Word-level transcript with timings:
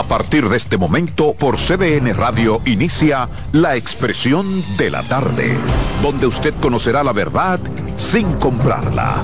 A 0.00 0.04
partir 0.04 0.48
de 0.48 0.56
este 0.56 0.78
momento, 0.78 1.34
por 1.34 1.58
CDN 1.58 2.14
Radio 2.14 2.62
inicia 2.64 3.28
La 3.52 3.76
Expresión 3.76 4.64
de 4.78 4.90
la 4.90 5.02
Tarde, 5.02 5.54
donde 6.00 6.26
usted 6.26 6.54
conocerá 6.54 7.04
la 7.04 7.12
verdad 7.12 7.60
sin 7.98 8.32
comprarla. 8.32 9.16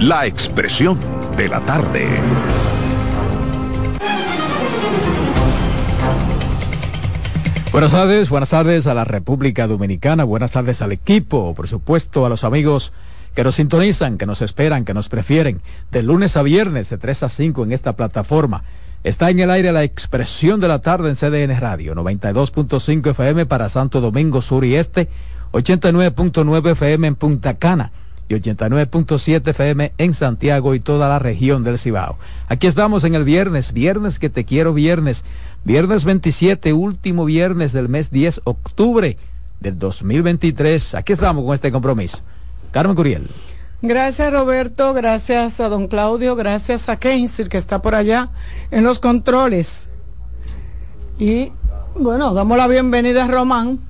La 0.00 0.26
Expresión 0.26 0.98
de 1.36 1.48
la 1.48 1.60
Tarde. 1.60 2.08
Buenas 7.70 7.92
tardes, 7.92 8.30
buenas 8.30 8.48
tardes 8.50 8.88
a 8.88 8.94
la 8.94 9.04
República 9.04 9.68
Dominicana, 9.68 10.24
buenas 10.24 10.50
tardes 10.50 10.82
al 10.82 10.90
equipo, 10.90 11.54
por 11.54 11.68
supuesto 11.68 12.26
a 12.26 12.28
los 12.28 12.42
amigos 12.42 12.92
que 13.36 13.44
nos 13.44 13.54
sintonizan, 13.54 14.18
que 14.18 14.26
nos 14.26 14.42
esperan, 14.42 14.84
que 14.84 14.92
nos 14.92 15.08
prefieren, 15.08 15.62
de 15.92 16.02
lunes 16.02 16.36
a 16.36 16.42
viernes 16.42 16.90
de 16.90 16.98
3 16.98 17.22
a 17.22 17.28
5 17.28 17.62
en 17.62 17.72
esta 17.72 17.94
plataforma 17.94 18.64
Está 19.02 19.30
en 19.30 19.40
el 19.40 19.50
aire 19.50 19.72
la 19.72 19.82
expresión 19.82 20.60
de 20.60 20.68
la 20.68 20.80
tarde 20.80 21.08
en 21.08 21.16
CDN 21.16 21.58
Radio, 21.58 21.94
92.5 21.94 23.10
FM 23.12 23.46
para 23.46 23.70
Santo 23.70 24.02
Domingo 24.02 24.42
Sur 24.42 24.66
y 24.66 24.76
Este, 24.76 25.08
89.9 25.52 26.72
FM 26.72 27.06
en 27.06 27.14
Punta 27.14 27.54
Cana 27.54 27.92
y 28.28 28.34
89.7 28.34 29.48
FM 29.48 29.92
en 29.96 30.12
Santiago 30.12 30.74
y 30.74 30.80
toda 30.80 31.08
la 31.08 31.18
región 31.18 31.64
del 31.64 31.78
Cibao. 31.78 32.18
Aquí 32.48 32.66
estamos 32.66 33.04
en 33.04 33.14
el 33.14 33.24
viernes, 33.24 33.72
viernes 33.72 34.18
que 34.18 34.28
te 34.28 34.44
quiero 34.44 34.74
viernes, 34.74 35.24
viernes 35.64 36.04
27, 36.04 36.74
último 36.74 37.24
viernes 37.24 37.72
del 37.72 37.88
mes 37.88 38.10
10, 38.10 38.42
octubre 38.44 39.16
del 39.60 39.78
2023. 39.78 40.94
Aquí 40.94 41.14
estamos 41.14 41.42
con 41.42 41.54
este 41.54 41.72
compromiso. 41.72 42.18
Carmen 42.70 42.94
Curiel. 42.94 43.30
Gracias 43.82 44.30
Roberto, 44.30 44.92
gracias 44.92 45.58
a 45.58 45.70
don 45.70 45.88
Claudio, 45.88 46.36
gracias 46.36 46.90
a 46.90 46.98
Keynes, 46.98 47.48
que 47.48 47.56
está 47.56 47.80
por 47.80 47.94
allá 47.94 48.28
en 48.70 48.84
los 48.84 48.98
controles. 48.98 49.74
Y 51.18 51.52
bueno, 51.94 52.34
damos 52.34 52.58
la 52.58 52.66
bienvenida 52.66 53.24
a 53.24 53.28
Román, 53.28 53.80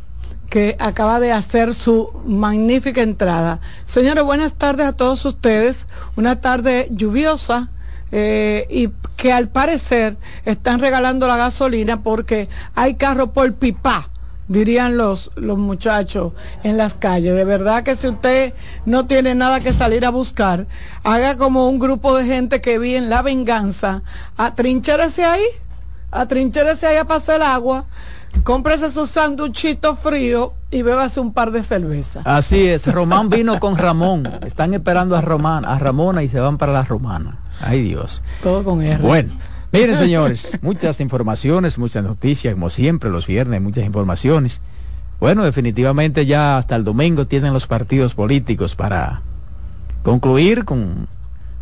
que 0.48 0.76
acaba 0.78 1.18
de 1.18 1.32
hacer 1.32 1.74
su 1.74 2.12
magnífica 2.24 3.02
entrada. 3.02 3.60
Señores, 3.84 4.22
buenas 4.22 4.54
tardes 4.54 4.86
a 4.86 4.92
todos 4.92 5.24
ustedes. 5.24 5.88
Una 6.14 6.40
tarde 6.40 6.86
lluviosa. 6.92 7.70
Eh, 8.12 8.66
y 8.70 8.90
que 9.16 9.32
al 9.32 9.48
parecer 9.48 10.16
están 10.44 10.80
regalando 10.80 11.28
la 11.28 11.36
gasolina 11.36 12.02
porque 12.02 12.48
hay 12.74 12.94
carro 12.94 13.32
por 13.32 13.52
pipa 13.54 14.09
dirían 14.50 14.96
los, 14.96 15.30
los 15.36 15.56
muchachos 15.56 16.32
en 16.64 16.76
las 16.76 16.94
calles. 16.94 17.34
De 17.34 17.44
verdad 17.44 17.84
que 17.84 17.94
si 17.94 18.08
usted 18.08 18.52
no 18.84 19.06
tiene 19.06 19.34
nada 19.36 19.60
que 19.60 19.72
salir 19.72 20.04
a 20.04 20.10
buscar, 20.10 20.66
haga 21.04 21.38
como 21.38 21.68
un 21.68 21.78
grupo 21.78 22.16
de 22.16 22.24
gente 22.24 22.60
que 22.60 22.78
vi 22.78 22.96
en 22.96 23.08
La 23.08 23.22
Venganza, 23.22 24.02
atrinchérese 24.36 25.24
ahí, 25.24 25.44
atrinchérese 26.10 26.88
ahí 26.88 26.96
a 26.96 27.04
pasar 27.04 27.36
el 27.36 27.42
agua, 27.42 27.84
cómprese 28.42 28.90
su 28.90 29.06
sanduchito 29.06 29.94
frío 29.94 30.52
y 30.72 30.82
bébase 30.82 31.20
un 31.20 31.32
par 31.32 31.52
de 31.52 31.62
cervezas. 31.62 32.26
Así 32.26 32.66
es, 32.66 32.92
Román 32.92 33.28
vino 33.28 33.60
con 33.60 33.76
Ramón, 33.76 34.28
están 34.44 34.74
esperando 34.74 35.16
a 35.16 35.20
Román, 35.20 35.64
a 35.64 35.78
Ramona 35.78 36.24
y 36.24 36.28
se 36.28 36.40
van 36.40 36.58
para 36.58 36.72
la 36.72 36.82
Romana. 36.82 37.38
Ay 37.60 37.82
Dios. 37.82 38.20
Todo 38.42 38.64
con 38.64 38.82
R. 38.82 39.00
Bueno. 39.00 39.49
Miren, 39.72 39.96
señores, 39.96 40.50
muchas 40.62 41.00
informaciones, 41.00 41.78
muchas 41.78 42.02
noticias, 42.02 42.54
como 42.54 42.70
siempre, 42.70 43.08
los 43.08 43.26
viernes, 43.26 43.62
muchas 43.62 43.84
informaciones. 43.84 44.60
Bueno, 45.20 45.44
definitivamente 45.44 46.26
ya 46.26 46.56
hasta 46.56 46.74
el 46.76 46.82
domingo 46.82 47.26
tienen 47.26 47.52
los 47.52 47.66
partidos 47.66 48.14
políticos 48.14 48.74
para 48.74 49.22
concluir 50.02 50.64
con 50.64 51.08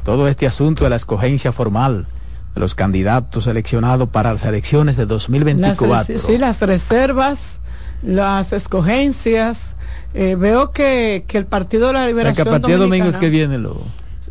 todo 0.05 0.29
este 0.29 0.47
asunto 0.47 0.85
de 0.85 0.91
la 0.91 0.97
escogencia 0.97 1.53
formal 1.53 2.07
de 2.55 2.61
los 2.61 2.75
candidatos 2.75 3.45
seleccionados 3.45 4.09
para 4.09 4.33
las 4.33 4.45
elecciones 4.45 4.97
de 4.97 5.05
2024. 5.05 6.19
sí, 6.19 6.39
las 6.39 6.61
reservas, 6.61 7.61
las 8.03 8.53
escogencias. 8.53 9.75
Eh, 10.15 10.37
veo 10.37 10.71
que, 10.71 11.25
que, 11.27 11.37
el 11.37 11.45
Partido 11.45 11.89
de 11.89 11.93
la 11.93 12.07
Liberación. 12.07 12.45
que 12.45 12.49
a 12.49 12.53
partir 12.53 12.77
de 12.77 12.81
domingo 12.81 13.09
es 13.09 13.19
que 13.19 13.29
viene 13.29 13.59
lo. 13.59 13.83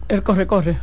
El 0.09 0.23
corre-corre. 0.23 0.79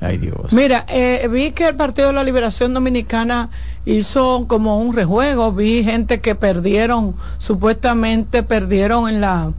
Ay 0.00 0.18
Dios. 0.18 0.52
Mira, 0.52 0.84
eh, 0.88 1.26
vi 1.30 1.52
que 1.52 1.68
el 1.68 1.74
Partido 1.74 2.08
de 2.08 2.14
la 2.14 2.22
Liberación 2.22 2.74
Dominicana 2.74 3.48
hizo 3.86 4.46
como 4.46 4.78
un 4.78 4.94
rejuego, 4.94 5.52
vi 5.52 5.84
gente 5.84 6.20
que 6.20 6.34
perdieron, 6.34 7.16
supuestamente 7.38 8.42
perdieron 8.42 9.08
en 9.08 9.20
la 9.20 9.52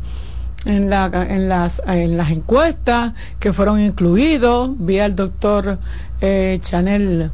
en, 0.66 0.90
la, 0.90 1.06
en, 1.30 1.48
las, 1.48 1.82
en 1.88 2.18
las 2.18 2.30
encuestas 2.30 3.14
que 3.40 3.54
fueron 3.54 3.80
incluidos, 3.80 4.72
vi 4.78 5.00
al 5.00 5.16
doctor 5.16 5.80
eh, 6.20 6.60
Chanel 6.62 7.32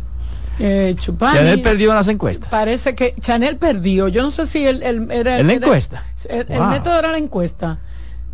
eh, 0.59 0.95
Chupani. 0.99 1.37
Chanel 1.37 1.61
perdió 1.61 1.89
en 1.89 1.95
las 1.95 2.07
encuestas. 2.09 2.49
Parece 2.49 2.93
que 2.93 3.15
Chanel 3.19 3.57
perdió, 3.57 4.07
yo 4.07 4.21
no 4.21 4.29
sé 4.29 4.45
si 4.45 4.65
él, 4.65 4.83
era... 5.11 5.39
¿En 5.39 5.47
la 5.47 5.53
encuesta? 5.53 6.05
El, 6.29 6.45
el 6.47 6.63
método 6.67 6.99
era 6.99 7.11
la 7.11 7.17
encuesta. 7.17 7.79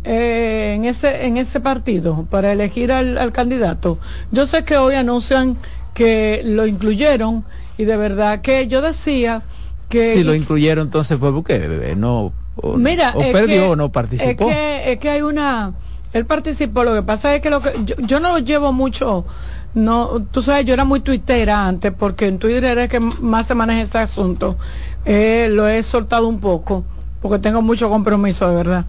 Eh, 0.02 0.72
en 0.76 0.86
ese 0.86 1.26
en 1.26 1.36
ese 1.36 1.60
partido 1.60 2.26
para 2.30 2.52
elegir 2.52 2.90
al, 2.90 3.32
candidato. 3.32 3.98
Yo 4.30 4.46
sé 4.46 4.64
que 4.64 4.78
hoy 4.78 4.94
anuncian 4.94 5.58
que 5.92 6.40
lo 6.42 6.66
incluyeron 6.66 7.44
y 7.76 7.84
de 7.84 7.98
verdad 7.98 8.40
que 8.40 8.66
yo 8.66 8.80
decía 8.80 9.42
que 9.90 10.14
si 10.14 10.24
lo 10.24 10.34
incluyeron 10.34 10.86
entonces 10.86 11.18
fue 11.18 11.34
porque 11.34 11.94
no 11.98 12.32
o, 12.56 12.76
mira 12.78 13.12
o 13.14 13.20
perdió 13.20 13.72
o 13.72 13.76
no 13.76 13.92
participó. 13.92 14.48
Es 14.48 14.54
que, 14.54 14.92
es 14.92 14.98
que 14.98 15.10
hay 15.10 15.20
una 15.20 15.74
él 16.14 16.24
participó, 16.24 16.82
lo 16.82 16.94
que 16.94 17.02
pasa 17.02 17.34
es 17.34 17.42
que 17.42 17.50
lo 17.50 17.60
que 17.60 17.72
yo, 17.98 18.20
no 18.20 18.30
lo 18.30 18.38
llevo 18.38 18.72
mucho 18.72 19.26
no, 19.74 20.22
tú 20.30 20.40
sabes, 20.40 20.64
yo 20.64 20.72
era 20.72 20.84
muy 20.86 21.00
tuitera 21.00 21.66
antes 21.66 21.92
porque 21.92 22.26
en 22.26 22.38
Twitter 22.38 22.78
es 22.78 22.88
que 22.88 23.00
más 23.00 23.46
se 23.46 23.54
maneja 23.54 23.82
ese 23.82 23.98
asunto. 23.98 24.56
Eh, 25.04 25.48
lo 25.48 25.68
he 25.68 25.80
soltado 25.84 26.26
un 26.26 26.40
poco 26.40 26.84
porque 27.20 27.38
tengo 27.38 27.62
mucho 27.62 27.88
compromiso 27.88 28.48
de 28.48 28.56
verdad. 28.56 28.86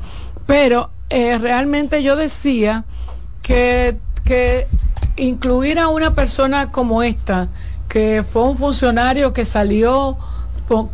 Pero 0.51 0.89
eh, 1.09 1.37
realmente 1.37 2.03
yo 2.03 2.17
decía 2.17 2.83
que, 3.41 3.97
que 4.25 4.67
incluir 5.15 5.79
a 5.79 5.87
una 5.87 6.13
persona 6.13 6.73
como 6.73 7.03
esta, 7.03 7.47
que 7.87 8.25
fue 8.29 8.43
un 8.43 8.57
funcionario 8.57 9.31
que 9.31 9.45
salió 9.45 10.17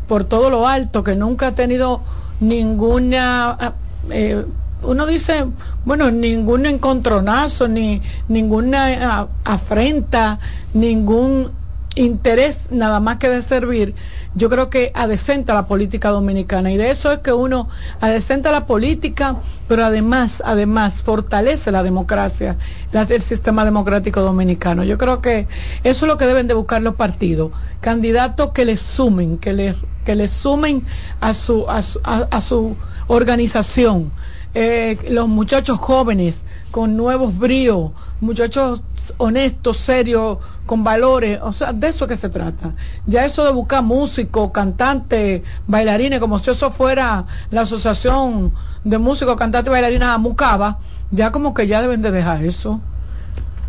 por, 0.08 0.26
todo 0.26 0.52
lo 0.52 0.68
alto, 0.68 1.04
que 1.04 1.16
nunca 1.16 1.48
ha 1.48 1.56
tenido 1.56 2.02
ninguna... 2.40 3.74
Eh, 4.12 4.46
uno 4.84 5.08
dice, 5.08 5.48
bueno, 5.86 6.12
ningún 6.12 6.68
encontronazo, 6.68 7.68
ni 7.68 8.04
ninguna 8.28 9.28
afrenta, 9.44 10.38
ningún 10.76 11.50
interés 11.98 12.72
nada 12.72 13.00
más 13.00 13.18
que 13.18 13.30
de 13.30 13.42
servir, 13.42 13.96
yo 14.36 14.50
creo 14.50 14.70
que 14.70 14.92
adecenta 14.94 15.54
la 15.54 15.68
política 15.68 16.10
dominicana. 16.10 16.72
Y 16.72 16.78
de 16.78 16.92
eso 16.92 17.12
es 17.12 17.20
que 17.20 17.34
uno 17.34 17.68
adecenta 18.00 18.52
la 18.52 18.68
política, 18.68 19.38
pero 19.68 19.84
además, 19.84 20.42
además, 20.46 21.02
fortalece 21.02 21.72
la 21.72 21.84
democracia, 21.84 22.58
el 22.92 23.22
sistema 23.22 23.66
democrático 23.66 24.22
dominicano. 24.22 24.84
Yo 24.84 24.98
creo 24.98 25.22
que 25.22 25.48
eso 25.84 26.06
es 26.06 26.08
lo 26.12 26.18
que 26.18 26.26
deben 26.26 26.48
de 26.48 26.54
buscar 26.54 26.82
los 26.82 26.96
partidos. 26.96 27.52
Candidatos 27.82 28.52
que 28.52 28.66
le 28.66 28.78
sumen, 28.78 29.38
que 29.40 29.54
le, 29.54 29.76
que 30.06 30.16
le 30.16 30.28
sumen 30.28 30.86
a 31.20 31.34
su, 31.34 31.66
a 31.68 31.82
su, 31.82 32.78
organización. 33.08 34.12
Eh, 34.54 34.98
los 35.10 35.28
muchachos 35.28 35.78
jóvenes 35.78 36.44
con 36.72 36.98
nuevos 36.98 37.38
bríos, 37.38 37.92
muchachos 38.22 38.82
honestos, 39.18 39.78
serios, 39.78 40.40
con 40.66 40.84
valores, 40.84 41.40
o 41.42 41.54
sea, 41.54 41.74
de 41.74 41.88
eso 41.88 42.08
que 42.08 42.18
se 42.18 42.30
trata. 42.30 42.74
Ya 43.06 43.26
eso 43.26 43.46
de 43.46 43.52
buscar 43.52 43.84
músicos, 43.84 44.52
cantantes, 44.52 45.42
bailarines, 45.68 46.20
como 46.20 46.40
si 46.40 46.52
eso 46.52 46.72
fuera 46.72 47.26
la 47.52 47.62
asociación 47.62 48.52
de 48.84 48.98
músicos, 48.98 49.36
cantantes 49.36 49.70
y 49.70 49.72
bailarines 49.72 50.08
a 50.08 50.18
Mucaba, 50.18 50.80
ya 51.12 51.32
como 51.32 51.54
que 51.54 51.68
ya 51.68 51.82
deben 51.82 52.02
de 52.02 52.12
dejar 52.12 52.44
eso. 52.44 52.82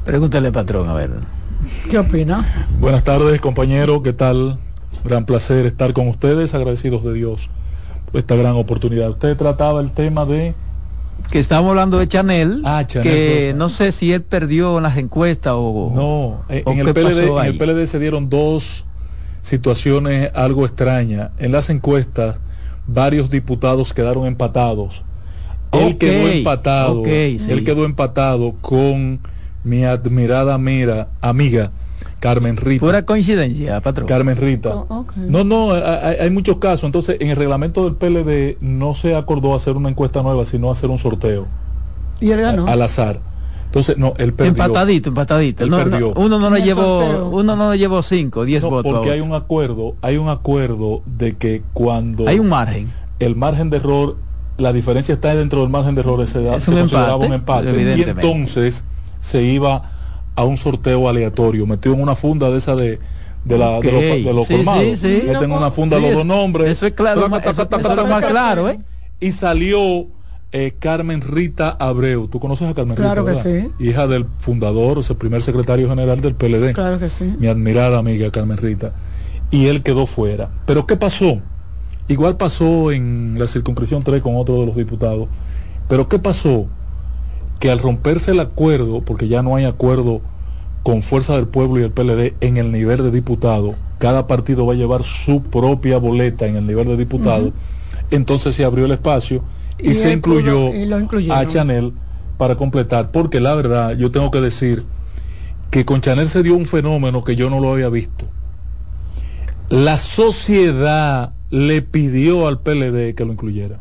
Pregúntale, 0.05 0.51
patrón, 0.51 0.89
a 0.89 0.95
ver. 0.95 1.11
¿Qué 1.91 1.99
opina? 1.99 2.67
Buenas 2.81 3.05
tardes, 3.05 3.41
compañero, 3.41 4.03
¿qué 4.03 4.13
tal? 4.13 4.59
Gran 5.05 5.25
placer 5.25 5.67
estar 5.67 5.93
con 5.93 6.09
ustedes, 6.09 6.55
agradecidos 6.55 7.05
de 7.05 7.13
Dios 7.13 7.51
por 8.11 8.21
esta 8.21 8.37
gran 8.37 8.55
oportunidad. 8.57 9.11
Usted 9.11 9.37
trataba 9.37 9.81
el 9.81 9.93
tema 9.93 10.25
de 10.25 10.55
que 11.31 11.39
estamos 11.39 11.71
hablando 11.71 11.99
de 11.99 12.09
Chanel, 12.09 12.63
ah, 12.65 12.85
que 12.87 13.53
no 13.57 13.69
sé 13.69 13.93
si 13.93 14.13
él 14.13 14.23
perdió 14.23 14.79
en 14.79 14.85
las 14.85 14.97
encuestas 14.97 15.53
o 15.57 15.93
no 15.95 16.45
en, 16.49 16.79
el 16.79 16.95
PLD, 16.95 17.29
en 17.39 17.47
el 17.47 17.59
PLD 17.59 17.87
se 17.87 17.99
dieron 17.99 18.31
dos 18.31 18.87
situaciones 19.43 20.31
algo 20.35 20.65
extrañas. 20.65 21.31
En 21.39 21.53
las 21.53 21.71
encuestas 21.71 22.37
varios 22.87 23.31
diputados 23.31 23.93
quedaron 23.93 24.27
empatados. 24.27 25.05
Él 25.73 25.99
quedó 25.99 26.29
empatado 26.29 27.05
él 27.05 27.63
quedó 27.65 27.85
empatado 27.85 28.55
con 28.63 29.21
mi 29.65 29.85
admirada 29.85 30.57
mira, 30.57 31.09
amiga 31.21 31.73
Carmen 32.21 32.57
Rita. 32.57 32.85
Pura 32.85 33.05
coincidencia, 33.05 33.81
patrón. 33.81 34.07
Carmen 34.07 34.37
Rita. 34.37 34.75
Oh, 34.75 35.07
no, 35.17 35.45
no, 35.45 35.73
hay, 35.73 36.31
muchos 36.31 36.59
casos. 36.59 36.85
Entonces, 36.85 37.17
en 37.21 37.29
el 37.29 37.37
reglamento 37.37 37.85
del 37.89 37.95
PLD 37.95 38.57
no 38.61 38.95
se 38.95 39.15
acordó 39.15 39.55
hacer 39.55 39.77
una 39.77 39.89
encuesta 39.89 40.23
nueva, 40.23 40.45
sino 40.45 40.71
hacer 40.71 40.91
un 40.91 40.99
sorteo. 40.99 41.47
¿Y 42.21 42.31
él 42.31 42.41
ganó? 42.41 42.67
Al 42.67 42.83
azar. 42.83 43.21
Entonces, 43.67 43.99
no, 43.99 44.15
él 44.17 44.33
perdió. 44.33 44.51
Empatadito, 44.51 45.11
empatadito. 45.11 45.67
No, 45.67 46.13
uno 46.17 46.39
no 46.39 46.51
le 46.51 46.63
llevó, 46.63 47.29
uno 47.29 47.55
no 47.55 47.73
le 47.73 47.79
llevó 47.79 48.03
cinco, 48.03 48.45
diez 48.45 48.65
votos. 48.65 48.93
Porque 48.93 49.11
hay 49.11 49.21
un 49.21 49.35
acuerdo, 49.35 49.95
hay 50.01 50.17
un 50.17 50.29
acuerdo 50.29 51.03
de 51.05 51.37
que 51.37 51.63
cuando 51.75 52.27
hay 52.27 52.39
un 52.39 52.49
margen, 52.49 52.91
el 53.21 53.37
margen 53.37 53.69
de 53.69 53.77
error, 53.77 54.17
la 54.57 54.73
diferencia 54.73 55.15
está 55.15 55.35
dentro 55.35 55.61
del 55.61 55.69
margen 55.69 55.95
de 55.95 56.01
error, 56.01 56.21
ese 56.23 56.49
es 56.51 56.65
se 56.65 56.71
un 56.71 56.79
consideraba 56.79 57.25
empate, 57.27 57.71
un 57.71 57.79
empate. 57.79 57.99
Y 57.99 58.03
entonces 58.03 58.85
se 59.21 59.43
iba 59.43 59.91
a 60.39 60.45
un 60.45 60.57
sorteo 60.57 61.09
aleatorio, 61.09 61.67
metido 61.67 61.97
en 61.97 62.01
una 62.01 62.15
funda 62.15 62.49
de 62.49 62.59
esa 62.59 62.77
de 62.77 63.01
de, 63.45 63.59
la, 63.59 63.81
de 63.81 63.93
los, 63.93 64.25
de 64.25 64.33
los 64.33 64.47
sí, 64.47 64.55
formados. 64.55 64.99
Sí, 65.01 65.23
Meten 65.27 65.51
una 65.51 65.71
funda 65.71 65.99
los 65.99 66.15
dos 66.15 66.27
nombres. 66.27 66.71
Eso 66.71 66.87
es 66.87 66.93
claro, 66.93 67.27
eso, 67.27 67.63
eso 67.63 68.03
es 68.03 68.09
más 68.09 68.25
claro, 68.25 68.69
¿eh? 68.69 68.79
Y 69.21 69.33
salió 69.33 70.07
eh, 70.53 70.75
Carmen 70.79 71.23
Rita 71.23 71.71
Abreu. 71.71 72.29
¿Tú 72.29 72.39
conoces 72.39 72.69
a 72.69 72.75
Carmen 72.75 72.97
Rita? 72.97 73.15
Claro 73.15 73.25
que 73.25 73.35
sí. 73.35 73.71
Hija 73.81 74.07
del 74.07 74.27
fundador, 74.39 74.99
o 74.99 75.03
sea, 75.03 75.17
primer 75.17 75.43
secretario 75.43 75.89
general 75.89 76.21
del 76.21 76.35
PLD. 76.35 76.73
Claro 76.73 77.01
que 77.01 77.11
sí. 77.11 77.35
Mi 77.39 77.49
admirada 77.49 77.99
amiga 77.99 78.31
Carmen 78.31 78.59
Rita. 78.59 78.93
Y 79.51 79.67
él 79.67 79.83
quedó 79.83 80.07
fuera. 80.07 80.51
Pero 80.67 80.87
¿qué 80.87 80.97
pasó? 80.97 81.41
Igual 82.07 82.37
pasó 82.37 82.93
en 82.93 83.37
la 83.39 83.49
circunscripción 83.49 84.05
3 84.05 84.23
con 84.23 84.37
otro 84.37 84.61
de 84.61 84.67
los 84.67 84.77
diputados. 84.77 85.29
Pero 85.89 86.09
¿qué 86.09 86.19
pasó? 86.19 86.67
Que 87.59 87.71
al 87.71 87.79
romperse 87.79 88.31
el 88.33 88.41
acuerdo, 88.41 89.03
porque 89.03 89.29
ya 89.29 89.43
no 89.43 89.57
hay 89.57 89.65
acuerdo 89.65 90.21
con 90.83 91.03
Fuerza 91.03 91.35
del 91.35 91.49
Pueblo 91.49 91.81
y 91.81 91.83
el 91.83 91.91
PLD 91.91 92.35
en 92.41 92.57
el 92.57 92.73
nivel 92.73 92.99
de 92.99 93.11
diputado, 93.11 93.75
cada 93.99 94.27
partido 94.27 94.65
va 94.67 94.75
a 94.75 94.77
llevar 94.77 95.05
su 95.05 95.43
propia 95.43 95.99
boleta 95.99 96.47
en 96.47 96.57
el 96.57 96.67
nivel 96.67 96.89
de 96.89 96.97
diputado, 96.97 97.53
entonces 98.11 98.55
se 98.55 98.65
abrió 98.65 98.87
el 98.87 98.93
espacio 98.93 99.43
y, 99.79 99.95
se 99.95 100.13
incluyó 100.13 100.71
a 101.31 101.47
Chanel 101.47 101.93
para 102.39 102.57
completar, 102.57 103.11
porque 103.11 103.41
la 103.41 103.55
verdad 103.55 103.97
yo 103.97 104.11
tengo 104.11 104.31
que 104.31 104.41
decir 104.41 104.85
que 105.71 105.85
con 105.85 106.01
Chanel 106.01 106.29
se 106.29 106.43
dio 106.43 106.55
un 106.55 106.67
fenómeno 106.67 107.25
que 107.25 107.37
yo 107.37 107.51
no 107.51 107.61
lo 107.61 107.73
había 107.73 107.89
visto. 107.89 108.27
La 109.69 109.99
sociedad 109.99 111.35
le 111.51 111.83
pidió 111.83 112.49
al 112.49 112.61
PLD 112.61 113.15
que 113.15 113.25
lo 113.27 113.33
incluyera. 113.33 113.81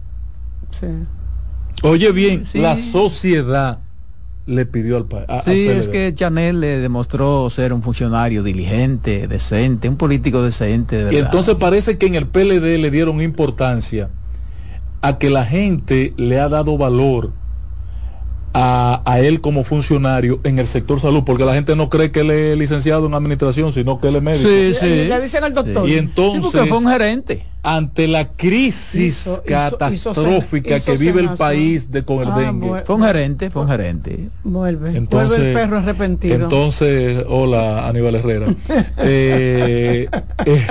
Oye 1.83 2.11
bien, 2.11 2.43
la 2.53 2.75
sociedad 2.75 3.79
le 4.45 4.65
pidió 4.65 4.97
al 4.97 5.05
país. 5.05 5.25
Sí, 5.45 5.67
es 5.67 5.89
que 5.89 6.13
Chanel 6.15 6.61
le 6.61 6.79
demostró 6.79 7.49
ser 7.49 7.73
un 7.73 7.83
funcionario 7.83 8.43
diligente, 8.43 9.27
decente, 9.27 9.89
un 9.89 9.97
político 9.97 10.41
decente. 10.41 11.09
y 11.11 11.17
entonces 11.17 11.55
parece 11.55 11.97
que 11.97 12.07
en 12.07 12.15
el 12.15 12.27
PLD 12.27 12.79
le 12.79 12.89
dieron 12.89 13.21
importancia 13.21 14.09
a 15.01 15.17
que 15.17 15.29
la 15.29 15.45
gente 15.45 16.13
le 16.17 16.39
ha 16.39 16.49
dado 16.49 16.77
valor 16.77 17.31
a, 18.59 19.19
él 19.19 19.41
como 19.41 19.63
funcionario 19.63 20.39
en 20.43 20.57
el 20.57 20.67
sector 20.67 20.99
salud, 20.99 21.23
porque 21.23 21.45
la 21.45 21.53
gente 21.53 21.75
no 21.75 21.89
cree 21.89 22.11
que 22.11 22.21
él 22.21 22.31
es 22.31 22.57
licenciado 22.57 23.05
en 23.05 23.13
administración, 23.13 23.71
sino 23.71 23.99
que 23.99 24.07
él 24.07 24.15
es 24.15 24.23
médico. 24.23 24.49
Sí, 24.49 24.73
sí. 24.73 25.07
Le 25.07 25.21
dicen 25.21 25.43
al 25.43 25.53
doctor. 25.53 25.87
Y 25.87 25.95
entonces, 25.95 26.67
fue 26.67 26.77
un 26.77 26.87
gerente. 26.87 27.45
Ante 27.61 28.07
la 28.07 28.29
crisis 28.29 29.29
catastrófica 29.45 30.79
que 30.79 30.95
vive 30.95 31.21
el 31.21 31.29
país 31.31 31.91
de 31.91 32.03
con 32.03 32.23
el 32.23 32.31
ah, 32.31 32.39
dengue. 32.39 32.83
Fue 32.85 32.95
un 32.95 33.03
gerente, 33.03 33.49
fue 33.49 33.63
un 33.63 33.67
gerente. 33.67 34.29
Vuelve. 34.43 34.95
Entonces, 34.95 35.37
vuelve 35.37 35.51
el 35.51 35.57
perro 35.57 35.77
arrepentido. 35.77 36.35
Entonces, 36.35 37.25
hola 37.27 37.87
Aníbal 37.87 38.15
Herrera. 38.15 38.47
Eh, 38.99 40.09
eh, 40.45 40.67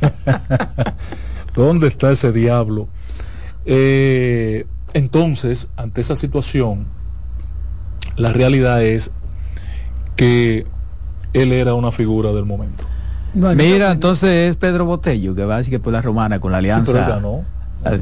¿Dónde 1.54 1.88
está 1.88 2.12
ese 2.12 2.32
diablo? 2.32 2.88
Eh, 3.64 4.66
entonces, 4.94 5.68
ante 5.76 6.00
esa 6.00 6.16
situación, 6.16 6.86
la 8.16 8.32
realidad 8.32 8.82
es 8.82 9.10
que 10.16 10.66
él 11.32 11.52
era 11.52 11.74
una 11.74 11.92
figura 11.92 12.32
del 12.32 12.44
momento. 12.44 12.84
Mira, 13.34 13.92
entonces 13.92 14.50
es 14.50 14.56
Pedro 14.56 14.86
Botello 14.86 15.34
que 15.34 15.44
va 15.44 15.56
a 15.56 15.58
decir 15.58 15.72
que 15.72 15.78
por 15.78 15.92
la 15.92 16.00
romana 16.00 16.40
con 16.40 16.52
la 16.52 16.58
alianza. 16.58 17.20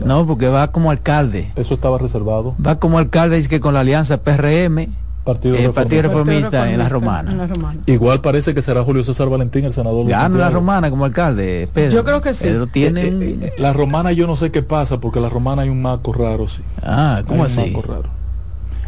no, 0.05 0.27
porque 0.27 0.49
va 0.49 0.71
como 0.71 0.91
alcalde. 0.91 1.51
Eso 1.57 1.75
estaba 1.75 1.99
reservado. 1.99 2.55
Va 2.65 2.79
como 2.79 2.99
alcalde, 2.99 3.37
dice 3.37 3.49
que 3.49 3.61
con 3.61 3.75
la 3.75 3.81
alianza 3.81 4.23
PRM, 4.23 4.87
Partido, 5.25 5.57
eh, 5.57 5.71
Partido 5.71 6.03
Reformista, 6.03 6.71
en, 6.71 6.79
la 6.79 6.89
romana. 6.89 7.49
Igual 7.87 8.21
parece 8.21 8.55
que 8.55 8.61
será 8.61 8.85
Julio 8.85 9.03
César 9.03 9.29
Valentín 9.29 9.65
el 9.65 9.73
senador. 9.73 10.07
Gana 10.07 10.37
la 10.37 10.51
romana 10.51 10.91
como 10.91 11.07
alcalde, 11.07 11.69
Pedro. 11.73 11.93
Yo 11.93 12.05
creo 12.05 12.21
que 12.21 12.35
sí. 12.35 12.45
Pedro 12.45 12.67
tiene... 12.67 13.07
Eh, 13.07 13.39
eh, 13.41 13.53
la 13.59 13.73
romana 13.73 14.13
yo 14.13 14.27
no 14.27 14.37
sé 14.37 14.51
qué 14.51 14.63
pasa, 14.63 15.01
porque 15.01 15.21
la 15.21 15.31
romana 15.31 15.63
hay 15.63 15.71
un 15.71 15.81
maco 15.81 16.13
raro, 16.13 16.47
sí. 16.47 16.63
Ah, 16.83 17.23
¿cómo 17.27 17.45
así? 17.45 17.59
Un 17.59 17.73
maco 17.73 17.83
raro. 17.83 18.24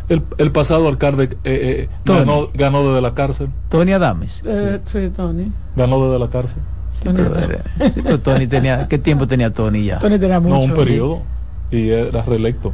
El, 0.08 0.23
el 0.38 0.53
pasado 0.53 0.87
alcalde 0.88 1.25
eh, 1.25 1.38
eh 1.44 1.88
ganó, 2.05 2.49
ganó 2.55 2.88
desde 2.88 3.00
la 3.00 3.14
cárcel. 3.14 3.49
Tony 3.69 3.93
Adames. 3.93 4.43
Eh, 4.44 4.81
sí. 4.85 5.11
Tony. 5.14 5.53
Ganó 5.75 6.05
desde 6.06 6.19
la 6.19 6.29
cárcel. 6.29 6.58
Tony, 7.03 8.19
Tony 8.19 8.47
tenía, 8.47 8.88
¿qué 8.88 8.99
tiempo 8.99 9.26
tenía 9.26 9.53
Tony 9.53 9.85
ya? 9.85 9.99
Tony 9.99 10.19
tenía 10.19 10.41
mucho. 10.41 10.55
No, 10.55 10.61
un 10.61 10.75
periodo. 10.75 11.23
Y 11.70 11.91
era 11.91 12.23
reelecto. 12.23 12.73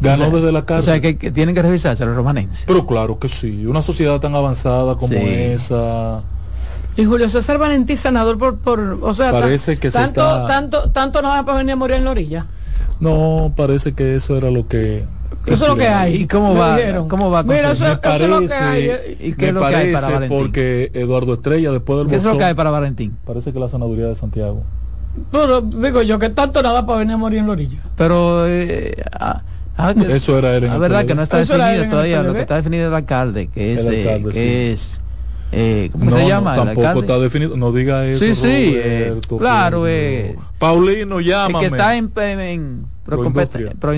Ganó 0.00 0.30
desde 0.30 0.50
la 0.52 0.64
cárcel. 0.64 0.94
O 0.94 1.00
sea, 1.00 1.00
que, 1.00 1.30
tienen 1.30 1.54
que 1.54 1.62
revisarse 1.62 2.04
los 2.04 2.16
romanenses. 2.16 2.64
Pero 2.66 2.86
claro 2.86 3.18
que 3.18 3.28
sí. 3.28 3.66
Una 3.66 3.82
sociedad 3.82 4.18
tan 4.20 4.34
avanzada 4.34 4.96
como 4.96 5.14
esa. 5.14 6.22
Y 6.96 7.04
Julio 7.04 7.28
César 7.28 7.58
Valentín, 7.58 7.96
senador 7.96 8.36
por, 8.36 8.58
por 8.58 8.98
o 9.00 9.14
sea, 9.14 9.30
parece 9.30 9.78
que 9.78 9.90
tanto, 9.90 10.46
tanto, 10.46 10.90
tanto 10.90 11.22
nada 11.22 11.42
para 11.44 11.58
venir 11.58 11.72
a 11.72 11.76
morir 11.76 11.96
en 11.96 12.04
la 12.04 12.10
orilla. 12.10 12.46
No, 13.02 13.52
parece 13.56 13.94
que 13.94 14.14
eso 14.14 14.36
era 14.36 14.50
lo 14.50 14.68
que 14.68 15.04
eso 15.46 15.64
es 15.64 15.70
lo 15.70 15.76
que 15.76 15.88
hay. 15.88 16.22
¿Y 16.22 16.26
cómo 16.28 16.54
va? 16.54 16.78
¿Cómo 17.08 17.30
va? 17.30 17.42
Mira, 17.42 17.72
eso, 17.72 17.84
es 17.84 18.28
lo 18.28 18.46
que 18.46 18.54
hay. 18.54 19.16
¿Y 19.18 19.32
qué 19.32 19.48
es 19.48 19.54
lo 19.54 19.66
que 19.66 19.74
hay 19.74 19.92
para 19.92 20.08
Valentín? 20.08 20.38
Porque 20.38 20.90
Eduardo 20.94 21.34
Estrella, 21.34 21.72
después 21.72 21.98
del 21.98 22.08
¿Qué 22.08 22.16
es 22.16 22.24
lo 22.24 22.38
que 22.38 22.44
hay 22.44 22.54
para 22.54 22.70
Valentín? 22.70 23.16
Parece 23.26 23.52
que 23.52 23.58
la 23.58 23.68
sanaduría 23.68 24.06
de 24.06 24.14
Santiago. 24.14 24.62
Pero 25.32 25.60
digo 25.60 26.02
yo 26.02 26.18
que 26.18 26.30
tanto 26.30 26.62
nada 26.62 26.86
para 26.86 27.00
venir 27.00 27.14
a 27.14 27.18
morir 27.18 27.40
en 27.40 27.46
la 27.46 27.52
orilla. 27.52 27.78
Pero 27.96 28.46
eh, 28.46 28.94
ah, 29.12 29.42
ah, 29.76 29.94
eso 30.08 30.38
era 30.38 30.56
él 30.56 30.66
La 30.66 30.78
verdad 30.78 31.04
que 31.04 31.14
no 31.14 31.22
está 31.22 31.38
definido 31.38 31.90
todavía. 31.90 32.22
Lo 32.22 32.34
que 32.34 32.40
está 32.40 32.56
definido 32.56 32.84
es 32.84 32.88
el 32.88 32.94
alcalde, 32.94 33.48
que 33.48 33.74
es, 33.74 33.84
eh, 33.84 34.22
que 34.32 34.72
es 34.72 35.00
eh, 35.52 35.90
¿cómo 35.92 36.10
se 36.10 36.26
llama? 36.26 36.56
No, 36.56 36.64
tampoco 36.64 37.00
está 37.00 37.18
definido. 37.18 37.56
No 37.56 37.72
diga 37.72 38.06
eso. 38.06 38.24
Sí, 38.24 38.34
sí. 38.34 38.72
Eh, 38.74 39.20
claro. 39.38 39.86
Eh, 39.86 40.34
Paulino, 40.58 41.20
llámame. 41.20 41.66
El 41.66 41.70
que 41.70 41.76
está 41.76 41.96
en, 41.96 42.10
en, 42.16 42.86
Proindustria. 43.04 43.72
Pro 43.78 43.92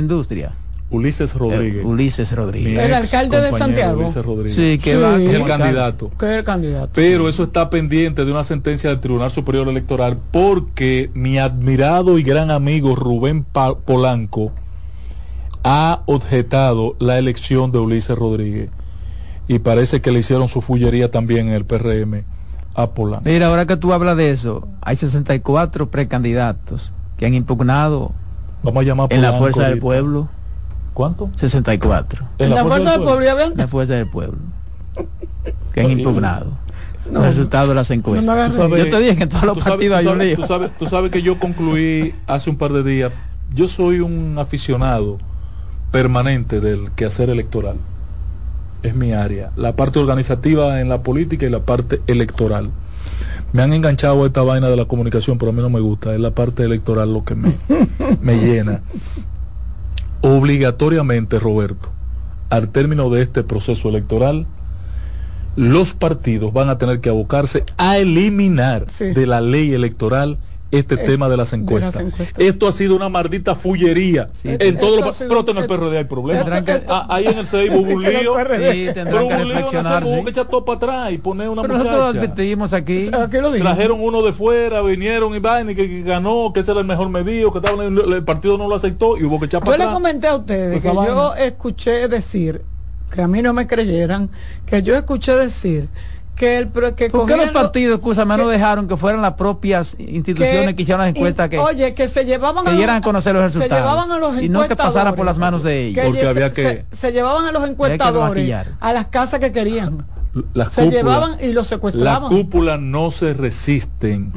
Ulises 0.91 1.35
Rodríguez. 1.35 1.85
Ulises 1.85 2.33
Rodríguez. 2.33 2.85
El 2.85 2.95
alcalde 2.95 3.41
de 3.41 3.53
Santiago. 3.53 4.07
Sí, 4.49 4.79
que 4.79 4.97
va 4.97 5.17
el 5.17 5.45
candidato. 5.45 6.11
Que 6.19 6.39
el 6.39 6.45
candidato. 6.45 6.91
Pero 6.95 7.29
eso 7.29 7.45
está 7.45 7.71
pendiente 7.71 8.25
de 8.25 8.31
una 8.31 8.45
sentencia 8.45 8.91
del 8.91 9.01
Tribunal 9.01 9.31
Superior 9.31 9.69
Electoral 9.69 10.19
porque 10.31 11.11
mi 11.15 11.39
admirado 11.39 12.19
y 12.19 12.23
gran 12.23 12.51
amigo 12.51 12.95
Rubén 12.95 13.45
Polanco 13.85 14.53
ha 15.65 16.03
objetado 16.07 16.95
la 17.01 17.19
elección 17.19 17.73
de 17.73 17.79
Ulises 17.79 18.17
Rodríguez. 18.17 18.71
Y 19.49 19.59
parece 19.59 20.01
que 20.01 20.13
le 20.13 20.21
hicieron 20.21 20.49
su 20.49 20.63
fullería 20.63 21.11
también 21.11 21.49
en 21.49 21.55
el 21.55 21.65
PRM 21.65 22.25
a 22.75 22.91
Polanco. 22.91 23.23
Mira, 23.25 23.49
ahora 23.49 23.67
que 23.67 23.77
tú 23.77 23.93
hablas 23.93 24.17
de 24.17 24.31
eso, 24.31 24.69
hay 24.81 24.97
64 24.97 25.91
precandidatos 25.91 26.93
que 27.17 27.27
han 27.27 27.35
impugnado 27.35 28.13
Vamos 28.65 28.81
a 28.81 28.85
llamar 28.85 29.13
en 29.13 29.23
la 29.23 29.35
fuerza 29.35 29.69
del 29.69 29.79
pueblo. 29.79 30.29
¿Cuánto? 30.95 31.31
64. 31.37 32.25
¿En 32.39 32.51
la, 32.51 32.63
fuerza, 32.63 32.93
del 32.93 33.03
pueblo? 33.03 33.55
La 33.57 33.67
fuerza 33.67 33.95
del 33.95 34.07
pueblo. 34.07 34.39
Que 35.73 35.81
han 35.81 35.91
impugnado. 35.91 36.53
los 37.11 37.27
resultados 37.27 37.69
de 37.69 37.75
las 37.75 37.91
encuestas. 37.91 38.57
yo 38.57 38.69
te 38.69 39.01
dije 39.01 39.17
que 39.17 39.23
en 39.25 39.29
todos 39.29 39.45
los 39.45 39.59
partidos 39.59 39.99
hay 39.99 40.07
un 40.07 40.19
lío. 40.19 40.37
Tú 40.37 40.47
sabes, 40.47 40.77
tú 40.79 40.87
sabes 40.87 41.11
que 41.11 41.21
yo 41.21 41.39
concluí 41.39 42.15
hace 42.27 42.49
un 42.49 42.57
par 42.57 42.73
de 42.73 42.83
días. 42.83 43.13
Yo 43.53 43.69
soy 43.69 44.01
un 44.01 44.37
aficionado 44.39 45.19
permanente 45.91 46.61
del 46.61 46.91
quehacer 46.93 47.29
electoral. 47.29 47.77
Es 48.83 48.95
mi 48.95 49.13
área. 49.13 49.51
La 49.57 49.77
parte 49.77 49.99
organizativa 49.99 50.81
en 50.81 50.89
la 50.89 51.03
política 51.03 51.45
y 51.47 51.51
la 51.51 51.61
parte 51.61 52.01
electoral. 52.07 52.71
Me 53.53 53.63
han 53.63 53.73
enganchado 53.73 54.23
a 54.23 54.27
esta 54.27 54.43
vaina 54.43 54.69
de 54.69 54.77
la 54.77 54.85
comunicación, 54.87 55.39
pero 55.39 55.51
a 55.51 55.55
mí 55.55 55.63
no 55.63 55.71
me 55.71 55.81
gusta. 55.81 56.15
Es 56.15 56.21
la 56.21 56.33
parte 56.33 56.65
electoral 56.65 57.13
lo 57.13 57.25
que 57.25 57.35
me, 57.35 57.53
me 58.21 58.37
llena 58.37 58.83
obligatoriamente, 60.25 61.39
Roberto, 61.39 61.91
al 62.49 62.71
término 62.71 63.11
de 63.11 63.21
este 63.21 63.45
proceso 63.45 63.91
electoral, 63.91 64.47
los 65.55 65.93
partidos 65.93 66.51
van 66.55 66.71
a 66.71 66.79
tener 66.79 67.01
que 67.01 67.11
abocarse 67.11 67.65
a 67.77 67.99
eliminar 67.99 68.87
de 68.87 69.27
la 69.27 69.43
ley 69.43 69.75
electoral 69.75 70.39
este 70.79 70.95
eh, 70.95 70.99
tema 70.99 71.29
de 71.29 71.37
las, 71.37 71.53
encuestas. 71.53 72.03
Esto 72.37 72.69
ha 72.69 72.73
sido 72.73 72.97
una 72.97 73.09
maldita 73.09 73.55
fullería. 73.55 74.31
en 74.43 74.79
todos 74.79 75.05
los 75.05 75.19
pero 75.19 75.45
en 75.49 75.59
el 75.59 75.67
PRD 75.67 75.99
hay 75.99 76.05
problemas. 76.05 76.65
Ah, 76.89 77.07
ahí 77.09 77.27
en 77.27 77.39
el 77.39 77.47
CEI 77.47 77.71
hubo 77.71 77.95
un 77.95 78.03
lío. 78.03 78.35
Sí, 78.37 78.89
pero 78.95 79.29
que 79.29 79.35
un 79.35 79.49
lío 79.49 79.67
hubo 80.05 80.25
que 80.25 80.31
echar 80.31 80.49
todo 80.49 80.65
para 80.65 80.77
atrás 80.77 81.13
y 81.13 81.19
poner 81.19 81.49
una 81.49 81.63
pero 81.63 81.75
muchacha. 81.75 81.97
Nosotros 81.97 82.73
aquí. 82.73 83.11
Trajeron 83.61 84.01
uno 84.01 84.23
de 84.23 84.33
fuera, 84.33 84.83
vinieron 84.83 85.35
y 85.35 85.39
van 85.39 85.71
y 85.71 85.75
que, 85.75 86.03
ganó, 86.03 86.53
que 86.53 86.61
ese 86.61 86.73
era 86.73 86.81
el 86.81 86.87
mejor 86.87 87.09
medido, 87.09 87.53
que 87.53 87.59
estaba, 87.59 87.85
el 87.85 88.25
partido 88.25 88.59
no 88.59 88.69
lo 88.69 88.75
aceptó 88.75 89.17
y 89.17 89.25
hubo 89.25 89.39
que 89.39 89.47
echar 89.47 89.61
para 89.61 89.75
atrás. 89.75 89.87
Yo 89.87 89.91
le 89.91 89.95
comenté 89.95 90.29
a 90.29 90.37
ustedes 90.37 90.83
que 90.83 90.89
yo 90.89 91.35
escuché 91.35 92.09
decir 92.09 92.63
que 93.11 93.23
a 93.23 93.29
mí 93.29 93.43
no 93.43 93.53
me 93.53 93.67
creyeran, 93.67 94.29
que 94.67 94.83
yo 94.83 94.95
escuché 94.97 95.37
decir 95.37 95.89
que 96.35 96.59
el 96.59 96.69
que 96.97 97.11
¿Por 97.11 97.27
qué 97.27 97.37
los 97.37 97.51
partidos, 97.51 97.99
escúchame, 97.99 98.37
no 98.37 98.49
dejaron 98.49 98.89
que 98.89 98.97
fueran 98.97 99.23
las 99.23 99.35
propias 99.35 99.97
instituciones 99.99 100.75
que, 100.75 100.83
hicieron 100.83 101.05
las 101.05 101.15
encuestas 101.15 101.49
que 101.49 101.59
oye 101.59 101.95
que 101.95 102.09
se 102.09 102.25
llevaban 102.25 102.65
que 102.65 102.73
dieran 102.73 102.97
a 102.97 103.01
conocer 103.01 103.35
los 103.35 103.45
resultados 103.45 103.77
se 103.77 103.83
llevaban 103.83 104.11
a 104.11 104.19
los 104.19 104.43
y 104.43 104.49
no 104.49 104.67
que 104.67 104.77
pasara 104.77 105.15
por 105.15 105.25
las 105.25 105.39
manos 105.39 105.63
de 105.63 105.87
ellos. 105.87 106.05
Porque 106.07 106.27
había 106.27 106.51
que 106.51 106.87
se, 106.91 107.13
llevaban 107.13 107.47
a 107.47 107.53
los 107.53 107.69
encuestadores 107.69 108.67
a 108.81 108.93
las 108.93 109.07
casas 109.07 109.41
que 109.41 109.53
querían. 109.53 110.07
Se 110.71 110.91
llevaban 110.91 111.37
y 111.41 111.53
los 111.53 111.69
secuestraban. 111.69 112.23
Las 112.23 112.31
cúpulas 112.31 112.81
no 112.81 113.13
se 113.13 113.35
resisten 113.35 114.33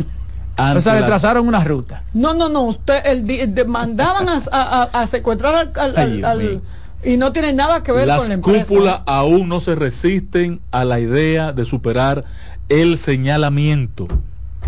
o 0.57 0.81
sea, 0.81 0.95
le 0.95 1.03
trazaron 1.03 1.47
una 1.47 1.63
ruta. 1.63 2.03
No, 2.13 2.33
no, 2.33 2.49
no. 2.49 2.63
Usted 2.63 3.01
el, 3.05 3.67
mandaban 3.67 4.27
a, 4.27 5.07
secuestrar 5.07 5.71
al, 5.75 6.61
y 7.07 7.15
no 7.15 7.31
tiene 7.31 7.53
nada 7.53 7.83
que 7.83 7.93
ver 7.93 8.05
con 8.05 8.27
la 8.27 8.33
empresa. 8.33 8.57
Las 8.59 8.67
cúpulas 8.67 9.01
aún 9.05 9.47
no 9.47 9.61
se 9.61 9.75
resisten 9.75 10.59
a 10.71 10.83
la 10.83 10.99
idea 10.99 11.53
de 11.53 11.63
superar 11.63 12.25
el 12.67 12.97
señalamiento, 12.97 14.07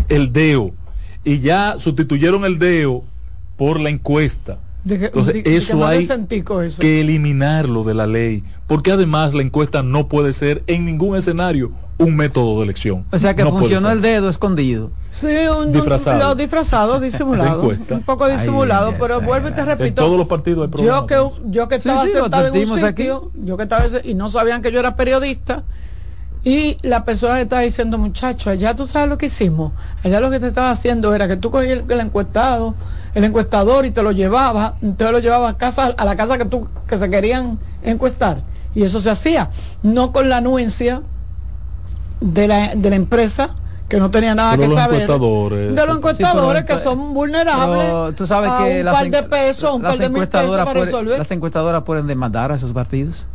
el 0.08 0.32
DEO. 0.32 0.72
Y 1.22 1.40
ya 1.40 1.74
sustituyeron 1.78 2.46
el 2.46 2.58
DEO 2.58 3.04
por 3.58 3.78
la 3.78 3.90
encuesta. 3.90 4.56
Entonces, 4.88 5.42
eso 5.44 5.86
hay 5.86 6.08
que 6.78 7.00
eliminarlo 7.00 7.84
de 7.84 7.94
la 7.94 8.06
ley, 8.06 8.42
porque 8.66 8.92
además 8.92 9.34
la 9.34 9.42
encuesta 9.42 9.82
no 9.82 10.08
puede 10.08 10.32
ser 10.32 10.62
en 10.66 10.84
ningún 10.84 11.16
escenario 11.16 11.72
un 11.98 12.16
método 12.16 12.58
de 12.58 12.64
elección. 12.64 13.04
O 13.10 13.18
sea 13.18 13.36
que 13.36 13.44
funcionó 13.44 13.90
el 13.90 14.00
dedo 14.00 14.28
escondido. 14.28 14.90
Sí, 15.10 15.26
un, 15.26 15.72
disfrazado. 15.72 16.34
disfrazado, 16.34 17.00
disimulado. 17.00 17.68
un 17.68 18.02
poco 18.02 18.28
disimulado, 18.28 18.94
pero 18.98 19.20
vuelvo 19.20 19.48
y 19.48 19.52
te 19.52 19.64
repito. 19.64 19.86
En 19.86 19.94
todos 19.94 20.16
los 20.16 20.26
partidos 20.26 20.70
hay 20.72 20.84
Yo 20.84 21.06
que, 21.06 21.16
yo 21.46 21.68
que 21.68 21.74
estaba 21.74 22.06
sentado 22.06 22.46
en 22.54 22.70
un 22.70 22.80
sitio, 22.80 23.30
yo 23.34 23.56
que 23.56 23.64
estaba 23.64 23.86
y 24.02 24.14
no 24.14 24.30
sabían 24.30 24.62
que 24.62 24.72
yo 24.72 24.80
era 24.80 24.96
periodista, 24.96 25.64
y 26.42 26.78
la 26.82 27.04
persona 27.04 27.34
le 27.34 27.42
estaba 27.42 27.62
diciendo, 27.62 27.98
muchacho, 27.98 28.48
allá 28.48 28.74
tú 28.74 28.86
sabes 28.86 29.08
lo 29.08 29.18
que 29.18 29.26
hicimos. 29.26 29.72
Allá 30.02 30.20
lo 30.20 30.30
que 30.30 30.40
te 30.40 30.46
estaba 30.46 30.70
haciendo 30.70 31.14
era 31.14 31.28
que 31.28 31.36
tú 31.36 31.50
cogías 31.50 31.80
el, 31.86 32.00
encuestado, 32.00 32.74
el 33.14 33.24
encuestador 33.24 33.84
y 33.84 33.90
te 33.90 34.02
lo 34.02 34.12
llevaba, 34.12 34.74
te 34.96 35.12
lo 35.12 35.18
llevaba 35.18 35.50
a 35.50 35.58
casa, 35.58 35.94
a 35.96 36.04
la 36.04 36.16
casa 36.16 36.38
que 36.38 36.46
tú, 36.46 36.66
que 36.86 36.98
se 36.98 37.10
querían 37.10 37.58
encuestar. 37.82 38.42
Y 38.74 38.84
eso 38.84 39.00
se 39.00 39.10
hacía, 39.10 39.50
no 39.82 40.12
con 40.12 40.30
la 40.30 40.38
anuencia 40.38 41.02
de 42.20 42.48
la, 42.48 42.74
de 42.74 42.88
la 42.88 42.96
empresa, 42.96 43.56
que 43.90 43.98
no 43.98 44.10
tenía 44.10 44.34
nada 44.34 44.56
que 44.56 44.68
saber. 44.68 45.06
de 45.06 45.86
los 45.86 45.96
encuestadores 45.96 46.64
que 46.64 46.78
son 46.78 47.12
vulnerables 47.12 48.14
tú 48.14 48.24
sabes 48.24 48.52
que 48.52 48.84
un 48.84 48.92
par 48.92 49.10
de 49.10 49.22
pesos 49.24 49.74
un 49.74 49.82
par 49.82 49.98
de 49.98 50.08
mil 50.08 50.28
pesos 50.28 50.56
para 50.56 50.72
resolver. 50.72 51.18
las 51.18 51.30
encuestadoras 51.32 51.82
pueden 51.82 52.06
demandar 52.06 52.52
a 52.52 52.54
esos 52.54 52.72
partidos 52.72 53.26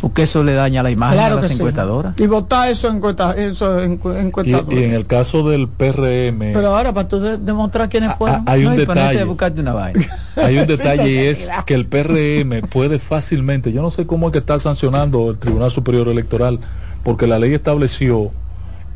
porque 0.00 0.22
eso 0.22 0.44
le 0.44 0.54
daña 0.54 0.82
la 0.82 0.90
imagen 0.90 1.18
a 1.18 1.30
las 1.30 1.50
encuestadoras. 1.50 2.14
Y 2.18 2.26
votar 2.26 2.68
eso, 2.68 2.88
encuesta, 2.88 3.32
eso 3.32 3.82
encuestadoras. 3.82 4.70
Y, 4.70 4.80
y, 4.80 4.84
en 4.84 4.94
el 4.94 5.06
caso 5.06 5.48
del 5.48 5.68
PRM. 5.68 6.52
Pero 6.52 6.76
ahora, 6.76 6.92
para 6.94 7.08
tú 7.08 7.20
demostrar 7.20 7.88
quiénes 7.88 8.14
fueron. 8.16 8.44
Hay 8.46 8.64
un 8.64 8.76
detalle. 8.76 9.18
hay 10.36 10.58
un 10.58 10.66
detalle 10.66 11.10
y 11.10 11.16
es 11.16 11.50
que 11.66 11.74
el 11.74 11.86
PRM 11.86 12.68
puede 12.68 12.98
fácilmente, 12.98 13.72
yo 13.72 13.82
no 13.82 13.90
sé 13.90 14.06
cómo 14.06 14.28
es 14.28 14.32
que 14.32 14.38
está 14.38 14.58
sancionando 14.58 15.30
el 15.30 15.38
Tribunal 15.38 15.70
Superior 15.70 16.08
Electoral, 16.08 16.60
porque 17.02 17.26
la 17.26 17.38
ley 17.38 17.54
estableció 17.54 18.30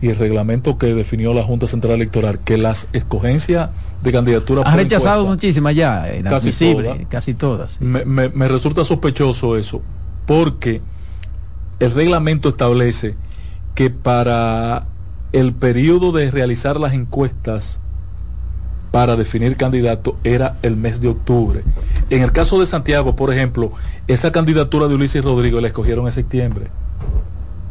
y 0.01 0.09
el 0.09 0.17
reglamento 0.17 0.79
que 0.79 0.95
definió 0.95 1.35
la 1.35 1.43
Junta 1.43 1.67
Central 1.67 1.95
Electoral 1.95 2.41
que 2.41 2.59
las 2.59 2.89
escogencias 2.93 3.71
de 4.03 4.13
candidatura 4.13 4.63
ha 4.63 4.77
rechazado 4.77 5.27
muchísimas 5.27 5.75
ya, 5.75 6.07
casi 6.25 6.53
todas. 6.53 6.99
Casi 7.09 7.35
todas 7.35 7.81
me, 7.81 8.05
me 8.05 8.49
resulta 8.49 8.85
sospechoso 8.85 9.57
eso, 9.57 9.81
porque 10.27 10.81
el 11.81 11.91
reglamento 11.91 12.51
establece 12.51 13.15
que 13.75 13.91
para 13.91 14.87
el 15.33 15.53
periodo 15.53 16.13
de 16.13 16.31
realizar 16.31 16.79
las 16.79 16.93
encuestas 16.93 17.81
para 18.91 19.17
definir 19.17 19.57
candidato 19.57 20.19
era 20.23 20.59
el 20.63 20.77
mes 20.77 21.01
de 21.01 21.09
octubre. 21.09 21.65
En 22.11 22.23
el 22.23 22.31
caso 22.31 22.61
de 22.61 22.67
Santiago, 22.67 23.17
por 23.17 23.33
ejemplo, 23.33 23.73
esa 24.07 24.31
candidatura 24.31 24.87
de 24.87 24.95
Ulises 24.95 25.25
Rodrigo 25.25 25.61
la 25.61 25.69
escogieron 25.69 26.05
en 26.07 26.13
septiembre, 26.13 26.67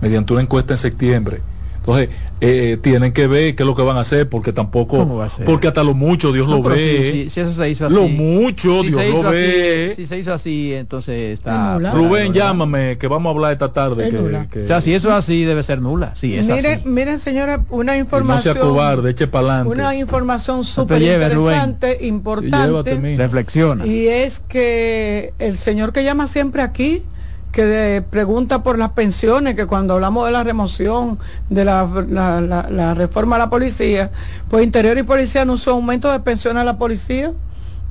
mediante 0.01 0.33
una 0.33 0.41
encuesta 0.41 0.73
en 0.73 0.79
septiembre. 0.79 1.41
Entonces, 1.81 2.09
eh, 2.41 2.77
tienen 2.79 3.11
que 3.11 3.25
ver 3.25 3.55
qué 3.55 3.63
es 3.63 3.67
lo 3.67 3.75
que 3.75 3.81
van 3.81 3.97
a 3.97 4.01
hacer, 4.01 4.29
porque 4.29 4.53
tampoco, 4.53 5.27
porque 5.45 5.67
hasta 5.67 5.83
lo 5.83 5.95
mucho 5.95 6.31
Dios 6.31 6.47
lo 6.47 6.61
ve. 6.61 7.27
Si, 7.31 7.39
eso 7.39 7.51
se 7.51 7.69
hizo 7.71 7.87
así. 7.87 7.95
Lo 7.95 8.07
mucho 8.07 8.83
Dios 8.83 9.03
lo 9.09 9.23
ve. 9.23 9.93
si 9.95 10.05
se 10.05 10.19
hizo 10.19 10.31
así, 10.31 10.73
entonces 10.73 11.33
está. 11.33 11.79
Rubén, 11.79 12.33
llámame, 12.33 12.97
que 12.99 13.07
vamos 13.07 13.31
a 13.31 13.35
hablar 13.35 13.51
esta 13.53 13.73
tarde. 13.73 14.47
O 14.63 14.65
sea, 14.65 14.79
si 14.81 14.93
eso 14.93 15.09
es 15.09 15.15
así, 15.15 15.43
debe 15.43 15.63
ser 15.63 15.81
nula. 15.81 16.13
Sí, 16.15 16.35
es 16.35 16.47
miren, 16.47 16.81
miren, 16.85 17.19
señora, 17.19 17.65
una 17.69 17.97
información. 17.97 18.55
no 18.55 18.61
sea 18.61 18.69
cobarde, 18.69 19.09
eche 19.11 19.27
para 19.27 19.63
Una 19.63 19.95
información 19.95 20.63
súper 20.63 21.01
interesante, 21.01 21.97
importante. 22.01 23.17
Reflexiona. 23.17 23.87
Y 23.87 24.07
es 24.07 24.39
que 24.47 25.33
el 25.39 25.57
señor 25.57 25.93
que 25.93 26.03
llama 26.03 26.27
siempre 26.27 26.61
aquí, 26.61 27.03
que 27.51 28.03
pregunta 28.09 28.63
por 28.63 28.77
las 28.79 28.91
pensiones, 28.91 29.55
que 29.55 29.65
cuando 29.65 29.95
hablamos 29.95 30.25
de 30.25 30.31
la 30.31 30.43
remoción, 30.43 31.19
de 31.49 31.65
la, 31.65 31.85
la, 32.09 32.93
reforma 32.93 33.35
a 33.35 33.39
la 33.39 33.49
policía, 33.49 34.11
pues 34.49 34.63
Interior 34.63 34.97
y 34.97 35.03
Policía 35.03 35.41
anunció 35.41 35.73
aumento 35.73 36.11
de 36.11 36.19
pensiones 36.19 36.61
a 36.61 36.63
la 36.63 36.77
policía. 36.77 37.31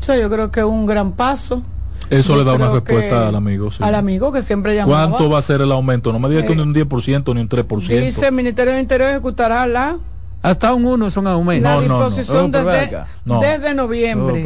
O 0.01 0.03
sea, 0.03 0.17
yo 0.17 0.31
creo 0.31 0.51
que 0.51 0.61
es 0.61 0.67
un 0.67 0.87
gran 0.87 1.13
paso. 1.13 1.63
Eso 2.09 2.37
le 2.37 2.43
da 2.43 2.55
una 2.55 2.71
respuesta 2.71 3.29
al 3.29 3.37
amigo. 3.37 3.71
Al 3.79 3.95
amigo 3.95 4.33
que 4.33 4.43
siempre 4.43 4.75
llamaba. 4.75 5.09
¿Cuánto 5.11 5.31
va 5.31 5.39
a 5.39 5.43
ser 5.43 5.61
el 5.61 5.71
aumento? 5.71 6.13
No 6.13 6.19
me 6.19 6.29
diga 6.29 6.45
que 6.45 6.57
ni 6.57 6.63
un 6.63 6.75
10% 6.75 7.35
ni 7.35 7.41
un 7.41 7.49
3%. 7.49 8.01
Dice 8.01 8.27
el 8.27 8.35
Ministerio 8.35 8.73
de 8.73 8.81
Interior 8.81 9.11
ejecutará 9.11 9.67
la 9.67 9.99
hasta 10.43 10.73
un 10.73 10.87
1 10.87 11.11
son 11.11 11.27
aumentos. 11.27 11.71
La 11.71 11.81
disposición 11.81 12.51
desde, 12.51 13.05
desde, 13.25 13.75
noviembre. 13.75 14.43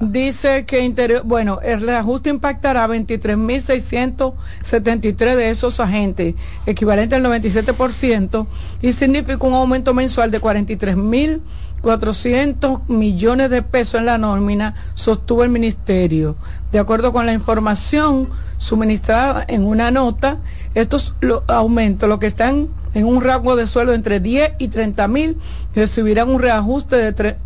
dice 0.00 0.64
que 0.64 0.80
interior, 0.80 1.20
bueno, 1.24 1.60
el 1.62 1.82
reajuste 1.82 2.30
impactará 2.30 2.84
a 2.84 2.88
23.673 2.88 5.36
de 5.36 5.50
esos 5.50 5.80
agentes, 5.80 6.34
equivalente 6.64 7.14
al 7.14 7.22
97%, 7.22 8.46
y 8.80 8.92
significa 8.92 9.46
un 9.46 9.52
aumento 9.52 9.92
mensual 9.92 10.30
de 10.30 10.40
43.400 10.40 12.88
millones 12.88 13.50
de 13.50 13.60
pesos 13.60 14.00
en 14.00 14.06
la 14.06 14.16
nómina, 14.16 14.76
sostuvo 14.94 15.44
el 15.44 15.50
ministerio. 15.50 16.36
De 16.72 16.78
acuerdo 16.78 17.12
con 17.12 17.26
la 17.26 17.34
información 17.34 18.30
suministrada 18.56 19.44
en 19.46 19.66
una 19.66 19.90
nota, 19.90 20.38
estos 20.74 21.14
aumentos, 21.48 22.08
lo 22.08 22.18
que 22.18 22.28
están 22.28 22.70
en 22.94 23.06
un 23.06 23.20
rango 23.20 23.56
de 23.56 23.66
sueldo 23.66 23.92
entre 23.92 24.20
10 24.20 24.52
y 24.58 24.68
30 24.68 25.08
mil, 25.08 25.36
recibirán 25.74 26.30
un 26.30 26.40
reajuste 26.40 26.96
de, 27.12 27.36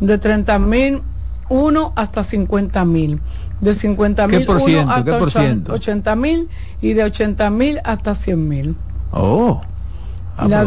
de 0.00 0.18
30 0.18 0.58
mil 0.60 1.02
1 1.48 1.92
hasta 1.96 2.22
50 2.22 2.84
mil. 2.84 3.20
De 3.60 3.74
50 3.74 4.28
mil 4.28 4.46
hasta 4.88 5.72
80 5.72 6.16
mil 6.16 6.48
y 6.80 6.92
de 6.92 7.04
80 7.04 7.50
mil 7.50 7.80
hasta 7.84 8.14
100 8.14 8.48
mil. 8.48 8.76
Oh. 9.10 9.60
Ah, 10.36 10.46
la, 10.46 10.64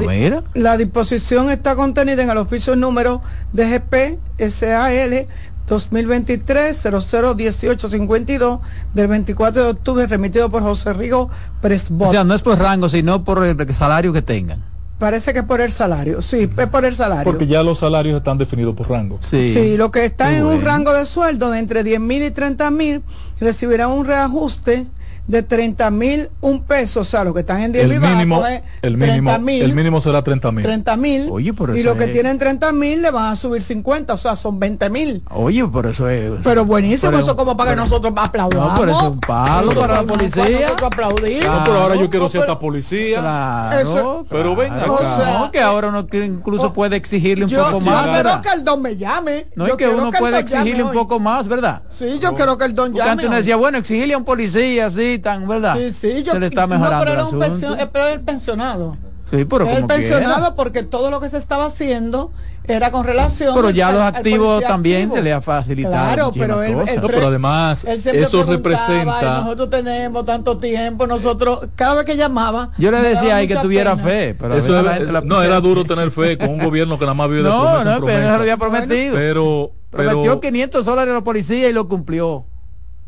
la, 0.53 0.75
disposición 0.75 1.49
está 1.49 1.77
contenida 1.77 2.21
en 2.21 2.29
el 2.29 2.37
oficio 2.37 2.75
número 2.75 3.21
DGP 3.53 4.19
SAL 4.49 5.27
2023-001852 5.71 8.59
del 8.93 9.07
24 9.07 9.63
de 9.63 9.69
octubre 9.69 10.05
remitido 10.05 10.51
por 10.51 10.63
José 10.63 10.91
Rigo 10.93 11.29
Presbot. 11.61 12.09
O 12.09 12.11
sea, 12.11 12.25
no 12.25 12.33
es 12.33 12.41
por 12.41 12.59
rango, 12.59 12.89
sino 12.89 13.23
por 13.23 13.45
el 13.45 13.75
salario 13.75 14.11
que 14.11 14.21
tengan. 14.21 14.65
Parece 14.99 15.31
que 15.33 15.39
es 15.39 15.45
por 15.45 15.61
el 15.61 15.71
salario, 15.71 16.21
sí, 16.21 16.47
es 16.55 16.67
por 16.67 16.85
el 16.85 16.93
salario. 16.93 17.23
Porque 17.23 17.47
ya 17.47 17.63
los 17.63 17.79
salarios 17.79 18.17
están 18.17 18.37
definidos 18.37 18.75
por 18.75 18.87
rango. 18.87 19.17
Sí, 19.21 19.51
sí 19.51 19.75
lo 19.75 19.89
que 19.89 20.05
está 20.05 20.37
en 20.37 20.45
un 20.45 20.61
rango 20.61 20.93
de 20.93 21.07
sueldo 21.07 21.49
de 21.49 21.57
entre 21.57 21.83
10 21.83 21.99
mil 21.99 22.21
y 22.21 22.29
30 22.29 22.69
mil 22.69 23.01
recibirán 23.39 23.89
un 23.89 24.05
reajuste 24.05 24.85
de 25.27 25.43
30 25.43 25.91
mil 25.91 26.29
un 26.41 26.63
peso, 26.63 27.01
o 27.01 27.05
sea, 27.05 27.23
los 27.23 27.33
que 27.33 27.41
están 27.41 27.61
en 27.61 27.71
10 27.71 27.87
mil 27.87 27.99
mínimo, 27.99 28.43
el 28.81 28.97
mínimo, 28.97 29.31
el 29.31 29.73
mínimo 29.73 30.01
será 30.01 30.23
30 30.23 30.51
mil. 30.51 30.63
30 30.63 30.97
mil. 30.97 31.31
Y 31.75 31.83
los 31.83 31.95
que 31.95 32.07
tienen 32.07 32.37
30 32.37 32.71
mil 32.71 33.01
le 33.01 33.11
van 33.11 33.31
a 33.31 33.35
subir 33.35 33.61
50, 33.61 34.13
o 34.13 34.17
sea, 34.17 34.35
son 34.35 34.59
20 34.59 34.89
mil. 34.89 35.23
Oye, 35.29 35.65
por 35.65 35.85
eso 35.85 36.09
es. 36.09 36.31
Pero 36.43 36.65
buenísimo, 36.65 37.17
eso 37.17 37.35
como 37.35 37.55
para 37.55 37.71
que 37.71 37.75
nosotros 37.75 38.13
aplaudamos. 38.15 38.73
No, 38.73 38.79
pero 38.79 38.91
es 38.97 39.03
un 39.03 39.19
palo 39.19 39.73
para 39.73 40.01
la 40.01 40.03
policía. 40.03 40.75
No, 40.79 41.63
pero 41.63 41.79
ahora 41.79 41.95
yo 41.95 42.09
quiero 42.09 42.29
ser 42.29 42.41
esta 42.41 42.59
policía. 42.59 43.19
Claro, 43.19 44.25
pero 44.29 44.55
venga 44.55 44.85
no, 44.85 45.51
que 45.51 45.61
ahora 45.61 45.89
uno 45.89 46.07
incluso 46.11 46.73
puede 46.73 46.95
exigirle 46.95 47.45
un 47.45 47.51
poco 47.51 47.81
más. 47.81 48.05
Yo 48.05 48.11
quiero 48.13 48.41
que 48.41 48.49
el 48.49 48.63
don 48.63 48.81
me 48.81 48.97
llame. 48.97 49.47
No, 49.55 49.67
es 49.67 49.73
que 49.73 49.87
uno 49.87 50.11
puede 50.11 50.39
exigirle 50.39 50.83
un 50.83 50.91
poco 50.91 51.19
más, 51.19 51.47
¿verdad? 51.47 51.83
Sí, 51.89 52.19
yo 52.19 52.33
quiero 52.33 52.57
que 52.57 52.65
el 52.65 52.75
don 52.75 52.93
llame. 52.93 53.11
antes 53.11 53.27
uno 53.27 53.35
decía, 53.37 53.55
bueno, 53.55 53.77
exigirle 53.77 54.13
a 54.13 54.17
un 54.17 54.25
policía 54.25 54.87
así, 54.87 55.10
tan, 55.19 55.47
¿verdad? 55.47 55.75
Sí, 55.77 55.91
sí, 55.91 56.23
yo, 56.23 56.33
se 56.33 56.39
le 56.39 56.47
está 56.47 56.67
mejorando 56.67 57.31
no, 57.31 57.39
pero, 57.39 57.75
el 57.75 57.89
pero 57.89 58.07
el 58.07 58.21
pensionado. 58.21 58.97
Sí, 59.29 59.45
pero 59.45 59.69
el 59.69 59.85
pensionado 59.85 60.55
porque 60.55 60.83
todo 60.83 61.09
lo 61.09 61.21
que 61.21 61.29
se 61.29 61.37
estaba 61.37 61.65
haciendo 61.65 62.31
era 62.63 62.91
con 62.91 63.03
relación 63.03 63.55
pero 63.55 63.71
ya 63.71 63.91
los 63.91 64.01
activos 64.01 64.61
también 64.61 65.09
te 65.09 65.21
le 65.21 65.33
ha 65.33 65.41
facilitado 65.41 66.31
claro 66.31 66.31
pero 66.31 66.61
él, 66.61 66.77
pero 67.07 67.27
además 67.27 67.83
eso 67.85 68.43
representa 68.43 69.41
nosotros 69.41 69.69
tenemos 69.71 70.25
tanto 70.25 70.57
tiempo 70.59 71.07
nosotros 71.07 71.61
cada 71.75 71.95
vez 71.95 72.05
que 72.05 72.15
llamaba 72.15 72.69
yo 72.77 72.91
le 72.91 73.01
decía 73.01 73.37
ahí 73.37 73.47
que 73.47 73.55
tuviera 73.55 73.97
fe 73.97 74.35
pero 74.39 74.55
eso 74.55 74.83
no 75.23 75.41
era 75.41 75.59
duro 75.59 75.85
tener 75.85 76.11
fe 76.11 76.37
con 76.37 76.49
un 76.49 76.59
gobierno 76.63 76.99
que 76.99 77.05
nada 77.05 77.15
más 77.15 77.29
vive 77.29 77.43
de 77.43 77.49
no, 77.49 77.61
promesa 77.61 77.99
no, 77.99 78.05
pero 78.05 78.27
lo 78.27 78.33
había 78.33 78.57
prometido. 78.57 79.15
Pero, 79.15 79.71
pero 79.89 80.09
prometió 80.09 80.39
500 80.39 80.85
dólares 80.85 81.11
a 81.11 81.15
la 81.15 81.23
policía 81.23 81.69
y 81.69 81.73
lo 81.73 81.87
cumplió 81.87 82.45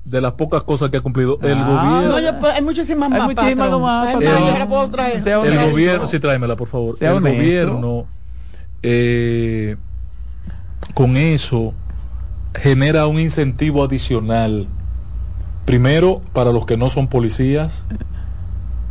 de 0.06 0.22
las 0.22 0.34
pocas 0.34 0.64
cosas 0.64 0.90
que 0.90 0.98
ha 0.98 1.02
cumplido 1.02 1.40
el 1.42 1.58
ah, 1.58 1.64
gobierno. 1.64 2.42
No, 2.42 2.48
hay 2.48 2.62
muchísimas 2.62 3.10
más. 3.10 3.22
Hay 3.22 3.28
muchísimas 3.28 3.80
más. 3.80 4.16
El, 4.16 4.24
el 5.28 5.72
gobierno, 5.72 6.08
sí, 6.08 6.20
tráemela, 6.20 6.56
por 6.56 6.68
favor. 6.68 6.98
el 7.00 7.20
gobierno 7.20 8.08
eh, 8.84 9.78
con 10.94 11.16
eso 11.16 11.74
genera 12.54 13.08
un 13.08 13.20
incentivo 13.20 13.84
adicional. 13.84 14.68
Primero, 15.66 16.22
para 16.34 16.52
los 16.52 16.66
que 16.66 16.76
no 16.76 16.90
son 16.90 17.08
policías, 17.08 17.86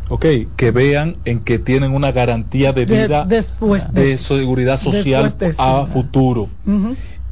ok, 0.09 0.27
que 0.57 0.71
vean 0.71 1.19
en 1.27 1.41
que 1.41 1.59
tienen 1.59 1.95
una 1.95 2.11
garantía 2.13 2.73
de 2.73 2.87
vida 2.87 3.27
después 3.27 3.93
de, 3.93 4.17
seguridad 4.17 4.79
social 4.79 5.35
a 5.59 5.87
futuro. 5.87 6.49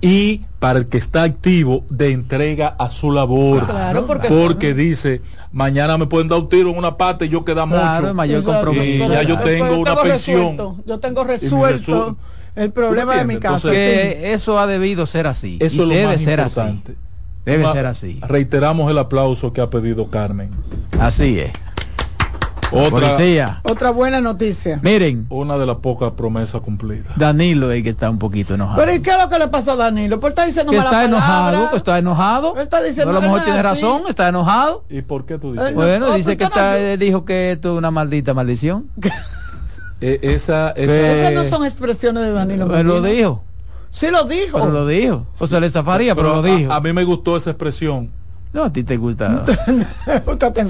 Y 0.01 0.43
para 0.59 0.79
el 0.79 0.89
que 0.89 0.99
está 0.99 1.25
activo, 1.25 1.85
de 1.91 2.13
entrega 2.13 2.75
a 2.79 2.91
su 2.91 3.11
labor. 3.13 3.67
porque, 4.29 4.75
dice, 4.75 5.23
mañana 5.53 5.99
me 5.99 6.07
pueden 6.07 6.29
dar 6.29 6.39
un 6.39 6.49
tiro 6.49 6.71
en 6.71 6.79
una 6.79 6.97
pata 6.97 7.25
y 7.25 7.29
yo 7.29 7.45
queda 7.45 7.67
mucho. 7.67 8.15
Mayor 8.15 8.43
y 8.75 8.99
ya 8.99 9.23
yo 9.23 9.39
tengo 9.41 9.79
una 9.79 9.97
pensión. 9.97 10.83
yo 10.87 10.99
tengo 10.99 11.25
resuelto 11.25 12.17
el 12.57 12.73
problema 12.73 13.17
de 13.17 13.25
mi 13.25 13.37
casa. 13.39 13.71
Que 13.71 14.33
eso 14.33 14.59
ha 14.59 14.67
debido 14.67 15.07
ser 15.07 15.27
así. 15.27 15.59
Eso 15.61 15.87
debe 15.87 16.19
ser 16.19 16.41
así. 16.41 16.83
Debe 17.45 17.73
ser 17.73 17.87
así. 17.87 18.21
Reiteramos 18.27 18.91
el 18.91 18.99
aplauso 18.99 19.53
que 19.53 19.61
ha 19.61 19.71
pedido 19.71 20.09
Carmen. 20.09 20.51
Así 20.99 21.41
es. 21.41 21.53
Otra, 22.73 23.61
Otra 23.63 23.91
buena 23.91 24.21
noticia. 24.21 24.79
Miren. 24.83 25.27
Una 25.29 25.59
de 25.59 25.67
las 25.67 25.77
pocas 25.77 26.13
promesas 26.13 26.61
cumplidas. 26.61 27.17
Danilo 27.17 27.73
es 27.73 27.83
que 27.83 27.91
está 27.91 28.11
un 28.11 28.19
poquito 28.19 28.55
enojado. 28.55 28.79
Pero 28.81 28.95
¿y 28.95 29.01
qué 29.01 29.11
es 29.11 29.19
lo 29.19 29.29
que 29.29 29.39
le 29.39 29.49
pasa 29.49 29.73
a 29.73 29.77
Danilo? 29.77 30.21
Porque 30.21 30.31
está 30.31 30.47
diciendo 30.47 30.73
que 30.73 30.79
está 30.79 31.05
enojado, 31.05 31.71
que 31.71 31.77
está 31.77 31.99
enojado. 31.99 32.55
Él 32.57 32.63
está 32.63 32.83
diciendo 32.83 33.11
a 33.11 33.15
lo 33.15 33.21
mejor 33.21 33.43
tiene 33.43 33.63
razón, 33.63 34.03
está 34.09 34.29
enojado. 34.29 34.85
¿Y 34.89 35.03
por 35.03 35.27
qué 35.27 35.39
tú 35.39 35.53
dices? 35.53 35.75
bueno, 35.75 36.13
dice 36.15 36.37
que 36.37 36.45
está, 36.45 36.77
dijo 36.97 37.25
que 37.25 37.53
esto 37.53 37.73
es 37.73 37.79
una 37.79 37.91
maldita 37.91 38.35
maldición. 38.35 38.89
Eh, 40.03 40.19
esa, 40.23 40.71
Esas 40.71 41.35
no 41.35 41.45
son 41.45 41.63
expresiones 41.67 42.25
de 42.25 42.33
Danilo. 42.33 42.75
Él 42.75 42.87
lo 42.87 43.03
dijo. 43.03 43.45
Sí 43.91 44.09
lo 44.09 44.25
dijo. 44.25 44.59
Pero 44.59 44.71
lo 44.71 44.87
dijo. 44.87 45.27
O 45.39 45.47
sea, 45.47 45.61
le 45.61 45.71
zafaría, 45.71 46.15
pero, 46.15 46.37
lo 46.37 46.43
dijo. 46.43 46.73
A, 46.73 46.81
mí 46.81 46.93
me 46.93 47.05
gustó 47.05 47.37
esa 47.37 47.51
expresión. 47.51 48.11
No, 48.53 48.65
a 48.65 48.73
ti 48.73 48.83
te 48.83 48.97
gusta. 48.97 49.45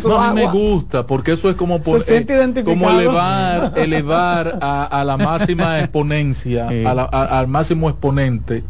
no, 0.04 0.18
a 0.18 0.34
mí 0.34 0.40
me 0.42 0.50
gusta, 0.50 1.06
porque 1.06 1.32
eso 1.32 1.48
es 1.48 1.56
como, 1.56 1.80
por, 1.80 2.02
eh, 2.06 2.26
como 2.62 2.90
elevar, 2.90 3.72
elevar 3.76 4.58
a, 4.60 5.02
la 5.04 5.16
máxima 5.16 5.78
exponencia, 5.80 6.68
al 6.68 7.48
máximo 7.48 7.88
exponente 7.88 8.64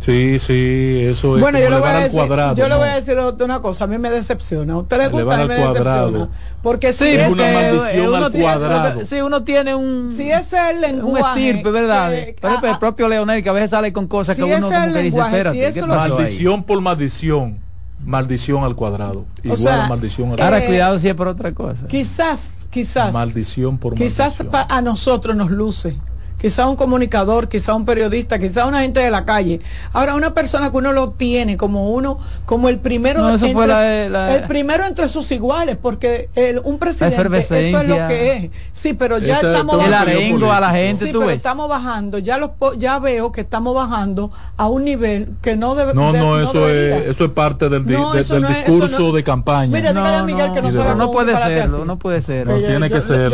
Sí, 0.00 0.38
sí, 0.38 1.00
eso 1.02 1.36
es. 1.36 1.42
Bueno, 1.42 1.58
yo, 1.58 1.70
le 1.70 1.78
voy, 1.78 1.88
a 1.88 1.98
decir, 1.98 2.20
yo 2.54 2.68
le 2.68 2.76
voy 2.76 2.88
a 2.88 2.94
decir 2.94 3.18
una 3.18 3.60
cosa, 3.60 3.84
a 3.84 3.86
mí 3.88 3.98
me 3.98 4.10
decepciona. 4.10 4.74
A 4.74 4.78
usted 4.78 4.96
le 4.96 5.08
gusta, 5.08 5.34
a 5.34 5.38
mí 5.38 5.48
me 5.48 5.54
decepciona. 5.56 6.28
Porque 6.62 6.92
si 6.92 7.08
es 7.08 7.28
una 7.28 7.52
maldición 7.52 8.14
al 8.14 8.32
cuadrado. 8.32 9.06
Si 9.06 9.20
uno 9.20 9.42
tiene 9.42 9.74
un. 9.74 10.14
Si 10.16 10.30
ese 10.30 10.56
es 10.56 10.74
el 10.74 10.80
lenguaje. 10.80 11.20
Un 11.20 11.46
estirpe, 11.46 11.70
¿verdad? 11.70 12.12
Por 12.40 12.70
el 12.70 12.78
propio 12.78 13.08
Leonel, 13.08 13.42
que 13.42 13.48
a 13.48 13.52
veces 13.52 13.70
sale 13.70 13.92
con 13.92 14.06
cosas 14.06 14.36
que 14.36 14.44
uno 14.44 14.70
como 14.70 14.92
que 14.92 15.02
dice, 15.02 15.18
espérate. 15.18 15.72
Si 15.72 15.82
maldición 15.82 16.62
por 16.62 16.80
maldición. 16.80 17.67
Maldición 18.08 18.64
al 18.64 18.74
cuadrado. 18.74 19.26
Igual 19.42 19.82
a 19.82 19.86
maldición 19.86 20.32
al 20.32 20.40
Ahora, 20.40 20.64
cuidado 20.64 20.98
si 20.98 21.08
es 21.08 21.14
por 21.14 21.28
otra 21.28 21.52
cosa. 21.52 21.86
Quizás, 21.88 22.48
quizás. 22.70 23.12
Maldición 23.12 23.76
por 23.76 23.94
quizás 23.94 24.38
maldición. 24.38 24.66
a 24.70 24.80
nosotros 24.80 25.36
nos 25.36 25.50
luce 25.50 25.98
quizá 26.38 26.68
un 26.68 26.76
comunicador, 26.76 27.48
quizá 27.48 27.74
un 27.74 27.84
periodista, 27.84 28.38
quizá 28.38 28.66
una 28.66 28.82
gente 28.82 29.00
de 29.00 29.10
la 29.10 29.24
calle. 29.24 29.60
Ahora, 29.92 30.14
una 30.14 30.34
persona 30.34 30.70
que 30.70 30.76
uno 30.76 30.92
lo 30.92 31.10
tiene 31.10 31.56
como 31.56 31.90
uno, 31.90 32.18
como 32.46 32.68
el 32.68 32.78
primero, 32.78 33.28
entre, 33.28 34.06
el 34.06 34.42
primero 34.46 34.84
entre 34.84 35.08
sus 35.08 35.30
iguales, 35.32 35.76
porque 35.80 36.30
el, 36.34 36.60
un 36.64 36.78
presidente, 36.78 37.38
eso 37.38 37.54
es 37.80 37.88
lo 37.88 37.96
que 38.08 38.32
es. 38.32 38.50
Sí, 38.72 38.92
pero 38.92 39.18
ya 39.18 39.36
estamos 39.36 39.76
bajando. 39.76 40.52
a 40.52 40.60
la 40.60 40.70
gente, 40.70 41.06
sí, 41.06 41.12
pero 41.12 41.30
estamos 41.30 41.68
bajando, 41.68 42.18
ya 42.18 42.38
los 42.38 42.50
ya 42.78 42.98
veo 43.00 43.32
que 43.32 43.40
estamos 43.40 43.74
bajando 43.74 44.30
a 44.56 44.68
un 44.68 44.84
nivel 44.84 45.30
que 45.42 45.56
no 45.56 45.74
debe 45.74 45.94
No, 45.94 46.12
no, 46.12 46.40
eso 46.40 46.68
es 46.68 47.06
eso 47.08 47.24
es 47.24 47.30
parte 47.30 47.68
del, 47.68 47.84
discurso 47.84 49.12
de 49.12 49.24
campaña. 49.24 49.74
Mira, 49.74 49.92
no, 49.92 50.04
a 50.04 50.22
Miguel 50.22 50.52
que 50.52 50.62
no, 50.62 50.94
no, 50.94 51.10
puede 51.10 51.36
serlo, 51.36 51.84
no 51.84 51.98
puede 51.98 52.22
ser. 52.22 52.46
No 52.46 52.58
tiene 52.58 52.88
que 52.88 53.00
ser. 53.00 53.30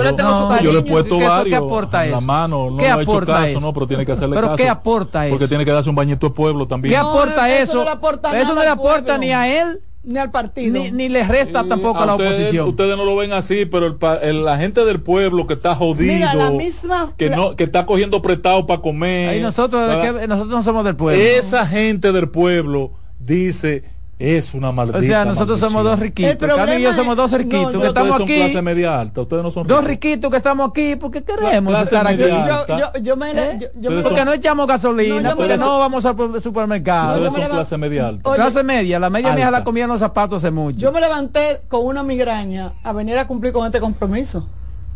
Yo 0.62 0.72
le 0.72 0.78
he 0.78 0.82
puesto 0.82 1.18
varios 1.18 1.62
la 1.92 2.20
mano, 2.20 2.70
no 2.70 2.93
¿Qué 2.96 3.02
aporta 3.02 3.32
caso, 3.32 3.46
eso? 3.46 3.60
No, 3.60 3.72
pero 3.72 3.86
tiene 3.86 4.06
que 4.06 4.12
hacerle 4.12 4.34
¿Pero 4.36 4.48
caso. 4.48 4.56
qué 4.56 4.68
aporta 4.68 5.26
eso? 5.26 5.34
Porque 5.34 5.48
tiene 5.48 5.64
que 5.64 5.70
darse 5.70 5.90
un 5.90 5.96
bañito 5.96 6.28
de 6.28 6.34
pueblo 6.34 6.66
también. 6.66 6.92
¿Qué 6.92 6.96
aporta 6.96 7.48
eso? 7.48 7.62
Eso 7.62 7.78
no 7.78 7.84
le 7.84 7.90
aporta, 7.90 8.40
eso 8.40 8.54
no 8.54 8.62
le 8.62 8.68
aporta 8.68 9.18
ni 9.18 9.32
a 9.32 9.60
él 9.60 9.80
ni 10.04 10.18
al 10.18 10.30
partido. 10.30 10.72
Ni, 10.72 10.90
ni 10.90 11.08
le 11.08 11.24
resta 11.24 11.64
tampoco 11.64 12.00
a 12.00 12.06
la 12.06 12.14
oposición. 12.14 12.68
Ustedes 12.68 12.96
no 12.96 13.04
lo 13.04 13.16
ven 13.16 13.32
así, 13.32 13.64
pero 13.64 13.96
el, 14.22 14.44
la 14.44 14.58
gente 14.58 14.84
del 14.84 15.00
pueblo 15.00 15.46
que 15.46 15.54
está 15.54 15.74
jodido, 15.74 16.34
la 16.34 16.50
misma, 16.50 17.14
que 17.16 17.30
no 17.30 17.56
que 17.56 17.64
está 17.64 17.86
cogiendo 17.86 18.20
prestado 18.22 18.66
para 18.66 18.80
comer. 18.80 19.30
Ahí 19.30 19.40
nosotros, 19.40 19.82
nosotros 20.28 20.48
no 20.48 20.62
somos 20.62 20.84
del 20.84 20.96
pueblo. 20.96 21.22
Esa 21.22 21.66
gente 21.66 22.12
del 22.12 22.28
pueblo 22.28 22.92
dice 23.18 23.84
es 24.18 24.54
una 24.54 24.72
maldita. 24.72 24.98
O 24.98 25.02
sea, 25.02 25.24
nosotros 25.24 25.58
somos 25.58 25.84
dos 25.84 25.98
riquitos. 25.98 26.36
Carmen 26.36 26.80
y 26.80 26.82
yo 26.82 26.92
somos 26.94 27.16
dos 27.16 27.32
riquitos 27.32 27.80
que 27.80 27.86
estamos 27.86 28.20
aquí. 28.20 28.36
clase 28.36 28.62
media 28.62 29.00
alta. 29.00 29.20
Ustedes 29.22 29.42
no 29.42 29.50
son 29.50 29.66
Dos 29.66 29.84
riquitos 29.84 30.30
que 30.30 30.36
estamos 30.36 30.70
aquí 30.70 30.96
porque 30.96 31.22
queremos 31.22 31.78
estar 31.78 32.06
aquí. 32.06 32.22
Yo, 32.22 32.92
yo, 33.00 33.16
me, 33.16 33.30
¿Eh? 33.32 33.70
porque 34.02 34.24
no 34.24 34.32
echamos 34.32 34.66
gasolina, 34.66 35.34
porque 35.34 35.56
no 35.56 35.78
vamos 35.78 36.04
al 36.04 36.40
supermercado. 36.40 37.28
Ustedes 37.28 37.44
son 37.44 37.56
clase 37.56 37.78
media 37.78 38.08
alta. 38.08 38.34
clase 38.34 38.62
media. 38.62 38.98
La 38.98 39.10
media 39.10 39.32
mía 39.32 39.50
la 39.50 39.64
comía 39.64 39.84
en 39.84 39.90
los 39.90 40.00
zapatos 40.00 40.42
hace 40.42 40.50
mucho. 40.50 40.78
Yo 40.78 40.92
me 40.92 41.00
levanté 41.00 41.62
con 41.68 41.84
una 41.84 42.02
migraña 42.02 42.72
a 42.82 42.92
venir 42.92 43.18
a 43.18 43.26
cumplir 43.26 43.52
con 43.52 43.66
este 43.66 43.80
compromiso 43.80 44.46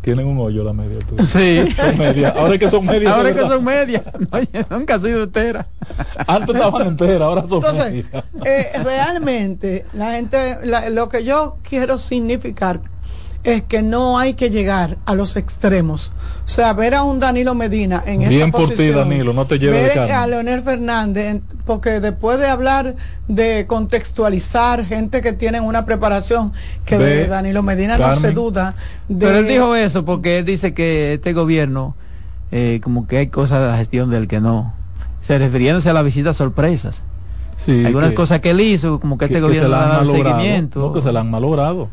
tienen 0.01 0.27
un 0.27 0.39
hoyo 0.39 0.63
la 0.63 0.73
media 0.73 0.99
tú. 0.99 1.15
Sí. 1.27 1.59
Ahora 2.35 2.53
es 2.53 2.59
que 2.59 2.69
son 2.69 2.85
medias. 2.85 3.13
Ahora 3.13 3.29
es 3.29 3.35
que 3.35 3.41
son 3.41 3.63
medias. 3.63 4.03
nunca 4.69 4.95
ha 4.95 4.99
sido 4.99 5.23
entera. 5.23 5.67
Antes 6.27 6.55
estaban 6.55 6.87
enteras, 6.87 7.21
ahora 7.21 7.45
son 7.45 7.63
Entonces, 7.63 8.05
eh, 8.45 8.71
realmente, 8.83 9.85
la 9.93 10.11
gente, 10.11 10.57
lo 10.91 11.09
que 11.09 11.23
yo 11.23 11.57
quiero 11.63 11.97
significar 11.97 12.81
es 13.43 13.63
que 13.63 13.81
no 13.81 14.19
hay 14.19 14.33
que 14.33 14.49
llegar 14.49 14.97
a 15.05 15.15
los 15.15 15.35
extremos. 15.35 16.11
O 16.45 16.47
sea, 16.47 16.73
ver 16.73 16.95
a 16.95 17.03
un 17.03 17.19
Danilo 17.19 17.55
Medina 17.55 18.03
en 18.05 18.27
Bien 18.27 18.51
por 18.51 18.69
ti, 18.69 18.89
Danilo, 18.89 19.33
no 19.33 19.45
te 19.45 19.59
lleves 19.59 19.95
ver 19.95 20.11
a 20.11 20.27
Leonel 20.27 20.61
Fernández, 20.61 21.41
porque 21.65 21.99
después 21.99 22.39
de 22.39 22.47
hablar 22.47 22.95
de 23.27 23.65
contextualizar 23.67 24.83
gente 24.85 25.21
que 25.21 25.33
tiene 25.33 25.61
una 25.61 25.85
preparación 25.85 26.51
que 26.85 26.97
de 26.97 27.27
Danilo 27.27 27.63
Medina 27.63 27.97
no 27.97 28.15
se 28.15 28.31
duda. 28.31 28.75
Pero 29.07 29.37
él 29.37 29.47
dijo 29.47 29.75
eso 29.75 30.03
porque 30.03 30.39
él 30.39 30.45
dice 30.45 30.73
que 30.73 31.13
este 31.13 31.33
gobierno, 31.33 31.95
eh, 32.51 32.79
como 32.83 33.07
que 33.07 33.17
hay 33.17 33.27
cosas 33.27 33.61
de 33.61 33.67
la 33.67 33.77
gestión 33.77 34.09
del 34.09 34.27
que 34.27 34.41
no. 34.41 34.73
Se 35.21 35.37
refiriéndose 35.37 35.89
a 35.89 35.93
las 35.93 36.03
visitas 36.03 36.35
sorpresas. 36.37 37.03
Sí, 37.55 37.85
Algunas 37.85 38.13
cosas 38.13 38.39
que 38.39 38.51
él 38.51 38.61
hizo, 38.61 38.99
como 38.99 39.17
que, 39.17 39.25
este 39.25 39.41
gobierno 39.41 39.75
ha 39.75 40.05
seguimiento. 40.05 40.79
No, 40.79 40.93
que 40.93 41.01
se 41.01 41.11
la 41.11 41.19
han 41.19 41.29
malogrado. 41.29 41.89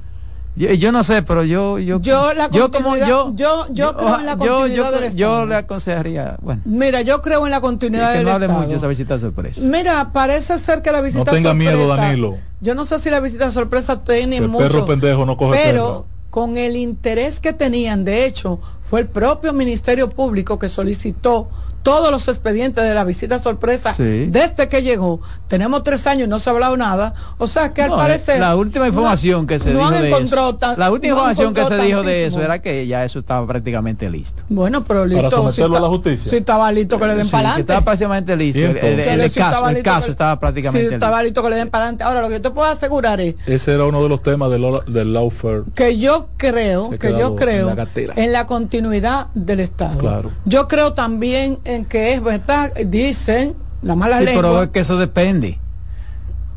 Yo, 0.57 0.91
no 0.91 1.05
sé, 1.05 1.23
pero 1.23 1.45
yo 1.45 1.79
yo 1.79 2.01
yo, 2.01 2.33
la 2.33 2.49
yo 2.49 2.71
como 2.71 2.97
yo 2.97 3.33
yo 3.35 3.67
yo 3.71 3.95
creo 3.95 4.19
en 4.19 4.27
la 4.27 4.37
continuidad 4.39 5.01
yo, 5.01 5.11
yo, 5.15 5.47
le 5.47 5.55
aconsejaría, 5.55 6.37
bueno. 6.41 6.63
Mira, 6.65 7.03
yo 7.03 7.21
creo 7.21 7.45
en 7.45 7.51
la 7.51 7.61
continuidad 7.61 8.13
que 8.13 8.19
del 8.19 8.27
no 8.27 8.33
hable 8.33 8.49
mucho 8.49 8.77
esa 8.77 8.89
visita 8.89 9.19
sorpresa. 9.19 9.61
Mira, 9.61 10.13
parece 10.13 10.59
ser 10.59 10.81
que 10.81 10.91
la 10.91 11.03
visita 11.03 11.25
sorpresa 11.25 11.49
No 11.49 11.51
tenga 11.51 11.55
miedo, 11.55 11.95
Danilo. 11.95 12.39
Yo 12.63 12.75
no 12.75 12.87
sé 12.87 12.99
si 12.99 13.11
la 13.11 13.21
visita 13.21 13.51
sorpresa 13.51 14.03
tiene 14.03 14.39
el 14.39 14.49
mucho. 14.49 14.67
perro 14.67 14.87
pendejo 14.87 15.27
no 15.27 15.37
coge 15.37 15.59
Pero 15.63 16.07
con 16.31 16.57
el 16.57 16.77
interés 16.77 17.39
que 17.39 17.53
tenían, 17.53 18.05
de 18.05 18.25
hecho, 18.25 18.59
fue 18.81 19.01
el 19.01 19.09
propio 19.09 19.53
Ministerio 19.53 20.09
Público 20.09 20.59
que 20.59 20.69
solicitó 20.69 21.51
todos 21.87 22.11
los 22.11 22.27
expedientes 22.27 22.83
de 22.83 22.95
la 22.95 23.05
visita 23.05 23.39
sorpresa 23.39 23.95
desde 23.97 24.69
que 24.69 24.83
llegó. 24.83 25.21
Tenemos 25.47 25.85
tres 25.85 26.07
años 26.09 26.27
y 26.27 26.29
no 26.29 26.41
se 26.41 26.51
ha 26.51 26.53
hablado 26.53 26.77
nada. 26.77 27.15
O 27.39 27.47
sea 27.47 27.73
que 27.73 27.83
al 27.83 27.93
eh, 27.93 27.97
parecer... 27.97 28.41
La 28.41 28.57
última 28.57 28.89
información 28.89 29.47
que 29.47 29.61
se 29.61 29.71
dijo 29.71 29.91
de 29.91 30.11
eso, 30.11 30.59
La 30.77 30.91
última 30.91 31.13
información 31.13 31.55
que 31.55 31.65
se 31.65 31.77
dijo 31.79 32.03
de 32.03 32.27
eso 32.27 32.43
era 32.43 32.61
que 32.61 32.87
ya 32.87 33.05
eso 33.05 33.21
estaba 33.21 33.47
prácticamente 33.47 34.11
listo. 34.11 34.43
Bueno, 34.49 34.85
pero 34.85 35.07
listo. 35.07 35.31
Para 35.31 35.37
someterlo 35.37 35.77
a 35.77 35.81
la 35.81 35.89
justicia. 35.89 36.31
Si 36.31 36.37
estaba 36.37 36.73
listo 36.73 36.99
que 36.99 37.07
le 37.07 37.15
den 37.15 37.29
para 37.29 37.51
adelante. 37.51 37.61
Estaba 37.61 37.85
prácticamente 37.85 38.37
listo. 38.37 38.59
El, 38.59 39.33
caso, 39.33 39.69
el 39.69 39.83
caso 39.83 40.11
estaba 40.11 40.41
prácticamente 40.41 40.83
listo. 40.83 40.95
estaba 40.97 41.23
listo 41.23 41.43
que 41.43 41.51
le 41.51 41.57
den 41.57 41.71
para 41.71 41.85
adelante. 41.85 42.05
Ahora, 42.05 42.23
lo 42.23 42.29
que 42.29 42.35
yo 42.35 42.43
te 42.43 42.51
puedo 42.51 42.69
asegurar 42.69 43.21
es... 43.21 43.37
Ese 43.47 43.75
era 43.75 43.85
uno 43.85 44.03
de 44.03 44.09
los 44.09 44.23
temas 44.23 44.51
del, 44.51 44.81
del 44.89 45.13
lawfare. 45.13 45.63
Que 45.75 45.97
yo 45.97 46.29
creo, 46.37 46.91
que 46.91 47.17
yo 47.17 47.37
creo, 47.37 47.75
en 48.17 48.33
la 48.33 48.47
continuidad 48.47 48.67
continuidad 48.67 49.29
del 49.35 49.61
Estado. 49.61 49.99
Claro. 49.99 50.33
Yo 50.45 50.69
creo 50.69 50.93
también 50.93 51.59
que 51.85 52.15
es 52.15 52.23
verdad, 52.23 52.73
dicen 52.75 53.55
la 53.83 53.95
mala 53.95 54.21
ley. 54.21 54.35
Pero 54.35 54.63
es 54.63 54.69
que 54.71 54.81
eso 54.81 54.97
depende. 54.97 55.61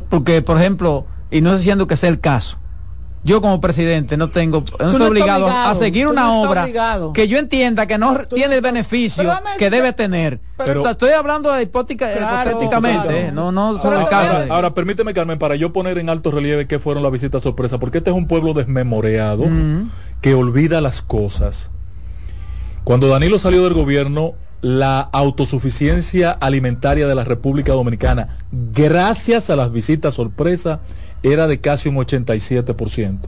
Porque, 0.09 0.41
por 0.41 0.57
ejemplo, 0.57 1.05
y 1.29 1.41
no 1.41 1.55
diciendo 1.55 1.87
que 1.87 1.97
sea 1.97 2.09
el 2.09 2.19
caso, 2.19 2.57
yo 3.23 3.41
como 3.41 3.59
presidente 3.59 4.15
no 4.17 4.29
tengo 4.29 4.63
no 4.79 4.89
estoy 4.91 5.07
obligado, 5.07 5.49
a 5.49 5.75
seguir 5.75 6.07
una 6.07 6.33
obra 6.33 6.67
que 7.13 7.27
yo 7.27 7.37
entienda 7.37 7.85
que 7.85 7.97
no 7.97 8.17
tiene 8.33 8.55
el 8.55 8.61
beneficio 8.61 9.31
que 9.57 9.69
debe 9.69 9.91
tener 9.93 10.39
pero, 10.55 10.87
estoy 10.87 11.11
hablando 11.11 11.51
de 11.51 11.63
hipotéticamente 11.63 13.27
¿eh? 13.27 13.31
no 13.31 13.51
no 13.51 13.81
sobre 13.81 13.99
el 13.99 14.07
caso 14.07 14.53
ahora, 14.53 14.73
permíteme 14.73 15.13
Carmen 15.13 15.37
para 15.37 15.55
yo 15.55 15.73
poner 15.73 15.97
en 15.97 16.09
alto 16.09 16.31
relieve 16.31 16.65
qué 16.67 16.79
fueron 16.79 17.03
las 17.03 17.11
visitas 17.11 17.41
sorpresa 17.41 17.77
porque 17.77 17.97
este 17.97 18.09
es 18.09 18.15
un 18.15 18.27
pueblo 18.27 18.53
desmemoreado 18.53 19.45
que 20.21 20.33
olvida 20.33 20.79
las 20.79 21.01
cosas 21.01 21.71
cuando 22.85 23.09
Danilo 23.09 23.37
salió 23.37 23.63
del 23.63 23.73
gobierno 23.73 24.33
la 24.61 24.99
autosuficiencia 24.99 26.31
alimentaria 26.31 27.07
de 27.07 27.15
la 27.15 27.23
República 27.23 27.73
Dominicana 27.73 28.37
gracias 28.51 29.49
a 29.49 29.55
las 29.55 29.71
visitas 29.71 30.13
sorpresa 30.13 30.81
era 31.23 31.47
de 31.47 31.59
casi 31.59 31.89
un 31.89 31.95
87%. 31.95 33.19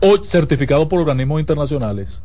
O, 0.00 0.24
certificado 0.24 0.88
por 0.88 1.00
organismos 1.00 1.40
internacionales. 1.40 2.22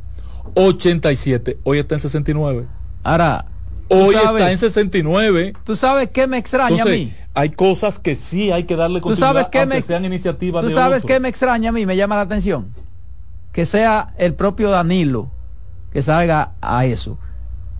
87, 0.55 1.59
hoy 1.63 1.79
está 1.79 1.95
en 1.95 2.01
69. 2.01 2.67
Ahora, 3.03 3.45
hoy 3.87 4.15
está 4.15 4.51
en 4.51 4.57
69. 4.57 5.53
¿Tú 5.63 5.75
sabes 5.75 6.09
qué 6.09 6.27
me 6.27 6.37
extraña 6.37 6.83
a 6.83 6.85
mí? 6.85 7.13
Hay 7.33 7.51
cosas 7.51 7.97
que 7.97 8.15
sí 8.15 8.51
hay 8.51 8.65
que 8.65 8.75
darle 8.75 8.99
continuidad, 8.99 9.29
¿Tú 9.29 9.33
sabes 9.33 9.47
qué 9.47 9.65
me, 9.65 9.81
sean 9.81 10.03
iniciativas 10.03 10.65
¿Tú 10.65 10.71
sabes 10.71 11.03
qué 11.03 11.19
me 11.21 11.29
extraña 11.29 11.69
a 11.69 11.71
mí? 11.71 11.85
Me 11.85 11.95
llama 11.95 12.15
la 12.15 12.21
atención. 12.21 12.73
Que 13.53 13.65
sea 13.65 14.13
el 14.17 14.33
propio 14.33 14.69
Danilo 14.69 15.29
que 15.91 16.01
salga 16.01 16.53
a 16.61 16.85
eso. 16.85 17.17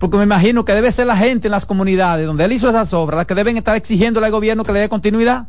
Porque 0.02 0.16
me 0.16 0.24
imagino 0.24 0.64
que 0.64 0.72
debe 0.72 0.90
ser 0.90 1.06
la 1.06 1.16
gente 1.16 1.46
en 1.46 1.52
las 1.52 1.64
comunidades 1.64 2.26
donde 2.26 2.44
él 2.44 2.50
hizo 2.50 2.68
esas 2.68 2.92
obras 2.92 3.18
las 3.18 3.26
que 3.26 3.36
deben 3.36 3.56
estar 3.56 3.76
exigiéndole 3.76 4.26
al 4.26 4.32
gobierno 4.32 4.64
que 4.64 4.72
le 4.72 4.80
dé 4.80 4.88
continuidad 4.88 5.46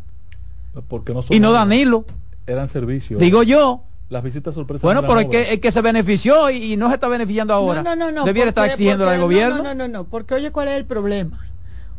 y 1.31 1.39
no 1.39 1.51
Danilo. 1.51 2.05
Eran 2.45 2.67
servicios. 2.67 3.19
Digo 3.19 3.41
yo. 3.41 3.81
Las 4.09 4.21
visitas 4.21 4.53
sorpresas. 4.53 4.83
Bueno, 4.83 5.01
pero 5.01 5.21
es 5.21 5.25
que, 5.25 5.53
es 5.53 5.59
que 5.59 5.71
se 5.71 5.81
benefició 5.81 6.51
y, 6.51 6.77
no 6.77 6.89
se 6.89 6.93
está 6.93 7.07
beneficiando 7.07 7.51
ahora. 7.51 7.81
No, 7.81 7.95
no, 7.95 8.11
no. 8.11 8.25
Debiera 8.25 8.49
estar 8.49 8.69
exigiendo 8.69 9.09
al 9.09 9.19
gobierno. 9.19 9.57
No, 9.57 9.63
no, 9.63 9.73
no, 9.73 9.87
no, 9.87 10.03
porque 10.03 10.35
oye, 10.35 10.51
¿cuál 10.51 10.67
es 10.67 10.77
el 10.77 10.85
problema? 10.85 11.47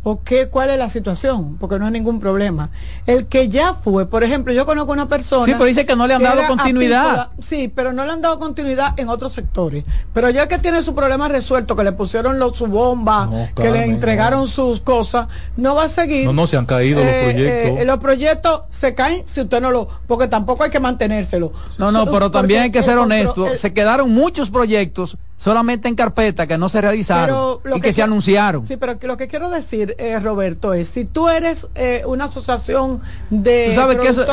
O 0.04 0.22
qué, 0.22 0.48
cuál 0.48 0.70
es 0.70 0.78
la 0.78 0.90
situación, 0.90 1.56
porque 1.58 1.78
no 1.78 1.86
hay 1.86 1.92
ningún 1.92 2.20
problema. 2.20 2.68
El 3.06 3.26
que 3.26 3.48
ya 3.48 3.72
fue, 3.72 4.06
por 4.06 4.22
ejemplo, 4.22 4.52
yo 4.52 4.66
conozco 4.66 4.92
una 4.92 5.08
persona. 5.08 5.46
Sí, 5.46 5.52
pero 5.52 5.64
dice 5.64 5.86
que 5.86 5.96
no 5.96 6.06
le 6.06 6.14
han 6.14 6.22
dado 6.22 6.46
continuidad. 6.46 7.30
sí, 7.40 7.72
pero 7.74 7.94
no 7.94 8.04
le 8.04 8.12
han 8.12 8.20
dado 8.20 8.38
continuidad 8.38 8.98
en 8.98 9.08
otros 9.08 9.32
sectores. 9.32 9.84
Pero 10.12 10.28
ya 10.28 10.46
que 10.46 10.58
tiene 10.58 10.82
su 10.82 10.94
problema 10.94 11.26
resuelto, 11.28 11.74
que 11.74 11.84
le 11.84 11.92
pusieron 11.92 12.38
los, 12.38 12.56
su 12.56 12.66
bomba, 12.66 13.48
que 13.56 13.70
le 13.70 13.84
entregaron 13.84 14.46
sus 14.46 14.80
cosas, 14.80 15.28
no 15.56 15.74
va 15.74 15.84
a 15.84 15.88
seguir. 15.88 16.26
No, 16.26 16.34
no, 16.34 16.46
se 16.46 16.58
han 16.58 16.66
caído 16.66 17.00
los 17.00 17.08
eh, 17.08 17.30
proyectos. 17.30 17.80
Eh, 17.80 17.84
los 17.86 17.98
proyectos 17.98 18.62
se 18.70 18.94
caen 18.94 19.22
si 19.26 19.40
usted 19.40 19.62
no 19.62 19.70
lo. 19.70 19.88
Porque 20.06 20.28
tampoco 20.28 20.64
hay 20.64 20.70
que 20.70 20.80
mantenérselo. 20.80 21.52
No, 21.78 21.90
no, 21.90 22.04
pero 22.04 22.30
también 22.30 22.62
hay 22.62 22.70
que 22.70 22.82
ser 22.82 22.98
honesto. 22.98 23.56
se 23.56 23.72
quedaron 23.72 24.12
muchos 24.12 24.50
proyectos 24.50 25.16
solamente 25.36 25.88
en 25.88 25.94
carpeta 25.94 26.46
que 26.46 26.56
no 26.58 26.68
se 26.68 26.80
realizaron 26.80 27.58
y 27.74 27.80
que, 27.80 27.92
se 27.92 28.02
anunciaron. 28.02 28.66
Sí, 28.66 28.76
pero 28.76 28.96
lo 29.00 29.16
que 29.16 29.28
quiero 29.28 29.50
decir, 29.50 29.94
eh, 29.98 30.18
Roberto, 30.18 30.74
es 30.74 30.88
si 30.88 31.04
tú 31.04 31.28
eres 31.28 31.68
eh, 31.74 32.02
una 32.06 32.24
asociación 32.24 33.00
de 33.30 33.74
sabes 33.74 33.98
que 33.98 34.08
eso, 34.08 34.24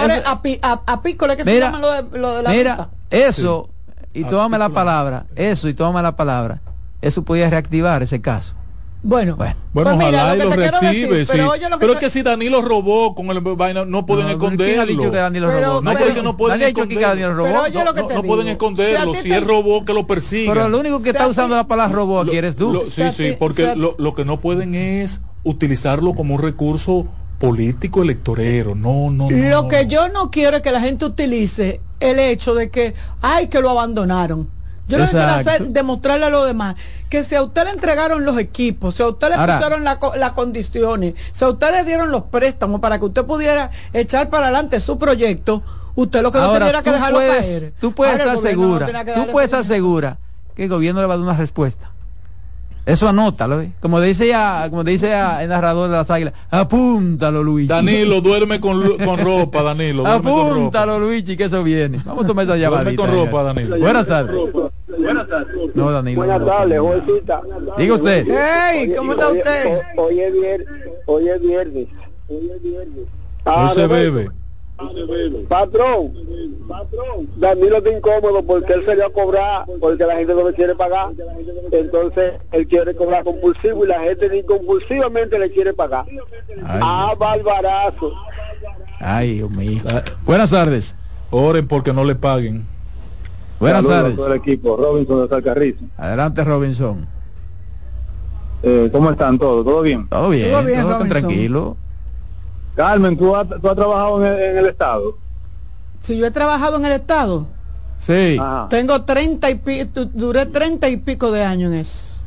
apícola, 0.87 1.35
que 1.35 1.43
se 1.43 1.59
llama 1.59 1.79
lo 1.79 1.91
de, 1.91 2.17
lo 2.17 2.35
de 2.35 2.43
la 2.43 2.49
Mira, 2.51 2.89
eso, 3.09 3.69
y 4.13 4.23
tómame 4.23 4.57
la 4.57 4.69
palabra, 4.69 5.25
eso 5.35 5.67
y 5.67 5.73
tómame 5.73 6.03
la 6.03 6.15
palabra, 6.15 6.61
eso 7.01 7.23
podía 7.23 7.49
reactivar 7.49 8.03
ese 8.03 8.21
caso. 8.21 8.55
Bueno, 9.03 9.35
bueno, 9.35 9.55
pues 9.73 9.87
ojalá 9.87 10.35
y 10.35 10.39
lo 10.39 10.51
reactive, 10.51 11.25
sí. 11.25 11.31
Pero, 11.79 11.93
es 11.93 11.99
que 11.99 12.09
si 12.11 12.21
Danilo 12.21 12.61
robó 12.61 13.15
con 13.15 13.29
el 13.31 13.41
vaina, 13.41 13.83
no 13.83 14.05
pueden 14.05 14.27
esconderlo. 14.27 14.83
ha 14.83 14.85
dicho 14.85 15.09
que 15.09 15.17
Danilo 15.17 15.47
robó? 15.49 15.81
No, 15.81 15.93
porque 15.93 16.21
no 16.21 16.37
pueden 16.37 16.61
esconderlo. 16.61 17.41
No, 18.15 18.21
pueden 18.21 18.47
esconderlo. 18.47 19.15
Si, 19.15 19.31
él 19.31 19.43
robó, 19.43 19.85
que 19.85 19.93
lo 19.93 20.05
persigan. 20.05 20.53
Pero 20.53 20.69
lo 20.69 20.79
único 20.79 21.01
que 21.01 21.09
está 21.09 21.27
usando 21.27 21.55
la 21.55 21.67
palabra 21.67 21.95
robó 21.95 22.19
aquí 22.19 22.37
eres 22.37 22.55
tú. 22.55 22.83
sí, 22.89 23.11
sí, 23.11 23.35
porque 23.39 23.75
lo, 23.75 24.13
que 24.13 24.23
no 24.23 24.39
pueden 24.39 24.75
es 24.75 25.21
utilizarlo 25.43 26.13
como 26.13 26.35
un 26.35 26.41
recurso 26.41 27.07
político 27.39 28.03
electorero. 28.03 28.75
No, 28.75 29.09
no, 29.09 29.31
no. 29.31 29.49
Lo 29.49 29.67
que 29.67 29.87
yo 29.87 30.09
no 30.09 30.29
quiero 30.29 30.57
es 30.57 30.63
que 30.63 30.71
la 30.71 30.79
gente 30.79 31.05
utilice 31.05 31.81
el 31.99 32.19
hecho 32.19 32.53
de 32.53 32.69
que, 32.69 32.93
ay, 33.21 33.47
que 33.47 33.61
lo 33.61 33.71
abandonaron 33.71 34.60
yo 34.91 34.97
lo 34.97 35.05
que 35.05 35.11
quiero 35.11 35.31
hacer 35.31 35.67
demostrarle 35.69 36.25
a 36.25 36.29
los 36.29 36.45
demás 36.45 36.75
que 37.09 37.23
si 37.23 37.35
a 37.35 37.43
usted 37.43 37.65
le 37.65 37.71
entregaron 37.71 38.23
los 38.23 38.37
equipos, 38.37 38.95
si 38.95 39.03
a 39.03 39.07
usted 39.07 39.29
le 39.29 39.35
pusieron 39.35 39.83
las 39.83 40.31
condiciones, 40.31 41.15
si 41.33 41.43
a 41.43 41.49
usted 41.49 41.71
le 41.71 41.83
dieron 41.83 42.09
los 42.09 42.23
préstamos 42.23 42.79
para 42.79 42.99
que 42.99 43.05
usted 43.05 43.25
pudiera 43.25 43.69
echar 43.93 44.29
para 44.29 44.45
adelante 44.45 44.79
su 44.79 44.97
proyecto, 44.97 45.61
usted 45.95 46.21
lo 46.21 46.31
que 46.31 46.39
no 46.39 46.53
tuviera 46.53 46.81
que 46.81 46.91
dejarlo 46.91 47.19
caer. 47.19 47.73
Tú 47.79 47.93
puedes 47.93 48.17
estar 48.17 48.37
segura, 48.37 49.05
tú 49.13 49.27
puedes 49.31 49.49
estar 49.49 49.65
segura 49.65 50.17
que 50.55 50.63
el 50.63 50.69
gobierno 50.69 51.01
le 51.01 51.07
va 51.07 51.15
a 51.15 51.17
dar 51.17 51.25
una 51.25 51.35
respuesta. 51.37 51.91
Eso 52.83 53.07
anótalo, 53.07 53.61
¿eh? 53.61 53.71
como 53.79 54.01
dice 54.01 54.27
ya, 54.27 54.67
como 54.69 54.83
dice 54.83 55.13
el 55.13 55.49
narrador 55.49 55.89
de 55.91 55.97
las 55.97 56.09
águilas, 56.09 56.33
apúntalo 56.49 57.43
Luigi. 57.43 57.67
Danilo, 57.67 58.21
duerme 58.21 58.59
con, 58.59 58.97
con 59.05 59.19
ropa, 59.19 59.61
Danilo. 59.61 60.07
Apúntalo 60.07 60.99
Luigi, 60.99 61.37
que 61.37 61.43
eso 61.43 61.63
viene. 61.63 61.99
Vamos 62.03 62.25
a 62.25 62.27
tomar 62.27 62.45
esa 62.45 62.57
llamada. 62.57 62.83
Duerme 62.83 62.97
con 62.97 63.11
ropa, 63.11 63.43
Danilo. 63.43 63.77
Buenas 63.77 64.07
tardes. 64.07 64.41
Buenas 65.01 65.27
tardes. 65.27 65.75
No, 65.75 65.91
Danilo. 65.91 66.17
Buenas 66.17 66.45
tardes, 66.45 66.79
jovencita. 66.79 67.41
Diga 67.77 67.93
usted. 67.95 68.27
Hey, 68.27 68.93
¿cómo 68.95 69.11
está 69.13 69.29
usted? 69.29 69.81
Hoy 69.97 70.19
es 70.21 70.33
viernes. 70.33 70.67
Hoy 71.05 71.29
es 71.29 71.41
viernes. 71.41 71.87
Hoy 72.29 72.51
es 72.55 72.61
viernes. 72.63 73.07
Hoy 73.45 73.69
se 73.73 73.87
bebe. 73.87 74.29
Patrón, 75.47 76.13
patrón, 76.67 77.29
Danilo 77.37 77.77
está 77.77 77.91
incómodo 77.91 78.41
porque 78.43 78.73
él 78.73 78.83
se 78.83 78.95
dio 78.95 79.05
a 79.05 79.13
cobrar 79.13 79.65
porque 79.79 80.03
la 80.05 80.15
gente 80.15 80.33
no 80.33 80.49
le 80.49 80.55
quiere 80.55 80.73
pagar. 80.73 81.09
Entonces 81.71 82.33
él 82.51 82.67
quiere 82.67 82.95
cobrar 82.95 83.23
compulsivo 83.23 83.85
y 83.85 83.87
la 83.87 83.99
gente 83.99 84.27
ni 84.29 84.41
compulsivamente 84.43 85.37
le 85.37 85.51
quiere 85.51 85.73
pagar. 85.73 86.05
ah, 86.65 87.13
barbarazo. 87.17 88.11
Ay, 88.99 89.35
Dios 89.35 89.51
mío. 89.51 89.81
Buenas 90.25 90.49
tardes. 90.49 90.95
Oren 91.29 91.67
porque 91.67 91.93
no 91.93 92.03
le 92.03 92.15
paguen. 92.15 92.65
Buenas 93.61 93.87
tardes. 93.87 94.19
A 94.19 94.35
equipo, 94.35 94.75
Robinson 94.75 95.29
de 95.29 95.75
Adelante, 95.95 96.43
Robinson. 96.43 97.07
Eh, 98.63 98.89
¿Cómo 98.91 99.11
están 99.11 99.37
todos? 99.37 99.63
¿Todo 99.63 99.83
bien? 99.83 100.07
Todo 100.09 100.29
bien, 100.29 100.51
todo, 100.51 100.63
bien, 100.63 101.09
tranquilo. 101.09 101.77
Carmen, 102.75 103.15
¿tú 103.15 103.35
has, 103.35 103.47
tú 103.47 103.69
has 103.69 103.75
trabajado 103.75 104.25
en 104.25 104.57
el, 104.57 104.65
Estado? 104.65 105.15
Si 106.01 106.17
yo 106.17 106.25
he 106.25 106.31
trabajado 106.31 106.77
en 106.77 106.85
el 106.85 106.93
Estado. 106.93 107.45
Sí. 107.99 108.39
Tengo 108.69 109.03
treinta 109.03 109.51
y 109.51 109.55
pico, 109.55 110.05
duré 110.05 110.47
treinta 110.47 110.89
y 110.89 110.97
pico 110.97 111.31
de 111.31 111.43
años 111.43 111.71
en 111.71 111.79
eso. 111.79 112.17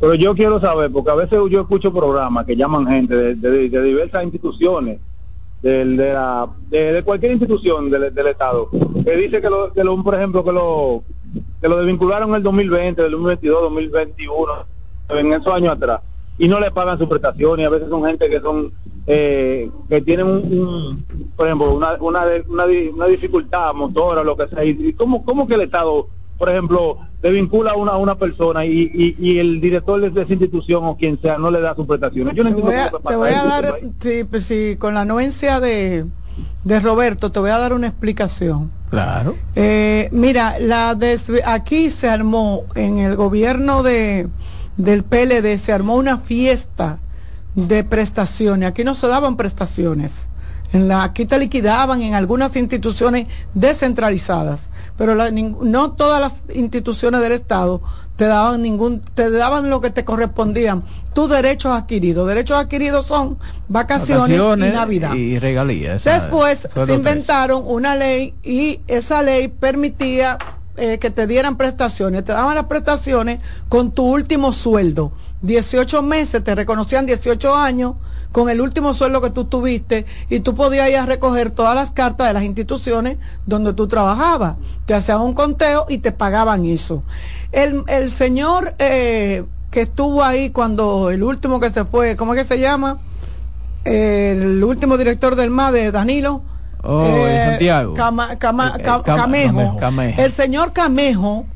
Pero 0.00 0.14
yo 0.14 0.34
quiero 0.34 0.60
saber, 0.60 0.92
porque 0.92 1.10
a 1.10 1.14
veces 1.14 1.38
yo 1.50 1.62
escucho 1.62 1.94
programas 1.94 2.44
que 2.44 2.54
llaman 2.54 2.86
gente 2.86 3.34
de, 3.34 3.68
diversas 3.82 4.22
instituciones, 4.22 5.00
de, 5.62 5.84
de, 5.84 6.12
la, 6.12 6.48
de, 6.70 7.02
cualquier 7.04 7.32
institución 7.32 7.90
del, 7.90 8.04
Estado, 8.26 8.70
que 9.04 9.16
dice 9.16 9.40
que, 9.40 9.50
lo, 9.50 9.72
que 9.72 9.82
lo, 9.82 10.02
por 10.02 10.14
ejemplo, 10.14 10.44
que 10.44 10.52
lo, 10.52 11.02
que 11.60 11.68
lo 11.68 11.78
desvincularon 11.78 12.30
en 12.30 12.36
el 12.36 12.42
2020, 12.42 13.04
el 13.04 13.10
2022, 13.12 13.62
2021, 13.62 14.52
en 15.10 15.32
esos 15.32 15.52
años 15.52 15.72
atrás 15.72 16.00
y 16.38 16.46
no 16.46 16.60
le 16.60 16.70
pagan 16.70 16.98
su 16.98 17.08
prestación 17.08 17.58
y 17.60 17.64
a 17.64 17.70
veces 17.70 17.88
son 17.88 18.04
gente 18.04 18.30
que 18.30 18.40
son 18.40 18.72
eh, 19.06 19.70
que 19.88 20.00
tienen 20.02 20.26
un, 20.26 21.04
por 21.36 21.46
ejemplo 21.46 21.72
una, 21.72 21.94
una, 22.00 22.24
una, 22.48 23.06
dificultad 23.06 23.74
motora 23.74 24.22
lo 24.22 24.36
que 24.36 24.48
sea 24.48 24.64
y, 24.64 24.92
cómo, 24.92 25.24
cómo 25.24 25.48
que 25.48 25.54
el 25.54 25.62
estado 25.62 26.08
por 26.38 26.48
ejemplo 26.48 26.98
le 27.20 27.30
vincula 27.30 27.72
a 27.72 27.76
una, 27.76 27.96
una 27.96 28.14
persona 28.14 28.64
y, 28.64 29.16
y, 29.18 29.38
el 29.38 29.60
director 29.60 30.00
de 30.00 30.08
esa 30.22 30.32
institución 30.32 30.84
o 30.84 30.96
quien 30.96 31.20
sea 31.20 31.36
no 31.36 31.50
le 31.50 31.60
da 31.60 31.74
su 31.74 31.86
prestación 31.86 32.30
yo 32.30 32.44
no 32.44 32.54
te 32.54 32.62
voy 32.62 32.74
a, 32.74 32.90
te 32.90 33.16
voy 33.16 33.30
a 33.30 33.44
dar 33.44 33.80
sí, 34.00 34.24
pues 34.24 34.44
sí, 34.44 34.76
con 34.78 34.94
la 34.94 35.00
anuencia 35.00 35.60
de 35.60 36.06
de 36.62 36.80
Roberto 36.80 37.32
te 37.32 37.40
voy 37.40 37.50
a 37.50 37.58
dar 37.58 37.72
una 37.72 37.88
explicación 37.88 38.70
claro 38.90 39.34
eh, 39.56 40.08
mira 40.12 40.58
la 40.60 40.96
aquí 41.44 41.90
se 41.90 42.08
armó 42.08 42.62
en 42.76 42.98
el 42.98 43.16
gobierno 43.16 43.82
de 43.82 44.28
del 44.76 45.02
PLD 45.02 45.58
se 45.58 45.72
armó 45.72 45.96
una 45.96 46.18
fiesta 46.18 47.00
de 47.66 47.84
prestaciones. 47.84 48.68
Aquí 48.68 48.84
no 48.84 48.94
se 48.94 49.08
daban 49.08 49.36
prestaciones. 49.36 50.26
En 50.72 50.86
la, 50.86 51.02
aquí 51.02 51.26
te 51.26 51.38
liquidaban 51.38 52.02
en 52.02 52.14
algunas 52.14 52.54
instituciones 52.56 53.26
descentralizadas, 53.54 54.67
pero 54.98 55.14
no 55.14 55.92
todas 55.92 56.20
las 56.20 56.44
instituciones 56.54 57.20
del 57.20 57.32
Estado 57.32 57.80
te 58.16 58.26
daban 58.26 58.62
ningún, 58.62 59.00
te 59.00 59.30
daban 59.30 59.70
lo 59.70 59.80
que 59.80 59.90
te 59.90 60.04
correspondían, 60.04 60.82
tus 61.14 61.30
derechos 61.30 61.72
adquiridos. 61.72 62.26
Derechos 62.26 62.58
adquiridos 62.58 63.06
son 63.06 63.38
vacaciones, 63.68 64.36
y 64.36 64.72
Navidad. 64.72 65.14
Y 65.14 65.38
regalías. 65.38 66.02
Después 66.02 66.68
se 66.74 66.92
inventaron 66.92 67.62
una 67.64 67.94
ley 67.94 68.34
y 68.42 68.80
esa 68.88 69.22
ley 69.22 69.46
permitía 69.46 70.36
eh, 70.76 70.98
que 70.98 71.10
te 71.10 71.28
dieran 71.28 71.56
prestaciones, 71.56 72.24
te 72.24 72.32
daban 72.32 72.56
las 72.56 72.66
prestaciones 72.66 73.38
con 73.68 73.92
tu 73.92 74.04
último 74.04 74.52
sueldo. 74.52 75.12
18 75.42 76.02
meses, 76.02 76.42
te 76.42 76.54
reconocían 76.54 77.06
18 77.06 77.54
años 77.54 77.94
con 78.32 78.50
el 78.50 78.60
último 78.60 78.92
sueldo 78.92 79.20
que 79.20 79.30
tú 79.30 79.44
tuviste 79.44 80.04
y 80.28 80.40
tú 80.40 80.54
podías 80.54 80.88
ir 80.90 80.96
a 80.96 81.06
recoger 81.06 81.50
todas 81.50 81.74
las 81.74 81.90
cartas 81.90 82.26
de 82.28 82.34
las 82.34 82.42
instituciones 82.42 83.18
donde 83.46 83.72
tú 83.72 83.88
trabajabas. 83.88 84.56
Te 84.86 84.94
hacían 84.94 85.20
un 85.20 85.34
conteo 85.34 85.86
y 85.88 85.98
te 85.98 86.12
pagaban 86.12 86.64
eso. 86.64 87.02
El, 87.52 87.84
el 87.86 88.10
señor 88.10 88.74
eh, 88.78 89.44
que 89.70 89.82
estuvo 89.82 90.22
ahí 90.22 90.50
cuando 90.50 91.10
el 91.10 91.22
último 91.22 91.60
que 91.60 91.70
se 91.70 91.84
fue, 91.84 92.16
¿cómo 92.16 92.34
es 92.34 92.42
que 92.42 92.46
se 92.46 92.60
llama? 92.60 92.98
El 93.84 94.62
último 94.62 94.98
director 94.98 95.36
del 95.36 95.50
MADE, 95.50 95.92
Danilo. 95.92 96.42
Oh, 96.82 97.06
eh, 97.06 97.46
Santiago. 97.50 97.94
Camejo. 97.94 99.76
El 100.22 100.30
señor 100.30 100.72
Camejo 100.72 101.46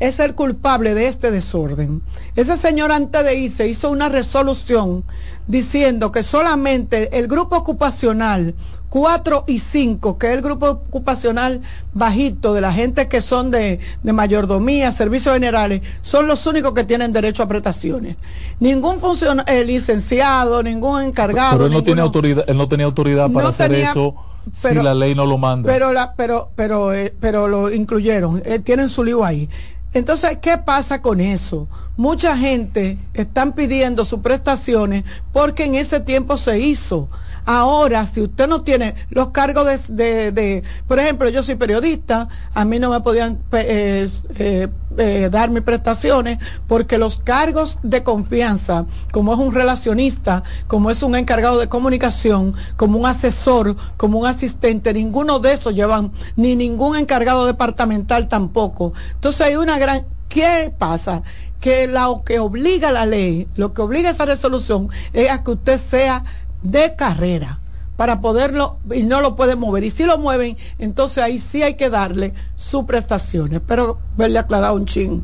es 0.00 0.18
el 0.20 0.34
culpable 0.34 0.94
de 0.94 1.08
este 1.08 1.30
desorden. 1.30 2.02
Ese 2.36 2.56
señor 2.56 2.92
antes 2.92 3.24
de 3.24 3.34
irse 3.36 3.68
hizo 3.68 3.90
una 3.90 4.08
resolución 4.08 5.04
diciendo 5.46 6.10
que 6.10 6.22
solamente 6.22 7.18
el 7.18 7.28
grupo 7.28 7.56
ocupacional 7.56 8.54
4 8.94 9.44
y 9.48 9.58
5, 9.58 10.18
que 10.18 10.28
es 10.28 10.34
el 10.34 10.40
grupo 10.40 10.68
ocupacional 10.68 11.62
bajito 11.94 12.54
de 12.54 12.60
la 12.60 12.72
gente 12.72 13.08
que 13.08 13.20
son 13.20 13.50
de, 13.50 13.80
mayordomía, 14.04 14.92
servicios 14.92 15.34
generales, 15.34 15.82
son 16.02 16.28
los 16.28 16.46
únicos 16.46 16.74
que 16.74 16.84
tienen 16.84 17.12
derecho 17.12 17.42
a 17.42 17.48
prestaciones. 17.48 18.16
Ningún 18.60 19.00
funcionario, 19.00 19.52
eh, 19.52 19.64
licenciado, 19.64 20.62
ningún 20.62 21.02
encargado. 21.02 21.56
Pero 21.56 21.66
él 21.66 21.72
no, 21.72 21.82
tiene 21.82 22.02
autoridad, 22.02 22.44
él 22.46 22.56
no 22.56 22.68
tenía 22.68 22.86
autoridad 22.86 23.28
para 23.32 23.48
hacer 23.48 23.72
eso 23.72 24.14
si 24.52 24.74
la 24.74 24.94
ley 24.94 25.16
no 25.16 25.26
lo 25.26 25.38
manda. 25.38 25.68
Pero, 25.72 25.92
la, 25.92 26.14
pero, 26.14 26.50
pero, 26.54 26.92
eh, 26.92 27.12
pero 27.18 27.48
lo 27.48 27.72
incluyeron, 27.72 28.42
eh, 28.44 28.60
tienen 28.60 28.88
su 28.88 29.02
lío 29.02 29.24
ahí. 29.24 29.48
Entonces, 29.94 30.38
¿qué 30.42 30.58
pasa 30.58 31.00
con 31.00 31.20
eso? 31.20 31.68
Mucha 31.96 32.36
gente 32.36 32.98
están 33.14 33.52
pidiendo 33.52 34.04
sus 34.04 34.20
prestaciones 34.20 35.04
porque 35.32 35.64
en 35.64 35.76
ese 35.76 36.00
tiempo 36.00 36.36
se 36.36 36.58
hizo. 36.58 37.08
Ahora, 37.46 38.06
si 38.06 38.22
usted 38.22 38.48
no 38.48 38.62
tiene 38.62 38.94
los 39.10 39.28
cargos 39.28 39.66
de, 39.88 40.32
de, 40.32 40.62
por 40.88 40.98
ejemplo, 40.98 41.28
yo 41.28 41.42
soy 41.42 41.56
periodista, 41.56 42.28
a 42.54 42.64
mí 42.64 42.78
no 42.78 42.90
me 42.90 43.00
podían 43.00 43.38
eh, 43.52 44.08
eh, 44.36 44.68
eh, 44.96 45.28
dar 45.30 45.50
mis 45.50 45.62
prestaciones 45.62 46.38
porque 46.66 46.96
los 46.96 47.18
cargos 47.18 47.78
de 47.82 48.02
confianza, 48.02 48.86
como 49.12 49.34
es 49.34 49.38
un 49.38 49.52
relacionista, 49.52 50.42
como 50.66 50.90
es 50.90 51.02
un 51.02 51.16
encargado 51.16 51.58
de 51.58 51.68
comunicación, 51.68 52.54
como 52.76 52.98
un 52.98 53.06
asesor, 53.06 53.76
como 53.98 54.20
un 54.20 54.26
asistente, 54.26 54.94
ninguno 54.94 55.38
de 55.38 55.52
esos 55.52 55.74
llevan, 55.74 56.12
ni 56.36 56.56
ningún 56.56 56.96
encargado 56.96 57.44
departamental 57.44 58.28
tampoco. 58.28 58.94
Entonces 59.14 59.42
hay 59.42 59.56
una 59.56 59.78
gran... 59.78 60.06
¿Qué 60.28 60.72
pasa? 60.76 61.22
que 61.64 61.86
lo 61.86 62.24
que 62.26 62.40
obliga 62.40 62.92
la 62.92 63.06
ley, 63.06 63.48
lo 63.56 63.72
que 63.72 63.80
obliga 63.80 64.10
esa 64.10 64.26
resolución 64.26 64.90
es 65.14 65.30
a 65.30 65.42
que 65.42 65.52
usted 65.52 65.78
sea 65.78 66.22
de 66.64 66.96
carrera 66.96 67.60
para 67.96 68.20
poderlo 68.20 68.78
y 68.92 69.04
no 69.04 69.20
lo 69.20 69.36
pueden 69.36 69.60
mover. 69.60 69.84
Y 69.84 69.90
si 69.90 70.04
lo 70.04 70.18
mueven, 70.18 70.56
entonces 70.78 71.22
ahí 71.22 71.38
sí 71.38 71.62
hay 71.62 71.74
que 71.74 71.90
darle 71.90 72.34
sus 72.56 72.84
prestaciones. 72.84 73.60
Pero 73.64 73.98
verle 74.16 74.40
aclarado 74.40 74.74
un 74.74 74.86
chin. 74.86 75.22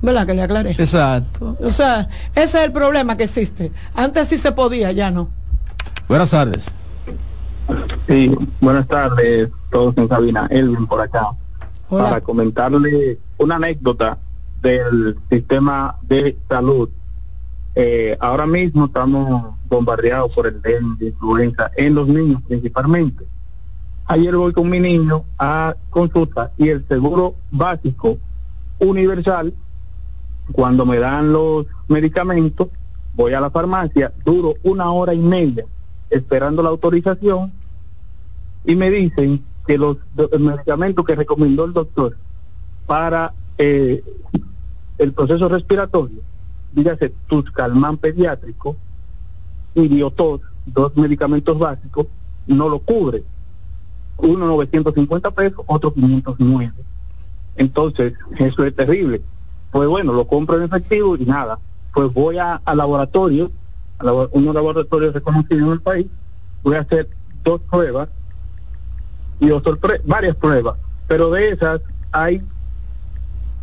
¿Verdad 0.00 0.26
que 0.26 0.34
le 0.34 0.42
aclaré? 0.42 0.70
Exacto. 0.72 1.56
O 1.60 1.70
sea, 1.70 2.08
ese 2.34 2.58
es 2.58 2.64
el 2.64 2.72
problema 2.72 3.16
que 3.16 3.24
existe. 3.24 3.72
Antes 3.94 4.28
sí 4.28 4.38
se 4.38 4.52
podía, 4.52 4.92
ya 4.92 5.10
no. 5.10 5.28
Buenas 6.08 6.30
tardes. 6.30 6.66
Sí, 8.08 8.36
buenas 8.60 8.86
tardes, 8.88 9.48
todos 9.70 9.96
en 9.96 10.08
cabina. 10.08 10.46
Elvin 10.50 10.86
por 10.86 11.00
acá. 11.00 11.28
Para 11.88 12.20
comentarle 12.20 13.18
una 13.38 13.56
anécdota 13.56 14.18
del 14.60 15.18
sistema 15.30 15.96
de 16.02 16.38
salud 16.48 16.88
eh, 17.74 18.16
ahora 18.20 18.46
mismo 18.46 18.86
estamos 18.86 19.54
bombardeados 19.68 20.34
por 20.34 20.46
el 20.46 20.60
dengue, 20.60 21.06
influenza, 21.06 21.70
en 21.76 21.94
los 21.94 22.06
niños 22.06 22.42
principalmente. 22.46 23.24
Ayer 24.06 24.36
voy 24.36 24.52
con 24.52 24.68
mi 24.68 24.78
niño 24.78 25.24
a 25.38 25.74
consulta 25.88 26.52
y 26.58 26.68
el 26.68 26.86
seguro 26.86 27.36
básico 27.50 28.18
universal, 28.78 29.54
cuando 30.50 30.84
me 30.84 30.98
dan 30.98 31.32
los 31.32 31.66
medicamentos, 31.88 32.68
voy 33.14 33.32
a 33.32 33.40
la 33.40 33.50
farmacia, 33.50 34.12
duro 34.24 34.54
una 34.62 34.90
hora 34.90 35.14
y 35.14 35.18
media 35.18 35.64
esperando 36.10 36.62
la 36.62 36.68
autorización 36.68 37.52
y 38.66 38.76
me 38.76 38.90
dicen 38.90 39.44
que 39.66 39.78
los 39.78 39.96
medicamentos 40.38 41.06
que 41.06 41.14
recomendó 41.14 41.64
el 41.64 41.72
doctor 41.72 42.16
para 42.86 43.32
eh, 43.56 44.02
el 44.98 45.12
proceso 45.12 45.48
respiratorio 45.48 46.20
dígase 46.72 47.12
Tuscalmán 47.26 47.96
pediátrico 47.96 48.76
y 49.74 49.88
dos 50.66 50.96
medicamentos 50.96 51.58
básicos, 51.58 52.06
no 52.46 52.68
lo 52.68 52.78
cubre. 52.80 53.24
Uno 54.18 54.46
950 54.46 55.30
pesos, 55.32 55.64
otro 55.66 55.92
509. 55.92 56.72
Entonces, 57.56 58.14
eso 58.38 58.64
es 58.64 58.74
terrible. 58.74 59.22
Pues 59.70 59.88
bueno, 59.88 60.12
lo 60.12 60.26
compro 60.26 60.56
en 60.58 60.64
efectivo 60.64 61.16
y 61.16 61.24
nada. 61.24 61.58
Pues 61.94 62.12
voy 62.12 62.38
a, 62.38 62.60
laboratorio, 62.74 63.50
a 63.98 64.12
unos 64.32 64.54
laboratorios 64.54 65.14
reconocidos 65.14 65.62
en 65.62 65.72
el 65.72 65.80
país, 65.80 66.06
voy 66.62 66.76
a 66.76 66.80
hacer 66.80 67.08
dos 67.42 67.60
pruebas 67.62 68.08
y 69.40 69.50
varias 70.04 70.36
pruebas, 70.36 70.76
pero 71.08 71.30
de 71.30 71.48
esas 71.50 71.80
hay 72.12 72.40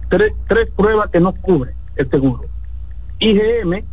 tres, 0.10 0.34
tres 0.48 0.69
pruebas 0.76 1.10
que 1.10 1.22
no 1.22 1.34
cubre 1.34 1.74
el 1.95 2.10
seguro. 2.10 2.43
IgM, 3.20 3.84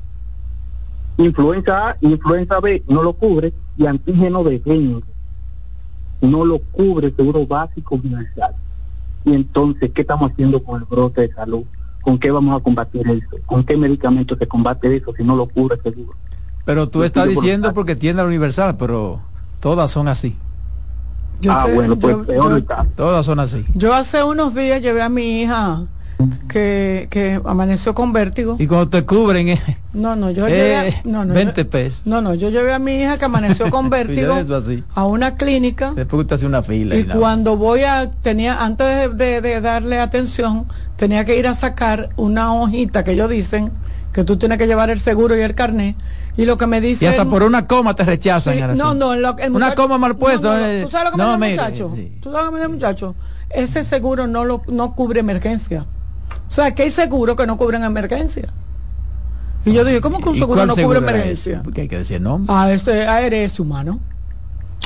influenza 1.19 1.91
A, 1.91 1.97
influenza 2.01 2.61
B 2.61 2.83
no 2.89 3.03
lo 3.03 3.13
cubre 3.13 3.53
y 3.77 3.87
antígeno 3.87 4.45
de 4.45 4.59
dengue 4.59 5.03
no 6.21 6.45
lo 6.45 6.59
cubre 6.59 7.09
el 7.09 7.17
seguro 7.17 7.47
básico 7.47 7.97
universal. 7.97 8.55
Y 9.25 9.35
entonces, 9.35 9.91
¿qué 9.93 10.03
estamos 10.03 10.33
haciendo 10.33 10.63
con 10.63 10.81
el 10.81 10.87
brote 10.87 11.23
de 11.23 11.33
salud? 11.33 11.65
¿Con 12.01 12.19
qué 12.19 12.31
vamos 12.31 12.59
a 12.59 12.63
combatir 12.63 13.07
eso? 13.09 13.43
¿Con 13.45 13.65
qué 13.65 13.77
medicamentos 13.77 14.39
se 14.39 14.47
combate 14.47 14.97
eso 14.97 15.13
si 15.17 15.25
no 15.25 15.35
lo 15.35 15.47
cubre 15.47 15.77
el 15.77 15.83
seguro? 15.83 16.17
Pero 16.65 16.89
tú 16.89 17.03
estás 17.03 17.29
diciendo 17.29 17.73
porque 17.73 17.97
tiene 17.97 18.19
la 18.19 18.25
universal, 18.25 18.77
pero 18.77 19.21
todas 19.61 19.91
son 19.91 20.09
así. 20.09 20.37
ah, 21.49 21.67
bueno, 21.75 21.97
pues 21.97 22.17
peor 22.27 22.65
Todas 22.97 23.27
son 23.27 23.41
así. 23.41 23.65
Yo 23.75 23.95
hace 23.95 24.23
unos 24.23 24.55
días 24.55 24.81
llevé 24.81 25.03
a 25.03 25.09
mi 25.09 25.43
hija 25.43 25.83
que, 26.49 27.09
que 27.11 27.41
amaneció 27.45 27.95
con 27.95 28.13
vértigo. 28.13 28.57
Y 28.59 28.67
cuando 28.67 28.89
te 28.89 29.05
cubren, 29.05 29.49
eh, 29.49 29.79
no, 29.93 30.17
no, 30.17 30.31
yo 30.31 30.49
llevé, 30.49 31.01
no, 31.05 31.25
no, 31.25 31.35
20 31.35 31.65
pesos. 31.67 32.03
No, 32.05 32.21
no, 32.21 32.35
yo 32.35 32.51
llevé 32.51 32.73
a 32.73 32.79
mi 32.79 33.01
hija 33.01 33.19
que 33.19 33.25
amaneció 33.27 33.71
con 33.71 33.91
vértigo 33.91 34.35
a 34.95 35.05
una 35.05 35.37
clínica. 35.37 35.93
Después 35.95 36.27
hace 36.31 36.47
una 36.47 36.63
fila. 36.63 36.97
Y, 36.97 37.05
cuando 37.05 37.57
voy 37.57 37.83
a, 37.83 38.11
tenía, 38.11 38.65
antes 38.65 39.17
de, 39.17 39.61
darle 39.61 40.01
atención, 40.01 40.67
tenía 40.97 41.25
que 41.25 41.39
ir 41.39 41.47
a 41.47 41.55
sacar 41.55 42.11
una 42.17 42.55
hojita 42.55 43.05
que 43.05 43.13
ellos 43.13 43.29
dicen 43.29 43.71
que 44.13 44.25
tú 44.25 44.39
tienes 44.39 44.57
que 44.57 44.67
llevar 44.67 44.89
el 44.89 44.99
seguro 44.99 45.37
y 45.37 45.41
el 45.41 45.55
carnet. 45.55 45.97
Y 46.39 46.45
lo 46.45 46.59
que 46.59 46.67
me 46.67 46.83
dice. 46.83 47.05
Y 47.07 47.09
hasta 47.09 47.25
por 47.25 47.43
una 47.43 47.67
coma 47.67 47.95
te 47.95 48.05
rechazan. 48.05 48.77
no, 48.77 48.95
no, 48.95 49.11
una 49.51 49.75
coma 49.75 49.99
mal 49.99 50.17
puesta. 50.17 50.83
¿Tú 50.83 50.91
sabes 50.91 51.13
lo 51.13 51.33
que 51.33 51.39
me 51.39 51.51
dice 51.51 51.63
el 51.63 51.71
muchacho? 51.71 51.95
¿Tú 52.21 52.33
sabes 52.33 52.45
lo 52.45 52.51
que 52.51 52.53
me 52.53 52.59
dice 52.59 52.67
el 52.67 52.73
muchacho? 52.73 53.15
Ese 53.49 53.85
seguro 53.85 54.27
no, 54.27 54.45
lo, 54.45 54.63
no 54.67 54.95
cubre 54.95 55.21
emergencia. 55.21 55.87
O 56.49 56.51
sea, 56.51 56.75
que 56.75 56.85
hay 56.85 56.91
seguros 56.91 57.37
que 57.37 57.47
no 57.47 57.57
cubren 57.57 57.83
emergencia. 57.85 58.49
Y 59.65 59.73
yo 59.73 59.85
digo, 59.85 60.01
¿cómo 60.01 60.21
que 60.21 60.29
un 60.29 60.39
seguro 60.39 60.65
no 60.65 60.77
cubre 60.77 60.99
emergencia? 60.99 61.61
Porque 61.63 61.83
hay 61.83 61.89
que 61.89 61.99
decir 61.99 62.21
no. 62.21 62.45
Ah, 62.47 62.71
este, 62.71 63.07
ah, 63.07 63.21
eres 63.21 63.59
humano. 63.59 63.99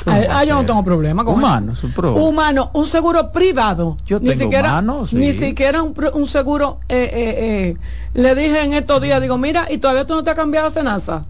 Ah, 0.07 0.43
yo 0.43 0.55
no 0.55 0.65
tengo 0.65 0.83
problema 0.83 1.23
con 1.23 1.35
humano, 1.35 1.73
eso. 1.73 1.87
Humano, 2.15 2.71
un 2.73 2.87
seguro 2.87 3.31
privado. 3.31 3.97
Yo 4.07 4.19
ni 4.19 4.29
tengo 4.29 4.43
siquiera, 4.45 4.81
Ni 5.11 5.33
siquiera 5.33 5.83
un, 5.83 6.25
seguro. 6.25 6.79
Eh, 6.89 7.09
eh, 7.13 7.35
eh, 7.37 7.77
le 8.15 8.33
dije 8.33 8.63
en 8.63 8.73
estos 8.73 8.99
días, 9.01 9.21
digo, 9.21 9.37
mira, 9.37 9.67
y 9.69 9.77
todavía 9.77 10.07
tú 10.07 10.15
no 10.15 10.23
te 10.23 10.31
has 10.31 10.35
cambiado 10.35 10.67
a 10.67 10.71
cenaza. 10.71 11.25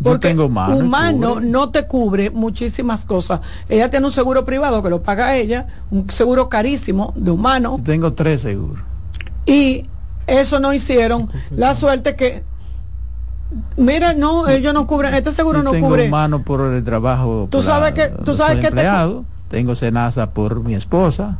Porque 0.00 0.28
tengo 0.28 0.44
humano, 0.44 0.76
humano 0.76 1.40
no 1.40 1.70
te 1.70 1.86
cubre 1.86 2.30
muchísimas 2.30 3.04
cosas. 3.04 3.40
Ella 3.68 3.90
tiene 3.90 4.06
un 4.06 4.12
seguro 4.12 4.44
privado 4.44 4.82
que 4.82 4.90
lo 4.90 5.02
paga 5.02 5.34
ella, 5.34 5.66
un 5.90 6.08
seguro 6.10 6.48
carísimo 6.48 7.12
de 7.16 7.30
humano. 7.30 7.78
tengo 7.82 8.12
tres 8.12 8.42
seguros 8.42 8.82
y 9.46 9.84
eso 10.26 10.60
no 10.60 10.74
hicieron. 10.74 11.30
La 11.50 11.74
suerte 11.74 12.16
que 12.16 12.44
Mira, 13.76 14.12
no, 14.12 14.48
ellos 14.48 14.74
no 14.74 14.86
cubren, 14.86 15.14
este 15.14 15.30
seguro 15.32 15.62
no 15.62 15.70
tengo 15.70 15.88
cubre. 15.88 16.08
mano 16.08 16.42
por 16.42 16.60
el 16.72 16.82
trabajo. 16.82 17.46
Tú 17.50 17.62
sabes 17.62 17.92
que, 17.92 18.08
tú 18.08 18.36
sabes 18.36 18.58
que 18.58 18.74
tengo 19.48 19.76
Senasa 19.76 20.30
por 20.30 20.64
mi 20.64 20.74
esposa 20.74 21.38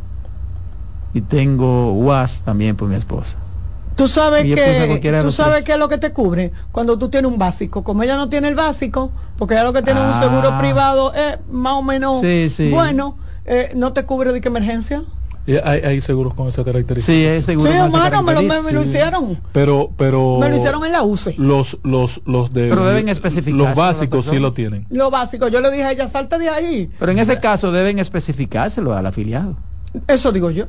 y 1.12 1.20
tengo 1.20 1.92
UAS 1.92 2.42
también 2.42 2.76
por 2.76 2.88
mi 2.88 2.94
esposa. 2.94 3.36
Tú 3.96 4.08
sabes 4.08 4.44
que 4.44 5.20
tú 5.22 5.32
sabes 5.32 5.64
qué 5.64 5.72
es 5.72 5.78
lo 5.78 5.88
que 5.88 5.98
te 5.98 6.12
cubre 6.12 6.52
cuando 6.70 6.98
tú 6.98 7.08
tienes 7.08 7.30
un 7.30 7.38
básico. 7.38 7.82
Como 7.82 8.02
ella 8.02 8.14
no 8.14 8.28
tiene 8.28 8.48
el 8.48 8.54
básico, 8.54 9.10
porque 9.38 9.54
ella 9.54 9.64
lo 9.64 9.72
que 9.72 9.82
tiene 9.82 10.00
un 10.00 10.14
seguro 10.14 10.50
ah. 10.52 10.58
privado 10.60 11.14
es 11.14 11.38
más 11.50 11.72
o 11.72 11.82
menos 11.82 12.22
bueno, 12.70 13.16
eh, 13.46 13.72
no 13.74 13.92
te 13.94 14.04
cubre 14.04 14.32
de 14.32 14.40
qué 14.40 14.48
emergencia. 14.48 15.02
Hay, 15.46 15.80
hay, 15.80 16.00
seguros 16.00 16.34
con 16.34 16.48
esa 16.48 16.64
característica. 16.64 17.12
Sí, 17.12 17.26
hay 17.26 17.42
seguros 17.42 17.72
sí, 17.72 17.78
hermano, 17.78 18.22
me 18.22 18.34
lo, 18.34 18.62
me, 18.62 18.72
lo, 18.72 18.84
hicieron. 18.84 19.38
Pero, 19.52 19.90
pero. 19.96 20.38
Me 20.40 20.48
lo 20.48 20.56
hicieron 20.56 20.84
en 20.84 20.92
la 20.92 21.02
UCE. 21.02 21.34
Los, 21.38 21.78
los, 21.84 22.20
los 22.26 22.52
de. 22.52 22.68
Pero 22.68 22.84
deben 22.84 23.08
especificar. 23.08 23.56
Los 23.56 23.74
básicos 23.74 24.24
sí 24.24 24.38
lo 24.38 24.52
tienen. 24.52 24.86
Lo 24.90 25.10
básico, 25.10 25.48
yo 25.48 25.60
le 25.60 25.70
dije 25.70 25.84
a 25.84 25.92
ella, 25.92 26.08
salta 26.08 26.38
de 26.38 26.48
ahí. 26.48 26.90
Pero 26.98 27.12
en 27.12 27.18
ese 27.18 27.38
caso 27.38 27.70
deben 27.70 27.98
especificárselo 27.98 28.94
al 28.94 29.06
afiliado. 29.06 29.56
Eso 30.08 30.32
digo 30.32 30.50
yo. 30.50 30.66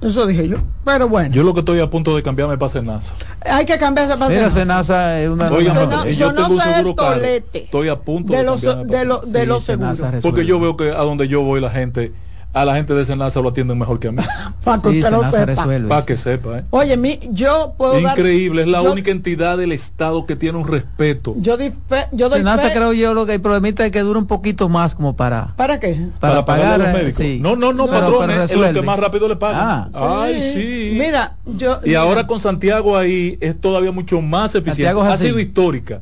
Eso 0.00 0.26
dije 0.26 0.48
yo. 0.48 0.58
Pero 0.84 1.08
bueno. 1.08 1.34
Yo 1.34 1.42
lo 1.42 1.54
que 1.54 1.60
estoy 1.60 1.80
a 1.80 1.88
punto 1.88 2.14
de 2.14 2.22
cambiarme 2.22 2.58
para 2.58 2.68
Senasa. 2.68 3.14
Hay 3.40 3.64
que 3.64 3.78
cambiarse 3.78 4.16
para 4.16 4.28
Senasa. 4.28 4.50
Senasa 4.50 5.20
es 5.20 5.28
una. 5.28 5.50
Oiga, 5.50 5.74
yo, 6.10 6.32
no 6.32 6.34
tengo 6.34 6.54
un 6.54 6.60
seguro 6.60 6.96
caro. 6.96 7.22
Estoy 7.24 7.88
a 7.88 7.98
punto 7.98 8.32
de, 8.32 8.38
de 8.40 8.44
los, 8.44 8.60
de, 8.62 9.04
lo, 9.04 9.20
de 9.20 9.46
los 9.46 9.64
seguros. 9.64 10.00
Porque 10.22 10.44
yo 10.44 10.60
veo 10.60 10.76
que 10.76 10.90
a 10.90 10.98
donde 10.98 11.28
yo 11.28 11.42
voy 11.42 11.60
la 11.60 11.70
gente 11.70 12.12
a 12.54 12.64
la 12.64 12.76
gente 12.76 12.94
de 12.94 13.04
Senasa 13.04 13.40
lo 13.40 13.48
atienden 13.48 13.76
mejor 13.76 13.98
que 13.98 14.08
a 14.08 14.12
mí. 14.12 14.22
Para 14.64 14.80
que 14.80 14.88
usted 14.88 15.10
lo 15.10 15.28
sepa. 15.28 15.66
Para 15.88 16.06
que 16.06 16.16
sepa. 16.16 16.60
¿eh? 16.60 16.64
Oye, 16.70 16.96
mi, 16.96 17.18
yo 17.30 17.74
puedo 17.76 17.98
Increíble, 17.98 18.62
es 18.62 18.68
la 18.68 18.80
única 18.80 19.10
entidad 19.10 19.58
del 19.58 19.72
Estado 19.72 20.24
que 20.24 20.36
tiene 20.36 20.58
un 20.58 20.66
respeto. 20.66 21.34
Yo, 21.38 21.56
di 21.56 21.72
yo 22.12 22.28
doy 22.28 22.38
Senasa 22.38 22.72
creo 22.72 22.92
yo 22.92 23.12
lo 23.12 23.26
que 23.26 23.32
hay 23.32 23.38
problemita 23.38 23.84
es 23.84 23.90
que 23.90 24.00
dura 24.00 24.18
un 24.18 24.26
poquito 24.26 24.68
más 24.68 24.94
como 24.94 25.16
para... 25.16 25.54
¿Para 25.56 25.80
qué? 25.80 26.08
Para, 26.20 26.44
pagar, 26.44 26.80
a 26.80 26.84
los 26.84 26.92
médicos. 26.92 27.26
No, 27.40 27.56
no, 27.56 27.72
no, 27.72 27.88
patrón, 27.88 28.30
es 28.30 28.54
lo 28.54 28.72
que 28.72 28.82
más 28.82 28.98
rápido 28.98 29.28
le 29.28 29.36
pagan. 29.36 29.90
Ah. 29.92 30.22
Ay, 30.22 30.52
sí. 30.54 30.96
Mira, 30.98 31.36
yo... 31.44 31.80
Y 31.84 31.94
ahora 31.94 32.26
con 32.26 32.40
Santiago 32.40 32.96
ahí 32.96 33.36
es 33.40 33.60
todavía 33.60 33.90
mucho 33.90 34.20
más 34.20 34.54
eficiente. 34.54 35.00
ha 35.00 35.16
sido 35.16 35.40
histórica 35.40 36.00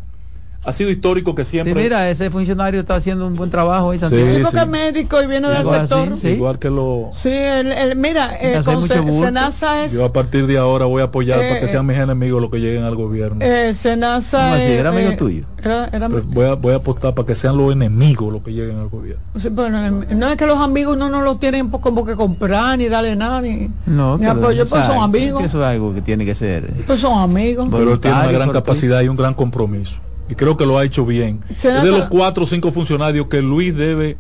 ha 0.64 0.72
sido 0.72 0.90
histórico 0.90 1.34
que 1.34 1.44
siempre. 1.44 1.74
Sí, 1.74 1.80
mira, 1.80 2.08
ese 2.08 2.30
funcionario 2.30 2.80
está 2.80 2.94
haciendo 2.94 3.26
un 3.26 3.34
buen 3.34 3.50
trabajo 3.50 3.90
ahí, 3.90 3.98
Santiago. 3.98 4.30
Sí, 4.30 4.44
sí. 4.44 4.50
que 4.50 4.58
es 4.58 4.68
médico 4.68 5.22
y 5.22 5.26
viene 5.26 5.48
del 5.48 5.64
sector. 5.64 6.16
sí. 6.16 6.28
Igual 6.28 6.58
que 6.58 6.70
lo. 6.70 7.10
Sí, 7.12 7.30
el, 7.30 7.96
mira, 7.96 8.36
eh, 8.40 8.60
con 8.64 8.82
Senasa 8.82 9.84
es. 9.84 9.92
Yo 9.92 10.04
a 10.04 10.12
partir 10.12 10.46
de 10.46 10.58
ahora 10.58 10.84
voy 10.84 11.02
a 11.02 11.06
apoyar 11.06 11.40
para 11.40 11.60
que 11.60 11.66
eh, 11.66 11.68
sean 11.68 11.86
mis 11.86 11.98
enemigos 11.98 12.40
los 12.40 12.50
que 12.50 12.60
lleguen 12.60 12.84
al 12.84 12.94
gobierno. 12.94 13.44
Eh, 13.44 13.74
Senasa. 13.74 14.62
es, 14.62 14.78
era 14.78 14.90
amigo 14.90 15.16
tuyo. 15.16 15.44
Era, 15.62 15.88
era 15.92 16.08
pues 16.08 16.26
voy, 16.26 16.46
a, 16.46 16.54
voy 16.54 16.72
a 16.72 16.76
apostar 16.76 17.14
para 17.14 17.26
que 17.26 17.34
sean 17.34 17.56
los 17.56 17.72
enemigos 17.72 18.32
los 18.32 18.42
que 18.42 18.52
lleguen 18.52 18.78
al 18.78 18.88
gobierno. 18.88 19.22
Sí, 19.38 19.48
bueno, 19.48 19.90
no 19.90 20.28
es 20.28 20.36
que 20.36 20.46
los 20.46 20.58
amigos 20.58 20.96
no 20.96 21.08
nos 21.08 21.24
los 21.24 21.40
tienen 21.40 21.70
como 21.70 22.04
que 22.04 22.14
comprar 22.14 22.78
ni 22.78 22.88
darle 22.88 23.16
nada 23.16 23.42
ni. 23.42 23.68
No, 23.86 24.16
ni 24.16 24.26
apoyo, 24.26 24.64
pues 24.66 24.84
son 24.84 24.98
amigos. 24.98 25.42
eso 25.42 25.60
es 25.60 25.66
algo 25.66 25.92
que 25.92 26.02
tiene 26.02 26.24
que 26.24 26.36
ser. 26.36 26.70
Pues 26.86 27.00
son 27.00 27.18
amigos. 27.18 27.68
Pero 27.70 27.98
tiene 27.98 28.16
una 28.16 28.32
gran 28.32 28.50
capacidad 28.50 29.00
y 29.02 29.08
un 29.08 29.16
gran 29.16 29.34
compromiso 29.34 30.00
y 30.28 30.34
creo 30.34 30.56
que 30.56 30.66
lo 30.66 30.78
ha 30.78 30.84
hecho 30.84 31.04
bien. 31.04 31.40
Es 31.50 31.62
de 31.62 31.90
los 31.90 32.04
cuatro 32.06 32.44
o 32.44 32.46
cinco 32.46 32.72
funcionarios 32.72 33.26
que 33.26 33.42
Luis 33.42 33.74
debe 33.76 34.16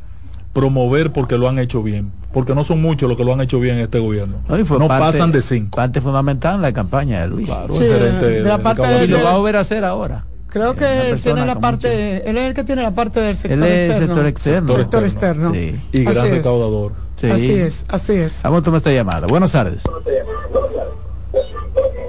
promover 0.52 1.12
porque 1.12 1.38
lo 1.38 1.48
han 1.48 1.58
hecho 1.58 1.82
bien. 1.82 2.12
Porque 2.32 2.54
no 2.54 2.64
son 2.64 2.80
muchos 2.80 3.08
los 3.08 3.16
que 3.16 3.24
lo 3.24 3.32
han 3.32 3.40
hecho 3.40 3.60
bien 3.60 3.76
en 3.76 3.82
este 3.82 3.98
gobierno. 3.98 4.38
No, 4.48 4.88
pasan 4.88 5.32
de 5.32 5.42
cinco. 5.42 5.76
Parte 5.76 6.00
fundamental 6.00 6.56
en 6.56 6.62
la 6.62 6.72
campaña 6.72 7.20
de 7.20 7.28
Luis. 7.28 7.46
Claro, 7.46 7.78
de 7.78 8.42
la 8.42 8.58
parte 8.58 8.82
y 9.04 9.08
lo 9.08 9.22
va 9.22 9.32
a 9.32 9.36
volver 9.36 9.56
a 9.56 9.60
hacer 9.60 9.84
ahora. 9.84 10.24
Creo 10.48 10.76
que 10.76 11.10
él 11.10 11.22
tiene 11.22 11.46
la 11.46 11.58
parte, 11.58 12.28
él 12.28 12.36
es 12.36 12.48
el 12.48 12.54
que 12.54 12.62
tiene 12.62 12.82
la 12.82 12.90
parte 12.90 13.20
del 13.20 13.36
sector 13.36 13.52
él 13.52 13.64
es 13.64 13.90
externo. 13.90 14.06
sector 14.06 14.26
externo. 14.26 14.76
Sector 14.76 15.04
externo. 15.04 15.54
Sí. 15.54 15.80
Y 15.92 16.04
gran 16.04 16.30
recaudador. 16.30 16.92
Sí. 17.16 17.30
Así 17.30 17.52
es, 17.52 17.86
así 17.88 18.12
es. 18.12 18.42
Vamos 18.42 18.60
a 18.60 18.62
tomar 18.62 18.78
esta 18.78 18.92
llamada. 18.92 19.26
Buenas 19.26 19.52
tardes. 19.52 19.82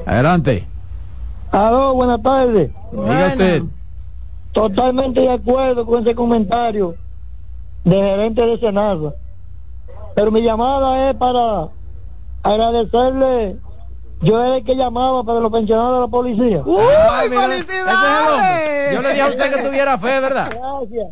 Adelante. 0.05 0.67
Aló, 1.53 1.93
buenas 1.93 2.21
tardes. 2.21 2.71
Diga 2.91 3.27
usted. 3.27 3.63
Totalmente 4.53 5.21
de 5.21 5.31
acuerdo 5.31 5.85
con 5.85 6.03
ese 6.03 6.15
comentario 6.15 6.95
de 7.83 7.95
gerente 7.95 8.45
de 8.45 8.59
Senasa. 8.59 9.15
Pero 10.15 10.31
mi 10.31 10.41
llamada 10.41 11.09
es 11.09 11.15
para 11.15 11.69
agradecerle. 12.43 13.57
Yo 14.21 14.41
era 14.41 14.57
el 14.57 14.63
que 14.63 14.75
llamaba 14.75 15.23
para 15.23 15.39
los 15.39 15.51
pensionados 15.51 15.95
de 15.95 15.99
la 16.01 16.07
policía. 16.07 16.61
¡Uy, 16.65 17.29
felicidades! 17.29 18.93
Yo 18.93 19.01
le 19.01 19.09
dije 19.09 19.21
a 19.21 19.27
usted 19.27 19.55
que 19.55 19.61
tuviera 19.63 19.97
fe, 19.97 20.19
¿verdad? 20.19 20.49
Gracias. 20.51 21.07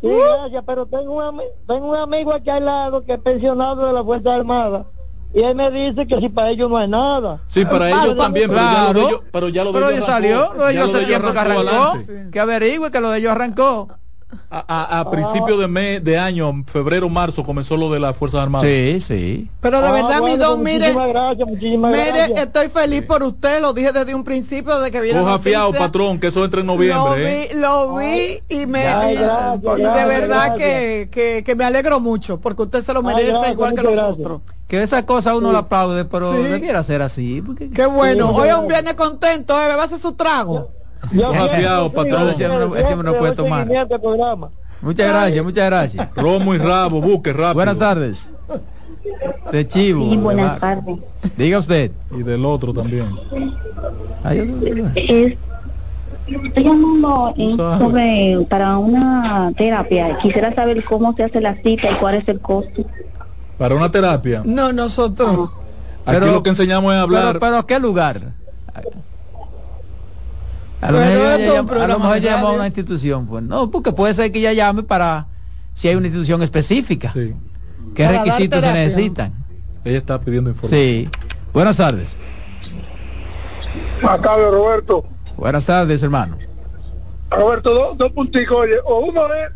Sí, 0.00 0.08
gracias, 0.08 0.64
pero 0.66 0.86
tengo 0.86 1.14
un, 1.14 1.42
tengo 1.66 1.90
un 1.90 1.96
amigo 1.96 2.32
aquí 2.32 2.50
al 2.50 2.64
lado 2.64 3.04
que 3.04 3.14
es 3.14 3.18
pensionado 3.18 3.86
de 3.86 3.92
la 3.92 4.04
Fuerza 4.04 4.34
Armada 4.34 4.86
y 5.32 5.40
él 5.40 5.54
me 5.54 5.70
dice 5.70 6.06
que 6.06 6.18
si 6.18 6.28
para 6.28 6.50
ellos 6.50 6.68
no 6.68 6.76
hay 6.76 6.88
nada. 6.88 7.40
Sí, 7.46 7.64
para 7.64 7.88
ellos 7.88 8.16
también, 8.16 8.50
pero, 8.50 8.58
ya 8.60 8.92
lo 8.92 8.92
de 8.92 9.00
ellos, 9.00 9.20
pero 9.32 9.48
ya 9.48 9.64
lo 9.64 9.72
de 9.72 9.94
ellos 9.94 10.04
salió, 10.04 10.54
lo 10.54 10.64
de 10.64 10.72
ellos 10.72 10.94
hace 10.94 11.06
tiempo 11.06 11.32
que 11.32 11.38
arrancó, 11.38 11.98
que 12.32 12.40
averigüe 12.40 12.90
que 12.90 13.00
lo 13.00 13.10
de 13.10 13.18
ellos 13.18 13.32
arrancó. 13.32 13.88
A, 14.52 15.00
a, 15.00 15.10
principio 15.10 15.56
de 15.58 15.68
mes, 15.68 16.02
de 16.02 16.18
año, 16.18 16.64
febrero, 16.66 17.08
marzo, 17.08 17.44
comenzó 17.44 17.76
lo 17.76 17.90
de 17.92 18.00
las 18.00 18.16
Fuerzas 18.16 18.42
Armadas. 18.42 18.68
Sí, 18.68 19.00
sí. 19.00 19.48
Pero 19.60 19.80
de 19.80 19.86
ah, 19.86 19.92
verdad, 19.92 20.20
mi 20.22 20.36
don, 20.36 20.62
mire, 20.62 20.78
muchísimas 20.78 21.08
gracias, 21.08 21.48
muchísimas 21.48 21.92
mire, 21.92 22.42
estoy 22.42 22.68
feliz 22.68 23.02
por 23.04 23.22
usted, 23.22 23.60
lo 23.60 23.72
dije 23.72 23.92
desde 23.92 24.12
un 24.12 24.24
principio, 24.24 24.80
de 24.80 24.90
que 24.90 25.00
viene 25.00 25.20
Coja 25.20 25.38
fiado, 25.38 25.72
patrón, 25.72 26.18
que 26.18 26.28
eso 26.28 26.44
entra 26.44 26.60
en 26.60 26.66
noviembre. 26.66 27.10
Lo 27.10 27.14
vi, 27.14 27.22
¿eh? 27.22 27.50
lo 27.54 27.96
vi 27.96 28.40
y 28.48 28.66
me, 28.66 29.12
y, 29.12 29.16
de 29.16 30.04
verdad 30.04 30.56
que, 30.56 31.08
que, 31.12 31.44
que, 31.44 31.54
me 31.54 31.64
alegro 31.64 32.00
mucho, 32.00 32.40
porque 32.40 32.62
usted 32.62 32.82
se 32.82 32.92
lo 32.92 33.04
merece 33.04 33.52
igual 33.52 33.74
que 33.74 33.82
nosotros. 33.82 34.40
Que 34.66 34.82
esa 34.82 35.06
cosa 35.06 35.36
uno 35.36 35.52
la 35.52 35.60
aplaude, 35.60 36.04
pero 36.04 36.32
debiera 36.32 36.82
ser 36.82 37.02
así. 37.02 37.42
Qué 37.74 37.86
bueno, 37.86 38.30
hoy 38.30 38.50
un 38.50 38.66
viernes 38.66 38.94
contento, 38.94 39.54
eh, 39.54 39.76
va 39.76 39.82
a 39.82 39.84
hacer 39.84 39.98
su 39.98 40.12
trago. 40.12 40.79
Coja 41.08 41.48
fiado, 41.48 41.92
patrón. 41.92 42.28
Ese 42.30 42.46
hombre 42.46 43.12
no 43.12 43.14
puede 43.14 43.32
tomar. 43.32 43.66
Muchas 44.82 45.08
gracias, 45.08 45.44
muchas 45.44 45.66
gracias. 45.66 46.08
Romo 46.16 46.54
y 46.54 46.58
Rabo, 46.58 47.00
busque 47.00 47.32
rápido. 47.32 47.54
Buenas 47.54 47.78
tardes. 47.78 48.28
De 49.52 49.66
Chivo. 49.66 50.10
Sí, 50.10 50.16
buenas 50.16 50.60
tardes. 50.60 50.98
Diga 51.36 51.58
usted. 51.58 51.90
Y 52.16 52.22
del 52.22 52.44
otro 52.44 52.72
también. 52.72 53.08
Es, 54.94 55.36
estoy 56.26 56.64
llamando 56.64 57.34
sobre 57.56 58.46
para 58.48 58.78
una 58.78 59.52
terapia. 59.56 60.18
Quisiera 60.18 60.54
saber 60.54 60.84
cómo 60.84 61.14
se 61.14 61.24
hace 61.24 61.40
la 61.40 61.54
cita 61.56 61.90
y 61.90 61.94
cuál 61.94 62.16
es 62.16 62.28
el 62.28 62.40
costo. 62.40 62.84
¿Para 63.58 63.74
una 63.74 63.90
terapia? 63.90 64.42
No, 64.44 64.72
nosotros. 64.72 65.50
Aquí 66.06 66.26
lo 66.26 66.42
que 66.42 66.50
enseñamos 66.50 66.94
es 66.94 67.00
hablar. 67.00 67.38
¿Pero, 67.38 67.40
pero 67.40 67.66
qué 67.66 67.78
lugar? 67.78 68.32
A 70.80 70.90
lo 70.92 70.98
mejor 71.98 72.16
ella 72.16 72.36
llama 72.36 72.48
a 72.48 72.52
una 72.52 72.66
institución. 72.66 73.26
Pues 73.26 73.42
no, 73.42 73.70
porque 73.70 73.92
puede 73.92 74.14
ser 74.14 74.32
que 74.32 74.38
ella 74.38 74.52
llame 74.52 74.82
para 74.82 75.26
si 75.74 75.88
hay 75.88 75.94
una 75.94 76.06
institución 76.06 76.42
específica. 76.42 77.10
Sí. 77.12 77.34
¿Qué 77.94 78.08
requisitos 78.08 78.60
se 78.60 78.72
necesitan? 78.72 79.34
Ella 79.84 79.98
está 79.98 80.20
pidiendo 80.20 80.50
información. 80.50 80.80
Sí. 80.80 81.08
Buenas 81.52 81.76
tardes. 81.76 82.16
Buenas 84.00 84.22
tardes, 84.22 84.50
Roberto. 84.50 85.04
Buenas 85.36 85.66
tardes, 85.66 86.02
hermano. 86.02 86.38
Roberto, 87.30 87.74
dos, 87.74 87.98
dos 87.98 88.12
punticos. 88.12 88.58
Oye, 88.58 88.76
o 88.84 89.00
uno 89.00 89.26
es 89.34 89.50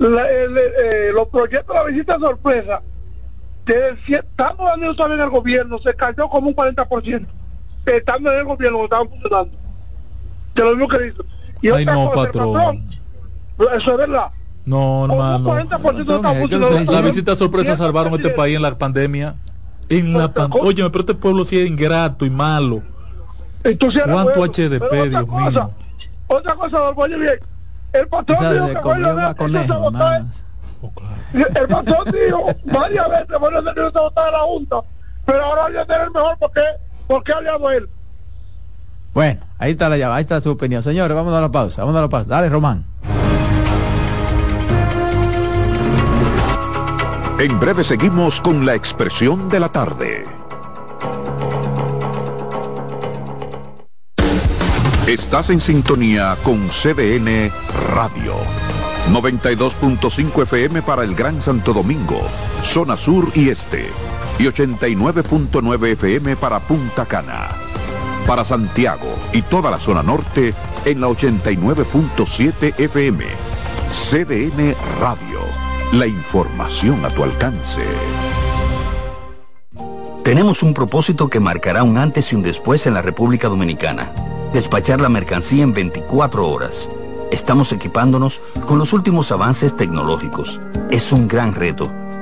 eh, 0.00 1.10
los 1.12 1.28
proyectos 1.28 1.74
de 1.74 1.74
la 1.74 1.84
visita 1.84 2.18
sorpresa. 2.18 2.82
Que 3.64 3.96
si 4.06 4.14
estamos 4.14 4.66
dando 4.66 4.94
también 4.94 5.20
el 5.20 5.30
gobierno, 5.30 5.78
se 5.80 5.92
cayó 5.94 6.28
como 6.28 6.48
un 6.48 6.56
40%. 6.56 7.26
Estando 7.86 8.32
en 8.32 8.38
el 8.38 8.44
gobierno, 8.44 8.84
estaban 8.84 9.08
funcionando 9.08 9.65
de 10.62 10.70
lo 10.70 10.76
mismo 10.76 10.88
que. 10.88 11.14
Y 11.62 11.70
Ay, 11.70 11.84
no, 11.84 12.10
patrón. 12.12 12.88
Eso 13.76 13.92
es 13.92 13.96
verdad. 13.96 14.30
No, 14.64 15.04
hermano. 15.04 15.54
La 16.90 17.00
visita 17.00 17.34
sorpresa 17.34 17.76
salvaron 17.76 18.14
este 18.14 18.30
país 18.30 18.56
en 18.56 18.62
la 18.62 18.76
pandemia. 18.76 19.36
En 19.88 20.12
la 20.12 20.32
pandemia. 20.32 20.68
Oye, 20.68 20.90
pero 20.90 21.00
este 21.00 21.14
pueblo 21.14 21.44
sí 21.44 21.58
es 21.58 21.68
ingrato 21.68 22.26
y 22.26 22.30
malo. 22.30 22.82
Entonces, 23.62 24.02
¿Cuánto 24.04 24.44
HDP, 24.44 25.08
Dios 25.08 25.28
mío? 25.28 25.70
Otra 26.28 26.54
cosa, 26.54 26.90
oye 26.90 27.16
bien. 27.16 27.38
El 27.92 28.08
patrón 28.08 28.38
dijo 28.52 28.68
que 28.68 28.80
fue 28.80 28.98
Leonel 28.98 29.34
oh, 30.82 30.92
El 31.32 31.68
patrón 31.68 32.04
dijo 32.12 32.46
varias 32.64 33.08
veces 33.08 33.36
fue 33.38 33.50
Leonel 33.50 33.74
se 33.74 33.98
votaba 33.98 34.30
la 34.30 34.38
Junta. 34.40 34.76
Pero 35.24 35.42
ahora 35.42 35.62
voy 35.68 35.76
a 35.76 35.86
tener 35.86 36.10
mejor 36.10 36.36
porque, 36.38 36.60
porque 37.06 37.32
ha 37.32 37.38
aliado 37.38 37.70
él. 37.70 37.88
Bueno, 39.16 39.40
ahí 39.56 39.70
está 39.70 39.88
la 39.88 39.96
llave, 39.96 40.14
ahí 40.14 40.20
está 40.20 40.42
su 40.42 40.50
opinión. 40.50 40.82
Señores, 40.82 41.16
vamos 41.16 41.32
a 41.32 41.40
la 41.40 41.50
pausa, 41.50 41.80
vamos 41.80 41.96
a 41.96 42.02
la 42.02 42.08
pausa. 42.10 42.28
Dale, 42.28 42.50
Román. 42.50 42.84
En 47.38 47.58
breve 47.58 47.82
seguimos 47.82 48.42
con 48.42 48.66
la 48.66 48.74
expresión 48.74 49.48
de 49.48 49.58
la 49.58 49.70
tarde. 49.70 50.26
Estás 55.06 55.48
en 55.48 55.62
sintonía 55.62 56.36
con 56.42 56.68
CDN 56.68 57.50
Radio. 57.94 58.34
92.5 59.10 60.42
FM 60.42 60.82
para 60.82 61.04
el 61.04 61.14
Gran 61.14 61.40
Santo 61.40 61.72
Domingo, 61.72 62.20
zona 62.62 62.98
sur 62.98 63.30
y 63.34 63.48
este. 63.48 63.86
Y 64.38 64.42
89.9 64.42 65.92
FM 65.92 66.36
para 66.36 66.60
Punta 66.60 67.06
Cana 67.06 67.65
para 68.26 68.44
Santiago 68.44 69.14
y 69.32 69.42
toda 69.42 69.70
la 69.70 69.78
zona 69.78 70.02
norte 70.02 70.54
en 70.84 71.00
la 71.00 71.08
89.7 71.08 72.78
FM. 72.78 73.24
CDN 73.90 74.74
Radio. 75.00 75.40
La 75.92 76.06
información 76.06 77.04
a 77.04 77.10
tu 77.10 77.22
alcance. 77.22 77.82
Tenemos 80.24 80.64
un 80.64 80.74
propósito 80.74 81.28
que 81.28 81.38
marcará 81.38 81.84
un 81.84 81.98
antes 81.98 82.32
y 82.32 82.36
un 82.36 82.42
después 82.42 82.86
en 82.88 82.94
la 82.94 83.02
República 83.02 83.48
Dominicana. 83.48 84.10
Despachar 84.52 85.00
la 85.00 85.08
mercancía 85.08 85.62
en 85.62 85.72
24 85.72 86.48
horas. 86.48 86.88
Estamos 87.30 87.72
equipándonos 87.72 88.40
con 88.66 88.78
los 88.78 88.92
últimos 88.92 89.30
avances 89.30 89.76
tecnológicos. 89.76 90.60
Es 90.90 91.12
un 91.12 91.28
gran 91.28 91.54
reto, 91.54 91.92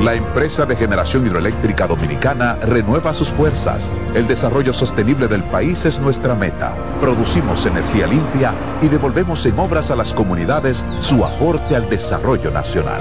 La 0.00 0.14
empresa 0.14 0.64
de 0.64 0.76
generación 0.76 1.26
hidroeléctrica 1.26 1.88
dominicana 1.88 2.54
renueva 2.62 3.12
sus 3.12 3.30
fuerzas. 3.30 3.90
El 4.14 4.28
desarrollo 4.28 4.72
sostenible 4.72 5.26
del 5.26 5.42
país 5.42 5.84
es 5.86 5.98
nuestra 5.98 6.36
meta. 6.36 6.72
Producimos 7.00 7.66
energía 7.66 8.06
limpia 8.06 8.54
y 8.80 8.86
devolvemos 8.86 9.44
en 9.44 9.58
obras 9.58 9.90
a 9.90 9.96
las 9.96 10.14
comunidades 10.14 10.84
su 11.00 11.24
aporte 11.24 11.74
al 11.74 11.90
desarrollo 11.90 12.52
nacional. 12.52 13.00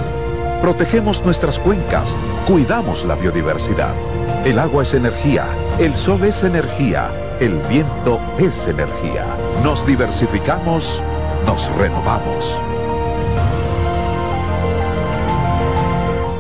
Protegemos 0.60 1.24
nuestras 1.24 1.60
cuencas, 1.60 2.16
cuidamos 2.48 3.06
la 3.06 3.14
biodiversidad. 3.14 3.94
El 4.44 4.58
agua 4.58 4.82
es 4.82 4.96
energía, 4.96 5.46
el 5.78 5.96
sol 5.96 6.24
es 6.24 6.44
energía, 6.44 7.12
el 7.40 7.60
viento 7.70 8.20
es 8.40 8.68
energía. 8.68 9.24
Nos 9.64 9.86
diversificamos, 9.86 11.00
nos 11.46 11.72
renovamos. 11.76 12.60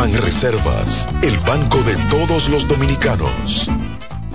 Ban 0.00 0.14
Reservas, 0.14 1.06
el 1.20 1.36
banco 1.40 1.76
de 1.82 1.94
todos 2.08 2.48
los 2.48 2.66
dominicanos. 2.66 3.68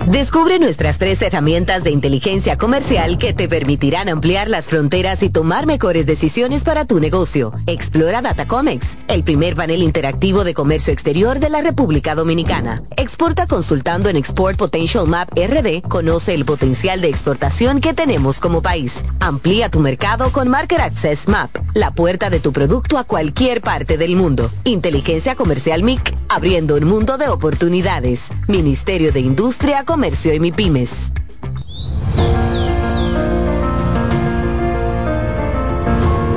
Descubre 0.06 0.60
nuestras 0.60 0.98
tres 0.98 1.20
herramientas 1.20 1.82
de 1.82 1.90
inteligencia 1.90 2.56
comercial 2.56 3.18
que 3.18 3.34
te 3.34 3.48
permitirán 3.48 4.08
ampliar 4.08 4.48
las 4.48 4.66
fronteras 4.66 5.20
y 5.24 5.30
tomar 5.30 5.66
mejores 5.66 6.06
decisiones 6.06 6.62
para 6.62 6.84
tu 6.84 7.00
negocio. 7.00 7.52
Explora 7.66 8.22
Datacomex, 8.22 8.98
el 9.08 9.24
primer 9.24 9.56
panel 9.56 9.82
interactivo 9.82 10.44
de 10.44 10.54
comercio 10.54 10.92
exterior 10.92 11.40
de 11.40 11.50
la 11.50 11.60
República 11.60 12.14
Dominicana. 12.14 12.84
Exporta 12.96 13.48
consultando 13.48 14.08
en 14.08 14.14
Export 14.14 14.56
Potential 14.56 15.08
Map 15.08 15.28
RD. 15.36 15.82
Conoce 15.88 16.34
el 16.34 16.44
potencial 16.44 17.00
de 17.00 17.08
exportación 17.08 17.80
que 17.80 17.92
tenemos 17.92 18.38
como 18.38 18.62
país. 18.62 19.04
Amplía 19.18 19.70
tu 19.70 19.80
mercado 19.80 20.30
con 20.30 20.46
Market 20.46 20.78
Access 20.78 21.26
Map, 21.26 21.50
la 21.74 21.90
puerta 21.90 22.30
de 22.30 22.38
tu 22.38 22.52
producto 22.52 22.98
a 22.98 23.02
cualquier 23.02 23.60
parte 23.60 23.98
del 23.98 24.14
mundo. 24.14 24.52
Inteligencia 24.62 25.34
comercial 25.34 25.82
MIC, 25.82 26.14
abriendo 26.28 26.76
un 26.76 26.84
mundo 26.84 27.18
de 27.18 27.26
oportunidades. 27.26 28.28
Ministerio 28.46 29.10
de 29.10 29.18
Industria, 29.18 29.82
Comercio 29.82 29.95
y 29.96 30.40
MIPIMES. 30.40 31.10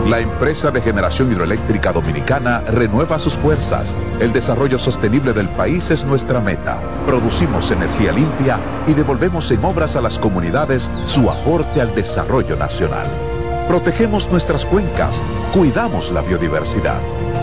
La 0.07 0.19
empresa 0.21 0.71
de 0.71 0.81
generación 0.81 1.29
hidroeléctrica 1.31 1.91
dominicana 1.91 2.61
renueva 2.61 3.19
sus 3.19 3.33
fuerzas. 3.33 3.93
El 4.21 4.31
desarrollo 4.31 4.79
sostenible 4.79 5.33
del 5.33 5.49
país 5.49 5.91
es 5.91 6.05
nuestra 6.05 6.39
meta. 6.39 6.79
Producimos 7.05 7.69
energía 7.69 8.13
limpia 8.13 8.59
y 8.87 8.93
devolvemos 8.93 9.51
en 9.51 9.63
obras 9.65 9.97
a 9.97 10.01
las 10.01 10.19
comunidades 10.19 10.89
su 11.05 11.29
aporte 11.29 11.81
al 11.81 11.93
desarrollo 11.93 12.55
nacional. 12.55 13.07
Protegemos 13.67 14.29
nuestras 14.31 14.63
cuencas, 14.63 15.21
cuidamos 15.53 16.11
la 16.11 16.21
biodiversidad. 16.21 16.99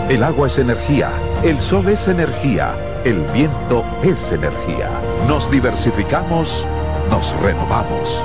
El 0.09 0.23
agua 0.23 0.47
es 0.47 0.57
energía, 0.57 1.11
el 1.43 1.59
sol 1.59 1.87
es 1.89 2.07
energía 2.07 2.73
el 3.03 3.21
viento 3.33 3.85
es 4.03 4.31
energía. 4.31 4.89
Nos 5.27 5.49
diversificamos, 5.51 6.65
nos 7.09 7.35
renovamos. 7.41 8.21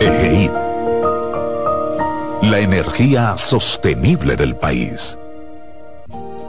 EGEID. 0.00 0.50
La 2.42 2.58
energía 2.60 3.36
sostenible 3.38 4.36
del 4.36 4.56
país. 4.56 5.18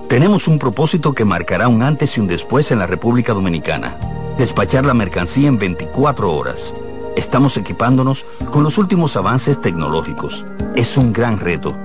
Tenemos 0.09 0.47
un 0.47 0.59
propósito 0.59 1.13
que 1.13 1.25
marcará 1.25 1.67
un 1.67 1.81
antes 1.81 2.17
y 2.17 2.21
un 2.21 2.27
después 2.27 2.71
en 2.71 2.79
la 2.79 2.87
República 2.87 3.33
Dominicana. 3.33 3.97
Despachar 4.37 4.85
la 4.85 4.93
mercancía 4.93 5.47
en 5.47 5.57
24 5.57 6.33
horas. 6.33 6.73
Estamos 7.15 7.57
equipándonos 7.57 8.25
con 8.51 8.63
los 8.63 8.77
últimos 8.77 9.15
avances 9.15 9.61
tecnológicos. 9.61 10.45
Es 10.75 10.97
un 10.97 11.13
gran 11.13 11.39
reto 11.39 11.84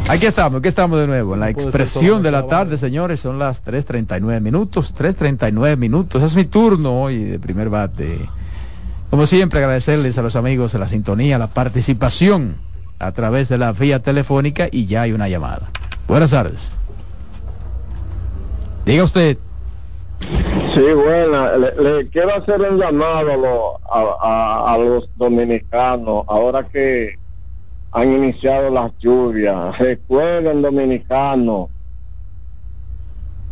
Aquí 0.06 0.26
estamos, 0.26 0.58
aquí 0.58 0.68
estamos 0.68 1.00
de 1.00 1.06
nuevo. 1.06 1.34
En 1.34 1.40
la 1.40 1.48
expresión 1.48 2.22
de 2.22 2.30
la 2.30 2.46
tarde, 2.46 2.76
señores, 2.76 3.20
son 3.20 3.38
las 3.38 3.64
3.39 3.64 4.40
minutos. 4.40 4.94
3.39 4.94 5.78
minutos. 5.78 6.22
Es 6.22 6.36
mi 6.36 6.44
turno 6.44 7.02
hoy 7.02 7.24
de 7.24 7.38
primer 7.38 7.70
bate. 7.70 8.28
Como 9.08 9.26
siempre, 9.26 9.60
agradecerles 9.60 10.18
a 10.18 10.22
los 10.22 10.36
amigos 10.36 10.74
la 10.74 10.88
sintonía, 10.88 11.38
la 11.38 11.46
participación 11.46 12.56
a 12.98 13.12
través 13.12 13.48
de 13.48 13.56
la 13.56 13.72
vía 13.72 14.00
telefónica 14.00 14.68
y 14.70 14.86
ya 14.86 15.02
hay 15.02 15.12
una 15.12 15.28
llamada. 15.28 15.70
Buenas 16.06 16.30
tardes. 16.30 16.70
Diga 18.84 19.04
usted. 19.04 19.38
Sí, 20.74 20.80
bueno, 20.80 21.56
le, 21.56 22.08
quiero 22.10 22.34
hacer 22.34 22.60
un 22.60 22.78
llamado 22.78 23.80
a 23.90 24.76
los 24.78 25.08
dominicanos 25.16 26.24
ahora 26.28 26.64
que 26.64 27.23
han 27.94 28.12
iniciado 28.12 28.70
las 28.70 28.90
lluvias. 28.98 29.78
Recuerden, 29.78 30.62
dominicanos, 30.62 31.68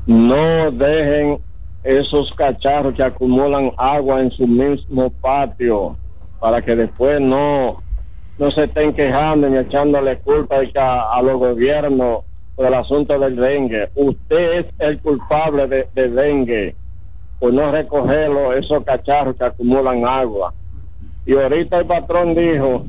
no 0.05 0.71
dejen 0.73 1.39
esos 1.85 2.33
cacharros 2.33 2.95
que 2.95 3.05
acumulan 3.05 3.71
agua 3.77 4.21
en 4.21 4.33
su 4.33 4.49
mismo 4.49 5.11
patio 5.11 5.97
para 6.41 6.61
que 6.61 6.75
después 6.75 7.21
no, 7.21 7.85
no 8.37 8.51
se 8.51 8.65
estén 8.65 8.93
quejando 8.93 9.49
ni 9.49 9.59
echándole 9.59 10.19
culpa 10.19 10.57
a, 10.57 11.23
los 11.23 11.39
gobiernos 11.39 12.23
por 12.57 12.67
el 12.67 12.75
asunto 12.75 13.17
del 13.21 13.37
dengue. 13.37 13.91
Usted 13.95 14.59
es 14.59 14.67
el 14.81 15.01
culpable 15.01 15.69
de, 15.69 16.09
dengue 16.09 16.75
por 17.39 17.53
no 17.55 17.71
recogerlo, 17.71 18.53
esos 18.55 18.83
cacharros 18.83 19.37
que 19.37 19.45
acumulan 19.45 20.05
agua. 20.05 20.53
Y 21.27 21.35
ahorita 21.35 21.79
el 21.79 21.87
patrón 21.87 22.35
dijo 22.35 22.85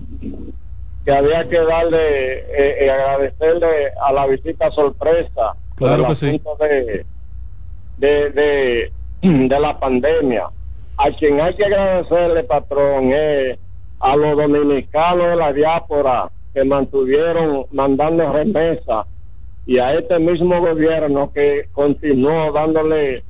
que 1.06 1.12
había 1.12 1.48
que 1.50 1.60
darle, 1.60 2.40
eh, 2.40 2.86
eh, 2.86 2.92
agradecerle 2.92 3.92
a 4.02 4.12
la 4.14 4.28
visita 4.28 4.72
sorpresa. 4.72 5.56
Claro 5.76 6.08
que 6.08 6.16
sí. 6.16 6.42
De, 6.60 7.06
de, 7.98 8.30
de, 8.30 8.92
de 9.22 9.60
la 9.60 9.80
pandemia. 9.80 10.50
A 10.98 11.10
quien 11.12 11.42
hay 11.42 11.56
que 11.56 11.66
agradecerle, 11.66 12.44
patrón, 12.44 13.12
es 13.12 13.58
a 14.00 14.16
los 14.16 14.38
dominicanos 14.38 15.28
de 15.28 15.36
la 15.36 15.54
diáspora 15.54 16.30
que 16.54 16.64
mantuvieron 16.64 17.66
mandando 17.72 18.32
remesas 18.32 19.06
y 19.66 19.80
a 19.80 19.94
este 19.94 20.20
mismo 20.20 20.60
gobierno 20.60 21.32
que 21.34 21.70
continuó 21.72 22.52
dándole 22.52 23.24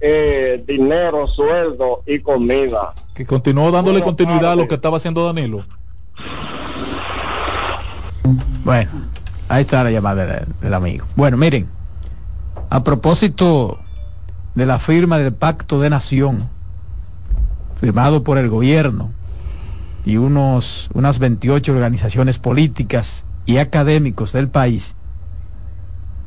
eh, 0.00 0.62
dinero, 0.66 1.26
sueldo 1.26 2.02
y 2.06 2.20
comida. 2.20 2.94
Que 3.14 3.26
continuó 3.26 3.70
dándole 3.70 4.00
continuidad 4.02 4.52
a 4.52 4.56
lo 4.56 4.68
que 4.68 4.76
estaba 4.76 4.98
haciendo 4.98 5.26
Danilo. 5.26 5.64
Bueno, 8.64 8.90
ahí 9.48 9.62
está 9.62 9.84
la 9.84 9.90
llamada 9.90 10.46
del 10.60 10.74
amigo. 10.74 11.06
Bueno, 11.16 11.36
miren, 11.36 11.68
a 12.70 12.84
propósito 12.84 13.78
de 14.54 14.66
la 14.66 14.78
firma 14.78 15.18
del 15.18 15.32
Pacto 15.32 15.80
de 15.80 15.90
Nación, 15.90 16.48
firmado 17.80 18.24
por 18.24 18.38
el 18.38 18.48
gobierno 18.48 19.10
y 20.04 20.16
unos, 20.16 20.90
unas 20.94 21.18
28 21.18 21.72
organizaciones 21.72 22.38
políticas 22.38 23.24
y 23.46 23.58
académicos 23.58 24.32
del 24.32 24.48
país, 24.48 24.94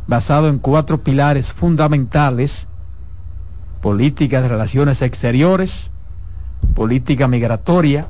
basado 0.07 0.49
en 0.49 0.59
cuatro 0.59 1.03
pilares 1.03 1.53
fundamentales, 1.53 2.67
política 3.81 4.41
de 4.41 4.47
relaciones 4.47 5.01
exteriores, 5.01 5.91
política 6.75 7.27
migratoria, 7.27 8.07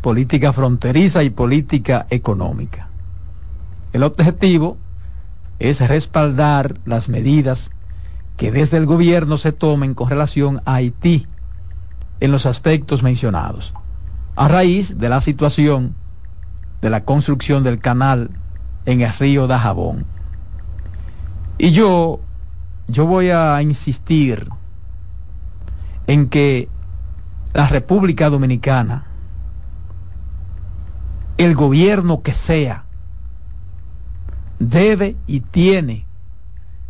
política 0.00 0.52
fronteriza 0.52 1.22
y 1.22 1.30
política 1.30 2.06
económica. 2.10 2.88
El 3.92 4.02
objetivo 4.02 4.78
es 5.58 5.86
respaldar 5.86 6.78
las 6.84 7.08
medidas 7.08 7.70
que 8.36 8.50
desde 8.50 8.78
el 8.78 8.86
gobierno 8.86 9.36
se 9.36 9.52
tomen 9.52 9.94
con 9.94 10.08
relación 10.08 10.62
a 10.64 10.76
Haití 10.76 11.26
en 12.20 12.32
los 12.32 12.46
aspectos 12.46 13.02
mencionados, 13.02 13.74
a 14.36 14.48
raíz 14.48 14.98
de 14.98 15.08
la 15.08 15.20
situación 15.20 15.94
de 16.80 16.90
la 16.90 17.04
construcción 17.04 17.62
del 17.62 17.78
canal 17.78 18.30
en 18.86 19.02
el 19.02 19.12
río 19.12 19.46
Dajabón. 19.46 20.06
Y 21.58 21.72
yo, 21.72 22.20
yo 22.88 23.04
voy 23.04 23.30
a 23.30 23.60
insistir 23.60 24.48
en 26.06 26.28
que 26.28 26.68
la 27.52 27.68
República 27.68 28.30
Dominicana, 28.30 29.06
el 31.44 31.54
gobierno 31.54 32.20
que 32.20 32.34
sea, 32.34 32.84
debe 34.58 35.16
y 35.26 35.40
tiene 35.40 36.04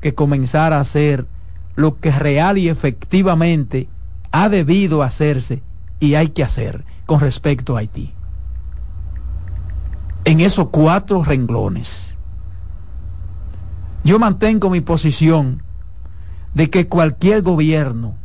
que 0.00 0.12
comenzar 0.16 0.72
a 0.72 0.80
hacer 0.80 1.28
lo 1.76 2.00
que 2.00 2.10
real 2.10 2.58
y 2.58 2.68
efectivamente 2.68 3.88
ha 4.32 4.48
debido 4.48 5.04
hacerse 5.04 5.62
y 6.00 6.16
hay 6.16 6.30
que 6.30 6.42
hacer 6.42 6.84
con 7.06 7.20
respecto 7.20 7.76
a 7.76 7.80
Haití. 7.80 8.12
En 10.24 10.40
esos 10.40 10.70
cuatro 10.70 11.22
renglones. 11.22 12.18
Yo 14.02 14.18
mantengo 14.18 14.68
mi 14.68 14.80
posición 14.80 15.62
de 16.54 16.70
que 16.70 16.88
cualquier 16.88 17.42
gobierno 17.42 18.16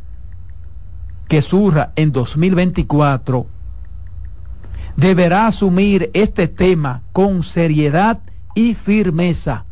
que 1.27 1.43
surja 1.43 1.93
en 1.95 2.11
2024 2.11 3.45
deberá 4.95 5.47
asumir 5.47 6.09
este 6.13 6.47
tema 6.47 7.01
con 7.11 7.43
seriedad 7.43 8.19
y 8.53 8.73
firmeza. 8.73 9.65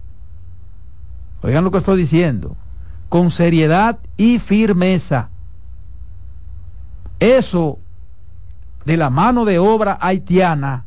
Oigan 1.42 1.64
lo 1.64 1.72
que 1.72 1.78
estoy 1.78 1.98
diciendo 1.98 2.56
con 3.10 3.30
seriedad 3.30 4.00
y 4.18 4.40
firmeza. 4.40 5.30
Eso 7.20 7.78
de 8.86 8.98
la 8.98 9.12
mano 9.12 9.46
de 9.46 9.60
obra 9.60 10.00
haitiana 10.02 10.86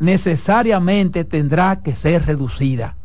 necesariamente 0.00 1.24
tendrá 1.24 1.82
que 1.82 1.94
ser 1.94 2.26
reducida. 2.26 2.96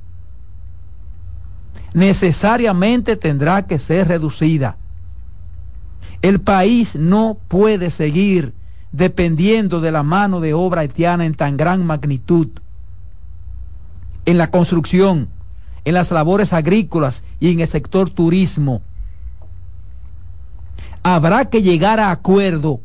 Necesariamente 1.94 3.16
tendrá 3.16 3.68
que 3.68 3.78
ser 3.78 4.08
reducida. 4.08 4.78
El 6.22 6.42
país 6.42 6.96
no 6.96 7.38
puede 7.48 7.92
seguir 7.92 8.54
dependiendo 8.92 9.82
de 9.82 9.92
la 9.92 10.04
mano 10.04 10.40
de 10.40 10.54
obra 10.54 10.82
haitiana 10.82 11.26
en 11.26 11.36
tan 11.36 11.58
gran 11.58 11.86
magnitud 11.86 12.50
en 14.26 14.38
la 14.38 14.52
construcción, 14.52 15.30
en 15.86 15.94
las 15.94 16.12
labores 16.12 16.54
agrícolas 16.54 17.24
y 17.40 17.52
en 17.52 17.62
el 17.62 17.68
sector 17.68 18.10
turismo. 18.10 18.82
Habrá 21.02 21.46
que 21.46 21.62
llegar 21.62 22.00
a 22.00 22.12
acuerdo 22.12 22.82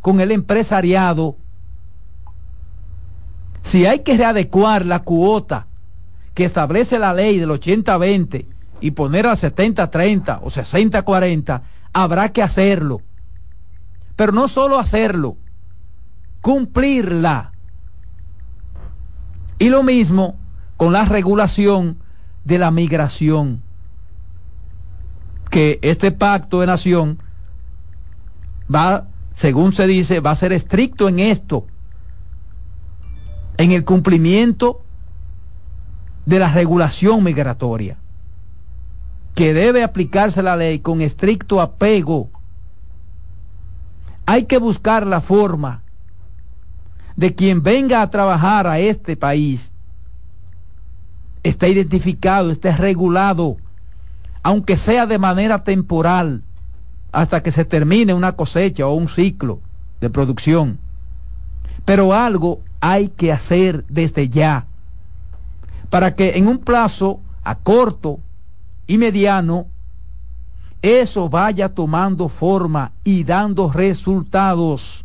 con 0.00 0.20
el 0.20 0.30
empresariado 0.30 1.36
si 3.64 3.86
hay 3.86 4.00
que 4.00 4.16
readecuar 4.16 4.86
la 4.86 5.00
cuota 5.00 5.66
que 6.34 6.44
establece 6.44 6.98
la 6.98 7.12
ley 7.12 7.38
del 7.38 7.50
80-20 7.50 8.46
y 8.80 8.90
poner 8.92 9.26
al 9.26 9.36
70-30 9.36 10.40
o 10.42 10.46
60-40, 10.46 11.62
habrá 11.92 12.30
que 12.30 12.42
hacerlo. 12.42 13.02
Pero 14.20 14.32
no 14.32 14.48
solo 14.48 14.78
hacerlo, 14.78 15.38
cumplirla. 16.42 17.52
Y 19.58 19.70
lo 19.70 19.82
mismo 19.82 20.36
con 20.76 20.92
la 20.92 21.06
regulación 21.06 22.02
de 22.44 22.58
la 22.58 22.70
migración. 22.70 23.62
Que 25.48 25.78
este 25.80 26.12
pacto 26.12 26.60
de 26.60 26.66
nación 26.66 27.22
va, 28.70 29.06
según 29.32 29.72
se 29.72 29.86
dice, 29.86 30.20
va 30.20 30.32
a 30.32 30.36
ser 30.36 30.52
estricto 30.52 31.08
en 31.08 31.18
esto, 31.18 31.66
en 33.56 33.72
el 33.72 33.86
cumplimiento 33.86 34.82
de 36.26 36.40
la 36.40 36.52
regulación 36.52 37.24
migratoria, 37.24 37.96
que 39.34 39.54
debe 39.54 39.82
aplicarse 39.82 40.42
la 40.42 40.56
ley 40.56 40.80
con 40.80 41.00
estricto 41.00 41.62
apego. 41.62 42.28
Hay 44.30 44.44
que 44.44 44.58
buscar 44.58 45.08
la 45.08 45.20
forma 45.20 45.82
de 47.16 47.34
quien 47.34 47.64
venga 47.64 48.00
a 48.00 48.10
trabajar 48.10 48.68
a 48.68 48.78
este 48.78 49.16
país 49.16 49.72
está 51.42 51.66
identificado, 51.66 52.52
está 52.52 52.76
regulado, 52.76 53.56
aunque 54.44 54.76
sea 54.76 55.06
de 55.06 55.18
manera 55.18 55.64
temporal, 55.64 56.44
hasta 57.10 57.42
que 57.42 57.50
se 57.50 57.64
termine 57.64 58.14
una 58.14 58.36
cosecha 58.36 58.86
o 58.86 58.94
un 58.94 59.08
ciclo 59.08 59.58
de 60.00 60.10
producción. 60.10 60.78
Pero 61.84 62.14
algo 62.14 62.60
hay 62.78 63.08
que 63.08 63.32
hacer 63.32 63.84
desde 63.88 64.28
ya, 64.28 64.68
para 65.88 66.14
que 66.14 66.38
en 66.38 66.46
un 66.46 66.58
plazo 66.58 67.18
a 67.42 67.56
corto 67.56 68.20
y 68.86 68.96
mediano, 68.96 69.66
eso 70.82 71.28
vaya 71.28 71.68
tomando 71.68 72.28
forma 72.28 72.92
y 73.04 73.24
dando 73.24 73.70
resultados. 73.70 75.04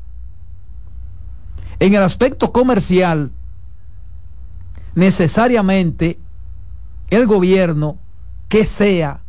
En 1.80 1.94
el 1.94 2.02
aspecto 2.02 2.52
comercial, 2.52 3.32
necesariamente 4.94 6.18
el 7.10 7.28
gobierno 7.28 7.98
que 8.48 8.66
sea, 8.66 9.20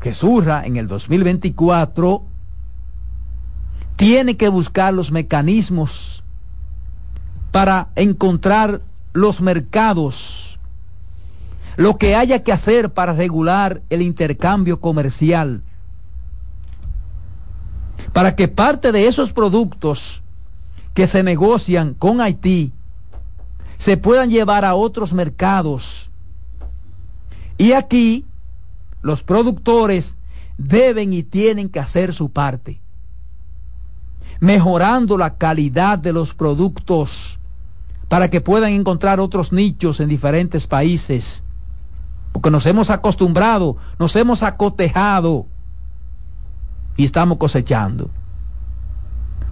que 0.00 0.14
surja 0.14 0.64
en 0.64 0.76
el 0.76 0.86
2024, 0.86 2.22
tiene 3.96 4.36
que 4.36 4.48
buscar 4.48 4.94
los 4.94 5.10
mecanismos 5.10 6.22
para 7.50 7.88
encontrar 7.96 8.82
los 9.12 9.40
mercados, 9.40 10.47
lo 11.78 11.96
que 11.96 12.16
haya 12.16 12.42
que 12.42 12.50
hacer 12.50 12.90
para 12.90 13.12
regular 13.12 13.82
el 13.88 14.02
intercambio 14.02 14.80
comercial, 14.80 15.62
para 18.12 18.34
que 18.34 18.48
parte 18.48 18.90
de 18.90 19.06
esos 19.06 19.32
productos 19.32 20.24
que 20.92 21.06
se 21.06 21.22
negocian 21.22 21.94
con 21.94 22.20
Haití 22.20 22.72
se 23.76 23.96
puedan 23.96 24.28
llevar 24.28 24.64
a 24.64 24.74
otros 24.74 25.12
mercados. 25.12 26.10
Y 27.58 27.70
aquí 27.70 28.24
los 29.00 29.22
productores 29.22 30.16
deben 30.56 31.12
y 31.12 31.22
tienen 31.22 31.68
que 31.68 31.78
hacer 31.78 32.12
su 32.12 32.32
parte, 32.32 32.80
mejorando 34.40 35.16
la 35.16 35.36
calidad 35.36 35.96
de 35.96 36.12
los 36.12 36.34
productos 36.34 37.38
para 38.08 38.28
que 38.30 38.40
puedan 38.40 38.72
encontrar 38.72 39.20
otros 39.20 39.52
nichos 39.52 40.00
en 40.00 40.08
diferentes 40.08 40.66
países, 40.66 41.44
porque 42.32 42.50
nos 42.50 42.66
hemos 42.66 42.90
acostumbrado, 42.90 43.76
nos 43.98 44.14
hemos 44.16 44.42
acotejado 44.42 45.46
y 46.96 47.04
estamos 47.04 47.38
cosechando. 47.38 48.10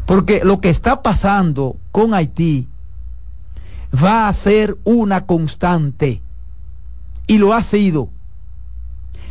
Porque 0.06 0.42
lo 0.44 0.60
que 0.60 0.70
está 0.70 1.02
pasando 1.02 1.76
con 1.90 2.14
Haití 2.14 2.68
va 3.92 4.28
a 4.28 4.32
ser 4.32 4.76
una 4.84 5.26
constante 5.26 6.22
y 7.26 7.38
lo 7.38 7.54
ha 7.54 7.62
sido. 7.62 8.10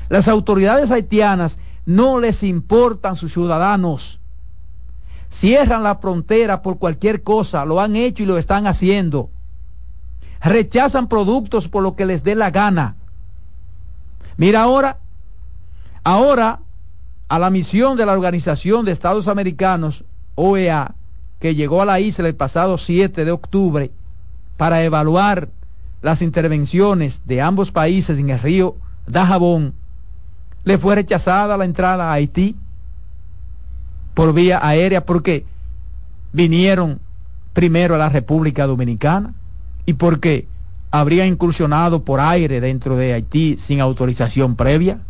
Las 0.09 0.27
autoridades 0.27 0.91
haitianas 0.91 1.57
no 1.85 2.19
les 2.19 2.43
importan 2.43 3.15
sus 3.15 3.33
ciudadanos. 3.33 4.19
Cierran 5.29 5.83
la 5.83 5.95
frontera 5.95 6.61
por 6.61 6.77
cualquier 6.77 7.23
cosa, 7.23 7.65
lo 7.65 7.79
han 7.79 7.95
hecho 7.95 8.23
y 8.23 8.25
lo 8.25 8.37
están 8.37 8.67
haciendo. 8.67 9.29
Rechazan 10.41 11.07
productos 11.07 11.67
por 11.67 11.83
lo 11.83 11.95
que 11.95 12.05
les 12.05 12.23
dé 12.23 12.35
la 12.35 12.51
gana. 12.51 12.97
Mira 14.37 14.63
ahora, 14.63 14.97
ahora 16.03 16.59
a 17.29 17.39
la 17.39 17.49
misión 17.49 17.97
de 17.97 18.05
la 18.05 18.13
Organización 18.13 18.85
de 18.85 18.91
Estados 18.91 19.27
Americanos, 19.27 20.03
OEA, 20.35 20.95
que 21.39 21.55
llegó 21.55 21.81
a 21.81 21.85
la 21.85 21.99
isla 21.99 22.27
el 22.27 22.35
pasado 22.35 22.77
7 22.77 23.25
de 23.25 23.31
octubre 23.31 23.91
para 24.57 24.83
evaluar 24.83 25.49
las 26.01 26.21
intervenciones 26.21 27.21
de 27.25 27.41
ambos 27.41 27.71
países 27.71 28.17
en 28.19 28.29
el 28.29 28.39
río 28.39 28.75
Dajabón, 29.07 29.73
le 30.63 30.77
fue 30.77 30.95
rechazada 30.95 31.57
la 31.57 31.65
entrada 31.65 32.09
a 32.09 32.13
Haití 32.13 32.55
por 34.13 34.33
vía 34.33 34.59
aérea 34.65 35.05
porque 35.05 35.45
vinieron 36.33 36.99
primero 37.53 37.95
a 37.95 37.97
la 37.97 38.09
República 38.09 38.65
Dominicana 38.65 39.33
y 39.85 39.93
porque 39.93 40.47
habría 40.99 41.25
incursionado 41.25 42.03
por 42.03 42.19
aire 42.19 42.61
dentro 42.61 42.95
de 42.95 43.13
Haití 43.13 43.57
sin 43.57 43.81
autorización 43.81 44.55
previa. 44.55 45.01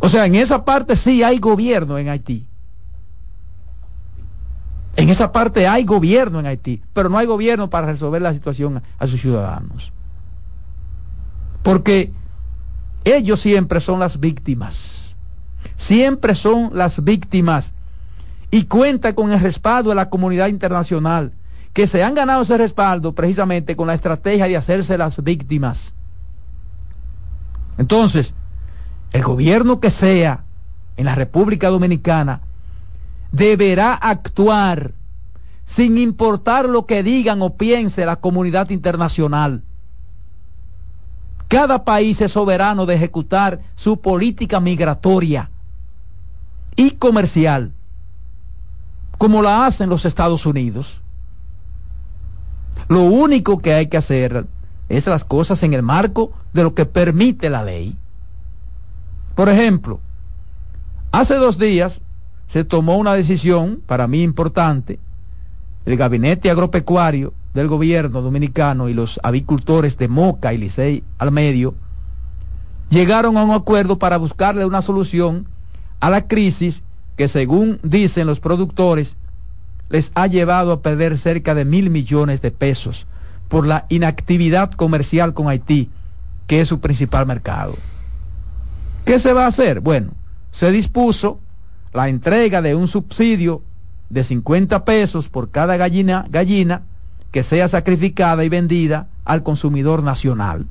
O 0.00 0.08
sea, 0.08 0.26
en 0.26 0.34
esa 0.34 0.64
parte 0.64 0.96
sí 0.96 1.22
hay 1.22 1.38
gobierno 1.38 1.96
en 1.96 2.08
Haití. 2.08 2.46
En 4.96 5.08
esa 5.08 5.32
parte 5.32 5.66
hay 5.66 5.84
gobierno 5.84 6.40
en 6.40 6.46
Haití, 6.46 6.82
pero 6.92 7.08
no 7.08 7.16
hay 7.16 7.26
gobierno 7.26 7.70
para 7.70 7.86
resolver 7.86 8.20
la 8.20 8.34
situación 8.34 8.82
a 8.98 9.06
sus 9.06 9.20
ciudadanos. 9.20 9.92
Porque 11.62 12.12
ellos 13.04 13.40
siempre 13.40 13.80
son 13.80 14.00
las 14.00 14.20
víctimas. 14.20 15.16
Siempre 15.78 16.34
son 16.34 16.70
las 16.74 17.02
víctimas. 17.02 17.72
Y 18.50 18.64
cuenta 18.64 19.14
con 19.14 19.32
el 19.32 19.40
respaldo 19.40 19.90
de 19.90 19.96
la 19.96 20.10
comunidad 20.10 20.48
internacional, 20.48 21.32
que 21.72 21.86
se 21.86 22.04
han 22.04 22.14
ganado 22.14 22.42
ese 22.42 22.58
respaldo 22.58 23.12
precisamente 23.12 23.76
con 23.76 23.86
la 23.86 23.94
estrategia 23.94 24.46
de 24.46 24.56
hacerse 24.56 24.98
las 24.98 25.22
víctimas. 25.22 25.94
Entonces, 27.78 28.34
el 29.12 29.22
gobierno 29.22 29.80
que 29.80 29.90
sea 29.90 30.44
en 30.96 31.06
la 31.06 31.14
República 31.14 31.68
Dominicana 31.68 32.40
deberá 33.30 33.94
actuar 33.94 34.92
sin 35.66 35.96
importar 35.96 36.68
lo 36.68 36.86
que 36.86 37.02
digan 37.02 37.40
o 37.40 37.56
piense 37.56 38.04
la 38.04 38.16
comunidad 38.16 38.70
internacional. 38.70 39.62
Cada 41.48 41.84
país 41.84 42.20
es 42.20 42.32
soberano 42.32 42.86
de 42.86 42.94
ejecutar 42.94 43.60
su 43.76 44.00
política 44.00 44.60
migratoria 44.60 45.50
y 46.76 46.92
comercial, 46.92 47.72
como 49.18 49.42
la 49.42 49.66
hacen 49.66 49.88
los 49.90 50.04
Estados 50.04 50.46
Unidos. 50.46 51.01
Lo 52.92 53.04
único 53.04 53.60
que 53.60 53.72
hay 53.72 53.86
que 53.86 53.96
hacer 53.96 54.44
es 54.90 55.06
las 55.06 55.24
cosas 55.24 55.62
en 55.62 55.72
el 55.72 55.82
marco 55.82 56.30
de 56.52 56.62
lo 56.62 56.74
que 56.74 56.84
permite 56.84 57.48
la 57.48 57.64
ley. 57.64 57.96
Por 59.34 59.48
ejemplo, 59.48 59.98
hace 61.10 61.36
dos 61.36 61.56
días 61.56 62.02
se 62.48 62.64
tomó 62.64 62.98
una 62.98 63.14
decisión, 63.14 63.80
para 63.86 64.06
mí 64.08 64.22
importante, 64.22 65.00
el 65.86 65.96
gabinete 65.96 66.50
agropecuario 66.50 67.32
del 67.54 67.66
gobierno 67.66 68.20
dominicano 68.20 68.90
y 68.90 68.92
los 68.92 69.18
avicultores 69.22 69.96
de 69.96 70.08
Moca 70.08 70.52
y 70.52 70.58
Licey 70.58 71.02
al 71.16 71.32
medio 71.32 71.74
llegaron 72.90 73.38
a 73.38 73.42
un 73.42 73.52
acuerdo 73.52 73.98
para 73.98 74.18
buscarle 74.18 74.66
una 74.66 74.82
solución 74.82 75.48
a 75.98 76.10
la 76.10 76.28
crisis 76.28 76.82
que 77.16 77.28
según 77.28 77.80
dicen 77.82 78.26
los 78.26 78.38
productores 78.38 79.16
les 79.92 80.10
ha 80.14 80.26
llevado 80.26 80.72
a 80.72 80.80
perder 80.80 81.18
cerca 81.18 81.54
de 81.54 81.66
mil 81.66 81.90
millones 81.90 82.40
de 82.40 82.50
pesos 82.50 83.06
por 83.48 83.66
la 83.66 83.84
inactividad 83.90 84.72
comercial 84.72 85.34
con 85.34 85.48
Haití, 85.48 85.90
que 86.46 86.62
es 86.62 86.68
su 86.68 86.80
principal 86.80 87.26
mercado. 87.26 87.76
¿Qué 89.04 89.18
se 89.18 89.34
va 89.34 89.44
a 89.44 89.48
hacer? 89.48 89.80
Bueno, 89.80 90.12
se 90.50 90.70
dispuso 90.70 91.40
la 91.92 92.08
entrega 92.08 92.62
de 92.62 92.74
un 92.74 92.88
subsidio 92.88 93.62
de 94.08 94.24
50 94.24 94.86
pesos 94.86 95.28
por 95.28 95.50
cada 95.50 95.76
gallina, 95.76 96.24
gallina 96.30 96.84
que 97.30 97.42
sea 97.42 97.68
sacrificada 97.68 98.44
y 98.44 98.48
vendida 98.48 99.08
al 99.26 99.42
consumidor 99.42 100.02
nacional. 100.02 100.68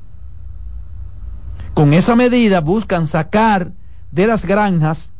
Con 1.74 1.92
esa 1.92 2.16
medida 2.16 2.60
buscan 2.60 3.06
sacar 3.06 3.70
de 4.10 4.26
las 4.26 4.44
granjas 4.44 5.10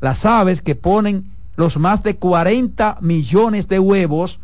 las 0.00 0.26
aves 0.26 0.62
que 0.62 0.74
ponen 0.74 1.35
los 1.56 1.78
más 1.78 2.02
de 2.02 2.16
40 2.16 2.98
millones 3.00 3.68
de 3.68 3.78
huevos 3.78 4.40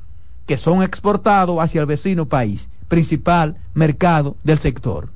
que 0.46 0.58
son 0.58 0.82
exportados 0.82 1.58
hacia 1.60 1.80
el 1.80 1.86
vecino 1.86 2.26
país, 2.26 2.68
principal 2.88 3.56
mercado 3.74 4.36
del 4.42 4.58
sector. 4.58 5.10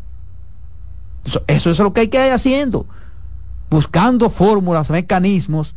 Eso, 1.25 1.43
eso 1.47 1.71
es 1.71 1.79
lo 1.79 1.93
que 1.93 2.03
hay 2.03 2.09
que 2.09 2.25
ir 2.25 2.33
haciendo, 2.33 2.87
buscando 3.71 4.31
fórmulas, 4.31 4.91
mecanismos 4.91 5.75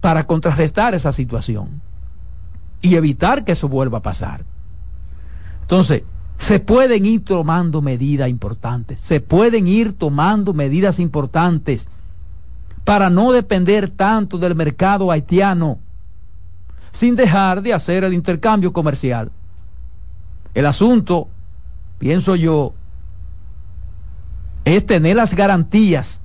para 0.00 0.26
contrarrestar 0.26 0.94
esa 0.94 1.12
situación 1.12 1.80
y 2.80 2.96
evitar 2.96 3.44
que 3.44 3.52
eso 3.52 3.68
vuelva 3.68 3.98
a 3.98 4.02
pasar. 4.02 4.44
Entonces, 5.62 6.02
se 6.38 6.60
pueden 6.60 7.06
ir 7.06 7.24
tomando 7.24 7.82
medidas 7.82 8.28
importantes, 8.28 9.00
se 9.00 9.20
pueden 9.20 9.66
ir 9.66 9.94
tomando 9.94 10.52
medidas 10.52 10.98
importantes 10.98 11.88
para 12.86 13.10
no 13.10 13.32
depender 13.32 13.90
tanto 13.90 14.38
del 14.38 14.54
mercado 14.54 15.10
haitiano, 15.10 15.80
sin 16.92 17.16
dejar 17.16 17.60
de 17.60 17.74
hacer 17.74 18.04
el 18.04 18.14
intercambio 18.14 18.72
comercial. 18.72 19.32
El 20.54 20.66
asunto, 20.66 21.26
pienso 21.98 22.36
yo, 22.36 22.74
es 24.64 24.86
tener 24.86 25.16
las 25.16 25.34
garantías 25.34 26.20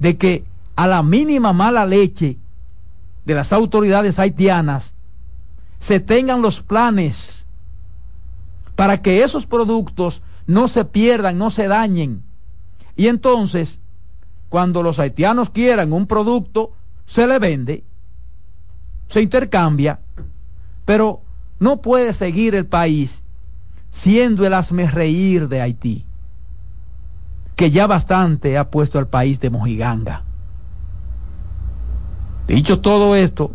de 0.00 0.16
que 0.16 0.44
a 0.74 0.88
la 0.88 1.04
mínima 1.04 1.52
mala 1.52 1.86
leche 1.86 2.36
de 3.24 3.34
las 3.36 3.52
autoridades 3.52 4.18
haitianas 4.18 4.92
se 5.78 6.00
tengan 6.00 6.42
los 6.42 6.62
planes 6.62 7.46
para 8.74 9.02
que 9.02 9.22
esos 9.22 9.46
productos 9.46 10.20
no 10.48 10.66
se 10.66 10.84
pierdan, 10.84 11.38
no 11.38 11.52
se 11.52 11.68
dañen. 11.68 12.24
Y 12.96 13.06
entonces, 13.06 13.78
cuando 14.48 14.82
los 14.82 14.98
haitianos 14.98 15.50
quieran 15.50 15.92
un 15.92 16.06
producto, 16.06 16.72
se 17.06 17.26
le 17.26 17.38
vende, 17.38 17.84
se 19.08 19.22
intercambia, 19.22 20.00
pero 20.84 21.22
no 21.58 21.80
puede 21.80 22.12
seguir 22.12 22.54
el 22.54 22.66
país 22.66 23.22
siendo 23.90 24.46
el 24.46 24.54
reír 24.92 25.48
de 25.48 25.62
Haití, 25.62 26.04
que 27.54 27.70
ya 27.70 27.86
bastante 27.86 28.58
ha 28.58 28.70
puesto 28.70 28.98
al 28.98 29.08
país 29.08 29.40
de 29.40 29.50
mojiganga. 29.50 30.22
Dicho 32.46 32.80
todo 32.80 33.16
esto, 33.16 33.52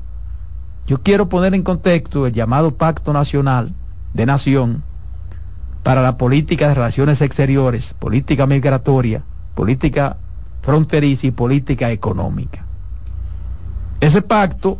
yo 0.87 1.01
quiero 1.01 1.29
poner 1.29 1.53
en 1.53 1.63
contexto 1.63 2.25
el 2.25 2.33
llamado 2.33 2.75
Pacto 2.75 3.13
Nacional 3.13 3.73
de 4.13 4.25
Nación 4.25 4.83
para 5.83 6.01
la 6.01 6.17
política 6.17 6.67
de 6.67 6.75
relaciones 6.75 7.21
exteriores, 7.21 7.93
política 7.93 8.47
migratoria, 8.47 9.23
política 9.55 10.17
fronteriza 10.61 11.27
y 11.27 11.31
política 11.31 11.91
económica. 11.91 12.65
Ese 13.99 14.21
pacto 14.21 14.79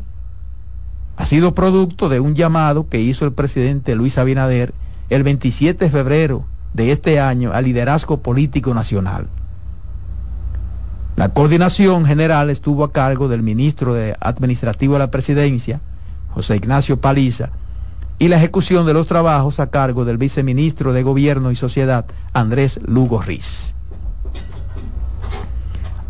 ha 1.18 1.26
sido 1.26 1.54
producto 1.54 2.10
de 2.10 2.20
un 2.20 2.36
llamado 2.36 2.88
que 2.90 3.00
hizo 3.00 3.26
el 3.26 3.34
presidente 3.34 3.96
Luis 3.96 4.18
Abinader 4.18 4.74
el 5.10 5.24
27 5.24 5.86
de 5.86 5.92
febrero 5.92 6.46
de 6.74 6.92
este 6.92 7.20
año 7.20 7.52
al 7.52 7.66
liderazgo 7.66 8.22
político 8.22 8.74
nacional. 8.74 9.28
La 11.16 11.30
coordinación 11.30 12.06
general 12.06 12.50
estuvo 12.50 12.84
a 12.84 12.92
cargo 12.92 13.28
del 13.28 13.44
ministro 13.44 13.94
de 13.94 14.16
Administrativo 14.20 14.94
de 14.94 15.00
la 15.00 15.12
Presidencia, 15.12 15.82
José 16.30 16.56
Ignacio 16.56 17.00
Paliza, 17.02 17.50
y 18.18 18.30
la 18.30 18.38
ejecución 18.38 18.86
de 18.86 18.94
los 18.94 19.08
trabajos 19.08 19.60
a 19.60 19.70
cargo 19.70 20.06
del 20.06 20.18
viceministro 20.18 20.94
de 20.94 21.04
Gobierno 21.04 21.52
y 21.52 21.56
Sociedad, 21.56 22.06
Andrés 22.34 22.80
Lugo 22.86 23.22
Riz. 23.22 23.76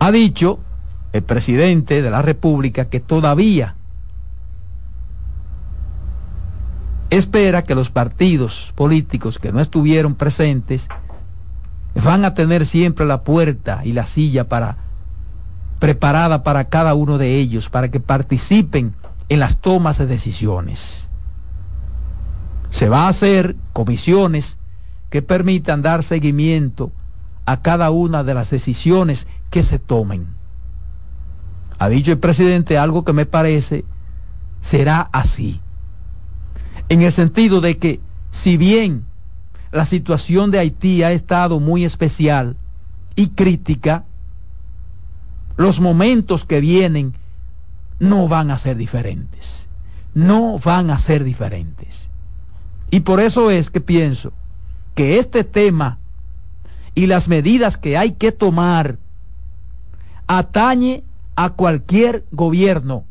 Ha 0.01 0.11
dicho 0.11 0.57
el 1.13 1.21
presidente 1.21 2.01
de 2.01 2.09
la 2.09 2.23
República 2.23 2.89
que 2.89 2.99
todavía 2.99 3.75
espera 7.11 7.61
que 7.61 7.75
los 7.75 7.91
partidos 7.91 8.73
políticos 8.73 9.37
que 9.37 9.51
no 9.51 9.59
estuvieron 9.59 10.15
presentes 10.15 10.87
van 12.03 12.25
a 12.25 12.33
tener 12.33 12.65
siempre 12.65 13.05
la 13.05 13.21
puerta 13.21 13.81
y 13.83 13.93
la 13.93 14.07
silla 14.07 14.49
para 14.49 14.77
preparada 15.77 16.41
para 16.41 16.63
cada 16.63 16.95
uno 16.95 17.19
de 17.19 17.35
ellos 17.35 17.69
para 17.69 17.91
que 17.91 17.99
participen 17.99 18.95
en 19.29 19.39
las 19.39 19.59
tomas 19.59 19.99
de 19.99 20.07
decisiones. 20.07 21.07
Se 22.71 22.89
va 22.89 23.05
a 23.05 23.09
hacer 23.09 23.55
comisiones 23.71 24.57
que 25.11 25.21
permitan 25.21 25.83
dar 25.83 26.01
seguimiento 26.01 26.91
a 27.45 27.61
cada 27.61 27.91
una 27.91 28.23
de 28.23 28.33
las 28.33 28.49
decisiones 28.49 29.27
que 29.51 29.61
se 29.61 29.77
tomen. 29.77 30.27
Ha 31.77 31.89
dicho 31.89 32.11
el 32.11 32.19
presidente 32.19 32.79
algo 32.79 33.05
que 33.05 33.13
me 33.13 33.27
parece 33.27 33.85
será 34.61 35.01
así. 35.11 35.61
En 36.89 37.03
el 37.03 37.11
sentido 37.11 37.61
de 37.61 37.77
que 37.77 37.99
si 38.31 38.57
bien 38.57 39.05
la 39.71 39.85
situación 39.85 40.51
de 40.51 40.59
Haití 40.59 41.03
ha 41.03 41.11
estado 41.11 41.59
muy 41.59 41.85
especial 41.85 42.55
y 43.15 43.29
crítica, 43.29 44.05
los 45.57 45.79
momentos 45.79 46.45
que 46.45 46.59
vienen 46.59 47.13
no 47.99 48.27
van 48.27 48.51
a 48.51 48.57
ser 48.57 48.77
diferentes. 48.77 49.67
No 50.13 50.59
van 50.59 50.89
a 50.89 50.97
ser 50.97 51.23
diferentes. 51.23 52.09
Y 52.89 53.01
por 53.01 53.19
eso 53.19 53.51
es 53.51 53.69
que 53.69 53.79
pienso 53.79 54.33
que 54.95 55.19
este 55.19 55.43
tema 55.43 55.99
y 56.93 57.05
las 57.05 57.27
medidas 57.27 57.77
que 57.77 57.97
hay 57.97 58.11
que 58.13 58.31
tomar 58.31 58.97
atañe 60.37 61.03
a 61.35 61.49
cualquier 61.49 62.25
gobierno 62.31 63.03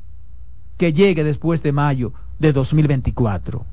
que 0.79 0.95
llegue 0.95 1.23
después 1.23 1.63
de 1.63 1.71
mayo 1.71 2.15
de 2.39 2.55
2024. 2.55 3.67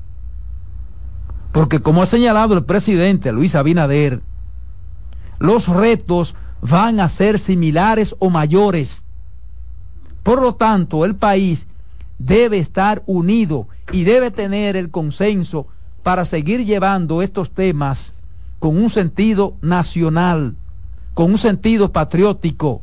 Porque 1.52 1.80
como 1.80 2.02
ha 2.02 2.06
señalado 2.06 2.52
el 2.52 2.64
presidente 2.64 3.32
Luis 3.32 3.54
Abinader, 3.54 4.20
los 5.38 5.66
retos 5.66 6.34
van 6.60 7.00
a 7.00 7.08
ser 7.08 7.38
similares 7.38 8.14
o 8.18 8.28
mayores. 8.28 9.02
Por 10.22 10.42
lo 10.42 10.56
tanto, 10.56 11.06
el 11.06 11.16
país 11.16 11.66
debe 12.18 12.58
estar 12.58 13.02
unido 13.06 13.66
y 13.92 14.04
debe 14.04 14.30
tener 14.30 14.76
el 14.76 14.90
consenso 14.90 15.68
para 16.02 16.26
seguir 16.26 16.66
llevando 16.66 17.22
estos 17.22 17.50
temas 17.52 18.12
con 18.58 18.76
un 18.76 18.90
sentido 18.90 19.54
nacional, 19.62 20.54
con 21.14 21.30
un 21.30 21.38
sentido 21.38 21.92
patriótico, 21.92 22.82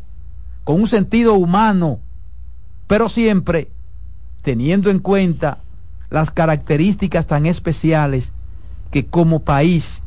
con 0.65 0.81
un 0.81 0.87
sentido 0.87 1.35
humano, 1.35 1.99
pero 2.87 3.07
siempre 3.07 3.69
teniendo 4.41 4.89
en 4.89 4.99
cuenta 4.99 5.59
las 6.09 6.31
características 6.31 7.27
tan 7.27 7.45
especiales 7.45 8.33
que 8.91 9.05
como 9.05 9.43
país 9.43 10.01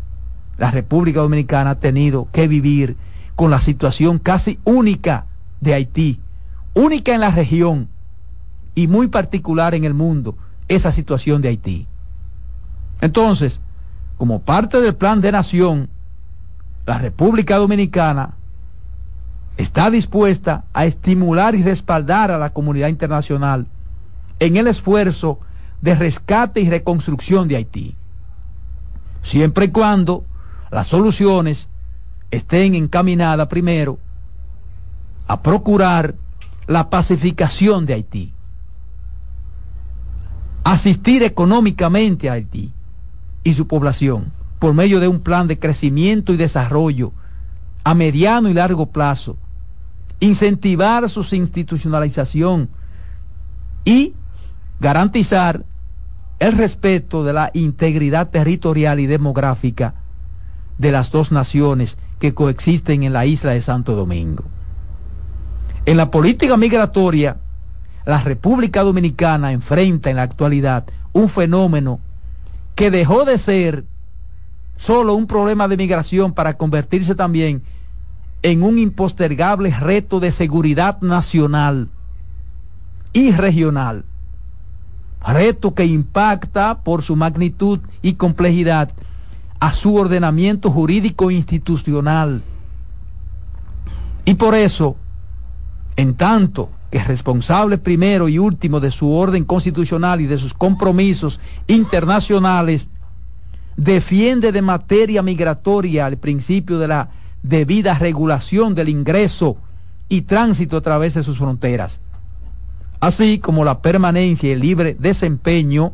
la 0.59 0.71
República 0.71 1.21
Dominicana 1.21 1.71
ha 1.71 1.81
tenido 1.81 2.29
que 2.33 2.49
vivir 2.49 2.97
con 3.37 3.51
la 3.51 3.61
situación 3.61 4.19
casi 4.19 4.59
única 4.65 5.27
de 5.61 5.75
Haití, 5.75 6.21
única 6.75 7.15
en 7.15 7.21
la 7.21 7.31
región 7.31 7.89
y 8.75 8.89
muy 8.89 9.07
particular 9.07 9.75
en 9.75 9.85
el 9.85 9.95
mundo, 9.95 10.37
esa 10.67 10.91
situación 10.91 11.41
de 11.41 11.51
Haití. 11.51 11.87
Entonces, 13.01 13.61
como 14.17 14.41
parte 14.41 14.81
del 14.81 14.97
plan 14.97 15.21
de 15.21 15.31
nación, 15.31 15.89
la 16.85 16.99
República 16.99 17.57
Dominicana 17.57 18.38
está 19.59 19.91
dispuesta 19.91 20.65
a 20.73 20.87
estimular 20.87 21.55
y 21.55 21.63
respaldar 21.63 22.31
a 22.31 22.39
la 22.39 22.51
comunidad 22.51 22.89
internacional 22.89 23.67
en 24.39 24.57
el 24.57 24.69
esfuerzo 24.69 25.41
de 25.83 25.97
rescate 25.97 26.61
y 26.61 26.71
reconstrucción 26.71 27.49
de 27.49 27.57
Haití, 27.57 27.97
siempre 29.23 29.67
y 29.67 29.69
cuando 29.69 30.25
las 30.71 30.87
soluciones 30.87 31.69
estén 32.31 32.77
encaminadas 32.77 33.49
primero 33.49 33.99
a 35.27 35.43
procurar 35.43 36.15
la 36.69 36.89
pacificación 36.89 37.85
de 37.85 37.95
Haití, 37.95 38.33
asistir 40.63 41.25
económicamente 41.25 42.31
a 42.31 42.35
Haití, 42.35 42.73
y 43.43 43.55
su 43.55 43.67
población 43.67 44.33
por 44.59 44.75
medio 44.75 45.01
de 45.01 45.09
un 45.09 45.21
plan 45.21 45.49
de 45.49 45.59
crecimiento 45.59 46.33
y 46.33 46.37
desarrollo 46.37 47.13
a 47.83 47.95
mediano 47.95 48.49
y 48.49 48.55
largo 48.55 48.87
plazo, 48.87 49.37
incentivar 50.21 51.09
su 51.09 51.23
institucionalización 51.35 52.69
y 53.85 54.15
garantizar 54.81 55.65
el 56.39 56.53
respeto 56.53 57.25
de 57.25 57.33
la 57.33 57.51
integridad 57.55 58.31
territorial 58.31 59.01
y 59.01 59.07
demográfica 59.07 59.95
de 60.79 60.93
las 60.93 61.11
dos 61.11 61.33
naciones 61.33 61.99
que 62.21 62.35
coexisten 62.35 63.03
en 63.03 63.13
la 63.13 63.27
isla 63.27 63.53
de 63.53 63.61
Santo 63.61 63.95
Domingo. 63.95 64.45
En 65.87 65.97
la 65.97 66.11
política 66.11 66.57
migratoria, 66.57 67.39
la 68.05 68.21
República 68.21 68.83
Dominicana 68.83 69.53
enfrenta 69.53 70.11
en 70.11 70.17
la 70.17 70.23
actualidad 70.23 70.85
un 71.13 71.29
fenómeno 71.29 72.01
que 72.75 72.91
dejó 72.91 73.25
de 73.25 73.39
ser 73.39 73.85
solo 74.77 75.15
un 75.15 75.27
problema 75.27 75.67
de 75.67 75.77
migración 75.77 76.33
para 76.33 76.57
convertirse 76.57 77.15
también 77.15 77.49
en 77.57 77.78
un 78.43 78.79
impostergable 78.79 79.71
reto 79.79 80.21
de 80.21 80.31
seguridad 80.31 81.01
nacional 81.01 81.89
y 83.13 83.33
regional. 83.33 84.05
Reto 85.27 85.75
que 85.75 85.85
impacta 85.85 86.83
por 86.83 87.03
su 87.03 87.17
magnitud 87.17 87.81
y 88.03 88.15
complejidad 88.15 88.91
a 89.61 89.73
su 89.73 89.97
ordenamiento 89.97 90.71
jurídico 90.71 91.31
institucional. 91.31 92.43
Y 94.25 94.35
por 94.35 94.55
eso, 94.55 94.97
en 95.97 96.15
tanto 96.15 96.71
que 96.91 96.99
es 96.99 97.09
responsable 97.09 97.77
primero 97.77 98.29
y 98.29 98.39
último 98.39 98.79
de 98.79 98.91
su 98.91 99.13
orden 99.13 99.45
constitucional 99.45 100.21
y 100.21 100.27
de 100.27 100.39
sus 100.39 100.55
compromisos 100.55 101.41
internacionales, 101.67 102.89
defiende 103.77 104.53
de 104.53 104.63
materia 104.63 105.23
migratoria 105.23 106.07
el 106.07 106.19
principio 106.19 106.79
de 106.79 106.89
la 106.89 107.11
debida 107.43 107.95
regulación 107.95 108.75
del 108.75 108.89
ingreso 108.89 109.57
y 110.09 110.23
tránsito 110.23 110.79
a 110.79 110.81
través 110.81 111.15
de 111.15 111.23
sus 111.23 111.39
fronteras, 111.39 112.01
así 113.01 113.39
como 113.39 113.65
la 113.65 113.81
permanencia 113.81 114.49
y 114.49 114.53
el 114.53 114.61
libre 114.61 114.97
desempeño 114.99 115.93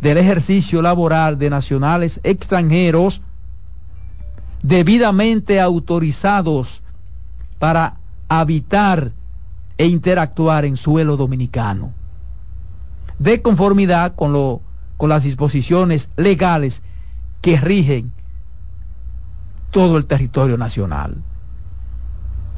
del 0.00 0.18
ejercicio 0.18 0.82
laboral 0.82 1.38
de 1.38 1.50
nacionales 1.50 2.20
extranjeros 2.24 3.22
debidamente 4.62 5.60
autorizados 5.60 6.82
para 7.58 7.96
habitar 8.28 9.12
e 9.78 9.86
interactuar 9.86 10.64
en 10.64 10.76
suelo 10.76 11.16
dominicano, 11.16 11.92
de 13.18 13.42
conformidad 13.42 14.14
con, 14.14 14.32
lo, 14.32 14.60
con 14.96 15.08
las 15.08 15.24
disposiciones 15.24 16.08
legales 16.16 16.82
que 17.40 17.56
rigen 17.56 18.12
todo 19.72 19.96
el 19.96 20.06
territorio 20.06 20.56
nacional. 20.56 21.16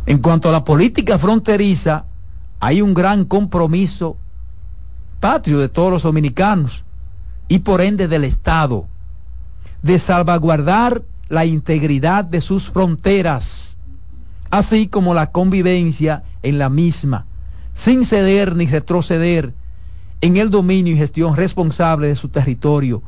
En 0.04 0.18
cuanto 0.18 0.50
a 0.50 0.52
la 0.52 0.64
política 0.64 1.16
fronteriza, 1.16 2.04
hay 2.60 2.82
un 2.82 2.92
gran 2.92 3.24
compromiso 3.24 4.18
patrio 5.20 5.58
de 5.58 5.70
todos 5.70 5.90
los 5.90 6.02
dominicanos 6.02 6.84
y 7.48 7.60
por 7.60 7.80
ende 7.80 8.08
del 8.08 8.24
Estado 8.24 8.86
de 9.82 9.98
salvaguardar 9.98 11.02
la 11.28 11.46
integridad 11.46 12.24
de 12.24 12.40
sus 12.40 12.68
fronteras, 12.68 13.78
así 14.50 14.88
como 14.88 15.14
la 15.14 15.30
convivencia 15.30 16.24
en 16.42 16.58
la 16.58 16.68
misma, 16.68 17.26
sin 17.74 18.04
ceder 18.04 18.56
ni 18.56 18.66
retroceder 18.66 19.54
en 20.20 20.36
el 20.36 20.50
dominio 20.50 20.94
y 20.94 20.98
gestión 20.98 21.36
responsable 21.36 22.08
de 22.08 22.16
su 22.16 22.28
territorio, 22.28 23.02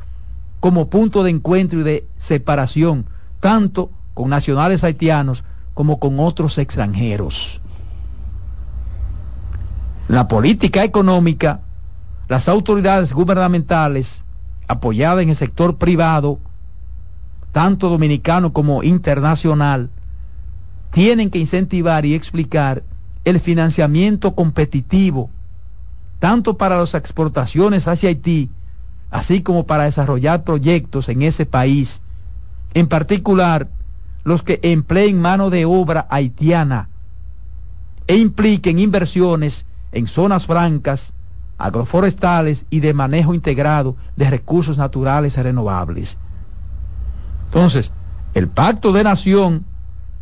como 0.61 0.89
punto 0.89 1.23
de 1.23 1.31
encuentro 1.31 1.81
y 1.81 1.83
de 1.83 2.07
separación, 2.19 3.07
tanto 3.41 3.91
con 4.15 4.31
nacionales 4.31 4.85
haitianos 4.85 5.45
como 5.75 5.99
con 5.99 6.19
otros 6.19 6.59
extranjeros. 6.59 7.61
La 10.09 10.29
política 10.29 10.85
económica, 10.85 11.61
las 12.29 12.49
autoridades 12.49 13.13
gubernamentales, 13.13 14.23
apoyadas 14.69 15.23
en 15.23 15.31
el 15.31 15.37
sector 15.37 15.77
privado, 15.77 16.39
tanto 17.53 17.89
dominicano 17.89 18.53
como 18.53 18.83
internacional, 18.83 19.91
tienen 20.91 21.31
que 21.31 21.39
incentivar 21.39 22.07
y 22.07 22.15
explicar 22.15 22.83
el 23.25 23.41
financiamiento 23.41 24.35
competitivo, 24.35 25.31
tanto 26.21 26.57
para 26.57 26.79
las 26.79 26.95
exportaciones 26.95 27.89
hacia 27.89 28.09
Haití, 28.09 28.51
así 29.11 29.43
como 29.43 29.67
para 29.67 29.85
desarrollar 29.85 30.45
proyectos 30.45 31.09
en 31.09 31.23
ese 31.23 31.45
país, 31.45 32.01
en 32.77 32.89
particular 32.89 33.69
los 34.23 34.43
que 34.43 34.61
empleen 34.63 35.19
mano 35.19 35.49
de 35.49 35.65
obra 35.65 36.07
haitiana, 36.11 36.91
e 38.07 38.17
impliquen 38.17 38.79
inversiones 38.79 39.65
en 39.93 40.07
zonas 40.07 40.45
francas, 40.45 41.15
agroforestales 41.57 42.67
y 42.69 42.81
de 42.81 42.93
manejo 42.93 43.33
integrado 43.33 43.97
de 44.17 44.29
recursos 44.29 44.77
naturales 44.77 45.39
renovables. 45.39 46.19
Entonces, 47.47 47.93
el 48.35 48.49
pacto 48.49 48.93
de 48.93 49.05
nación 49.05 49.65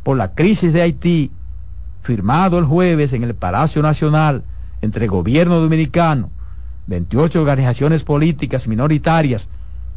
por 0.05 0.17
la 0.17 0.37
crisis 0.37 0.73
de 0.73 0.83
Haití, 0.83 1.33
firmado 2.03 2.61
el 2.61 2.67
jueves 2.67 3.13
en 3.15 3.25
el 3.25 3.35
Palacio 3.35 3.83
Nacional 3.83 4.45
entre 4.81 5.09
gobierno 5.09 5.59
dominicano, 5.59 6.31
28 6.87 7.41
organizaciones 7.41 8.05
políticas 8.05 8.69
minoritarias 8.69 9.49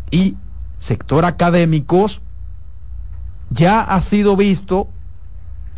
y 0.09 0.37
sector 0.79 1.23
académicos, 1.23 2.23
ya 3.49 3.81
ha 3.81 4.01
sido 4.01 4.35
visto 4.35 4.87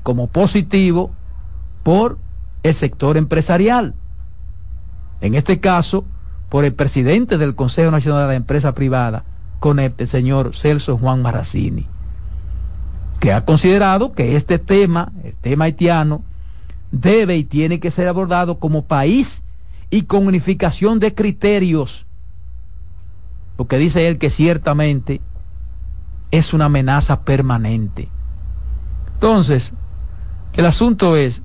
como 0.04 0.28
positivo 0.28 1.12
por 1.84 2.18
el 2.64 2.76
sector 2.76 3.18
empresarial. 3.18 3.94
En 5.22 5.36
este 5.36 5.60
caso, 5.60 6.06
por 6.50 6.66
el 6.66 6.74
presidente 6.74 7.38
del 7.38 7.56
Consejo 7.56 7.92
Nacional 7.92 8.24
de 8.24 8.28
la 8.30 8.36
Empresa 8.36 8.74
Privada, 8.74 9.24
con 9.60 9.80
el 9.80 9.94
señor 10.08 10.56
Celso 10.56 10.98
Juan 10.98 11.22
Maracini, 11.22 11.86
que 13.20 13.34
ha 13.34 13.46
considerado 13.46 14.14
que 14.14 14.36
este 14.36 14.58
tema, 14.58 15.12
el 15.24 15.34
tema 15.34 15.66
haitiano, 15.66 16.24
debe 16.92 17.36
y 17.36 17.44
tiene 17.44 17.80
que 17.80 17.92
ser 17.92 18.08
abordado 18.08 18.60
como 18.60 18.86
país 18.86 19.44
y 19.90 20.04
con 20.04 20.28
unificación 20.28 21.00
de 21.00 21.14
criterios, 21.14 22.06
porque 23.58 23.78
dice 23.78 24.08
él 24.08 24.18
que 24.18 24.30
ciertamente 24.30 25.22
es 26.32 26.54
una 26.54 26.66
amenaza 26.66 27.24
permanente. 27.24 28.10
Entonces, 29.14 29.74
el 30.54 30.66
asunto 30.66 31.16
es 31.16 31.42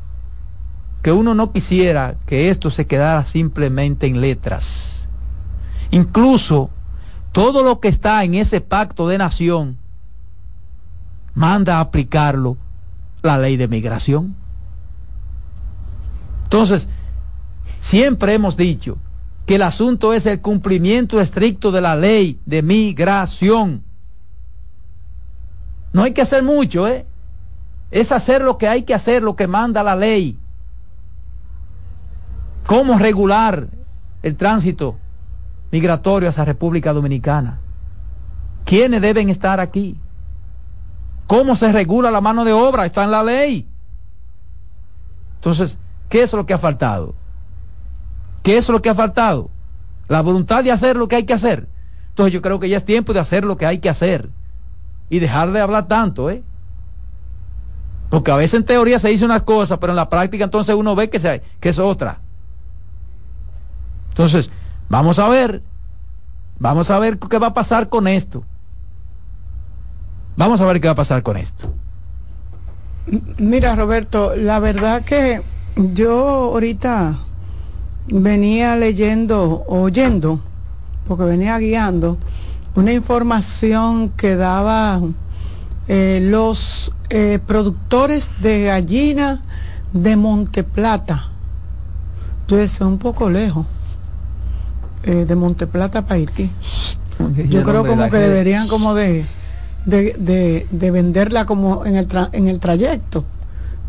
que 1.02 1.12
uno 1.12 1.34
no 1.34 1.52
quisiera 1.52 2.16
que 2.26 2.50
esto 2.50 2.70
se 2.70 2.86
quedara 2.86 3.24
simplemente 3.24 4.06
en 4.06 4.20
letras. 4.20 5.08
Incluso 5.90 6.70
todo 7.32 7.62
lo 7.62 7.80
que 7.80 7.88
está 7.88 8.24
en 8.24 8.34
ese 8.34 8.60
pacto 8.60 9.08
de 9.08 9.18
nación 9.18 9.78
manda 11.34 11.76
a 11.76 11.80
aplicarlo 11.80 12.56
la 13.22 13.38
ley 13.38 13.56
de 13.56 13.68
migración. 13.68 14.34
Entonces, 16.44 16.88
siempre 17.80 18.34
hemos 18.34 18.56
dicho 18.56 18.98
que 19.46 19.56
el 19.56 19.62
asunto 19.62 20.14
es 20.14 20.26
el 20.26 20.40
cumplimiento 20.40 21.20
estricto 21.20 21.70
de 21.70 21.80
la 21.80 21.96
ley 21.96 22.38
de 22.46 22.62
migración. 22.62 23.82
No 25.94 26.02
hay 26.02 26.12
que 26.12 26.20
hacer 26.20 26.42
mucho, 26.42 26.86
¿eh? 26.86 27.06
Es 27.90 28.12
hacer 28.12 28.42
lo 28.42 28.58
que 28.58 28.68
hay 28.68 28.82
que 28.82 28.92
hacer, 28.92 29.22
lo 29.22 29.34
que 29.34 29.46
manda 29.46 29.82
la 29.82 29.96
ley 29.96 30.38
cómo 32.66 32.98
regular 32.98 33.68
el 34.22 34.36
tránsito 34.36 34.96
migratorio 35.70 36.28
hacia 36.28 36.44
República 36.44 36.92
Dominicana. 36.92 37.60
¿Quiénes 38.64 39.02
deben 39.02 39.28
estar 39.28 39.60
aquí? 39.60 39.98
¿Cómo 41.26 41.56
se 41.56 41.72
regula 41.72 42.10
la 42.10 42.20
mano 42.20 42.44
de 42.44 42.52
obra? 42.52 42.86
Está 42.86 43.04
en 43.04 43.10
la 43.10 43.22
ley. 43.22 43.68
Entonces, 45.36 45.78
¿qué 46.08 46.22
es 46.22 46.32
lo 46.32 46.46
que 46.46 46.54
ha 46.54 46.58
faltado? 46.58 47.14
¿Qué 48.42 48.56
es 48.56 48.68
lo 48.68 48.80
que 48.80 48.88
ha 48.88 48.94
faltado? 48.94 49.50
La 50.08 50.22
voluntad 50.22 50.64
de 50.64 50.72
hacer 50.72 50.96
lo 50.96 51.08
que 51.08 51.16
hay 51.16 51.24
que 51.24 51.34
hacer. 51.34 51.68
Entonces 52.10 52.32
yo 52.32 52.40
creo 52.40 52.60
que 52.60 52.68
ya 52.68 52.76
es 52.76 52.84
tiempo 52.84 53.12
de 53.12 53.20
hacer 53.20 53.44
lo 53.44 53.56
que 53.56 53.66
hay 53.66 53.78
que 53.78 53.90
hacer. 53.90 54.30
Y 55.10 55.18
dejar 55.18 55.52
de 55.52 55.60
hablar 55.60 55.86
tanto, 55.86 56.30
¿eh? 56.30 56.42
Porque 58.10 58.30
a 58.30 58.36
veces 58.36 58.54
en 58.54 58.64
teoría 58.64 58.98
se 58.98 59.08
dice 59.08 59.24
una 59.24 59.40
cosa, 59.40 59.80
pero 59.80 59.92
en 59.92 59.96
la 59.96 60.08
práctica 60.08 60.44
entonces 60.44 60.74
uno 60.74 60.94
ve 60.94 61.10
que, 61.10 61.18
se, 61.18 61.42
que 61.60 61.70
es 61.70 61.78
otra. 61.78 62.20
Entonces, 64.10 64.50
vamos 64.88 65.18
a 65.18 65.28
ver, 65.28 65.62
vamos 66.58 66.90
a 66.90 66.98
ver 66.98 67.18
qué 67.18 67.38
va 67.38 67.48
a 67.48 67.54
pasar 67.54 67.88
con 67.88 68.06
esto. 68.06 68.44
Vamos 70.36 70.60
a 70.60 70.66
ver 70.66 70.80
qué 70.80 70.88
va 70.88 70.92
a 70.92 70.96
pasar 70.96 71.22
con 71.22 71.36
esto. 71.36 71.72
Mira, 73.38 73.74
Roberto, 73.74 74.34
la 74.36 74.58
verdad 74.60 75.02
que 75.02 75.42
yo 75.76 76.52
ahorita 76.52 77.18
venía 78.06 78.76
leyendo, 78.76 79.64
oyendo, 79.66 80.40
porque 81.06 81.24
venía 81.24 81.58
guiando, 81.58 82.18
una 82.74 82.92
información 82.92 84.10
que 84.10 84.36
daba 84.36 85.00
eh, 85.88 86.20
los 86.22 86.92
eh, 87.10 87.38
productores 87.46 88.30
de 88.40 88.64
gallina 88.64 89.42
de 89.92 90.16
Monteplata. 90.16 91.30
Entonces, 92.42 92.80
un 92.80 92.98
poco 92.98 93.30
lejos 93.30 93.66
eh, 95.04 95.24
de 95.26 95.36
Monteplata 95.36 96.02
para 96.02 96.16
Haití. 96.16 96.50
Yo 97.48 97.62
creo 97.62 97.86
como 97.86 98.10
que 98.10 98.16
deberían 98.16 98.66
como 98.66 98.94
de, 98.94 99.24
de, 99.86 100.66
de, 100.70 100.90
venderla 100.90 101.46
como 101.46 101.86
en 101.86 101.96
el, 101.96 102.08
en 102.32 102.48
el 102.48 102.58
trayecto, 102.58 103.24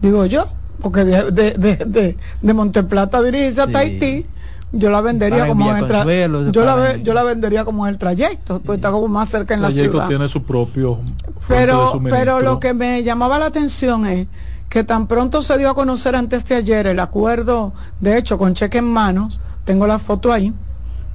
digo 0.02 0.26
yo, 0.26 0.48
porque 0.82 1.04
de, 1.04 1.32
de, 1.32 2.18
de, 2.42 2.54
Monteplata 2.54 3.24
dirige 3.24 3.60
a 3.60 3.64
Haití 3.74 4.28
yo 4.76 4.90
la 4.90 5.02
vendería 5.02 5.48
como 5.48 5.72
en 5.72 5.78
el 5.78 6.52
yo 6.52 6.66
la 6.66 6.98
yo 6.98 7.14
la 7.14 7.24
vendería 7.24 7.66
como 7.66 7.88
en 7.88 7.94
el 7.94 7.98
trayecto 7.98 8.60
pues 8.60 8.78
está 8.78 8.92
como 8.92 9.08
más 9.08 9.30
cerca 9.30 9.54
en 9.54 9.62
la 9.62 9.72
ciudad. 9.72 10.08
tiene 10.08 10.28
su 10.28 10.44
propio 10.44 11.00
pero 11.48 12.02
pero 12.10 12.42
lo 12.42 12.60
que 12.60 12.74
me 12.74 13.04
llamaba 13.04 13.40
la 13.40 13.48
atención 13.48 14.06
es 14.06 14.28
que 14.70 14.84
tan 14.84 15.08
pronto 15.08 15.42
se 15.42 15.58
dio 15.58 15.70
a 15.70 15.74
conocer 15.74 16.16
antes 16.16 16.46
de 16.46 16.56
ayer 16.56 16.88
el 16.88 17.00
acuerdo 17.00 17.74
de 18.02 18.18
hecho 18.18 18.38
con 18.38 18.54
cheque 18.54 18.78
en 18.80 18.86
manos 18.86 19.40
tengo 19.64 19.88
la 19.88 19.98
foto 20.00 20.32
ahí 20.32 20.54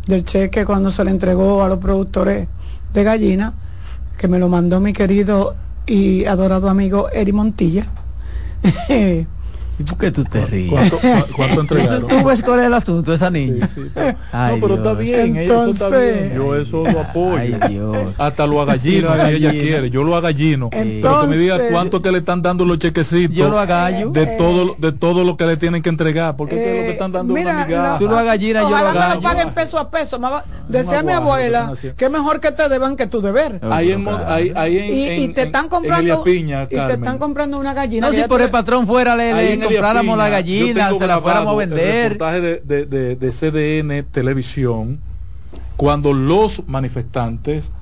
del 0.06 0.24
cheque 0.24 0.64
cuando 0.64 0.90
se 0.90 1.04
le 1.04 1.10
entregó 1.10 1.62
a 1.62 1.68
los 1.68 1.78
productores 1.78 2.48
de 2.92 3.04
gallina, 3.04 3.54
que 4.18 4.28
me 4.28 4.38
lo 4.38 4.48
mandó 4.48 4.80
mi 4.80 4.92
querido 4.92 5.54
y 5.86 6.24
adorado 6.24 6.68
amigo 6.68 7.08
Eri 7.12 7.32
Montilla. 7.32 7.86
¿Y 9.80 9.82
por 9.82 9.96
qué 9.96 10.10
tú 10.10 10.22
te 10.24 10.44
ríes? 10.44 10.70
¿Cuánto, 11.34 11.60
entregaron? 11.62 12.06
¿Tú 12.06 12.22
ves 12.22 12.42
cuál 12.42 12.60
es 12.60 12.66
el 12.66 12.74
asunto 12.74 13.14
esa 13.14 13.30
niña? 13.30 13.66
pero, 13.94 14.12
no, 14.32 14.60
pero 14.60 14.74
está 14.74 14.92
bien, 14.92 15.36
Entonces, 15.36 15.76
eso 15.76 15.86
está 15.86 15.98
bien. 15.98 16.32
Yo 16.34 16.54
eso 16.54 16.84
lo 16.84 17.00
apoyo. 17.00 17.38
Ay, 17.38 17.58
Dios. 17.70 17.96
Hasta 18.18 18.46
lo 18.46 18.60
agallino 18.60 19.08
si 19.16 19.30
ella 19.30 19.50
quiere. 19.52 19.88
Yo 19.88 20.04
lo 20.04 20.16
agallino. 20.16 20.68
Entonces, 20.72 21.00
pero 21.00 21.20
que 21.22 21.26
me 21.28 21.36
diga 21.38 21.58
cuánto 21.70 22.02
que 22.02 22.12
le 22.12 22.18
están 22.18 22.42
dando 22.42 22.66
los 22.66 22.78
chequecitos. 22.78 23.34
Yo 23.34 23.48
lo 23.48 23.58
agallo. 23.58 24.10
De, 24.10 24.26
todo, 24.26 24.76
de 24.76 24.92
todo 24.92 25.24
lo 25.24 25.38
que 25.38 25.46
le 25.46 25.56
tienen 25.56 25.80
que 25.80 25.88
entregar. 25.88 26.36
Porque 26.36 26.56
eh, 26.56 26.58
es 26.58 26.76
lo 26.76 26.82
que 26.82 26.92
están 26.92 27.12
dando 27.12 27.32
mira, 27.32 27.66
una 27.66 27.98
Tú 27.98 28.06
lo 28.06 28.18
agallinas, 28.18 28.64
yo 28.64 28.68
lo 28.68 28.76
agallo. 28.76 28.98
Ojalá 28.98 29.08
me 29.08 29.14
lo 29.14 29.22
paguen 29.22 29.54
peso 29.54 29.78
a 29.78 29.90
peso. 29.90 30.20
Decía 30.68 31.02
mi 31.02 31.12
abuela 31.12 31.72
que 31.96 32.08
mejor 32.10 32.40
que 32.40 32.52
te 32.52 32.68
deban 32.68 32.96
que 32.96 33.06
tu 33.06 33.22
deber. 33.22 33.58
Ahí 33.62 33.92
en, 33.92 34.06
ahí, 34.26 34.52
en, 34.76 35.22
y, 35.22 35.28
te 35.28 35.44
están 35.44 35.70
comprando 35.70 36.22
y 36.26 36.44
te 36.68 36.92
están 36.92 37.16
comprando 37.16 37.58
una 37.58 37.72
gallina. 37.72 38.08
No, 38.08 38.12
si 38.12 38.22
por 38.24 38.42
el 38.42 38.50
patrón 38.50 38.86
fuera 38.86 39.16
le 39.16 39.69
compráramos 39.72 40.18
la 40.18 40.28
gallina, 40.28 40.92
se 40.92 41.06
la 41.06 41.20
fuéramos 41.20 41.54
a 41.54 41.56
vender. 41.56 41.78
El 41.88 42.10
reportaje 42.10 42.40
de, 42.40 42.86
de, 42.86 43.16
de 43.16 43.30
CDN 43.30 44.04
Televisión, 44.10 45.00
cuando 45.76 46.12
los 46.12 46.66
manifestantes 46.66 47.72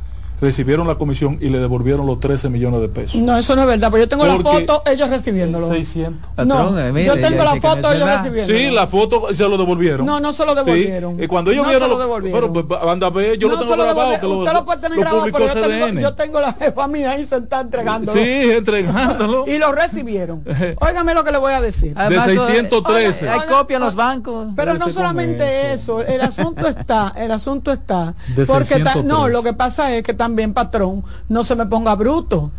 recibieron 0.41 0.87
la 0.87 0.97
comisión 0.97 1.39
y 1.41 1.49
le 1.49 1.59
devolvieron 1.59 2.07
los 2.07 2.21
13 2.21 2.49
millones 2.49 2.81
de 2.81 2.89
pesos. 2.89 3.21
No, 3.21 3.37
eso 3.37 3.57
no 3.57 3.63
es 3.63 3.69
verdad, 3.69 3.89
pero 3.91 4.05
yo 4.05 4.09
tengo 4.09 4.27
la 4.27 4.39
foto, 4.39 4.83
ellos 4.87 5.09
recibiéndolo. 5.11 5.69
600. 5.69 6.47
No, 6.47 6.79
eh, 6.79 7.05
yo 7.05 7.15
tengo 7.17 7.45
la 7.45 7.57
foto, 7.57 7.93
ellos 7.93 8.09
recibiéndolo. 8.09 8.59
Sí, 8.59 8.71
la 8.71 8.87
foto 8.87 9.35
se 9.35 9.49
lo 9.49 9.57
devolvieron. 9.57 10.07
No, 10.07 10.21
no 10.21 10.33
se 10.33 10.45
lo 10.45 10.55
devolvieron. 10.55 11.23
Y 11.23 11.27
cuando 11.27 11.51
ellos 11.51 11.65
no 11.65 11.71
vieron... 11.71 11.89
Se 11.89 11.95
lo 11.95 12.01
devolvieron. 12.01 12.53
Pero, 12.53 12.69
pues, 12.69 12.81
anda 12.83 13.07
a 13.09 13.11
ver, 13.11 13.39
yo 13.39 13.49
no 13.49 13.55
lo 13.55 13.61
tengo 13.61 13.77
grabado. 13.77 14.21
Que 14.21 14.27
Usted 14.27 14.53
lo, 14.53 14.65
puede 14.65 14.81
tener 14.81 14.99
grabado, 14.99 15.25
pero 15.25 15.47
yo 15.47 15.55
tengo, 15.55 16.01
yo 16.01 16.15
tengo, 16.15 16.41
la 16.41 16.53
jefa 16.53 16.89
mía 16.89 17.11
ahí 17.13 17.25
sentada 17.25 17.63
entregándolo. 17.63 18.19
Sí, 18.19 18.29
entregándolo. 18.29 19.45
y 19.47 19.59
lo 19.59 19.73
recibieron. 19.73 20.45
Óigame 20.81 21.15
lo 21.15 21.25
que 21.25 21.33
le 21.33 21.39
voy 21.39 21.53
a 21.53 21.61
decir. 21.61 21.95
de 21.95 22.21
613. 22.21 23.29
hay 23.29 23.41
copia 23.49 23.77
en 23.77 23.83
los 23.83 23.95
bancos. 23.95 24.49
Pero 24.55 24.75
no 24.75 24.91
solamente 24.91 25.73
eso, 25.73 26.03
el 26.03 26.21
asunto 26.21 26.67
está, 26.67 27.13
el 27.17 27.31
asunto 27.31 27.73
está. 27.73 28.15
Porque 28.47 28.85
no, 29.05 29.29
lo 29.29 29.43
que 29.43 29.53
pasa 29.53 29.95
es 29.95 30.03
que 30.03 30.15
también, 30.29 30.53
patrón, 30.53 31.05
no 31.29 31.43
se 31.43 31.57
me 31.57 31.67
ponga 31.67 31.95
bruto. 31.95 32.51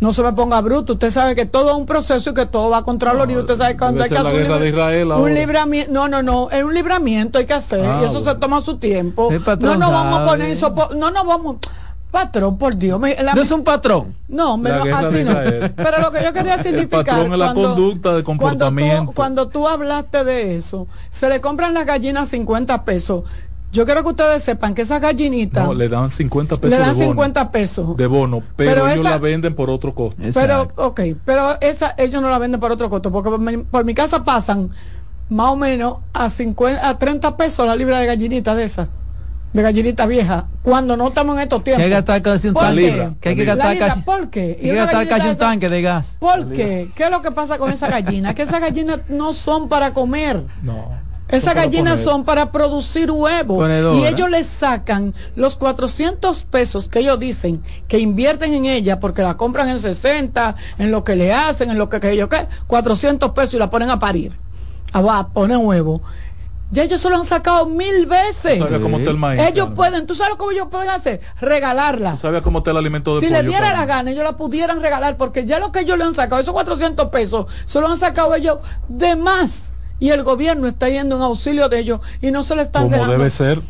No 0.00 0.12
se 0.12 0.22
me 0.22 0.32
ponga 0.32 0.60
bruto. 0.60 0.92
Usted 0.92 1.10
sabe 1.10 1.34
que 1.34 1.44
todo 1.44 1.70
es 1.70 1.76
un 1.76 1.86
proceso 1.86 2.30
y 2.30 2.34
que 2.34 2.46
todo 2.46 2.70
va 2.70 2.84
contra 2.84 3.14
no, 3.14 3.24
Usted 3.24 3.56
sabe 3.56 3.76
cuando 3.76 4.04
hay 4.04 4.08
que 4.08 4.16
hacer 4.16 4.48
un, 5.10 5.34
libramiento. 5.34 5.92
No, 5.92 6.06
no, 6.06 6.22
no. 6.22 6.50
Es 6.50 6.62
un 6.62 6.72
libramiento 6.72 7.38
hay 7.38 7.46
que 7.46 7.54
hacer 7.54 7.84
y 8.00 8.04
eso 8.04 8.20
se 8.20 8.34
toma 8.36 8.60
su 8.60 8.76
tiempo. 8.76 9.28
No 9.60 9.76
nos 9.76 9.90
vamos 9.90 10.20
a 10.20 10.26
poner 10.26 10.56
No 10.96 11.10
nos 11.10 11.26
vamos. 11.26 11.56
Patrón, 12.10 12.56
por 12.56 12.74
Dios. 12.76 12.98
no 12.98 13.42
es 13.42 13.50
un 13.50 13.64
patrón. 13.64 14.14
No, 14.28 14.54
así 14.54 15.24
no. 15.24 15.34
Pero 15.76 16.00
lo 16.00 16.12
que 16.12 16.22
yo 16.22 16.32
quería 16.32 16.56
significar. 16.62 17.04
patrón 17.04 17.32
es 17.32 17.38
la 17.38 17.54
conducta 17.54 18.14
de 18.14 18.22
comportamiento. 18.22 19.12
Cuando 19.12 19.48
tú, 19.48 19.60
cuando 19.60 19.68
tú 19.68 19.68
hablaste 19.68 20.24
de 20.24 20.56
eso, 20.56 20.86
se 21.10 21.28
le 21.28 21.40
compran 21.40 21.74
las 21.74 21.84
gallinas 21.84 22.28
50 22.28 22.84
pesos 22.84 23.24
yo 23.70 23.84
quiero 23.84 24.02
que 24.02 24.10
ustedes 24.10 24.42
sepan 24.42 24.74
que 24.74 24.82
esas 24.82 25.00
gallinitas. 25.00 25.66
No, 25.66 25.74
le 25.74 25.88
dan 25.88 26.10
50 26.10 26.56
pesos. 26.56 26.78
Le 26.78 26.84
dan 26.84 26.94
50 26.94 27.52
pesos. 27.52 27.96
De 27.96 28.06
bono, 28.06 28.42
pero, 28.56 28.88
ellos 28.88 29.04
la 29.04 29.18
venden 29.18 29.54
por 29.54 29.70
otro 29.70 29.94
costo. 29.94 30.22
Pero, 30.32 30.68
ok, 30.76 31.00
pero 31.24 31.60
esa, 31.60 31.94
ellos 31.98 32.22
no 32.22 32.30
la 32.30 32.38
venden 32.38 32.60
por 32.60 32.72
otro 32.72 32.88
costo, 32.88 33.12
porque 33.12 33.30
por 33.70 33.84
mi, 33.84 33.94
casa 33.94 34.24
pasan 34.24 34.70
más 35.28 35.48
o 35.48 35.56
menos 35.56 35.98
a, 36.12 36.30
50, 36.30 36.88
a 36.88 36.98
30 36.98 37.36
pesos 37.36 37.66
la 37.66 37.76
libra 37.76 38.00
de 38.00 38.06
gallinita 38.06 38.54
de 38.54 38.64
esas 38.64 38.88
de 39.52 39.62
gallinita 39.62 40.06
vieja 40.06 40.46
cuando 40.62 40.96
no 40.96 41.08
estamos 41.08 41.36
en 41.36 41.42
estos 41.42 41.64
tiempos. 41.64 41.78
Que 41.78 41.84
hay 41.84 41.90
que 41.90 41.94
gastar 41.94 42.22
casi 42.22 42.48
un 42.48 42.54
tanque. 42.54 43.10
Que 43.20 43.28
hay 43.30 43.36
que 43.36 43.44
gastar 43.44 43.78
casi, 43.78 44.00
¿Por 44.02 44.30
qué? 44.30 44.58
Hay 44.60 44.70
que 44.70 44.74
gastar 44.74 45.08
casi 45.08 45.28
un 45.28 45.36
tanque 45.36 45.68
de 45.68 45.82
gas. 45.82 46.16
¿Por 46.18 46.48
qué? 46.48 46.90
¿Qué 46.94 47.04
es 47.04 47.10
lo 47.10 47.22
que 47.22 47.30
pasa 47.30 47.58
con 47.58 47.70
esa 47.70 47.88
gallina? 47.88 48.34
que 48.34 48.42
esas 48.42 48.60
gallinas 48.60 49.00
no 49.08 49.32
son 49.32 49.68
para 49.68 49.94
comer. 49.94 50.44
No. 50.62 51.07
Esas 51.28 51.54
gallinas 51.54 52.00
son 52.00 52.24
para 52.24 52.50
producir 52.50 53.10
huevos 53.10 53.68
y 53.96 54.06
ellos 54.06 54.30
les 54.30 54.46
sacan 54.46 55.14
los 55.36 55.56
400 55.56 56.44
pesos 56.44 56.88
que 56.88 57.00
ellos 57.00 57.18
dicen 57.18 57.62
que 57.86 57.98
invierten 57.98 58.54
en 58.54 58.64
ella 58.64 58.98
porque 58.98 59.22
la 59.22 59.36
compran 59.36 59.68
en 59.68 59.78
60, 59.78 60.56
en 60.78 60.90
lo 60.90 61.04
que 61.04 61.16
le 61.16 61.32
hacen, 61.32 61.70
en 61.70 61.78
lo 61.78 61.88
que, 61.88 62.00
que 62.00 62.12
ellos, 62.12 62.28
¿qué? 62.28 62.46
400 62.66 63.30
pesos 63.32 63.54
y 63.54 63.58
la 63.58 63.70
ponen 63.70 63.90
a 63.90 63.98
parir. 63.98 64.32
A 64.92 65.28
poner 65.28 65.58
huevo. 65.58 66.00
Ya 66.70 66.82
ellos 66.82 67.00
se 67.00 67.08
lo 67.08 67.16
han 67.16 67.24
sacado 67.24 67.64
mil 67.66 68.06
veces. 68.06 68.62
cómo 68.82 68.98
está 68.98 69.10
el 69.10 69.16
maíz, 69.16 69.40
ellos 69.40 69.70
pueden, 69.74 70.06
¿tú 70.06 70.14
sabes 70.14 70.36
cómo 70.36 70.50
ellos 70.50 70.68
pueden 70.70 70.90
hacer? 70.90 71.20
Regalarla. 71.40 72.12
¿Tú 72.12 72.18
sabes 72.18 72.42
cómo 72.42 72.58
está 72.58 72.72
el 72.72 72.76
alimento 72.76 73.14
de 73.14 73.26
Si 73.26 73.32
le 73.32 73.42
diera 73.42 73.72
la 73.72 73.86
gana, 73.86 74.10
ellos 74.10 74.24
la 74.24 74.36
pudieran 74.36 74.82
regalar, 74.82 75.16
porque 75.16 75.46
ya 75.46 75.58
lo 75.58 75.72
que 75.72 75.80
ellos 75.80 75.96
le 75.96 76.04
han 76.04 76.14
sacado, 76.14 76.40
esos 76.40 76.52
400 76.52 77.08
pesos, 77.08 77.46
se 77.64 77.80
lo 77.80 77.88
han 77.88 77.96
sacado 77.96 78.34
ellos 78.34 78.58
de 78.88 79.16
más. 79.16 79.67
Y 80.00 80.10
el 80.10 80.22
gobierno 80.22 80.68
está 80.68 80.88
yendo 80.88 81.16
en 81.16 81.22
auxilio 81.22 81.68
de 81.68 81.80
ellos 81.80 82.00
y 82.20 82.30
no 82.30 82.42
se 82.42 82.54
le 82.56 82.62
están 82.62 82.88
como 82.90 83.06
debe 83.06 83.30
ser. 83.30 83.60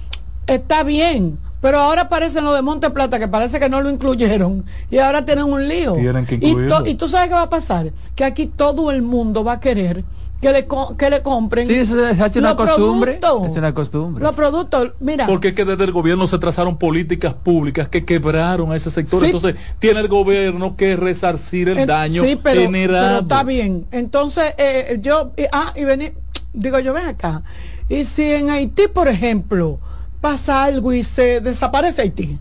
Está 0.46 0.82
bien, 0.82 1.38
pero 1.60 1.80
ahora 1.80 2.02
aparecen 2.02 2.44
lo 2.44 2.52
de 2.52 2.62
Monte 2.62 2.90
Plata, 2.90 3.18
que 3.18 3.28
parece 3.28 3.58
que 3.58 3.68
no 3.68 3.80
lo 3.80 3.90
incluyeron, 3.90 4.64
y 4.90 4.98
ahora 4.98 5.24
tienen 5.24 5.44
un 5.44 5.68
lío. 5.68 5.94
Tienen 5.94 6.24
que 6.24 6.36
y, 6.36 6.56
y 6.90 6.94
tú 6.94 7.08
sabes 7.08 7.28
qué 7.28 7.34
va 7.34 7.42
a 7.42 7.50
pasar, 7.50 7.92
que 8.14 8.24
aquí 8.24 8.46
todo 8.46 8.90
el 8.90 9.02
mundo 9.02 9.44
va 9.44 9.54
a 9.54 9.60
querer 9.60 10.04
que 10.40 10.52
le, 10.52 10.68
que 10.96 11.10
le 11.10 11.22
compren. 11.22 11.66
Sí, 11.66 11.74
eso 11.74 12.06
es 12.06 12.36
una 12.36 12.54
costumbre. 12.54 13.20
Es 13.22 13.56
una 13.56 13.74
costumbre. 13.74 14.22
Los 14.22 14.34
productos, 14.34 14.92
mira. 15.00 15.26
Porque 15.26 15.48
es 15.48 15.54
que 15.54 15.64
desde 15.64 15.84
el 15.84 15.92
gobierno 15.92 16.28
se 16.28 16.38
trazaron 16.38 16.78
políticas 16.78 17.34
públicas 17.34 17.88
que 17.88 18.04
quebraron 18.04 18.70
a 18.70 18.76
ese 18.76 18.90
sector. 18.90 19.24
Entonces, 19.24 19.56
tiene 19.78 20.00
el 20.00 20.08
gobierno 20.08 20.76
que 20.76 20.96
resarcir 20.96 21.68
el 21.68 21.86
daño 21.86 22.22
sí, 22.22 22.38
pero, 22.40 22.60
generado. 22.60 23.22
está 23.22 23.42
bien. 23.42 23.86
Entonces, 23.90 24.54
eh, 24.58 24.98
yo, 25.02 25.32
ah, 25.52 25.72
y 25.74 25.84
vení, 25.84 26.12
digo 26.52 26.78
yo, 26.78 26.92
ven 26.92 27.06
acá. 27.06 27.42
Y 27.88 28.04
si 28.04 28.22
en 28.22 28.50
Haití, 28.50 28.86
por 28.88 29.08
ejemplo, 29.08 29.80
pasa 30.20 30.64
algo 30.64 30.92
y 30.92 31.02
se 31.02 31.40
desaparece 31.40 32.02
Haití, 32.02 32.38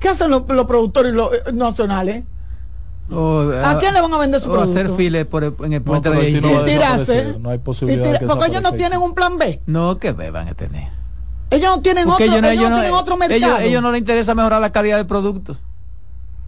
¿qué 0.00 0.08
hacen 0.08 0.30
los, 0.30 0.42
productores 0.42 1.14
eh, 1.14 1.52
nacionales? 1.52 2.24
¿A 3.10 3.78
quién 3.78 3.94
le 3.94 4.00
van 4.02 4.12
a 4.12 4.18
vender 4.18 4.40
su 4.40 4.50
producto? 4.50 4.70
hacer 4.78 4.94
files 4.94 5.26
por 5.26 5.44
en 5.44 5.72
el 5.72 5.82
puente 5.82 6.10
de 6.10 6.30
y 6.30 6.40
tirarse. 6.64 7.36
No 7.38 7.50
hay 7.50 7.58
posibilidad. 7.58 8.20
porque 8.26 8.46
ellos 8.46 8.62
no 8.62 8.72
tienen 8.72 9.00
un 9.00 9.14
plan 9.14 9.38
B. 9.38 9.60
No, 9.66 9.98
que 9.98 10.12
van 10.12 10.48
a 10.48 10.54
tener. 10.54 10.88
Ellos 11.50 11.76
no 11.76 11.80
tienen, 11.80 12.08
otro, 12.08 12.22
ellos 12.22 12.42
no, 12.42 12.48
ellos 12.48 12.70
no, 12.70 12.76
tienen 12.76 12.92
otro 12.92 13.16
mercado. 13.16 13.56
Ellos, 13.56 13.60
ellos 13.60 13.82
no 13.82 13.90
les 13.90 14.00
interesa 14.00 14.34
mejorar 14.34 14.60
la 14.60 14.70
calidad 14.70 14.98
del 14.98 15.06
producto. 15.06 15.56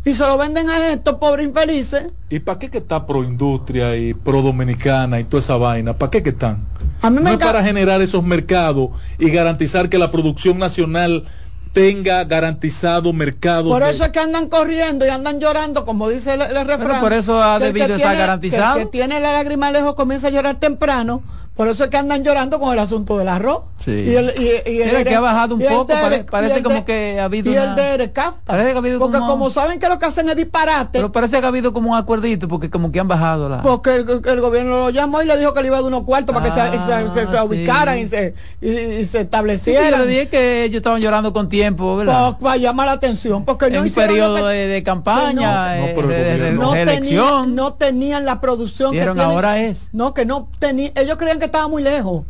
Y 0.04 0.14
se 0.14 0.26
lo 0.26 0.38
venden 0.38 0.70
a 0.70 0.92
estos 0.92 1.16
pobres 1.16 1.46
infelices. 1.46 2.06
¿Y 2.30 2.40
para 2.40 2.58
qué 2.58 2.70
que 2.70 2.78
está 2.78 3.06
pro 3.06 3.22
industria 3.22 3.96
y 3.96 4.14
pro 4.14 4.40
dominicana 4.40 5.20
y 5.20 5.24
toda 5.24 5.40
esa 5.40 5.56
vaina? 5.56 5.94
¿Para 5.96 6.10
qué 6.10 6.22
que 6.22 6.30
están? 6.30 6.66
A 7.02 7.10
mí 7.10 7.16
me 7.16 7.24
no 7.24 7.30
es 7.30 7.36
para 7.36 7.62
generar 7.62 8.00
esos 8.00 8.22
mercados 8.22 8.90
y 9.18 9.30
garantizar 9.30 9.88
que 9.88 9.98
la 9.98 10.10
producción 10.10 10.58
nacional 10.58 11.24
tenga 11.72 12.24
garantizado 12.24 13.12
mercado. 13.12 13.70
Por 13.70 13.82
eso 13.82 14.04
es 14.04 14.10
que 14.10 14.18
andan 14.18 14.48
corriendo 14.48 15.06
y 15.06 15.08
andan 15.08 15.40
llorando, 15.40 15.84
como 15.84 16.08
dice 16.08 16.34
el, 16.34 16.66
refrán. 16.66 17.00
por 17.00 17.12
eso 17.12 17.42
ha 17.42 17.58
debido 17.58 17.94
estar 17.94 18.16
garantizado. 18.16 18.76
Que 18.76 18.82
el 18.82 18.86
que 18.88 18.92
tiene 18.92 19.20
la 19.20 19.32
lágrima 19.32 19.70
lejos 19.70 19.94
comienza 19.94 20.28
a 20.28 20.30
llorar 20.30 20.58
temprano 20.58 21.22
por 21.60 21.68
eso 21.68 21.84
es 21.84 21.90
que 21.90 21.98
andan 21.98 22.24
llorando 22.24 22.58
con 22.58 22.72
el 22.72 22.78
asunto 22.78 23.18
del 23.18 23.28
arroz. 23.28 23.64
Sí. 23.84 23.90
Y 23.90 24.14
el, 24.14 24.32
y, 24.38 24.80
el 24.80 25.04
que 25.04 25.14
ha 25.14 25.20
bajado 25.20 25.56
un 25.56 25.60
poco, 25.60 25.92
parece, 26.30 26.62
como 26.62 26.86
que 26.86 27.20
ha 27.20 27.24
habido. 27.24 27.52
Y 27.52 27.54
el 27.54 27.74
de 27.74 28.10
Parece 28.46 28.70
que 28.70 28.74
ha 28.76 28.78
habido 28.78 28.98
porque 28.98 29.18
como... 29.18 29.50
saben 29.50 29.78
que 29.78 29.86
lo 29.86 29.98
que 29.98 30.06
hacen 30.06 30.26
es 30.30 30.36
disparate. 30.36 30.92
Pero 30.92 31.12
parece 31.12 31.38
que 31.38 31.44
ha 31.44 31.48
habido 31.48 31.74
como 31.74 31.90
un 31.90 31.98
acuerdito, 31.98 32.48
porque 32.48 32.70
como 32.70 32.90
que 32.90 32.98
han 32.98 33.08
bajado 33.08 33.50
la. 33.50 33.60
Porque 33.60 33.94
el, 33.94 34.40
gobierno 34.40 34.70
lo 34.70 34.88
llamó 34.88 35.20
y 35.20 35.26
le 35.26 35.36
dijo 35.36 35.52
que 35.52 35.60
le 35.60 35.66
iba 35.66 35.76
a 35.76 35.82
dar 35.82 35.88
unos 35.88 36.04
cuartos 36.04 36.34
para 36.34 36.46
que 36.70 36.78
se, 36.78 37.26
se, 37.26 37.36
ah, 37.36 37.44
ubicaran 37.44 37.98
y 37.98 38.06
se, 38.06 38.32
y, 38.62 39.04
se 39.04 39.20
establecieran. 39.20 39.84
Sí, 39.84 39.98
yo 39.98 40.06
dije 40.06 40.28
que 40.28 40.64
ellos 40.64 40.78
estaban 40.78 41.02
llorando 41.02 41.34
con 41.34 41.50
tiempo, 41.50 41.94
¿verdad? 41.94 42.38
Pues, 42.38 42.42
para 42.42 42.56
llamar 42.56 42.86
la 42.86 42.92
atención, 42.92 43.44
porque 43.44 43.66
en 43.66 43.80
un 43.80 43.90
periodo 43.90 44.46
de, 44.46 44.82
campaña, 44.82 45.76
no, 45.76 46.74
eh, 46.74 46.74
de, 46.74 46.82
elección. 46.84 47.54
no 47.54 47.74
tenían 47.74 48.24
la 48.24 48.40
producción 48.40 48.92
que 48.92 49.02
ahora 49.02 49.58
es. 49.58 49.90
No, 49.92 50.14
que 50.14 50.24
no 50.24 50.48
tenían. 50.58 50.92
Ellos 50.94 51.18
creían 51.18 51.38
que 51.38 51.49
estaba 51.50 51.68
muy 51.68 51.82
lejos 51.82 52.24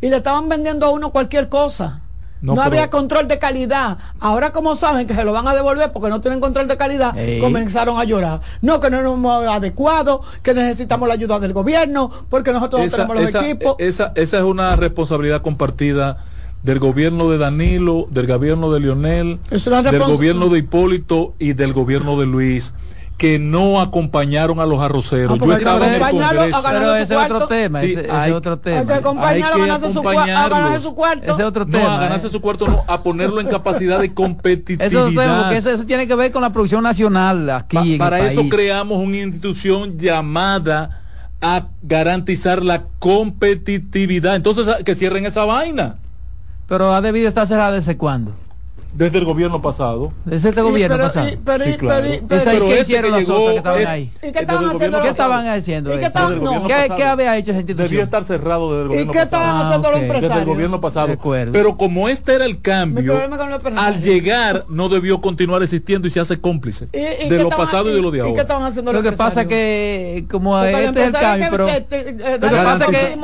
y 0.00 0.08
le 0.08 0.16
estaban 0.16 0.48
vendiendo 0.48 0.86
a 0.86 0.90
uno 0.90 1.10
cualquier 1.10 1.48
cosa. 1.48 2.00
No, 2.42 2.60
había 2.62 2.88
control 2.88 3.28
de 3.28 3.38
calidad. 3.38 3.98
Ahora 4.18 4.50
como 4.50 4.74
saben 4.74 5.06
que 5.06 5.14
se 5.14 5.24
lo 5.24 5.32
van 5.32 5.46
a 5.46 5.54
devolver 5.54 5.92
porque 5.92 6.08
no 6.08 6.22
tienen 6.22 6.40
control 6.40 6.68
de 6.68 6.78
calidad, 6.78 7.14
comenzaron 7.38 7.98
a 7.98 8.04
llorar. 8.04 8.40
No, 8.62 8.80
que 8.80 8.88
no 8.88 8.98
es 8.98 9.48
adecuado, 9.50 10.22
que 10.42 10.54
necesitamos 10.54 11.06
la 11.06 11.14
ayuda 11.14 11.38
del 11.38 11.52
gobierno, 11.52 12.10
porque 12.30 12.52
nosotros 12.52 12.82
no 12.82 12.90
tenemos 12.90 13.20
los 13.20 13.34
equipos. 13.34 13.76
Esa, 13.78 14.12
esa 14.14 14.38
es 14.38 14.44
una 14.44 14.74
responsabilidad 14.76 15.42
compartida 15.42 16.24
del 16.62 16.78
gobierno 16.78 17.30
de 17.30 17.36
Danilo, 17.36 18.06
del 18.10 18.26
gobierno 18.26 18.72
de 18.72 18.80
Lionel, 18.80 19.38
del 19.50 19.98
gobierno 20.00 20.48
de 20.48 20.58
Hipólito 20.60 21.34
y 21.38 21.52
del 21.52 21.74
gobierno 21.74 22.18
de 22.18 22.26
Luis 22.26 22.72
que 23.20 23.38
no 23.38 23.82
acompañaron 23.82 24.60
a 24.60 24.64
los 24.64 24.80
arroceros. 24.80 25.38
Ah, 25.38 25.44
Yo 25.44 25.52
estaba 25.52 25.86
en 25.86 25.92
el 25.92 26.10
Congreso. 26.10 26.62
Pero 26.64 26.94
ese 26.96 27.12
es 27.12 27.20
otro 27.20 27.46
tema. 27.46 27.82
ese, 27.82 28.06
es 28.08 28.32
otro 28.32 28.58
tema. 28.58 28.80
Hay 28.80 28.86
que 28.86 28.94
acompañarlo 28.94 29.62
a 29.62 29.66
ganarse 29.66 29.92
su, 29.92 30.02
cuarto. 30.94 31.24
Ese 31.30 31.42
es 31.42 31.46
otro 31.46 31.66
tema. 31.66 31.84
No, 31.84 31.90
a 31.90 32.00
ganarse 32.00 32.28
su 32.30 32.40
cuarto, 32.40 32.66
no, 32.66 32.82
a 32.88 33.02
ponerlo 33.02 33.42
en 33.42 33.48
capacidad 33.48 34.00
de 34.00 34.14
competitividad. 34.14 35.52
Eso, 35.52 35.68
eso, 35.68 35.84
tiene 35.84 36.08
que 36.08 36.14
ver 36.14 36.32
con 36.32 36.40
la 36.40 36.50
producción 36.50 36.82
nacional 36.82 37.50
aquí. 37.50 37.98
para 37.98 38.20
eso 38.20 38.48
creamos 38.48 38.96
una 38.96 39.18
institución 39.18 39.98
llamada 39.98 41.02
a 41.42 41.66
garantizar 41.82 42.62
la 42.62 42.84
competitividad. 43.00 44.34
Entonces, 44.34 44.66
que 44.82 44.94
cierren 44.94 45.26
esa 45.26 45.44
vaina. 45.44 45.96
Pero 46.68 46.94
ha 46.94 47.02
debido 47.02 47.28
estar 47.28 47.46
cerrada 47.46 47.72
desde 47.72 47.98
cuándo? 47.98 48.32
Desde 48.92 49.18
el 49.18 49.24
gobierno 49.24 49.62
pasado. 49.62 50.12
Desde 50.24 50.48
este 50.48 50.62
gobierno 50.62 50.96
pasado. 50.98 51.28
sí, 51.28 51.36
claro. 51.76 52.06
pero, 52.28 52.66
¿Qué 52.66 52.80
hicieron 52.80 53.12
los 53.12 53.28
otros 53.28 53.50
que 53.50 53.56
estaban 53.58 53.86
ahí? 53.86 54.12
¿Y 54.22 54.32
qué 54.32 54.38
estaban 54.40 54.70
haciendo? 54.70 55.02
¿Qué 55.02 55.08
estaban 55.08 55.46
haciendo? 55.46 56.66
¿Qué, 56.96 57.04
había 57.04 57.36
hecho 57.36 57.50
esa 57.52 57.60
institución? 57.60 57.88
Debía 57.90 58.04
estar 58.04 58.24
cerrado 58.24 58.72
desde 58.72 58.82
el 58.82 58.88
gobierno 58.88 59.12
pasado. 59.12 59.12
¿Y 59.12 59.16
qué 59.16 59.24
estaban 59.24 59.66
haciendo 59.66 59.90
los 59.90 60.00
empresarios? 60.00 60.30
Desde 60.30 60.40
el 60.40 60.46
gobierno 60.46 60.80
pasado. 60.80 61.18
Pero 61.52 61.76
como 61.76 62.08
este 62.08 62.34
era 62.34 62.44
el 62.44 62.60
cambio, 62.60 63.18
al 63.76 64.00
llegar 64.00 64.64
no 64.68 64.88
debió 64.88 65.20
continuar 65.20 65.62
existiendo 65.62 66.08
y 66.08 66.10
se 66.10 66.20
hace 66.20 66.40
cómplice 66.40 66.86
de 66.86 67.42
lo 67.42 67.48
pasado 67.48 67.90
y 67.90 67.94
de 67.94 68.02
lo 68.02 68.10
de 68.10 68.20
ahora. 68.20 68.32
¿Y 68.32 68.34
qué 68.34 68.40
estaban 68.40 68.64
haciendo 68.64 68.92
Lo 68.92 69.02
que 69.02 69.12
pasa 69.12 69.42
es 69.42 69.46
que 69.46 70.26
como 70.30 70.58
este 70.62 71.00
es 71.00 71.06
el 71.06 71.12
cambio, 71.12 71.48
pero 71.50 71.66
lo 71.66 72.48
que 72.48 72.56
pasa 72.56 72.84
es 72.84 72.90
que 72.90 73.16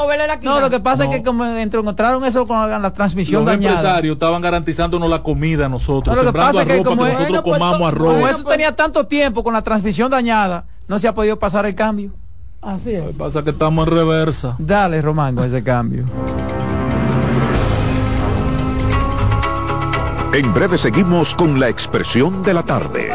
no, 0.42 0.60
lo 0.60 0.70
que 0.70 0.80
pasa 0.80 1.04
es 1.04 1.10
que 1.10 1.22
como 1.22 1.44
encontraron 1.44 2.24
eso 2.24 2.46
con 2.46 2.70
la 2.70 2.92
transmisión 2.92 3.44
dañada. 3.44 3.70
Los 3.70 3.80
empresarios 3.80 4.14
estaban 4.14 4.42
garantizándonos 4.42 5.08
la 5.08 5.22
comida 5.22 5.55
nosotros, 5.68 6.16
no, 6.16 6.22
lo 6.22 6.32
que 6.32 6.38
pasa 6.38 6.62
es 6.62 6.68
que 6.68 6.82
como 6.82 7.06
nosotros 7.06 7.42
pues, 7.42 7.58
comamos 7.58 7.88
arroz. 7.88 8.14
Como 8.14 8.28
eso 8.28 8.44
tenía 8.44 8.74
tanto 8.74 9.06
tiempo 9.06 9.42
con 9.42 9.52
la 9.52 9.62
transmisión 9.62 10.10
dañada, 10.10 10.64
no 10.88 10.98
se 10.98 11.08
ha 11.08 11.14
podido 11.14 11.38
pasar 11.38 11.66
el 11.66 11.74
cambio. 11.74 12.12
Así 12.60 12.94
es. 12.94 13.04
Lo 13.04 13.10
que 13.10 13.18
pasa 13.18 13.38
es 13.40 13.44
que 13.44 13.50
estamos 13.50 13.86
en 13.86 13.94
reversa. 13.94 14.56
Dale, 14.58 15.00
Román, 15.02 15.34
con 15.34 15.44
ese 15.44 15.62
cambio. 15.62 16.04
En 20.32 20.52
breve 20.52 20.76
seguimos 20.76 21.34
con 21.34 21.58
la 21.58 21.68
expresión 21.68 22.42
de 22.42 22.52
la 22.52 22.62
tarde. 22.62 23.10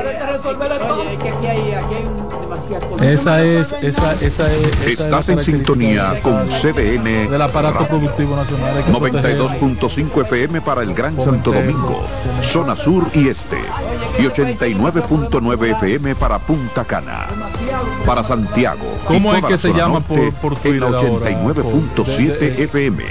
Esa 3.01 3.43
es, 3.43 3.73
esa, 3.81 4.13
esa 4.21 4.53
es. 4.53 4.87
Estás 4.87 5.29
en 5.29 5.41
sintonía 5.41 6.19
con 6.21 6.47
CDN 6.47 7.29
del 7.29 7.41
aparato 7.41 7.87
productivo 7.87 8.35
nacional. 8.35 8.83
92.5 8.91 10.21
FM 10.21 10.61
para 10.61 10.83
el 10.83 10.93
Gran 10.93 11.19
Santo 11.21 11.51
Domingo, 11.51 12.05
zona 12.41 12.75
sur 12.75 13.07
y 13.13 13.29
este, 13.29 13.57
y 14.19 14.23
89.9 14.23 15.77
FM 15.77 16.15
para 16.15 16.37
Punta 16.39 16.85
Cana. 16.85 17.27
Para 18.05 18.23
Santiago. 18.23 18.97
¿Cómo 19.05 19.33
es 19.33 19.43
que 19.45 19.57
se 19.57 19.73
llama 19.73 19.99
por, 20.01 20.31
por 20.33 20.55
Twitter 20.55 20.81
89.7 20.83 22.59
FM. 22.59 23.03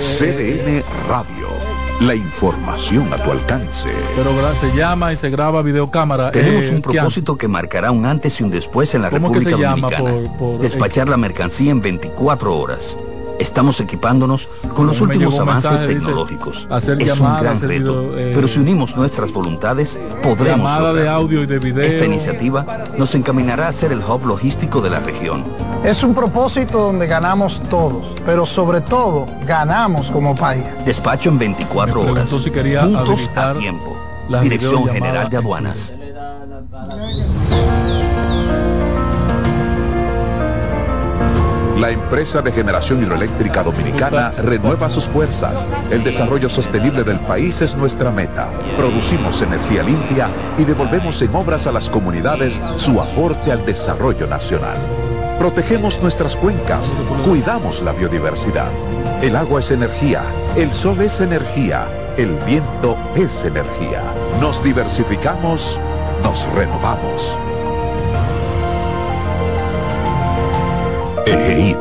CDN 0.00 0.82
Radio 1.08 1.69
la 2.00 2.14
información 2.14 3.12
a 3.12 3.22
tu 3.22 3.30
alcance. 3.30 3.88
Pero 4.16 4.30
se 4.54 4.76
llama 4.76 5.12
y 5.12 5.16
se 5.16 5.30
graba 5.30 5.62
videocámara. 5.62 6.30
Tenemos 6.30 6.66
eh, 6.66 6.74
un 6.74 6.82
propósito 6.82 7.36
que 7.36 7.48
marcará 7.48 7.90
un 7.90 8.06
antes 8.06 8.40
y 8.40 8.44
un 8.44 8.50
después 8.50 8.94
en 8.94 9.02
la 9.02 9.10
República 9.10 9.50
Dominicana. 9.50 10.12
Despachar 10.60 11.08
la 11.08 11.16
mercancía 11.16 11.70
en 11.70 11.80
24 11.80 12.56
horas 12.56 12.96
Estamos 13.40 13.80
equipándonos 13.80 14.48
con 14.76 14.86
los 14.86 15.00
últimos 15.00 15.38
avances 15.38 15.86
tecnológicos. 15.86 16.68
es 16.98 17.20
un 17.20 17.40
gran 17.40 17.58
reto, 17.58 18.18
eh, 18.18 18.32
pero 18.34 18.46
si 18.46 18.60
unimos 18.60 18.96
nuestras 18.96 19.32
voluntades, 19.32 19.98
podremos 20.22 20.94
de 20.94 21.08
audio 21.08 21.42
y 21.42 21.46
de 21.46 21.58
video. 21.58 21.82
Esta 21.82 22.04
iniciativa 22.04 22.66
nos 22.98 23.14
encaminará 23.14 23.68
a 23.68 23.72
ser 23.72 23.92
el 23.92 24.00
hub 24.00 24.26
logístico 24.26 24.82
de 24.82 24.90
la 24.90 25.00
región. 25.00 25.42
Es 25.84 26.02
un 26.02 26.14
propósito 26.14 26.78
donde 26.78 27.06
ganamos 27.06 27.60
todos, 27.70 28.14
pero 28.26 28.44
sobre 28.44 28.82
todo 28.82 29.26
ganamos 29.46 30.10
como 30.10 30.36
país. 30.36 30.62
Despacho 30.84 31.30
en 31.30 31.38
24 31.38 32.02
horas, 32.02 32.30
juntos 32.30 33.30
a 33.34 33.54
tiempo. 33.54 33.98
Dirección 34.42 34.86
General 34.88 35.30
de 35.30 35.36
Aduanas. 35.38 35.96
La 41.78 41.90
empresa 41.90 42.42
de 42.42 42.52
generación 42.52 43.02
hidroeléctrica 43.02 43.62
dominicana 43.62 44.32
renueva 44.32 44.90
sus 44.90 45.06
fuerzas. 45.06 45.66
El 45.90 46.04
desarrollo 46.04 46.50
sostenible 46.50 47.04
del 47.04 47.18
país 47.20 47.62
es 47.62 47.74
nuestra 47.74 48.10
meta. 48.10 48.50
Producimos 48.76 49.40
energía 49.40 49.82
limpia 49.82 50.28
y 50.58 50.64
devolvemos 50.64 51.22
en 51.22 51.34
obras 51.34 51.66
a 51.66 51.72
las 51.72 51.88
comunidades 51.88 52.60
su 52.76 53.00
aporte 53.00 53.50
al 53.50 53.64
desarrollo 53.64 54.26
nacional. 54.26 54.76
Protegemos 55.40 55.98
nuestras 56.02 56.36
cuencas, 56.36 56.92
cuidamos 57.24 57.80
la 57.80 57.92
biodiversidad. 57.92 58.68
El 59.22 59.36
agua 59.36 59.60
es 59.60 59.70
energía, 59.70 60.22
el 60.54 60.70
sol 60.70 61.00
es 61.00 61.18
energía, 61.18 61.88
el 62.18 62.34
viento 62.44 62.98
es 63.16 63.42
energía. 63.46 64.02
Nos 64.38 64.62
diversificamos, 64.62 65.78
nos 66.22 66.46
renovamos. 66.52 67.34
EGEID. 71.24 71.76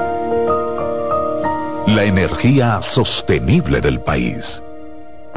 La 1.88 2.06
energía 2.06 2.82
sostenible 2.82 3.82
del 3.82 4.00
país. 4.00 4.64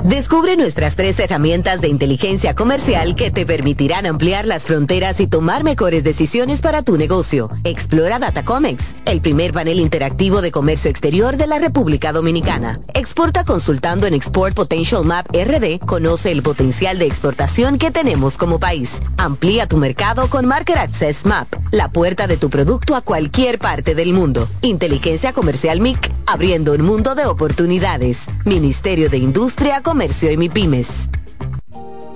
Descubre 0.05 0.57
nuestras 0.57 0.97
tres 0.97 1.21
herramientas 1.21 1.81
de 1.81 1.87
inteligencia 1.87 2.57
comercial 2.57 3.15
que 3.15 3.31
te 3.31 3.47
permitirán 3.47 4.05
ampliar 4.05 4.49
las 4.49 4.65
fronteras 4.65 5.21
y 5.21 5.29
tomar 5.29 5.63
mejores 5.63 6.03
decisiones 6.03 6.61
para 6.61 6.83
tu 6.83 6.97
negocio. 6.97 7.51
Explora 7.63 8.19
Datacomex, 8.19 8.97
el 9.05 9.21
primer 9.21 9.53
panel 9.53 9.79
interactivo 9.79 10.41
de 10.41 10.51
comercio 10.51 10.91
exterior 10.91 11.37
de 11.37 11.47
la 11.47 11.61
República 11.61 12.13
Dominicana. 12.13 12.81
Exporta 12.95 13.45
consultando 13.45 14.09
en 14.09 14.15
Export 14.15 14.57
Potential 14.57 15.05
Map 15.05 15.29
RD. 15.33 15.79
Conoce 15.87 16.33
el 16.33 16.43
potencial 16.43 16.99
de 16.99 17.07
exportación 17.07 17.79
que 17.79 17.93
tenemos 17.93 18.39
como 18.39 18.59
país. 18.59 19.01
Amplía 19.19 19.69
tu 19.69 19.77
mercado 19.77 20.29
con 20.29 20.47
Market 20.47 20.79
Access 20.79 21.25
Map, 21.27 21.47
la 21.71 21.93
puerta 21.93 22.27
de 22.27 22.39
tu 22.39 22.51
producto 22.51 22.97
a 22.97 23.03
cualquier 23.03 23.61
parte 23.61 23.95
del 23.95 24.13
mundo. 24.13 24.49
Inteligencia 24.63 25.33
Comercial 25.33 25.81
MIC, 25.81 26.13
abriendo 26.27 26.73
un 26.73 26.83
mundo 26.83 27.15
de 27.15 27.27
oportunidades. 27.27 28.27
Ministerio 28.45 29.09
de 29.09 29.19
Industria, 29.19 29.81
Comercio 29.93 30.33
y 30.33 30.39
MIPIMES. 30.39 31.11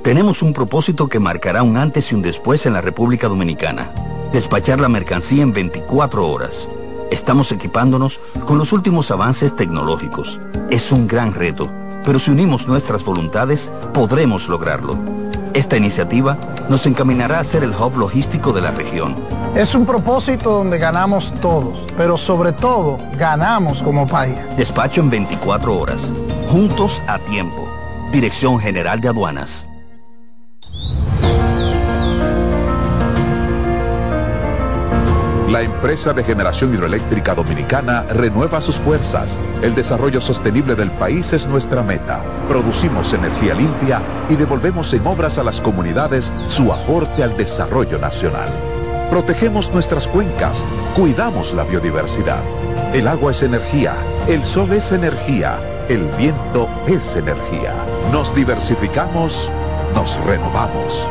Tenemos 0.02 0.40
un 0.40 0.54
propósito 0.54 1.08
que 1.08 1.20
marcará 1.20 1.62
un 1.62 1.76
antes 1.76 2.10
y 2.10 2.14
un 2.14 2.22
después 2.22 2.64
en 2.64 2.72
la 2.72 2.80
República 2.80 3.28
Dominicana. 3.28 3.92
Despachar 4.32 4.80
la 4.80 4.88
mercancía 4.88 5.42
en 5.42 5.52
24 5.52 6.26
horas. 6.26 6.70
Estamos 7.10 7.52
equipándonos 7.52 8.18
con 8.46 8.56
los 8.56 8.72
últimos 8.72 9.10
avances 9.10 9.54
tecnológicos. 9.54 10.40
Es 10.70 10.90
un 10.90 11.06
gran 11.06 11.34
reto, 11.34 11.70
pero 12.06 12.18
si 12.18 12.30
unimos 12.30 12.66
nuestras 12.66 13.04
voluntades, 13.04 13.70
podremos 13.92 14.48
lograrlo. 14.48 14.98
Esta 15.52 15.76
iniciativa 15.76 16.38
nos 16.70 16.86
encaminará 16.86 17.40
a 17.40 17.44
ser 17.44 17.62
el 17.62 17.72
hub 17.72 17.98
logístico 17.98 18.54
de 18.54 18.62
la 18.62 18.70
región. 18.70 19.14
Es 19.54 19.74
un 19.74 19.84
propósito 19.84 20.50
donde 20.50 20.78
ganamos 20.78 21.30
todos, 21.42 21.78
pero 21.98 22.16
sobre 22.16 22.52
todo 22.52 22.96
ganamos 23.18 23.82
como 23.82 24.08
país. 24.08 24.36
Despacho 24.56 25.02
en 25.02 25.10
24 25.10 25.78
horas, 25.78 26.10
juntos 26.48 27.02
a 27.06 27.18
tiempo. 27.18 27.65
Dirección 28.12 28.58
General 28.58 29.00
de 29.00 29.08
Aduanas. 29.08 29.68
La 35.50 35.62
empresa 35.62 36.12
de 36.12 36.24
generación 36.24 36.72
hidroeléctrica 36.72 37.34
dominicana 37.34 38.02
renueva 38.04 38.60
sus 38.60 38.76
fuerzas. 38.76 39.36
El 39.60 39.74
desarrollo 39.74 40.20
sostenible 40.20 40.74
del 40.74 40.90
país 40.92 41.32
es 41.32 41.46
nuestra 41.46 41.82
meta. 41.82 42.22
Producimos 42.48 43.12
energía 43.12 43.54
limpia 43.54 44.00
y 44.30 44.36
devolvemos 44.36 44.92
en 44.94 45.06
obras 45.06 45.38
a 45.38 45.44
las 45.44 45.60
comunidades 45.60 46.32
su 46.48 46.72
aporte 46.72 47.22
al 47.22 47.36
desarrollo 47.36 47.98
nacional. 47.98 48.48
Protegemos 49.10 49.70
nuestras 49.72 50.06
cuencas, 50.06 50.64
cuidamos 50.94 51.52
la 51.54 51.64
biodiversidad. 51.64 52.42
El 52.94 53.08
agua 53.08 53.32
es 53.32 53.42
energía, 53.42 53.94
el 54.26 54.42
sol 54.44 54.72
es 54.72 54.90
energía 54.92 55.58
el 55.88 56.04
viento 56.16 56.68
es 56.86 57.16
energía. 57.16 57.74
Nos 58.12 58.32
diversificamos, 58.34 59.50
nos 59.94 60.22
renovamos. 60.24 61.02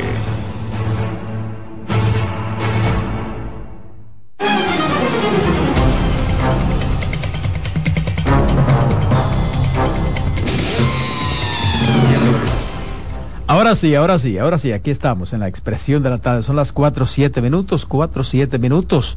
Ahora 13.51 13.75
sí, 13.75 13.95
ahora 13.95 14.19
sí, 14.19 14.37
ahora 14.37 14.59
sí, 14.59 14.73
aquí 14.73 14.91
estamos 14.91 15.33
en 15.33 15.41
la 15.41 15.49
expresión 15.49 16.03
de 16.03 16.11
la 16.11 16.19
tarde. 16.19 16.43
Son 16.43 16.55
las 16.55 16.71
4, 16.71 17.07
7 17.07 17.41
minutos, 17.41 17.87
4, 17.87 18.23
7 18.23 18.59
minutos. 18.59 19.17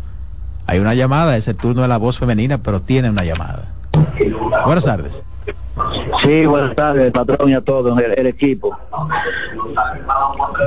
Hay 0.67 0.79
una 0.79 0.93
llamada, 0.93 1.35
es 1.35 1.49
el 1.49 1.57
turno 1.57 1.81
de 1.81 1.89
la 1.89 1.97
voz 1.97 2.17
femenina, 2.17 2.59
pero 2.59 2.81
tiene 2.81 3.09
una 3.09 3.25
llamada. 3.25 3.73
Buenas 4.65 4.85
tardes. 4.85 5.23
Sí, 6.23 6.45
buenas 6.45 6.75
tardes, 6.75 7.11
patrón 7.11 7.49
y 7.49 7.53
a 7.53 7.61
todo 7.61 7.97
el, 7.97 8.27
equipo. 8.27 8.77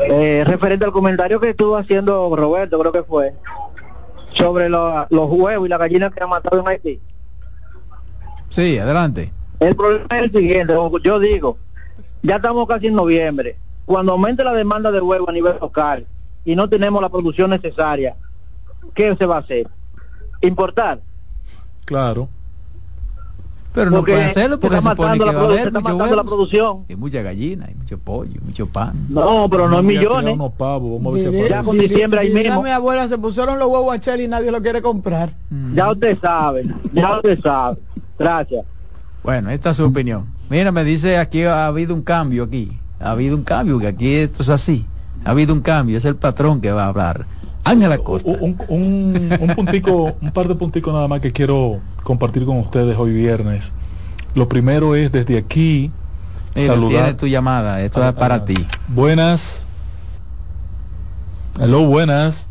Eh, 0.08 0.42
referente 0.46 0.84
al 0.84 0.92
comentario 0.92 1.38
que 1.38 1.50
estuvo 1.50 1.76
haciendo 1.76 2.34
Roberto, 2.34 2.78
creo 2.78 2.92
que 2.92 3.02
fue, 3.02 3.34
sobre 4.32 4.68
los 4.68 5.06
huevos 5.10 5.66
y 5.66 5.68
las 5.68 5.78
gallinas 5.78 6.12
que 6.12 6.22
han 6.22 6.30
matado 6.30 6.60
en 6.60 6.68
Haití. 6.68 7.00
Sí, 8.50 8.78
adelante. 8.78 9.32
El 9.60 9.76
problema 9.76 10.06
es 10.10 10.22
el 10.24 10.32
siguiente, 10.32 10.74
yo 11.02 11.18
digo, 11.18 11.58
ya 12.22 12.36
estamos 12.36 12.66
casi 12.66 12.88
en 12.88 12.94
noviembre, 12.94 13.56
cuando 13.84 14.12
aumente 14.12 14.42
la 14.42 14.52
demanda 14.52 14.90
de 14.90 15.00
huevo 15.00 15.28
a 15.28 15.32
nivel 15.32 15.56
local 15.60 16.06
y 16.44 16.56
no 16.56 16.68
tenemos 16.68 17.00
la 17.00 17.08
producción 17.08 17.50
necesaria, 17.50 18.16
¿qué 18.94 19.14
se 19.16 19.26
va 19.26 19.36
a 19.36 19.40
hacer? 19.40 19.68
¿Importar? 20.40 21.00
Claro. 21.84 22.28
Pero 23.74 23.90
no 23.90 24.04
puede 24.04 24.24
hacerlo 24.24 24.60
porque 24.60 24.80
se 24.80 24.88
supone 24.88 25.18
que 25.18 25.24
va 25.24 25.32
a 25.32 25.44
haber 25.44 25.72
mucho 25.72 25.96
huevos, 25.96 26.16
la 26.16 26.24
producción. 26.24 26.84
Y 26.88 26.94
mucha 26.94 27.22
gallina, 27.22 27.68
y 27.68 27.74
mucho 27.74 27.98
pollo, 27.98 28.30
y 28.32 28.38
mucho 28.38 28.68
pan. 28.68 29.06
No, 29.08 29.48
pero 29.50 29.68
no, 29.68 29.82
millones. 29.82 30.32
Unos 30.32 30.52
pavos, 30.52 30.92
vamos 30.92 31.20
a 31.20 31.30
ver 31.30 31.42
si 31.42 31.48
ya 31.50 31.62
con 31.64 31.76
diciembre 31.76 32.20
ahí 32.20 32.32
mismo. 32.32 32.62
mi 32.62 32.70
abuela 32.70 33.08
se 33.08 33.18
pusieron 33.18 33.58
los 33.58 33.68
huevos 33.68 33.92
a 33.92 33.98
Chel 33.98 34.20
y 34.20 34.28
nadie 34.28 34.52
lo 34.52 34.62
quiere 34.62 34.80
comprar. 34.80 35.34
Mm. 35.50 35.74
Ya 35.74 35.90
usted 35.90 36.16
sabe, 36.20 36.66
ya 36.92 37.16
usted 37.16 37.40
sabe. 37.42 37.78
Gracias. 38.16 38.64
Bueno, 39.24 39.50
esta 39.50 39.70
es 39.70 39.76
su 39.76 39.84
opinión. 39.84 40.26
Mira, 40.48 40.70
me 40.70 40.84
dice 40.84 41.18
aquí 41.18 41.42
ha 41.42 41.66
habido 41.66 41.94
un 41.94 42.02
cambio 42.02 42.44
aquí. 42.44 42.78
Ha 43.00 43.10
habido 43.10 43.34
un 43.34 43.42
cambio, 43.42 43.80
que 43.80 43.88
aquí 43.88 44.14
esto 44.14 44.42
es 44.42 44.50
así. 44.50 44.86
Ha 45.24 45.32
habido 45.32 45.52
un 45.52 45.62
cambio, 45.62 45.98
es 45.98 46.04
el 46.04 46.14
patrón 46.14 46.60
que 46.60 46.70
va 46.70 46.84
a 46.84 46.88
hablar. 46.88 47.26
Ángela 47.64 47.98
Costa. 47.98 48.30
Un, 48.30 48.56
un, 48.68 49.38
un, 49.40 49.48
puntico, 49.54 50.14
un 50.20 50.30
par 50.32 50.48
de 50.48 50.54
punticos 50.54 50.92
nada 50.92 51.08
más 51.08 51.20
que 51.20 51.32
quiero 51.32 51.80
compartir 52.02 52.44
con 52.44 52.58
ustedes 52.58 52.96
hoy 52.96 53.12
viernes. 53.12 53.72
Lo 54.34 54.48
primero 54.48 54.94
es 54.94 55.10
desde 55.10 55.38
aquí 55.38 55.90
saludar. 56.54 57.14
tu 57.14 57.26
llamada, 57.26 57.80
esto 57.80 58.06
es 58.06 58.12
para 58.12 58.44
ti. 58.44 58.66
Buenas. 58.88 59.66
Hello, 61.58 61.86
buenas. 61.86 62.48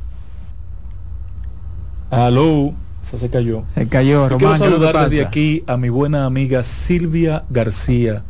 Hello. 2.10 2.74
se 3.02 3.30
cayó. 3.30 3.64
Se 3.76 3.88
cayó, 3.88 4.30
Román, 4.30 4.40
Quiero 4.40 4.56
saludar 4.56 5.10
desde 5.10 5.26
aquí 5.26 5.64
a 5.68 5.78
mi 5.78 5.90
buena 5.90 6.26
amiga 6.26 6.64
Silvia 6.64 7.44
García 7.50 8.24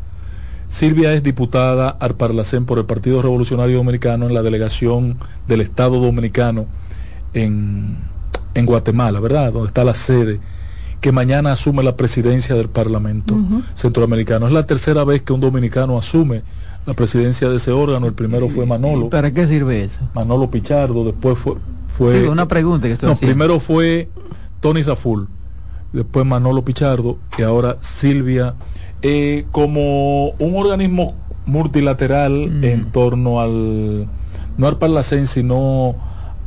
Silvia 0.74 1.14
es 1.14 1.22
diputada 1.22 1.88
al 1.88 2.16
Parlacén 2.16 2.66
por 2.66 2.80
el 2.80 2.86
Partido 2.86 3.22
Revolucionario 3.22 3.78
Dominicano 3.78 4.26
en 4.26 4.34
la 4.34 4.41
delegación 4.41 5.20
del 5.48 5.62
Estado 5.62 6.00
Dominicano 6.00 6.66
en, 7.36 8.00
Guatemala, 8.56 9.20
¿verdad? 9.20 9.54
Donde 9.54 9.68
está 9.68 9.84
la 9.84 9.94
sede. 9.94 10.40
que 11.00 11.12
mañana 11.12 11.52
asume 11.52 11.84
la 11.84 11.95
presidencia 11.95 12.56
del 12.56 12.70
Parlamento 12.70 13.38
Centroamericano. 13.76 14.48
Es 14.48 14.54
la 14.54 14.66
tercera 14.66 15.04
vez 15.04 15.22
que 15.22 15.32
un 15.32 15.41
dominicano 15.41 15.95
asume 15.95 16.41
la 16.88 16.95
presidencia 16.95 17.50
de 17.50 17.58
ese 17.58 17.72
órgano. 17.72 18.08
El 18.08 18.14
primero 18.14 18.50
fue 18.50 18.66
Manolo. 18.66 19.12
¿Para 19.12 19.32
qué 19.32 19.45
sirve 19.45 19.84
eso? 19.84 20.00
Manolo 20.16 20.50
Pichardo, 20.50 21.06
después 21.06 21.38
fue... 21.38 21.54
fue 22.00 22.28
una 22.28 22.48
pregunta 22.48 22.88
que 22.88 22.94
estoy 22.94 23.10
no, 23.10 23.16
Primero 23.16 23.60
fue 23.60 24.10
Tony 24.60 24.82
Raful, 24.82 25.28
después 25.91 26.26
Manolo 26.26 26.66
Pichardo 26.66 27.20
y 27.38 27.44
ahora 27.44 27.78
Silvia. 27.82 28.56
Eh, 29.06 29.46
como 29.52 30.30
un 30.30 30.56
organismo 30.56 31.14
multilateral 31.46 32.50
mm. 32.50 32.64
en 32.64 32.92
torno 32.92 33.42
al... 33.42 34.08
No 34.58 34.68
al 34.68 34.78
Parlacén, 34.78 35.28
sino 35.28 35.96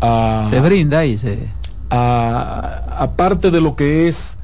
a... 0.01 0.47
Se 0.49 0.61
brinda 0.61 1.01
ahí, 1.01 1.19
se... 1.19 1.39
aparte 1.91 3.51
de 3.51 3.61
lo 3.61 3.77
que 3.77 4.09
es 4.09 4.39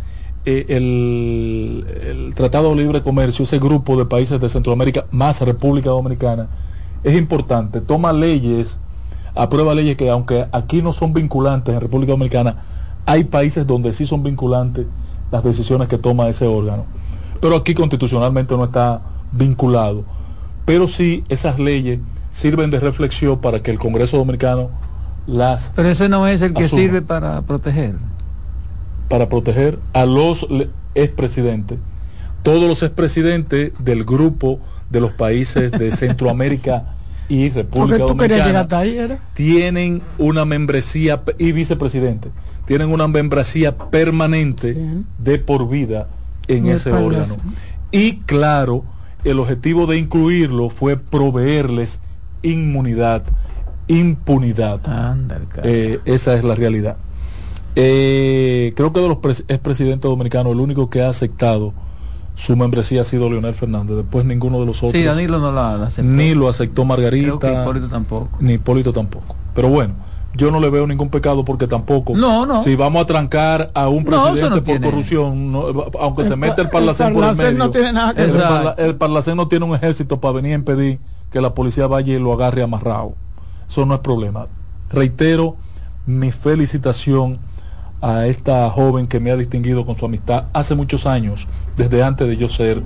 eh, 0.45 0.67
el, 0.69 2.33
Tratado 2.35 2.71
de 2.71 2.83
Libre 2.83 3.03
Comercio, 3.03 3.45
ese 3.45 3.59
grupo 3.59 3.97
de 3.97 4.05
países 4.05 4.41
de 4.41 4.49
Centroamérica, 4.49 5.07
más 5.11 5.41
República 5.41 5.91
Dominicana, 5.91 6.49
es 7.05 7.17
importante. 7.17 7.81
Toma 7.81 8.13
leyes, 8.13 8.77
aprueba 9.35 9.75
leyes 9.75 9.97
que 9.97 10.11
aunque 10.11 10.47
aquí 10.53 10.83
no 10.83 10.93
son 10.93 11.15
vinculantes 11.15 11.75
en 11.75 11.81
República 11.81 12.13
Dominicana, 12.13 12.57
hay 13.07 13.25
países 13.25 13.67
donde 13.67 13.93
sí 13.93 14.05
son 14.05 14.23
vinculantes 14.23 14.87
las 15.31 15.43
decisiones 15.45 15.89
que 15.89 15.97
toma 15.97 16.29
ese 16.29 16.47
órgano. 16.47 16.85
Pero 17.43 17.57
aquí 17.57 17.75
constitucionalmente 17.75 18.57
no 18.57 18.65
está 18.65 19.03
vinculado. 19.33 20.05
Pero 20.65 20.89
sí 20.89 21.25
esas 21.29 21.59
leyes 21.59 21.99
sirven 22.31 22.71
de 22.71 22.81
reflexión 22.81 23.39
para 23.39 23.63
que 23.63 23.71
el 23.71 23.79
Congreso 23.79 24.17
Dominicano 24.17 24.71
las... 25.27 25.71
Pero 25.77 25.91
ese 25.91 26.09
no 26.09 26.27
es 26.27 26.41
el 26.41 26.55
que 26.55 26.69
sirve 26.69 27.03
para 27.03 27.43
proteger 27.43 27.97
para 29.13 29.29
proteger 29.29 29.79
a 29.93 30.07
los 30.07 30.47
expresidentes. 30.95 31.79
Todos 32.43 32.67
los 32.67 32.83
expresidentes 32.83 33.73
del 33.79 34.05
grupo 34.05 34.59
de 34.89 35.03
los 35.03 35.13
países 35.13 35.71
de 35.71 35.93
Centroamérica 35.93 36.95
y 37.29 37.51
República 37.51 37.99
Dominicana 37.99 38.67
tienen 39.35 40.01
una 40.17 40.47
membresía 40.47 41.23
y 41.37 41.53
vicepresidente 41.53 42.31
tienen 42.65 42.91
una 42.91 43.07
membresía 43.07 43.77
permanente 43.77 44.77
de 45.19 45.39
por 45.39 45.69
vida 45.69 46.09
en 46.49 46.67
ese 46.69 46.93
órgano. 46.93 47.37
Y 47.91 48.17
claro, 48.19 48.85
el 49.25 49.39
objetivo 49.39 49.87
de 49.87 49.99
incluirlo 49.99 50.71
fue 50.71 50.97
proveerles 50.97 52.01
inmunidad, 52.43 53.23
impunidad. 53.89 54.81
Eh, 55.63 56.01
esa 56.05 56.35
es 56.35 56.45
la 56.45 56.55
realidad. 56.55 56.97
Eh, 57.75 58.73
creo 58.77 58.93
que 58.93 59.01
de 59.01 59.09
los 59.09 59.45
expresidentes 59.49 60.09
dominicanos, 60.09 60.53
el 60.53 60.61
único 60.61 60.91
que 60.91 61.03
ha 61.03 61.09
aceptado 61.09 61.73
su 62.35 62.57
membresía 62.57 63.03
ha 63.03 63.05
sido 63.05 63.29
Leonel 63.29 63.55
Fernández. 63.55 63.97
Después 63.97 64.25
ninguno 64.25 64.61
de 64.61 64.67
los 64.67 64.79
otros. 64.79 64.93
Sí, 64.93 65.05
Danilo 65.05 65.39
no 65.39 65.53
la, 65.53 65.87
aceptó. 65.87 66.11
Ni 66.11 66.35
lo 66.35 66.49
aceptó 66.49 66.85
Margarita. 66.85 67.63
Hipólito 67.63 67.89
tampoco. 67.89 68.39
Ni 68.41 68.55
Hipólito 68.55 68.93
tampoco. 68.93 69.37
Pero 69.55 69.69
bueno, 69.69 69.95
yo 70.35 70.51
no 70.51 70.61
le 70.61 70.71
veo 70.71 70.87
ningún 70.87 71.11
pecado 71.11 71.45
porque 71.45 71.67
tampoco. 71.67 72.15
No, 72.17 72.47
no. 72.47 72.63
Si 72.63 72.75
vamos 72.75 73.03
a 73.03 73.07
trancar 73.07 73.71
a 73.75 73.89
un 73.89 74.05
presidente 74.05 74.63
por 74.63 74.81
corrupción, 74.81 75.55
aunque 76.01 76.25
se 76.25 76.37
mete 76.37 76.63
el 76.63 76.71
Parlacén 76.71 77.13
por 77.13 77.25
el 77.25 77.37
medio. 77.37 77.59
No 77.59 77.71
tiene 77.71 77.93
nada 77.93 78.15
que 78.15 78.23
el, 78.83 78.97
Parlacén 78.97 79.37
no 79.37 79.49
tiene 79.49 79.65
un 79.65 79.75
ejército 79.75 80.21
para 80.21 80.35
venir 80.35 80.53
a 80.53 80.57
impedir 80.57 80.99
que 81.31 81.41
la 81.41 81.55
policía 81.55 81.87
vaya 81.87 82.15
y 82.15 82.19
lo 82.19 82.33
agarre 82.33 82.63
amarrado. 82.63 83.15
Eso 83.69 83.85
no 83.87 83.95
es 83.95 84.01
problema. 84.01 84.47
Reitero 84.91 85.57
mi 86.07 86.33
felicitación 86.33 87.39
a 88.01 88.27
esta 88.27 88.69
joven 88.71 89.07
que 89.07 89.21
me 89.21 89.31
ha 89.31 89.37
distinguido 89.37 89.87
con 89.87 89.97
su 89.97 90.05
amistad 90.05 90.47
hace 90.53 90.75
muchos 90.75 91.07
años, 91.07 91.47
desde 91.77 92.03
antes 92.03 92.27
de 92.27 92.37
yo 92.37 92.49
ser 92.49 92.83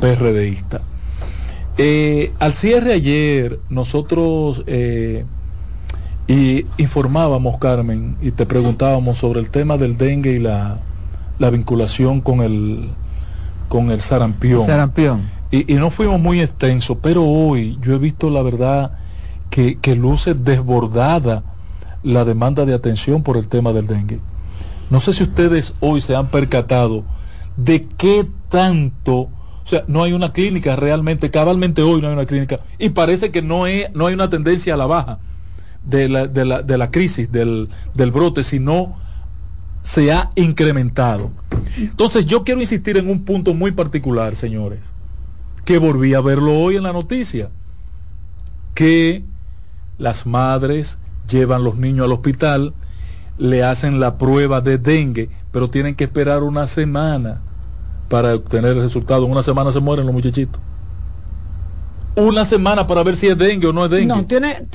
PRDista. 0.00 0.80
Eh, 1.76 2.32
al 2.40 2.54
cierre 2.54 2.92
ayer, 2.92 3.60
nosotros 3.68 4.64
eh, 4.66 5.24
y 6.28 6.66
informábamos, 6.76 7.56
Carmen, 7.58 8.16
y 8.20 8.32
te 8.32 8.44
preguntábamos 8.44 9.16
sobre 9.16 9.40
el 9.40 9.50
tema 9.50 9.78
del 9.78 9.96
dengue 9.96 10.32
y 10.32 10.38
la, 10.38 10.78
vinculación 11.38 12.20
con 12.20 12.42
el, 12.42 12.90
con 13.70 13.90
el 13.90 14.02
sarampión. 14.02 14.66
Y, 15.50 15.64
no 15.74 15.90
fuimos 15.90 16.20
muy 16.20 16.42
extensos, 16.42 16.98
pero 17.00 17.24
hoy 17.24 17.78
yo 17.80 17.94
he 17.94 17.98
visto 17.98 18.28
la 18.28 18.42
verdad 18.42 18.92
que, 19.48 19.78
que 19.78 19.96
luce 19.96 20.34
desbordada 20.34 21.42
la 22.02 22.26
demanda 22.26 22.66
de 22.66 22.74
atención 22.74 23.22
por 23.22 23.38
el 23.38 23.48
tema 23.48 23.72
del 23.72 23.86
dengue. 23.86 24.20
No 24.90 25.00
sé 25.00 25.14
si 25.14 25.22
ustedes 25.22 25.72
hoy 25.80 26.02
se 26.02 26.14
han 26.14 26.26
percatado 26.26 27.04
de 27.56 27.86
qué 27.96 28.26
tanto, 28.50 29.14
o 29.14 29.30
sea, 29.64 29.84
no 29.88 30.02
hay 30.02 30.12
una 30.12 30.34
clínica 30.34 30.76
realmente, 30.76 31.30
cabalmente 31.30 31.80
hoy 31.80 32.02
no 32.02 32.08
hay 32.08 32.12
una 32.12 32.26
clínica, 32.26 32.60
y 32.78 32.90
parece 32.90 33.30
que 33.30 33.40
no, 33.40 33.64
no 33.94 34.06
hay 34.06 34.14
una 34.14 34.28
tendencia 34.28 34.74
a 34.74 34.76
la 34.76 34.86
baja 34.86 35.18
de 35.84 36.08
la, 36.08 36.26
de 36.26 36.44
la, 36.44 36.62
de 36.62 36.78
la 36.78 36.90
crisis, 36.90 37.30
del, 37.30 37.68
del 37.94 38.10
brote, 38.10 38.42
sino 38.42 38.96
se 39.82 40.12
ha 40.12 40.30
incrementado. 40.34 41.30
Entonces 41.76 42.26
yo 42.26 42.44
quiero 42.44 42.60
insistir 42.60 42.96
en 42.96 43.08
un 43.08 43.24
punto 43.24 43.54
muy 43.54 43.72
particular, 43.72 44.36
señores, 44.36 44.80
que 45.64 45.78
volví 45.78 46.14
a 46.14 46.20
verlo 46.20 46.58
hoy 46.58 46.76
en 46.76 46.82
la 46.82 46.92
noticia, 46.92 47.50
que 48.74 49.24
las 49.98 50.26
madres 50.26 50.98
llevan 51.28 51.64
los 51.64 51.76
niños 51.76 52.04
al 52.04 52.12
hospital, 52.12 52.74
le 53.38 53.62
hacen 53.62 54.00
la 54.00 54.18
prueba 54.18 54.60
de 54.60 54.78
dengue, 54.78 55.30
pero 55.52 55.70
tienen 55.70 55.94
que 55.94 56.04
esperar 56.04 56.42
una 56.42 56.66
semana 56.66 57.40
para 58.08 58.34
obtener 58.34 58.76
el 58.76 58.82
resultado. 58.82 59.24
En 59.24 59.30
una 59.30 59.42
semana 59.42 59.70
se 59.72 59.80
mueren 59.80 60.06
los 60.06 60.14
muchachitos. 60.14 60.60
Una 62.18 62.44
semana 62.44 62.86
para 62.86 63.02
ver 63.02 63.16
si 63.16 63.28
es 63.28 63.38
dengue 63.38 63.66
o 63.68 63.72
no 63.72 63.84
es 63.84 63.90
dengue. 63.90 64.06
No, 64.06 64.24
tiene, 64.24 64.66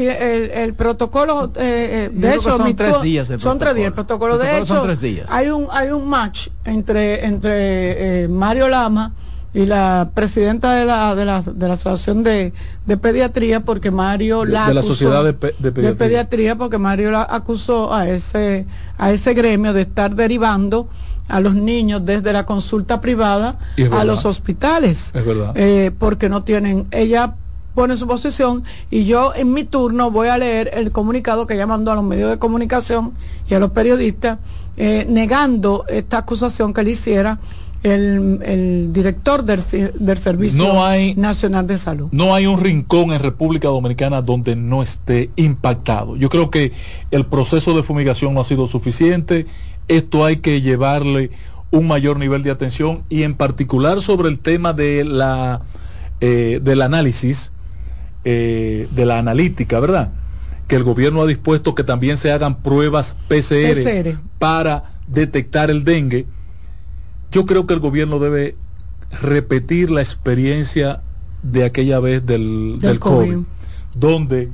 el, 0.54 0.74
protocolo, 0.74 1.52
eh, 1.56 2.08
eh, 2.08 2.10
de 2.12 2.36
hecho, 2.36 2.58
son 2.58 2.76
tres 2.76 3.02
días. 3.02 3.32
son 3.38 3.60
tres 3.60 3.76
días. 3.76 3.88
El 3.88 3.94
protocolo, 3.94 4.38
de 4.38 4.58
hecho, 4.58 4.76
son 4.76 4.84
tres 4.84 5.02
días. 5.02 5.28
hay 5.30 5.50
un 5.50 5.68
hay 5.72 5.90
un 5.90 6.08
match 6.08 6.50
entre 6.66 7.26
entre 7.26 8.24
eh, 8.24 8.28
Mario 8.28 8.70
Lama 8.70 9.14
y 9.54 9.66
la 9.66 10.10
presidenta 10.14 10.74
de 10.74 10.86
la, 10.86 11.14
de 11.14 11.26
la, 11.26 11.42
de 11.42 11.68
la 11.68 11.76
Asociación 11.76 12.24
de, 12.24 12.54
de, 12.88 12.98
Pediatría, 12.98 13.60
porque 13.60 13.92
Mario 13.92 14.46
la 14.46 14.68
de 14.68 14.74
la 14.74 14.82
Sociedad 14.82 15.24
de, 15.24 15.34
pediatría. 15.34 16.56
porque 16.56 16.80
Mario 16.80 17.12
la 17.12 17.22
acusó 17.30 17.94
a 17.94 18.10
ese, 18.10 18.66
a 18.98 19.12
ese 19.12 19.34
gremio 19.36 19.74
de 19.74 19.82
estar 19.82 20.16
derivando 20.16 20.90
a 21.34 21.40
los 21.40 21.56
niños 21.56 22.06
desde 22.06 22.32
la 22.32 22.46
consulta 22.46 23.02
privada 23.02 23.58
a 23.92 24.04
los 24.04 24.24
hospitales. 24.24 25.10
Es 25.16 25.26
verdad. 25.26 25.54
Eh, 25.56 25.92
porque 25.98 26.30
no 26.30 26.44
tienen, 26.44 26.86
ella 26.92 27.34
pone 27.74 27.98
su 27.98 28.06
posición 28.06 28.64
y 28.92 29.06
yo 29.06 29.34
en 29.36 29.52
mi 29.52 29.64
turno 29.64 30.12
voy 30.12 30.28
a 30.28 30.38
leer 30.38 30.70
el 30.76 30.92
comunicado 30.92 31.48
que 31.48 31.56
ella 31.56 31.66
mandó 31.66 31.92
a 31.92 31.96
los 31.96 32.04
medios 32.04 32.30
de 32.30 32.38
comunicación 32.38 33.14
y 33.50 33.56
a 33.56 33.60
los 33.60 33.72
periodistas 33.72 34.38
eh, 34.78 35.08
negando 35.10 35.86
esta 35.88 36.20
acusación 36.20 36.72
que 36.72 36.84
le 36.84 36.92
hiciera 36.92 37.40
el, 37.84 38.94
director 38.94 39.44
del, 39.44 39.60
Servicio 39.60 40.74
Nacional 41.18 41.68
de 41.68 41.78
Salud. 41.78 42.08
No 42.12 42.34
hay 42.34 42.46
un 42.46 42.62
rincón 42.62 43.12
en 43.12 43.20
República 43.20 43.68
Dominicana 43.68 44.22
donde 44.22 44.56
no 44.56 44.82
esté 44.82 45.32
impactado. 45.36 46.16
Yo 46.16 46.30
creo 46.30 46.50
que 46.50 46.72
el 47.12 47.26
proceso 47.26 47.76
de 47.76 47.84
fumigación 47.84 48.34
no 48.34 48.42
ha 48.42 48.46
sido 48.46 48.68
suficiente. 48.68 49.48
Esto 49.88 50.26
hay 50.26 50.38
que 50.38 50.62
llevarle 50.62 51.32
un 51.72 51.88
mayor 51.88 52.18
nivel 52.18 52.44
de 52.44 52.52
atención 52.52 53.04
y 53.10 53.24
en 53.24 53.36
particular 53.36 54.02
sobre 54.02 54.30
el 54.30 54.40
tema 54.40 54.74
de 54.74 55.04
la 55.04 55.62
eh, 56.22 56.60
del 56.64 56.82
análisis 56.82 57.52
eh, 58.24 58.88
de 58.92 59.06
la 59.06 59.20
analítica, 59.20 59.80
¿verdad? 59.80 60.12
Que 60.68 60.76
el 60.76 60.84
gobierno 60.84 61.22
ha 61.22 61.28
dispuesto 61.28 61.76
que 61.76 61.84
también 61.84 62.18
se 62.18 62.32
hagan 62.32 62.62
pruebas 62.62 63.16
PCR. 63.28 64.18
para 64.40 64.84
detectar 65.08 65.70
el 65.70 65.84
dengue 65.84 66.26
yo 67.34 67.48
creo 67.48 67.66
que 67.66 67.74
el 67.74 67.80
gobierno 67.80 68.20
debe 68.20 68.56
repetir 69.22 69.90
la 69.90 70.02
experiencia 70.02 71.02
de 71.42 71.66
aquella 71.66 72.00
vez 72.00 72.26
del, 72.26 72.78
COVID, 73.00 73.40
donde 73.96 74.50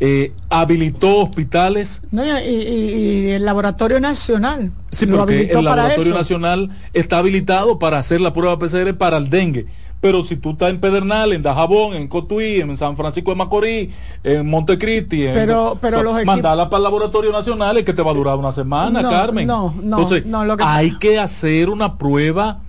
eh, 0.00 0.32
habilitó 0.48 1.18
hospitales. 1.18 2.02
y, 2.12 3.30
el 3.30 3.44
Laboratorio 3.44 4.00
Nacional. 4.00 4.70
Sí, 4.92 5.06
porque 5.06 5.50
el 5.50 5.64
Laboratorio 5.64 6.14
Nacional 6.14 6.70
está 6.92 7.18
habilitado 7.18 7.78
para 7.78 7.98
hacer 7.98 8.20
la 8.20 8.32
prueba 8.32 8.58
PCR 8.58 8.96
para 8.96 9.16
el 9.16 9.28
dengue. 9.28 9.66
Pero 10.00 10.24
si 10.24 10.36
tú 10.36 10.50
estás 10.50 10.70
en 10.70 10.80
Pedernal, 10.80 11.32
en 11.32 11.42
Dajabón, 11.42 11.94
en 11.94 12.06
Cotuí, 12.06 12.60
en 12.60 12.76
San 12.76 12.96
Francisco 12.96 13.32
de 13.32 13.36
Macorís, 13.36 13.90
en 14.22 14.48
Montecristi, 14.48 15.24
pero, 15.34 15.76
pero 15.80 16.04
los 16.04 16.24
mandala 16.24 16.70
para 16.70 16.78
el 16.78 16.84
Laboratorio 16.84 17.32
Nacional 17.32 17.78
es 17.78 17.84
que 17.84 17.92
te 17.92 18.02
va 18.02 18.12
a 18.12 18.14
durar 18.14 18.36
una 18.36 18.52
semana, 18.52 19.02
Carmen. 19.02 19.48
No, 19.48 19.74
no, 19.82 19.98
Entonces, 19.98 20.24
hay 20.60 20.96
que 20.98 21.18
hacer 21.18 21.68
una 21.68 21.98
prueba. 21.98 22.60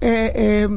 Eh, 0.00 0.32
eh, 0.34 0.68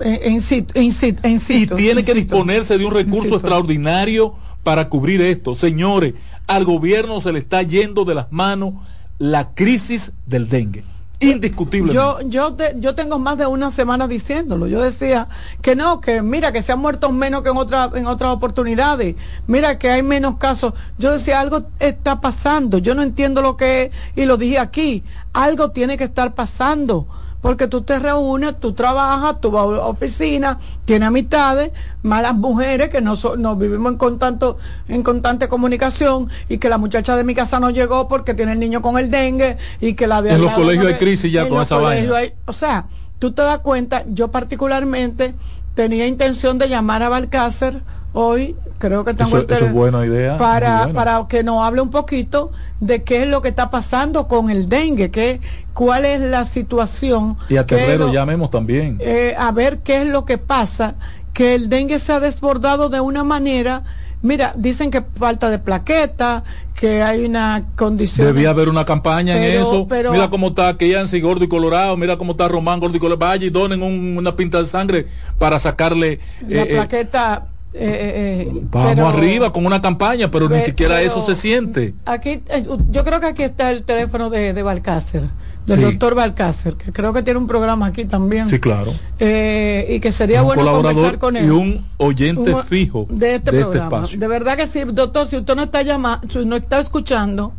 en, 0.00 0.42
en, 0.74 1.40
y 1.48 1.66
tiene 1.66 2.02
que 2.02 2.14
disponerse 2.14 2.78
de 2.78 2.84
un 2.84 2.92
recurso 2.92 3.36
extraordinario 3.36 4.34
para 4.62 4.88
cubrir 4.88 5.20
esto. 5.22 5.54
Señores, 5.54 6.14
al 6.46 6.64
gobierno 6.64 7.20
se 7.20 7.32
le 7.32 7.38
está 7.38 7.62
yendo 7.62 8.04
de 8.04 8.14
las 8.14 8.32
manos 8.32 8.74
la 9.18 9.54
crisis 9.54 10.12
del 10.26 10.48
dengue 10.48 10.84
indiscutible. 11.20 11.92
Yo, 11.92 12.20
yo, 12.22 12.56
yo 12.76 12.94
tengo 12.94 13.18
más 13.18 13.38
de 13.38 13.46
una 13.46 13.70
semana 13.70 14.08
diciéndolo. 14.08 14.66
Yo 14.66 14.82
decía 14.82 15.28
que 15.62 15.76
no, 15.76 16.00
que 16.00 16.22
mira, 16.22 16.52
que 16.52 16.62
se 16.62 16.72
han 16.72 16.80
muerto 16.80 17.10
menos 17.12 17.42
que 17.42 17.50
en, 17.50 17.56
otra, 17.56 17.90
en 17.94 18.06
otras 18.06 18.32
oportunidades. 18.32 19.16
Mira, 19.46 19.78
que 19.78 19.90
hay 19.90 20.02
menos 20.02 20.36
casos. 20.38 20.74
Yo 20.98 21.12
decía, 21.12 21.40
algo 21.40 21.66
está 21.78 22.20
pasando. 22.20 22.78
Yo 22.78 22.94
no 22.94 23.02
entiendo 23.02 23.42
lo 23.42 23.56
que 23.56 23.84
es, 23.84 23.90
y 24.16 24.26
lo 24.26 24.36
dije 24.36 24.58
aquí. 24.58 25.02
Algo 25.32 25.70
tiene 25.70 25.96
que 25.96 26.04
estar 26.04 26.34
pasando 26.34 27.06
porque 27.44 27.68
tú 27.68 27.82
te 27.82 27.98
reúnes, 27.98 28.58
tú 28.58 28.72
trabajas, 28.72 29.38
tú 29.38 29.50
vas 29.50 29.64
a 29.64 29.86
oficina, 29.86 30.58
tienes 30.86 31.08
amistades, 31.08 31.72
malas 32.02 32.34
mujeres 32.34 32.88
que 32.88 33.02
no, 33.02 33.16
no 33.36 33.54
vivimos 33.54 33.92
en, 33.92 33.98
constante, 33.98 34.46
en 34.88 35.02
constante 35.02 35.46
comunicación 35.46 36.30
y 36.48 36.56
que 36.56 36.70
la 36.70 36.78
muchacha 36.78 37.16
de 37.16 37.22
mi 37.22 37.34
casa 37.34 37.60
no 37.60 37.68
llegó 37.68 38.08
porque 38.08 38.32
tiene 38.32 38.52
el 38.52 38.60
niño 38.60 38.80
con 38.80 38.98
el 38.98 39.10
dengue 39.10 39.58
y 39.78 39.92
que 39.92 40.06
la 40.06 40.22
de... 40.22 40.32
En 40.32 40.40
los 40.40 40.52
colegios 40.52 40.86
hay 40.86 40.94
crisis 40.94 41.30
ya 41.30 41.46
con 41.46 41.60
esa 41.60 41.76
vaina. 41.76 42.14
o 42.46 42.54
sea, 42.54 42.86
tú 43.18 43.32
te 43.32 43.42
das 43.42 43.58
cuenta, 43.58 44.04
yo 44.08 44.28
particularmente 44.28 45.34
tenía 45.74 46.06
intención 46.06 46.56
de 46.56 46.70
llamar 46.70 47.02
a 47.02 47.10
Balcácer 47.10 47.82
hoy, 48.14 48.56
creo 48.78 49.04
que 49.04 49.12
tengo 49.12 49.36
eso, 49.36 49.52
es 49.52 49.72
buena 49.72 50.06
idea. 50.06 50.38
Para, 50.38 50.88
para 50.94 51.26
que 51.28 51.44
nos 51.44 51.62
hable 51.62 51.82
un 51.82 51.90
poquito 51.90 52.52
de 52.80 53.02
qué 53.02 53.24
es 53.24 53.28
lo 53.28 53.42
que 53.42 53.48
está 53.48 53.70
pasando 53.70 54.26
con 54.26 54.48
el 54.48 54.68
dengue, 54.68 55.10
qué, 55.10 55.40
cuál 55.74 56.06
es 56.06 56.20
la 56.20 56.46
situación. 56.46 57.36
Y 57.50 57.56
a 57.56 57.66
Terrero 57.66 58.12
llamemos 58.12 58.50
también. 58.50 58.98
Eh, 59.00 59.34
a 59.36 59.52
ver 59.52 59.80
qué 59.80 60.02
es 60.02 60.06
lo 60.06 60.24
que 60.24 60.38
pasa, 60.38 60.94
que 61.34 61.54
el 61.54 61.68
dengue 61.68 61.98
se 61.98 62.12
ha 62.12 62.20
desbordado 62.20 62.88
de 62.88 63.00
una 63.00 63.24
manera. 63.24 63.82
Mira, 64.22 64.54
dicen 64.56 64.90
que 64.90 65.02
falta 65.02 65.50
de 65.50 65.58
plaqueta, 65.58 66.44
que 66.74 67.02
hay 67.02 67.26
una 67.26 67.64
condición. 67.76 68.26
Debía 68.26 68.50
haber 68.50 68.70
una 68.70 68.86
campaña 68.86 69.36
en 69.36 69.60
eso. 69.60 69.86
mira 69.86 70.30
cómo 70.30 70.48
está 70.48 70.76
Keyansi 70.78 71.20
gordo 71.20 71.44
y 71.44 71.48
colorado, 71.48 71.96
mira 71.96 72.16
cómo 72.16 72.32
está 72.32 72.48
Román 72.48 72.80
gordo 72.80 72.96
y 72.96 73.00
colorado. 73.00 73.18
Vaya 73.18 73.46
y 73.46 73.50
donen 73.50 73.82
una 73.82 74.34
pinta 74.34 74.60
de 74.60 74.66
sangre 74.66 75.08
para 75.38 75.58
sacarle. 75.58 76.20
La 76.48 76.62
eh, 76.62 76.66
eh, 76.68 76.74
plaqueta 76.74 77.48
eh, 77.76 78.48
eh, 78.52 78.62
Vamos 78.70 79.14
arriba 79.14 79.52
con 79.52 79.66
una 79.66 79.82
campaña, 79.82 80.30
pero 80.30 80.48
ni 80.48 80.60
siquiera 80.60 81.02
eso 81.02 81.24
se 81.26 81.34
siente. 81.34 81.94
Aquí, 82.04 82.40
eh, 82.48 82.66
yo 82.90 83.04
creo 83.04 83.20
que 83.20 83.26
aquí 83.26 83.42
está 83.42 83.70
el 83.70 83.82
teléfono 83.82 84.30
de, 84.30 84.52
de 84.52 84.62
Balcácer, 84.62 85.24
del 85.66 85.80
doctor 85.80 86.14
Balcácer, 86.14 86.74
que 86.74 86.92
creo 86.92 87.12
que 87.12 87.22
tiene 87.22 87.38
un 87.38 87.48
programa 87.48 87.86
aquí 87.86 88.04
también. 88.04 88.46
Sí, 88.46 88.60
claro. 88.60 88.92
y 89.18 89.98
que 90.00 90.12
sería 90.12 90.42
bueno 90.42 90.64
conversar 90.64 91.18
con 91.18 91.36
él. 91.36 91.46
Y 91.46 91.50
un 91.50 91.84
oyente 91.96 92.54
fijo 92.68 93.06
de 93.10 93.36
este, 93.36 93.50
este 93.50 93.64
programa. 93.64 94.06
de 94.06 94.28
verdad 94.28 94.56
que 94.56 94.66
sí, 94.68 94.82
doctor, 94.84 95.26
si 95.26 95.36
usted 95.36 95.56
no 95.56 95.64
está 95.64 95.82
llamando, 95.82 96.28
si 96.30 96.44
no 96.44 96.56
está 96.56 96.78
escuchando, 96.78 97.52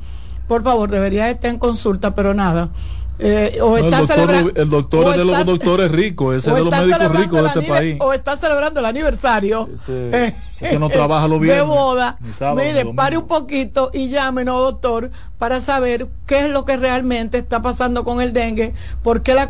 por 0.47 0.63
favor, 0.63 0.89
debería 0.89 1.29
estar 1.29 1.51
en 1.51 1.59
consulta, 1.59 2.15
pero 2.15 2.33
nada. 2.33 2.69
Eh, 3.17 3.59
o 3.61 3.77
está 3.77 3.99
el, 3.99 4.05
doctor, 4.05 4.53
el 4.55 4.69
doctor 4.69 5.11
es 5.11 5.17
de 5.17 5.25
los 5.25 5.45
doctores 5.45 5.91
ricos, 5.91 6.35
ese 6.35 6.49
es 6.49 6.55
de 6.55 6.63
los 6.63 6.71
médicos 6.71 7.11
ricos 7.11 7.41
de 7.41 7.47
este 7.47 7.61
país. 7.61 7.97
O 8.01 8.11
está 8.11 8.35
celebrando 8.35 8.81
el 8.81 8.85
aniversario. 8.85 9.69
Ese, 9.73 10.35
ese 10.59 10.79
no 10.79 10.89
trabaja 10.89 11.27
lo 11.27 11.39
bien. 11.39 11.55
De 11.55 11.61
boda. 11.61 12.17
Mire, 12.55 12.85
pare 12.93 13.17
un 13.17 13.27
poquito 13.27 13.89
y 13.93 14.09
llámenos, 14.09 14.59
doctor, 14.59 15.11
para 15.37 15.61
saber 15.61 16.07
qué 16.25 16.45
es 16.45 16.51
lo 16.51 16.65
que 16.65 16.75
realmente 16.75 17.37
está 17.37 17.61
pasando 17.61 18.03
con 18.03 18.19
el 18.19 18.33
dengue, 18.33 18.73
por 19.01 19.21
qué 19.21 19.33
la 19.33 19.47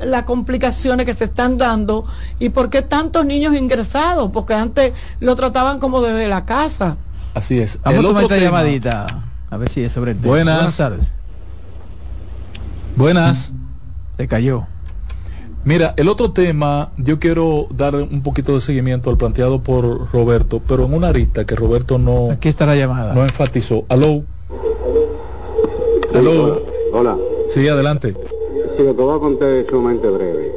las 0.00 0.24
complicaciones 0.24 1.06
que 1.06 1.14
se 1.14 1.24
están 1.24 1.56
dando 1.56 2.04
y 2.38 2.50
por 2.50 2.68
qué 2.68 2.82
tantos 2.82 3.24
niños 3.24 3.54
ingresados, 3.54 4.30
porque 4.30 4.52
antes 4.52 4.92
lo 5.20 5.36
trataban 5.36 5.80
como 5.80 6.02
desde 6.02 6.28
la 6.28 6.44
casa. 6.44 6.98
Así 7.32 7.58
es. 7.60 7.78
Vamos 7.82 8.00
a 8.00 8.08
tomar 8.08 8.22
esta 8.24 8.36
llamadita, 8.36 9.06
a 9.50 9.56
ver 9.56 9.70
si 9.70 9.82
es 9.82 9.92
sobre 9.92 10.12
el 10.12 10.18
tema. 10.18 10.28
Buenas 10.28 10.76
tardes. 10.76 11.12
Buenas. 12.96 13.52
Se 14.16 14.26
cayó. 14.26 14.64
Mira, 15.66 15.92
el 15.98 16.08
otro 16.08 16.32
tema, 16.32 16.92
yo 16.96 17.18
quiero 17.18 17.66
dar 17.70 17.94
un 17.94 18.22
poquito 18.22 18.54
de 18.54 18.62
seguimiento 18.62 19.10
al 19.10 19.18
planteado 19.18 19.60
por 19.60 20.10
Roberto, 20.12 20.62
pero 20.66 20.84
en 20.84 20.94
una 20.94 21.08
arista 21.08 21.44
que 21.44 21.54
Roberto 21.54 21.98
no. 21.98 22.30
Aquí 22.30 22.48
está 22.48 22.64
la 22.64 22.74
llamada. 22.74 23.12
No 23.12 23.22
enfatizó. 23.22 23.84
Aló. 23.88 24.22
Aló. 26.14 26.62
Hola. 26.92 27.18
Sí, 27.48 27.68
adelante. 27.68 28.14
Sí, 28.78 28.82
lo 28.82 28.96
que 28.96 29.02
voy 29.02 29.16
a 29.16 29.20
contar 29.20 29.48
es 29.50 29.66
sumamente 29.68 30.08
breve. 30.08 30.52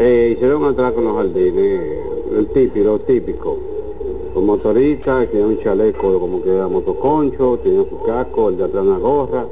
Eh, 0.00 0.34
hicieron 0.36 0.64
atrás 0.66 0.92
con 0.92 1.04
los 1.04 1.16
jardines, 1.16 1.80
el 2.36 2.46
típico, 2.52 2.84
lo 2.84 2.98
típico. 3.00 3.58
Los 4.34 4.44
motoristas, 4.44 5.28
que 5.28 5.42
un 5.42 5.62
chaleco 5.62 6.20
como 6.20 6.42
que 6.42 6.54
era 6.54 6.68
motoconcho, 6.68 7.58
tenía 7.62 7.84
su 7.88 8.02
casco, 8.02 8.50
el 8.50 8.58
de 8.58 8.64
atrás 8.64 8.84
una 8.84 8.98
gorra 8.98 9.46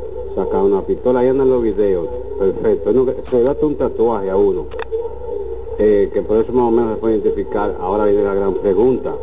sacar 0.45 0.63
una 0.63 0.83
pistola, 0.83 1.21
ahí 1.21 1.29
andan 1.29 1.51
los 1.51 1.63
videos, 1.63 2.09
perfecto. 2.39 3.15
se 3.31 3.43
da 3.43 3.57
un 3.61 3.75
tatuaje 3.77 4.31
a 4.31 4.37
uno, 4.37 4.67
eh, 5.79 6.11
que 6.13 6.23
por 6.23 6.39
eso 6.39 6.53
más 6.53 6.65
o 6.65 6.71
menos 6.71 6.95
se 6.95 7.01
puede 7.01 7.17
identificar. 7.17 7.77
Ahora 7.81 8.07
viene 8.07 8.23
la 8.23 8.35
gran 8.35 8.55
pregunta. 8.55 9.15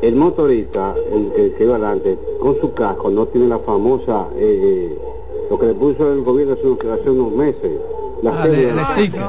El 0.00 0.16
motorista, 0.16 0.94
el 1.12 1.54
que, 1.56 1.64
iba 1.64 1.76
adelante, 1.76 2.18
con 2.40 2.60
su 2.60 2.72
casco, 2.74 3.10
no 3.10 3.26
tiene 3.26 3.46
la 3.48 3.58
famosa, 3.60 4.26
eh, 4.36 4.60
eh, 4.62 4.98
lo 5.48 5.58
que 5.58 5.66
le 5.66 5.74
puso 5.74 6.12
el 6.12 6.22
gobierno 6.22 6.54
hace, 6.54 7.10
unos 7.10 7.32
meses. 7.32 7.80
Ah, 8.24 8.46
el, 8.46 8.78
sticker. 8.78 9.22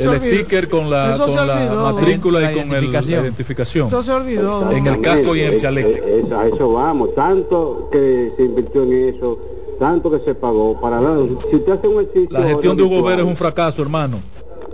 el 0.00 0.34
sticker 0.34 0.68
con 0.68 0.90
la, 0.90 1.16
con 1.16 1.36
la 1.36 1.92
matrícula 1.92 2.50
y 2.50 2.56
con 2.56 2.68
la 2.68 2.80
identificación. 2.80 3.86
Eso 3.86 4.02
se 4.02 4.10
olvidó. 4.10 4.68
En 4.72 4.84
el 4.84 5.00
casco 5.00 5.36
y 5.36 5.42
en 5.42 5.54
el 5.54 5.60
chaleco. 5.60 6.34
a 6.36 6.46
eso 6.48 6.72
vamos. 6.72 7.14
Tanto 7.14 7.88
que 7.92 8.32
se 8.36 8.42
invirtió 8.42 8.82
en 8.82 9.14
eso 9.14 9.38
tanto 9.78 10.10
que 10.10 10.24
se 10.24 10.34
pagó 10.34 10.80
para 10.80 11.00
la, 11.00 11.16
si 11.50 11.56
usted 11.56 11.72
hace 11.72 11.88
un 11.88 12.02
ejercicio 12.02 12.38
la 12.38 12.46
gestión 12.46 12.76
de 12.76 12.82
Hugo 12.82 13.02
Vera 13.02 13.22
es 13.22 13.28
un 13.28 13.36
fracaso 13.36 13.82
hermano. 13.82 14.22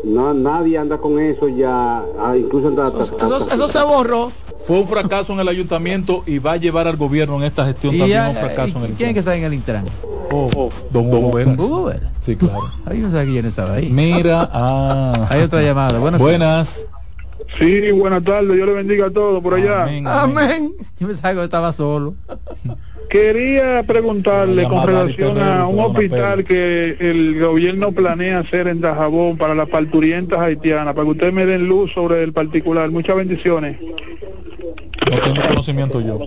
no 0.04 0.32
nadie 0.34 0.78
anda 0.78 0.98
con 0.98 1.18
eso 1.18 1.48
ya 1.48 2.04
ah, 2.18 2.36
incluso 2.36 2.68
anda, 2.68 2.88
eso, 2.88 3.68
se 3.68 3.84
borró. 3.84 4.32
Fue 4.66 4.78
un 4.78 4.86
fracaso 4.86 5.32
en 5.32 5.40
el 5.40 5.48
ayuntamiento 5.48 6.22
y 6.24 6.38
va 6.38 6.52
a 6.52 6.56
llevar 6.56 6.86
al 6.86 6.96
gobierno 6.96 7.36
en 7.36 7.42
esta 7.42 7.66
gestión 7.66 7.98
también 7.98 8.28
un 8.28 8.36
fracaso 8.36 8.78
en 8.78 8.84
el 8.84 8.92
quién 8.92 9.12
que 9.12 9.18
está 9.18 9.34
en 9.34 9.44
el 9.44 9.54
Intran 9.54 9.88
oh, 10.30 10.50
oh, 10.54 10.70
don 10.90 11.12
Hugo 11.12 11.90
sí 12.20 12.36
claro. 12.36 12.60
Ahí 12.86 12.98
no 12.98 13.10
quién 13.10 13.46
estaba 13.46 13.74
ahí. 13.74 13.90
Mira 13.90 14.48
ah. 14.52 15.26
hay 15.28 15.42
otra 15.42 15.62
llamada. 15.62 15.98
Buenas 15.98 16.20
buenas. 16.20 16.86
Sí, 17.58 17.90
buenas 17.92 18.24
tardes, 18.24 18.56
yo 18.56 18.64
le 18.64 18.72
bendiga 18.72 19.06
a 19.06 19.10
todos 19.10 19.42
por 19.42 19.54
allá. 19.54 19.82
Amén. 19.82 20.06
amén. 20.06 20.72
Yo 20.98 21.06
pensaba 21.06 21.34
que 21.34 21.44
estaba 21.44 21.72
solo. 21.72 22.14
Quería 23.12 23.82
preguntarle 23.86 24.66
con 24.66 24.86
relación 24.86 25.39
a 25.39 25.66
un 25.66 25.80
hospital 25.80 26.44
que 26.44 26.97
el 26.98 27.39
gobierno 27.39 27.93
planea 27.93 28.39
hacer 28.39 28.68
en 28.68 28.80
Dajabón 28.80 29.36
para 29.36 29.55
las 29.55 29.68
parturientas 29.68 30.40
haitianas, 30.40 30.94
para 30.94 31.05
que 31.05 31.10
ustedes 31.10 31.34
me 31.34 31.44
den 31.44 31.68
luz 31.68 31.93
sobre 31.93 32.22
el 32.22 32.32
particular. 32.32 32.90
Muchas 32.90 33.14
bendiciones. 33.16 33.78
No 35.10 35.18
tengo 35.18 35.47
conocimiento 35.47 36.01
yo 36.01 36.20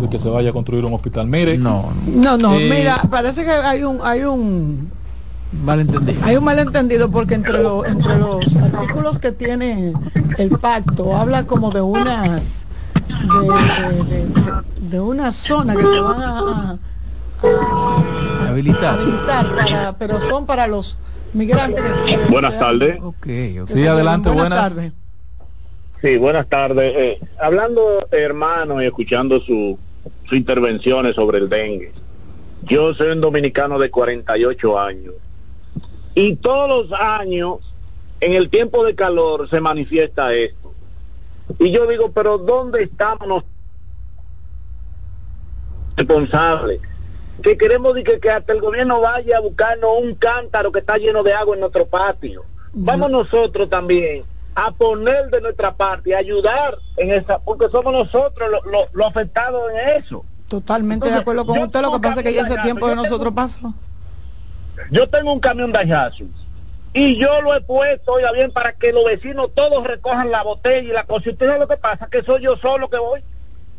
de 0.00 0.08
que 0.08 0.18
se 0.18 0.30
vaya 0.30 0.48
a 0.48 0.52
construir 0.54 0.82
un 0.86 0.94
hospital. 0.94 1.26
Mire, 1.26 1.58
no, 1.58 1.92
no, 2.06 2.38
no, 2.38 2.58
eh, 2.58 2.70
mira, 2.70 2.96
parece 3.10 3.44
que 3.44 3.50
hay 3.50 3.82
un, 3.82 3.98
hay 4.02 4.24
un 4.24 4.90
malentendido. 5.62 6.24
Hay 6.24 6.36
un 6.36 6.44
malentendido 6.44 7.10
porque 7.10 7.34
entre 7.34 7.62
los, 7.62 7.86
entre 7.86 8.16
los 8.16 8.56
artículos 8.56 9.18
que 9.18 9.30
tiene 9.30 9.92
el 10.38 10.50
pacto 10.52 11.14
habla 11.14 11.44
como 11.44 11.70
de 11.70 11.82
unas 11.82 12.66
de, 14.78 15.00
una 15.00 15.32
zona 15.32 15.76
que 15.76 15.82
se 15.82 16.00
van 16.00 16.22
a, 16.22 16.78
habilitar, 18.48 18.98
pero 19.98 20.20
son 20.20 20.46
para 20.46 20.66
los 20.66 20.98
migrantes. 21.32 21.84
buenas 22.28 22.58
tardes. 22.58 22.98
Sí, 23.66 23.86
adelante, 23.86 24.30
buenas. 24.30 24.72
tardes. 24.72 24.92
Sí, 26.02 26.16
buenas 26.18 26.48
tardes. 26.48 26.94
Eh, 26.96 27.20
hablando, 27.40 28.06
hermano, 28.10 28.82
y 28.82 28.86
escuchando 28.86 29.40
su, 29.40 29.78
su 30.28 30.34
intervenciones 30.34 31.14
sobre 31.14 31.38
el 31.38 31.48
dengue. 31.48 31.92
Yo 32.62 32.94
soy 32.94 33.08
un 33.08 33.20
dominicano 33.20 33.78
de 33.78 33.90
48 33.90 34.78
años. 34.78 35.14
Y 36.14 36.36
todos 36.36 36.90
los 36.90 37.00
años, 37.00 37.58
en 38.20 38.32
el 38.32 38.48
tiempo 38.48 38.84
de 38.84 38.94
calor, 38.94 39.48
se 39.50 39.60
manifiesta 39.60 40.34
esto. 40.34 40.65
Y 41.58 41.70
yo 41.70 41.86
digo, 41.86 42.10
pero 42.12 42.38
¿dónde 42.38 42.82
estamos 42.82 43.26
los 43.28 43.44
responsables? 45.96 46.80
Que 47.42 47.56
queremos 47.56 47.94
que, 47.94 48.18
que 48.18 48.30
hasta 48.30 48.52
el 48.52 48.60
gobierno 48.60 49.00
vaya 49.00 49.38
a 49.38 49.40
buscarnos 49.40 49.90
un 50.02 50.14
cántaro 50.14 50.72
que 50.72 50.80
está 50.80 50.96
lleno 50.96 51.22
de 51.22 51.32
agua 51.32 51.54
en 51.54 51.60
nuestro 51.60 51.86
patio. 51.86 52.44
Vamos 52.72 53.10
nosotros 53.10 53.70
también 53.70 54.24
a 54.54 54.70
poner 54.72 55.30
de 55.30 55.40
nuestra 55.40 55.74
parte, 55.74 56.14
a 56.14 56.18
ayudar 56.18 56.78
en 56.96 57.12
esa, 57.12 57.38
porque 57.38 57.68
somos 57.70 57.92
nosotros 57.92 58.50
los 58.50 58.88
lo, 58.92 59.06
afectados 59.06 59.70
en 59.70 60.02
eso. 60.02 60.24
Totalmente 60.48 61.08
de 61.08 61.14
acuerdo 61.14 61.44
con 61.46 61.58
usted, 61.58 61.82
lo 61.82 61.92
que 61.92 62.00
pasa 62.00 62.20
es 62.20 62.24
que 62.24 62.32
ya 62.32 62.42
ese 62.42 62.56
tiempo 62.58 62.88
de 62.88 62.96
nosotros 62.96 63.32
pasó. 63.34 63.74
Yo 64.90 65.08
tengo 65.08 65.32
un 65.32 65.40
camión 65.40 65.72
de 65.72 65.78
hallazgos 65.78 66.45
y 66.96 67.18
yo 67.18 67.42
lo 67.42 67.54
he 67.54 67.60
puesto, 67.60 68.12
oiga 68.12 68.32
bien, 68.32 68.50
para 68.50 68.72
que 68.72 68.90
los 68.90 69.04
vecinos 69.04 69.50
todos 69.54 69.86
recojan 69.86 70.30
la 70.30 70.42
botella 70.42 70.88
y 70.88 70.92
la 70.92 71.04
cosa. 71.04 71.28
¿Usted 71.28 71.46
sabe 71.46 71.58
lo 71.58 71.68
que 71.68 71.76
pasa? 71.76 72.08
Que 72.10 72.22
soy 72.22 72.42
yo 72.42 72.56
solo 72.56 72.88
que 72.88 72.96
voy. 72.96 73.22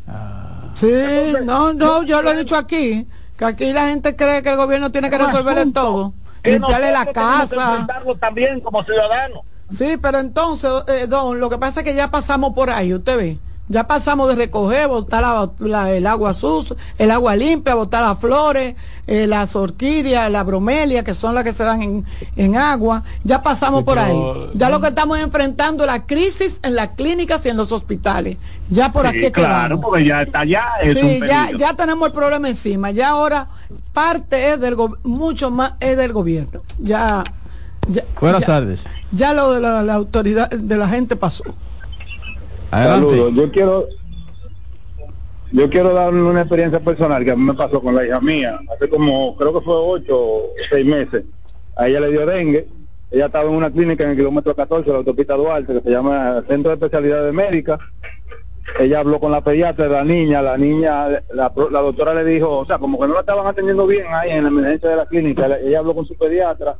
Ah. 0.06 0.70
Sí, 0.74 1.34
no, 1.42 1.72
no, 1.72 2.04
yo 2.04 2.22
lo 2.22 2.30
he 2.30 2.38
dicho 2.38 2.54
aquí, 2.54 3.08
que 3.36 3.44
aquí 3.44 3.72
la 3.72 3.88
gente 3.88 4.14
cree 4.14 4.40
que 4.44 4.50
el 4.50 4.56
gobierno 4.56 4.92
tiene 4.92 5.10
que 5.10 5.18
resolver 5.18 5.58
en 5.58 5.72
todo. 5.72 6.14
limpiarle 6.44 6.92
la 6.92 7.06
casa. 7.06 7.88
también 8.20 8.60
como 8.60 8.84
ciudadanos. 8.84 9.40
Sí, 9.68 9.96
pero 10.00 10.20
entonces, 10.20 10.70
eh, 10.86 11.08
don, 11.08 11.40
lo 11.40 11.50
que 11.50 11.58
pasa 11.58 11.80
es 11.80 11.84
que 11.84 11.96
ya 11.96 12.12
pasamos 12.12 12.54
por 12.54 12.70
ahí, 12.70 12.94
usted 12.94 13.16
ve. 13.16 13.38
Ya 13.68 13.86
pasamos 13.86 14.28
de 14.28 14.34
recoger, 14.34 14.88
botar 14.88 15.50
el 15.88 16.06
agua 16.06 16.32
sucia, 16.32 16.74
el 16.96 17.10
agua 17.10 17.36
limpia, 17.36 17.74
botar 17.74 18.02
las 18.02 18.18
flores, 18.18 18.76
eh, 19.06 19.26
las 19.26 19.54
orquídeas, 19.56 20.30
la 20.32 20.42
bromelia, 20.42 21.04
que 21.04 21.12
son 21.12 21.34
las 21.34 21.44
que 21.44 21.52
se 21.52 21.64
dan 21.64 22.06
en, 22.36 22.56
agua. 22.56 23.04
Ya 23.24 23.42
pasamos 23.42 23.84
por 23.84 23.98
ahí. 23.98 24.16
Ya 24.54 24.70
lo 24.70 24.80
que 24.80 24.88
estamos 24.88 25.18
enfrentando 25.18 25.84
es 25.84 25.90
la 25.90 26.06
crisis 26.06 26.60
en 26.62 26.76
las 26.76 26.88
clínicas 26.88 27.44
y 27.44 27.50
en 27.50 27.58
los 27.58 27.70
hospitales. 27.70 28.38
Ya 28.70 28.90
por 28.90 29.06
aquí 29.06 29.30
Claro, 29.30 29.80
porque 29.80 30.04
ya 30.04 30.22
está 30.22 30.44
ya. 30.44 30.66
sí, 30.82 31.20
ya, 31.20 31.50
ya 31.56 31.74
tenemos 31.74 32.08
el 32.08 32.14
problema 32.14 32.48
encima. 32.48 32.90
Ya 32.90 33.10
ahora 33.10 33.48
parte 33.92 34.52
es 34.52 34.60
del 34.60 34.76
mucho 35.02 35.50
más 35.50 35.74
es 35.80 35.96
del 35.98 36.14
gobierno. 36.14 36.62
Ya. 36.78 37.22
Buenas 38.20 38.44
tardes. 38.44 38.84
Ya 39.12 39.34
lo 39.34 39.52
de 39.52 39.60
la 39.60 39.94
autoridad 39.94 40.48
de 40.50 40.76
la 40.76 40.88
gente 40.88 41.16
pasó. 41.16 41.44
Saludos. 42.70 43.32
Yo 43.34 43.50
quiero 43.50 43.88
yo 45.50 45.70
quiero 45.70 45.94
darle 45.94 46.20
una 46.20 46.40
experiencia 46.40 46.78
personal 46.80 47.24
que 47.24 47.30
a 47.30 47.36
mí 47.36 47.42
me 47.42 47.54
pasó 47.54 47.80
con 47.80 47.94
la 47.94 48.04
hija 48.04 48.20
mía. 48.20 48.60
Hace 48.74 48.88
como, 48.88 49.34
creo 49.36 49.54
que 49.54 49.64
fue 49.64 49.74
ocho 49.74 50.42
seis 50.68 50.84
meses. 50.84 51.24
A 51.76 51.88
ella 51.88 52.00
le 52.00 52.10
dio 52.10 52.26
dengue. 52.26 52.68
Ella 53.10 53.26
estaba 53.26 53.48
en 53.48 53.56
una 53.56 53.70
clínica 53.70 54.04
en 54.04 54.10
el 54.10 54.16
kilómetro 54.16 54.54
14 54.54 54.90
la 54.90 54.98
autopista 54.98 55.34
Duarte, 55.34 55.72
que 55.72 55.80
se 55.80 55.90
llama 55.90 56.42
Centro 56.46 56.70
de 56.70 56.74
Especialidades 56.74 57.32
Médicas. 57.32 57.78
Ella 58.78 59.00
habló 59.00 59.18
con 59.18 59.32
la 59.32 59.40
pediatra 59.40 59.86
de 59.86 59.90
la 59.90 60.04
niña. 60.04 60.42
La 60.42 60.58
niña, 60.58 61.08
la, 61.08 61.52
la 61.70 61.80
doctora 61.80 62.12
le 62.12 62.24
dijo, 62.26 62.58
o 62.58 62.66
sea, 62.66 62.76
como 62.76 63.00
que 63.00 63.08
no 63.08 63.14
la 63.14 63.20
estaban 63.20 63.46
atendiendo 63.46 63.86
bien 63.86 64.04
ahí 64.10 64.32
en 64.32 64.42
la 64.42 64.50
emergencia 64.50 64.90
de 64.90 64.96
la 64.96 65.06
clínica. 65.06 65.46
Ella 65.58 65.78
habló 65.78 65.94
con 65.94 66.04
su 66.04 66.14
pediatra. 66.14 66.76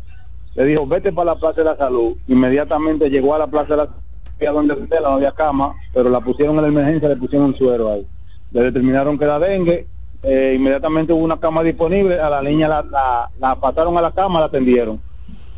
Le 0.55 0.65
dijo, 0.67 0.87
vete 0.87 1.11
para 1.11 1.33
la 1.33 1.41
Plaza 1.41 1.63
de 1.63 1.65
la 1.65 1.77
Salud. 1.79 2.19
Inmediatamente 2.27 3.09
llegó 3.09 3.35
a 3.35 3.39
la 3.39 3.47
Plaza 3.47 3.69
de 3.69 3.77
la 3.79 3.85
Salud 3.87 4.08
donde 4.47 4.77
no 5.01 5.09
había 5.09 5.33
cama, 5.33 5.75
pero 5.93 6.09
la 6.11 6.21
pusieron 6.21 6.57
en 6.57 6.63
la 6.63 6.69
emergencia, 6.69 7.09
le 7.09 7.17
pusieron 7.17 7.57
suero 7.57 7.93
ahí. 7.93 8.07
Le 8.53 8.63
determinaron 8.63 9.19
que 9.19 9.25
era 9.25 9.39
dengue, 9.39 9.87
eh, 10.23 10.55
inmediatamente 10.57 11.13
hubo 11.13 11.25
una 11.25 11.39
cama 11.39 11.63
disponible, 11.63 12.19
a 12.21 12.31
la 12.31 12.43
niña 12.43 12.69
la, 12.69 12.83
la, 12.83 13.31
la 13.39 13.55
pasaron 13.57 13.97
a 13.99 14.03
la 14.03 14.11
cama, 14.11 14.41
la 14.41 14.47
atendieron. 14.47 15.01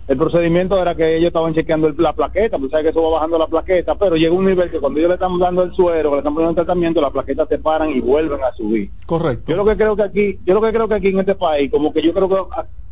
El 0.08 0.16
procedimiento 0.16 0.80
era 0.82 0.96
que 0.96 1.16
ellos 1.16 1.28
estaban 1.28 1.54
chequeando 1.54 1.94
la 1.96 2.12
plaqueta, 2.12 2.58
pues 2.58 2.72
sabes 2.72 2.82
que 2.82 2.90
eso 2.90 3.00
va 3.00 3.10
bajando 3.10 3.38
la 3.38 3.46
plaqueta, 3.46 3.94
pero 3.94 4.16
llega 4.16 4.34
un 4.34 4.44
nivel 4.44 4.68
que 4.68 4.80
cuando 4.80 4.98
ellos 4.98 5.10
le 5.10 5.14
están 5.14 5.38
dando 5.38 5.62
el 5.62 5.72
suero, 5.72 6.10
le 6.10 6.18
están 6.18 6.34
poniendo 6.34 6.60
el 6.60 6.66
tratamiento, 6.66 7.00
las 7.00 7.12
plaquetas 7.12 7.46
se 7.48 7.58
paran 7.58 7.90
y 7.90 8.00
vuelven 8.00 8.42
a 8.42 8.52
subir. 8.52 8.90
Correcto. 9.06 9.52
Yo 9.52 9.56
lo 9.56 9.64
que 9.64 9.76
creo 9.76 9.94
que 9.94 10.02
aquí, 10.02 10.40
yo 10.44 10.54
lo 10.54 10.60
que 10.60 10.72
creo 10.72 10.88
que 10.88 10.94
aquí 10.94 11.08
en 11.10 11.20
este 11.20 11.36
país, 11.36 11.70
como 11.70 11.92
que 11.92 12.02
yo 12.02 12.12
creo 12.12 12.28
que 12.28 12.36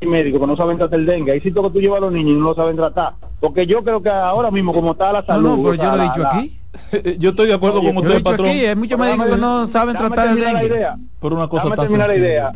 hay 0.00 0.06
médicos 0.08 0.40
que 0.40 0.46
no 0.46 0.56
saben 0.56 0.78
tratar 0.78 1.00
el 1.00 1.06
dengue, 1.06 1.32
hay 1.32 1.40
sitios 1.40 1.66
que 1.66 1.72
tú 1.72 1.80
llevas 1.80 1.98
a 1.98 2.02
los 2.02 2.12
niños 2.12 2.30
y 2.30 2.36
no 2.36 2.50
lo 2.50 2.54
saben 2.54 2.76
tratar. 2.76 3.14
Porque 3.40 3.66
yo 3.66 3.84
creo 3.84 4.02
que 4.02 4.10
ahora 4.10 4.50
mismo, 4.50 4.72
como 4.72 4.92
está 4.92 5.12
la 5.12 5.24
salud. 5.24 5.58
No, 5.58 5.74
yo 5.74 5.96
lo 5.96 6.02
he 6.02 6.06
dicho 6.06 6.26
aquí. 6.26 6.60
yo 7.18 7.30
estoy 7.30 7.48
de 7.48 7.54
acuerdo 7.54 7.80
con 7.80 7.96
usted, 7.96 8.22
patrón. 8.22 8.48
Aquí, 8.48 8.66
hay 8.66 8.76
muchos 8.76 8.98
médicos 8.98 9.26
que 9.26 9.36
no 9.36 9.70
saben 9.70 9.96
tratar 9.96 10.28
el 10.28 10.40
dengue. 10.40 10.66
Idea. 10.66 10.98
Por 11.20 11.32
una 11.32 11.48
cosa 11.48 11.68
tan 11.68 11.78
terminar 11.78 12.08
la 12.08 12.16
idea. 12.16 12.52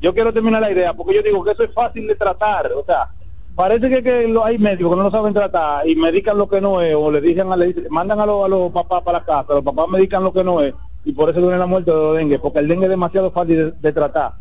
Yo 0.00 0.12
quiero 0.14 0.32
terminar 0.32 0.60
la 0.60 0.72
idea, 0.72 0.94
porque 0.94 1.14
yo 1.14 1.22
digo 1.22 1.44
que 1.44 1.52
eso 1.52 1.62
es 1.62 1.72
fácil 1.72 2.06
de 2.08 2.16
tratar, 2.16 2.70
o 2.72 2.84
sea 2.84 3.08
parece 3.54 3.88
que, 3.88 4.02
que 4.02 4.34
hay 4.44 4.58
médicos 4.58 4.92
que 4.92 4.96
no 4.96 5.02
lo 5.04 5.10
saben 5.10 5.34
tratar 5.34 5.86
y 5.86 5.94
medican 5.94 6.38
lo 6.38 6.48
que 6.48 6.60
no 6.60 6.80
es 6.80 6.94
o 6.94 7.10
le 7.10 7.20
dicen 7.20 7.52
a, 7.52 7.56
le 7.56 7.74
mandan 7.90 8.20
a, 8.20 8.26
los 8.26 8.44
a 8.44 8.48
los 8.48 8.72
papás 8.72 9.02
para 9.02 9.18
la 9.18 9.24
casa 9.24 9.54
los 9.54 9.62
papás 9.62 9.88
medican 9.88 10.24
lo 10.24 10.32
que 10.32 10.44
no 10.44 10.60
es 10.60 10.74
y 11.04 11.12
por 11.12 11.28
eso 11.28 11.40
viene 11.40 11.58
la 11.58 11.66
muerte 11.66 11.90
de 11.90 11.96
los 11.96 12.16
dengue 12.16 12.38
porque 12.38 12.60
el 12.60 12.68
dengue 12.68 12.84
es 12.84 12.90
demasiado 12.90 13.30
fácil 13.30 13.74
de, 13.78 13.92
tratar 13.92 14.34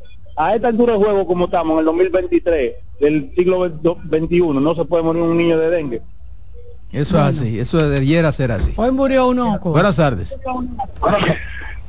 a 0.45 0.55
esta 0.55 0.69
altura 0.69 0.93
de 0.93 0.99
juego 0.99 1.26
como 1.27 1.45
estamos 1.45 1.73
en 1.73 1.80
el 1.80 1.85
2023 1.85 2.73
del 2.99 3.31
siglo 3.35 3.68
XXI 3.68 4.39
no 4.39 4.76
se 4.76 4.85
puede 4.85 5.03
morir 5.03 5.22
un 5.22 5.38
niño 5.38 5.57
de 5.57 5.69
dengue. 5.69 6.01
Eso 6.91 7.18
es 7.18 7.23
así 7.23 7.59
eso 7.59 7.77
debiera 7.89 8.31
ser 8.31 8.51
así. 8.51 8.73
Hoy 8.76 8.91
murió 8.91 9.27
uno 9.27 9.59
buenas 9.63 9.95
tardes. 9.95 10.38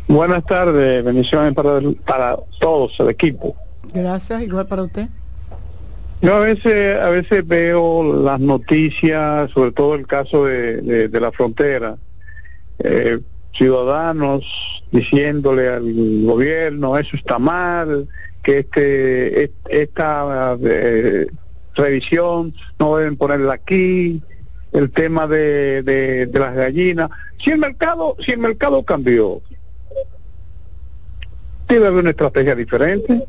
Buenas 0.09 0.45
tardes 0.45 1.05
bendiciones 1.05 1.55
para, 1.55 1.81
para 2.05 2.37
todos 2.61 2.99
el 3.01 3.09
equipo. 3.09 3.57
Gracias 3.95 4.43
igual 4.43 4.67
para 4.67 4.83
usted. 4.83 5.09
Yo 6.21 6.37
a 6.37 6.41
veces, 6.41 7.01
a 7.01 7.11
veces 7.11 7.47
veo 7.47 8.23
las 8.23 8.39
noticias, 8.39 9.51
sobre 9.51 9.73
todo 9.73 9.97
el 9.97 10.07
caso 10.07 10.45
de, 10.45 11.09
de, 11.09 11.21
la 11.21 11.33
frontera, 11.33 11.97
eh, 12.79 13.19
ciudadanos 13.53 14.45
diciéndole 14.93 15.69
al 15.69 16.25
gobierno 16.25 16.97
eso 16.97 17.17
está 17.17 17.39
mal, 17.41 18.07
que 18.43 18.59
este 18.61 19.53
esta 19.69 20.57
eh, 20.63 21.27
revisión 21.75 22.55
no 22.79 22.97
deben 22.97 23.17
ponerla 23.17 23.55
aquí, 23.55 24.23
el 24.73 24.91
tema 24.91 25.27
de, 25.27 25.83
de, 25.83 26.27
de 26.27 26.39
las 26.39 26.55
gallinas. 26.55 27.11
Si 27.39 27.51
el 27.51 27.59
mercado, 27.59 28.17
si 28.21 28.33
el 28.33 28.39
mercado 28.39 28.83
cambió, 28.85 29.41
debe 31.69 31.87
haber 31.87 32.01
una 32.01 32.11
estrategia 32.11 32.55
diferente 32.55 33.25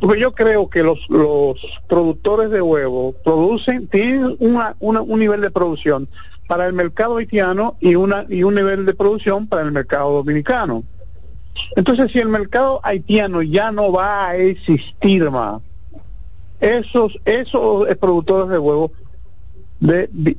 porque 0.00 0.20
yo 0.20 0.32
creo 0.32 0.68
que 0.68 0.82
los, 0.82 1.08
los 1.08 1.58
productores 1.88 2.50
de 2.50 2.60
huevos 2.60 3.16
producen, 3.24 3.88
tienen 3.88 4.36
una, 4.38 4.74
un 4.78 5.18
nivel 5.18 5.40
de 5.40 5.50
producción 5.50 6.08
para 6.46 6.66
el 6.66 6.74
mercado 6.74 7.16
haitiano 7.16 7.76
y, 7.80 7.94
una, 7.94 8.26
y 8.28 8.42
un 8.42 8.54
nivel 8.54 8.84
de 8.84 8.94
producción 8.94 9.46
para 9.46 9.62
el 9.62 9.72
mercado 9.72 10.12
dominicano. 10.12 10.84
Entonces, 11.76 12.12
si 12.12 12.18
el 12.18 12.28
mercado 12.28 12.80
haitiano 12.82 13.42
ya 13.42 13.72
no 13.72 13.92
va 13.92 14.28
a 14.28 14.36
existir 14.36 15.30
más, 15.30 15.62
esos, 16.60 17.18
esos 17.24 17.86
productores 17.96 18.48
de 18.48 18.58
huevos 18.58 18.90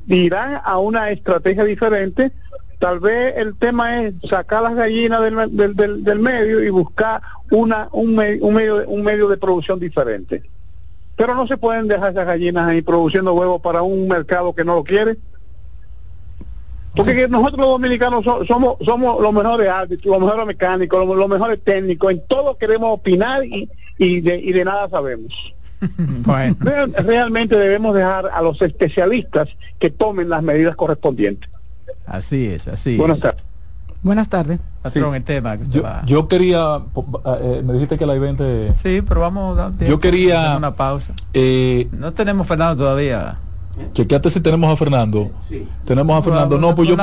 irán 0.08 0.60
a 0.64 0.78
una 0.78 1.10
estrategia 1.10 1.64
diferente 1.64 2.32
Tal 2.78 3.00
vez 3.00 3.34
el 3.36 3.56
tema 3.56 4.04
es 4.04 4.14
sacar 4.30 4.62
las 4.62 4.76
gallinas 4.76 5.20
del, 5.20 6.04
del, 6.04 6.18
medio 6.20 6.62
y 6.62 6.70
buscar 6.70 7.20
una, 7.50 7.88
un, 7.90 8.10
un, 8.40 8.54
medio, 8.54 8.88
un 8.88 9.02
medio 9.02 9.26
de 9.26 9.36
producción 9.36 9.80
diferente. 9.80 10.44
Pero 11.16 11.34
no 11.34 11.48
se 11.48 11.56
pueden 11.56 11.88
dejar 11.88 12.12
esas 12.12 12.26
gallinas 12.26 12.68
ahí 12.68 12.80
produciendo 12.80 13.34
huevos 13.34 13.60
para 13.60 13.82
un 13.82 14.06
mercado 14.06 14.54
que 14.54 14.64
no 14.64 14.76
lo 14.76 14.84
quiere. 14.84 15.16
Porque 17.04 17.28
nosotros 17.28 17.60
los 17.60 17.68
dominicanos 17.68 18.24
somos, 18.24 18.76
somos 18.84 19.22
los 19.22 19.32
mejores 19.32 19.68
árbitros, 19.68 20.12
los 20.12 20.20
mejores 20.20 20.46
mecánicos, 20.46 21.06
los, 21.06 21.28
mejores 21.28 21.62
técnicos, 21.62 22.10
en 22.10 22.22
todo 22.26 22.58
queremos 22.58 22.92
opinar 22.92 23.44
y, 23.44 23.70
y, 23.98 24.20
de, 24.20 24.36
y 24.36 24.52
de 24.52 24.64
nada 24.64 24.88
sabemos. 24.88 25.54
bueno. 25.98 26.56
Realmente 26.58 27.56
debemos 27.56 27.94
dejar 27.94 28.28
a 28.32 28.42
los 28.42 28.60
especialistas 28.62 29.48
que 29.78 29.90
tomen 29.90 30.28
las 30.28 30.42
medidas 30.42 30.74
correspondientes. 30.74 31.48
Así 32.04 32.46
es, 32.46 32.66
así 32.66 32.96
Buenas 32.96 33.20
tardes. 33.20 33.44
Buenas 34.02 34.28
tardes. 34.28 34.60
el 34.84 35.24
tema 35.24 35.58
yo, 36.06 36.28
quería, 36.28 36.80
eh, 37.42 37.62
me 37.64 37.74
dijiste 37.74 37.96
que 37.98 38.06
la 38.06 38.14
20... 38.14 38.74
Sí, 38.76 39.02
pero 39.06 39.20
vamos 39.20 39.58
a 39.58 39.72
Yo 39.84 40.00
quería... 40.00 40.56
Una 40.56 40.74
pausa. 40.74 41.14
Eh, 41.32 41.88
no 41.92 42.12
tenemos 42.12 42.46
Fernando 42.46 42.84
todavía. 42.84 43.38
Chequeate 43.92 44.30
si 44.30 44.40
tenemos 44.40 44.72
a 44.72 44.76
Fernando. 44.76 45.30
Tenemos 45.84 46.18
a 46.18 46.22
Fernando. 46.22 46.58
No, 46.58 46.74
pues 46.74 46.88
yo, 46.88 46.96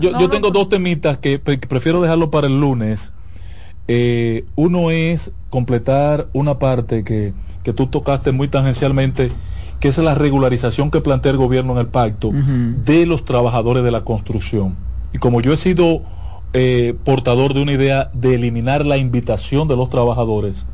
yo, 0.00 0.30
tengo 0.30 0.50
dos 0.50 0.68
temitas 0.68 1.18
que, 1.18 1.38
prefiero 1.38 2.00
dejarlo 2.00 2.30
para 2.30 2.46
el 2.46 2.60
lunes. 2.60 3.12
Eh, 3.88 4.44
uno 4.56 4.90
es 4.90 5.32
completar 5.50 6.28
una 6.32 6.58
parte 6.58 7.02
que, 7.02 7.32
que 7.62 7.72
tú 7.72 7.86
tocaste 7.86 8.32
muy 8.32 8.48
tangencialmente 8.48 9.30
que 9.80 9.88
es 9.88 9.98
la 9.98 10.14
regularización 10.14 10.90
que 10.90 11.00
plantea 11.00 11.32
el 11.32 11.38
gobierno 11.38 11.72
en 11.72 11.78
el 11.78 11.86
pacto 11.86 12.30
de 12.32 13.06
los 13.06 13.24
trabajadores 13.24 13.82
de 13.82 13.90
la 13.90 14.04
construcción. 14.04 14.76
Y 15.12 15.18
como 15.18 15.40
yo 15.40 15.54
he 15.54 15.56
sido 15.56 16.02
eh, 16.52 16.94
portador 17.02 17.54
de 17.54 17.62
una 17.62 17.72
idea 17.72 18.10
de 18.12 18.34
eliminar 18.34 18.84
la 18.84 18.98
invitación 18.98 19.68
de 19.68 19.76
los 19.76 19.88
trabajadores, 19.88 20.66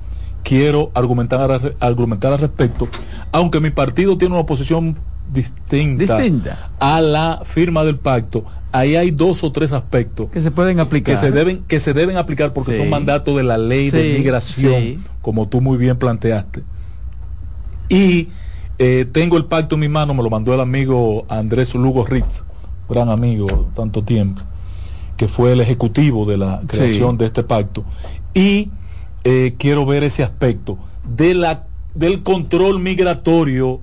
quiero 0.42 0.90
argumentar, 0.92 1.74
argumentar 1.78 2.32
al 2.32 2.40
respecto, 2.40 2.88
aunque 3.30 3.60
mi 3.60 3.70
partido 3.70 4.18
tiene 4.18 4.34
una 4.34 4.44
posición 4.44 4.96
distinta, 5.32 6.70
a 6.78 7.00
la 7.00 7.42
firma 7.44 7.84
del 7.84 7.98
pacto, 7.98 8.44
ahí 8.72 8.96
hay 8.96 9.10
dos 9.10 9.42
o 9.44 9.52
tres 9.52 9.72
aspectos 9.72 10.30
que 10.30 10.40
se 10.40 10.50
pueden 10.50 10.80
aplicar, 10.80 11.14
que 11.14 11.20
se 11.20 11.30
deben, 11.30 11.64
que 11.66 11.80
se 11.80 11.92
deben 11.92 12.16
aplicar 12.16 12.52
porque 12.52 12.76
son 12.76 12.90
mandatos 12.90 13.36
de 13.36 13.42
la 13.42 13.58
ley 13.58 13.90
de 13.90 14.14
migración, 14.18 15.04
como 15.22 15.48
tú 15.48 15.60
muy 15.60 15.76
bien 15.76 15.96
planteaste. 15.96 16.62
Y 17.88 18.28
eh, 18.78 19.06
tengo 19.10 19.36
el 19.36 19.46
pacto 19.46 19.76
en 19.76 19.80
mi 19.80 19.88
mano, 19.88 20.14
me 20.14 20.22
lo 20.22 20.30
mandó 20.30 20.54
el 20.54 20.60
amigo 20.60 21.24
Andrés 21.28 21.74
Lugo 21.74 22.04
Ritz, 22.04 22.42
gran 22.88 23.08
amigo, 23.08 23.70
tanto 23.74 24.02
tiempo, 24.02 24.42
que 25.16 25.28
fue 25.28 25.52
el 25.52 25.60
ejecutivo 25.60 26.26
de 26.26 26.36
la 26.36 26.62
creación 26.66 27.16
de 27.16 27.26
este 27.26 27.42
pacto. 27.42 27.84
Y 28.34 28.70
eh, 29.24 29.54
quiero 29.58 29.86
ver 29.86 30.04
ese 30.04 30.22
aspecto 30.22 30.78
de 31.04 31.34
la, 31.34 31.66
del 31.94 32.22
control 32.22 32.78
migratorio 32.80 33.80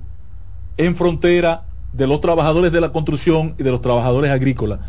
en 0.76 0.96
frontera 0.96 1.64
de 1.92 2.06
los 2.06 2.20
trabajadores 2.20 2.72
de 2.72 2.80
la 2.80 2.92
construcción 2.92 3.54
y 3.58 3.62
de 3.62 3.70
los 3.70 3.80
trabajadores 3.80 4.30
agrícolas, 4.30 4.80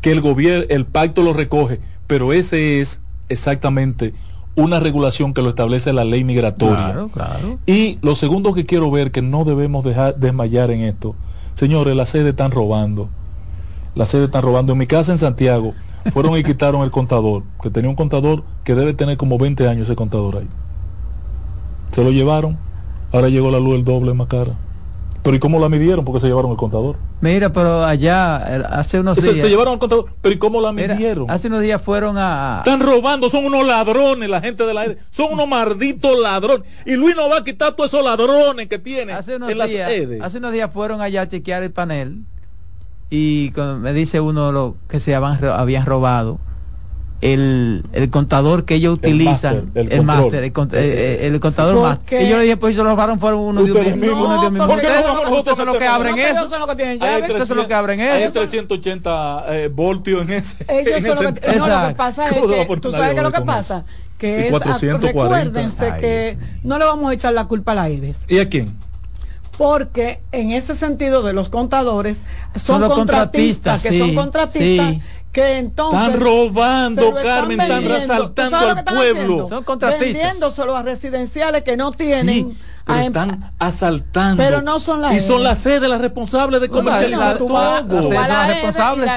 que 0.00 0.12
el 0.12 0.20
gobierno, 0.20 0.66
el 0.68 0.84
pacto 0.84 1.22
lo 1.22 1.32
recoge, 1.32 1.80
pero 2.06 2.32
ese 2.32 2.80
es 2.80 3.00
exactamente 3.28 4.14
una 4.56 4.80
regulación 4.80 5.32
que 5.32 5.42
lo 5.42 5.50
establece 5.50 5.92
la 5.92 6.04
ley 6.04 6.24
migratoria. 6.24 7.08
Y 7.66 7.98
lo 8.02 8.14
segundo 8.14 8.52
que 8.52 8.66
quiero 8.66 8.90
ver, 8.90 9.10
que 9.10 9.22
no 9.22 9.44
debemos 9.44 9.84
dejar 9.84 10.16
desmayar 10.16 10.70
en 10.70 10.82
esto, 10.82 11.14
señores, 11.54 11.96
la 11.96 12.06
sede 12.06 12.30
están 12.30 12.50
robando. 12.50 13.08
La 13.94 14.06
sede 14.06 14.24
están 14.24 14.42
robando. 14.42 14.72
En 14.72 14.78
mi 14.78 14.86
casa 14.86 15.12
en 15.12 15.18
Santiago 15.18 15.74
fueron 16.12 16.36
y 16.38 16.42
quitaron 16.44 16.82
el 16.82 16.90
contador, 16.90 17.42
que 17.62 17.70
tenía 17.70 17.90
un 17.90 17.96
contador 17.96 18.44
que 18.64 18.74
debe 18.74 18.94
tener 18.94 19.16
como 19.16 19.38
20 19.38 19.66
años 19.68 19.88
ese 19.88 19.96
contador 19.96 20.38
ahí. 20.38 20.48
Se 21.92 22.04
lo 22.04 22.10
llevaron, 22.10 22.58
ahora 23.12 23.28
llegó 23.28 23.50
la 23.50 23.58
luz 23.58 23.76
el 23.76 23.84
doble 23.84 24.14
más 24.14 24.28
cara. 24.28 24.56
Pero 25.22 25.36
¿y 25.36 25.38
cómo 25.38 25.60
la 25.60 25.68
midieron? 25.68 26.04
Porque 26.04 26.20
se 26.20 26.26
llevaron 26.26 26.50
el 26.50 26.56
contador. 26.56 26.96
Mira, 27.20 27.52
pero 27.52 27.84
allá, 27.84 28.36
hace 28.78 29.00
unos 29.00 29.22
días... 29.22 29.36
Se 29.38 29.48
llevaron 29.48 29.74
el 29.74 29.78
contador, 29.78 30.06
pero 30.22 30.34
¿y 30.34 30.38
cómo 30.38 30.60
la 30.60 30.72
midieron? 30.72 31.30
hace 31.30 31.48
unos 31.48 31.60
días 31.60 31.80
fueron 31.82 32.16
a... 32.18 32.62
Están 32.64 32.80
robando, 32.80 33.28
son 33.28 33.44
unos 33.44 33.66
ladrones 33.66 34.30
la 34.30 34.40
gente 34.40 34.64
de 34.64 34.72
la... 34.72 34.94
Son 35.10 35.32
unos 35.32 35.46
malditos 35.46 36.18
ladrones. 36.18 36.66
Y 36.86 36.96
Luis 36.96 37.14
no 37.16 37.28
va 37.28 37.38
a 37.38 37.44
quitar 37.44 37.74
todos 37.74 37.92
esos 37.92 38.04
ladrones 38.04 38.68
que 38.68 38.78
tiene 38.78 39.12
hace 39.12 39.36
unos 39.36 39.48
días, 39.48 39.90
Hace 40.22 40.38
unos 40.38 40.52
días 40.52 40.70
fueron 40.72 41.02
allá 41.02 41.22
a 41.22 41.28
chequear 41.28 41.62
el 41.62 41.72
panel 41.72 42.22
y 43.10 43.52
me 43.80 43.92
dice 43.92 44.20
uno 44.20 44.52
lo 44.52 44.76
que 44.88 45.00
se 45.00 45.14
habían 45.14 45.84
robado 45.84 46.38
el, 47.20 47.84
el 47.92 48.10
contador 48.10 48.64
que 48.64 48.76
ellos 48.76 48.94
utilizan, 48.94 49.70
el 49.74 50.02
máster, 50.02 50.44
el, 50.44 50.52
eh, 50.72 51.26
el, 51.26 51.40
contador 51.40 51.80
máster. 51.80 52.22
Y 52.22 52.28
yo 52.28 52.38
le 52.38 52.44
dije, 52.44 52.56
pues 52.56 52.74
se 52.74 52.82
lo 52.82 52.88
robaron 52.88 53.18
fueron 53.18 53.40
uno 53.40 53.62
de 53.62 53.72
un 53.72 54.00
mismo. 54.00 54.24
Uno 54.24 54.40
de 54.40 54.46
un 54.48 54.54
mismo. 54.54 54.74
Ustedes 54.74 55.56
son 55.56 55.66
los 55.66 55.76
que 55.76 55.86
abren 55.86 56.18
eso. 56.18 56.44
Ustedes 56.44 57.48
son 57.48 57.58
los 57.58 57.66
que 57.66 57.74
abren 57.74 58.00
eso. 58.00 58.26
Hay 58.26 58.32
380 58.32 59.44
eh, 59.48 59.68
voltios 59.68 60.22
en 60.22 60.30
ese. 60.30 60.56
Ellos 60.68 61.16
son 61.16 61.24
los 61.24 61.32
que, 61.32 61.56
no, 61.56 61.66
lo 61.66 61.88
que 61.88 61.94
pasa 61.94 62.28
es 62.28 62.34
que, 62.34 62.76
tú 62.78 62.90
sabes 62.90 63.14
que 63.14 63.22
lo 63.22 63.32
que 63.32 63.40
pasa, 63.42 63.84
que 64.18 64.48
es, 64.48 65.00
recuérdense 65.00 65.94
que 66.00 66.38
no 66.62 66.78
le 66.78 66.84
vamos 66.84 67.10
a 67.10 67.14
echar 67.14 67.34
la 67.34 67.46
culpa 67.46 67.72
a 67.72 67.74
la 67.74 67.88
EDES. 67.88 68.20
¿Y 68.28 68.38
a 68.38 68.48
quién? 68.48 68.76
porque 69.60 70.22
en 70.32 70.52
ese 70.52 70.74
sentido 70.74 71.22
de 71.22 71.34
los 71.34 71.50
contadores 71.50 72.22
son, 72.56 72.80
contratistas, 72.88 73.82
que 73.82 73.98
son 73.98 74.14
contratistas 74.14 74.96
que 75.32 75.58
entonces 75.58 76.00
están 76.00 76.20
robando, 76.20 77.14
Carmen, 77.22 77.60
están 77.60 77.84
resaltando 77.84 78.56
al 78.56 78.84
pueblo. 78.84 79.48
Son 79.48 79.62
contratistas. 79.64 80.06
Vendiéndoselo 80.06 80.76
a 80.76 80.82
residenciales 80.82 81.62
que 81.62 81.76
no 81.76 81.92
tienen. 81.92 82.56
Em- 82.88 83.06
están 83.06 83.52
asaltando. 83.58 84.42
Pero 84.42 84.62
no 84.62 84.80
son 84.80 85.00
las 85.00 85.14
Y 85.14 85.20
son 85.20 85.44
las 85.44 85.60
sedes 85.60 85.88
las 85.88 86.00
responsables 86.00 86.60
de 86.60 86.68
comercializar 86.68 87.38
todo. 87.38 87.52
las 88.10 88.46
responsables. 88.48 89.10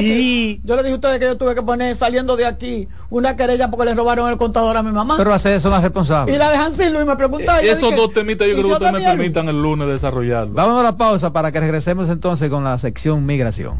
Y, 0.00 0.60
yo 0.62 0.76
le 0.76 0.82
dije 0.82 0.92
a 0.92 0.96
ustedes 0.96 1.18
que 1.18 1.24
yo 1.24 1.36
tuve 1.36 1.54
que 1.54 1.62
poner 1.62 1.96
saliendo 1.96 2.36
de 2.36 2.46
aquí 2.46 2.88
una 3.10 3.36
querella 3.36 3.68
porque 3.68 3.86
le 3.86 3.94
robaron 3.94 4.30
el 4.30 4.36
contador 4.36 4.76
a 4.76 4.82
mi 4.82 4.92
mamá. 4.92 5.16
Pero 5.16 5.30
las 5.30 5.42
sedes 5.42 5.62
son 5.62 5.72
las 5.72 5.82
responsables. 5.82 6.34
Y 6.34 6.38
la 6.38 6.50
dejan 6.50 6.74
sin 6.74 6.92
Luis 6.92 7.06
me 7.06 7.16
preguntó. 7.16 7.52
esos 7.56 7.96
dos 7.96 8.12
temitas 8.12 8.46
yo 8.46 8.54
creo 8.54 8.66
que 8.66 8.72
ustedes 8.74 8.92
me 8.92 9.00
permitan 9.00 9.48
el 9.48 9.60
lunes 9.60 9.88
desarrollarlo. 9.88 10.54
Vamos 10.54 10.80
a 10.80 10.82
la 10.84 10.96
pausa 10.96 11.32
para 11.32 11.50
que 11.50 11.58
regresemos 11.58 12.08
entonces 12.08 12.48
con 12.50 12.62
la 12.62 12.78
sección 12.78 13.26
migración. 13.26 13.78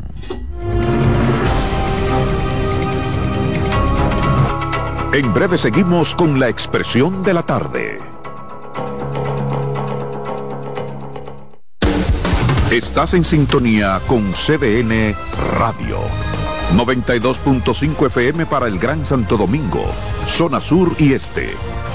En 5.17 5.33
breve 5.33 5.57
seguimos 5.57 6.15
con 6.15 6.39
la 6.39 6.51
expresión 6.51 7.23
de 7.23 7.33
la 7.33 7.43
tarde. 7.43 7.99
Estás 12.71 13.15
en 13.15 13.25
sintonía 13.25 13.99
con 14.07 14.35
CDN 14.35 15.17
Radio. 15.59 16.01
92.5 16.75 18.07
FM 18.09 18.45
para 18.45 18.67
el 18.67 18.79
Gran 18.79 19.07
Santo 19.07 19.39
Domingo, 19.39 19.87
zona 20.27 20.61
sur 20.61 20.95
y 20.99 21.15
este. 21.15 21.49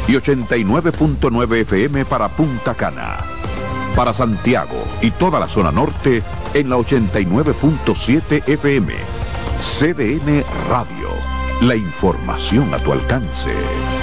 Y 0.08 0.14
89.9 0.14 1.58
FM 1.58 2.06
para 2.06 2.28
Punta 2.28 2.74
Cana. 2.74 3.20
Para 3.96 4.16
Santiago 4.16 4.84
y 5.00 5.12
toda 5.12 5.40
la 5.40 5.48
zona 5.48 5.72
norte 5.72 6.24
en 6.56 6.72
la 6.72 6.78
89.7 6.78 8.48
FM. 8.48 8.96
CDN 9.62 10.44
Radio 10.68 11.41
la 11.62 11.76
información 11.76 12.74
a 12.74 12.80
tu 12.80 12.92
alcance. 12.92 14.01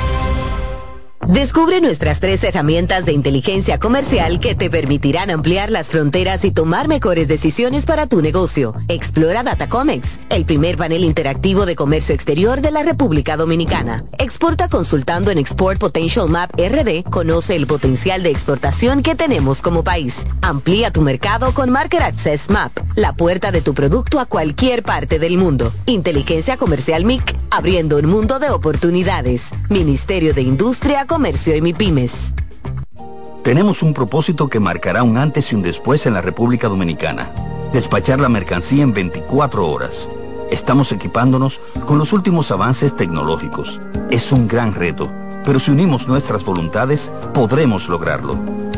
Descubre 1.29 1.83
nuestras 1.83 2.21
tres 2.21 2.43
herramientas 2.43 3.05
de 3.05 3.13
inteligencia 3.13 3.79
comercial 3.79 4.41
que 4.41 4.55
te 4.55 4.71
permitirán 4.71 5.29
ampliar 5.29 5.71
las 5.71 5.89
fronteras 5.89 6.43
y 6.47 6.53
tomar 6.53 6.89
mejores 6.89 7.29
decisiones 7.29 7.85
para 7.85 8.07
tu 8.07 8.23
negocio. 8.23 8.75
Explora 8.89 9.43
Datacomex, 9.43 10.21
el 10.31 10.47
primer 10.47 10.79
panel 10.79 11.05
interactivo 11.05 11.67
de 11.67 11.77
comercio 11.77 12.15
exterior 12.15 12.63
de 12.63 12.71
la 12.71 12.83
República 12.83 13.37
Dominicana. 13.37 14.07
Exporta 14.19 14.71
consultando 14.71 15.31
en 15.31 15.37
Export 15.37 15.79
Potential 15.79 16.31
Map 16.31 16.51
RD. 16.59 17.03
Conoce 17.11 17.57
el 17.57 17.67
potencial 17.67 18.23
de 18.23 18.31
exportación 18.31 19.03
que 19.03 19.15
tenemos 19.15 19.61
como 19.61 19.85
país. 19.85 20.27
Amplía 20.41 20.91
tu 20.93 21.03
mercado 21.03 21.53
con 21.53 21.69
Market 21.69 22.01
Access 22.01 22.49
Map, 22.49 22.73
la 22.95 23.13
puerta 23.13 23.51
de 23.51 23.61
tu 23.61 23.75
producto 23.75 24.19
a 24.19 24.25
cualquier 24.25 24.83
parte 24.83 25.19
del 25.19 25.37
mundo. 25.37 25.75
Inteligencia 25.85 26.57
comercial 26.57 27.05
MIC, 27.05 27.37
abriendo 27.51 27.99
un 27.99 28.07
mundo 28.07 28.39
de 28.39 28.49
oportunidades. 28.49 29.51
Ministerio 29.69 30.33
de 30.33 30.41
Industria, 30.41 31.05
Comercio 31.05 31.18
y 31.21 31.61
MIPIMES. 31.61 32.33
Tenemos 33.43 33.83
un 33.83 33.93
propósito 33.93 34.49
que 34.49 34.61
marcará 34.61 35.03
un 35.03 35.19
antes 35.19 35.53
y 35.53 35.57
un 35.57 35.63
después 35.63 36.07
en 36.07 36.15
la 36.15 36.21
República 36.21 36.69
Dominicana. 36.69 37.33
Despachar 37.73 38.21
la 38.21 38.29
mercancía 38.29 38.85
en 38.85 38.93
24 38.93 39.69
horas. 39.69 40.09
Estamos 40.53 40.93
equipándonos 40.93 41.61
con 41.87 41.99
los 41.99 42.13
últimos 42.13 42.53
avances 42.53 42.95
tecnológicos. 42.95 43.81
Es 44.11 44.31
un 44.31 44.47
gran 44.47 44.75
reto, 44.75 45.11
pero 45.45 45.59
si 45.59 45.73
unimos 45.73 46.07
nuestras 46.07 46.45
voluntades, 46.45 47.11
podremos 47.35 47.89
lograrlo. 47.89 48.39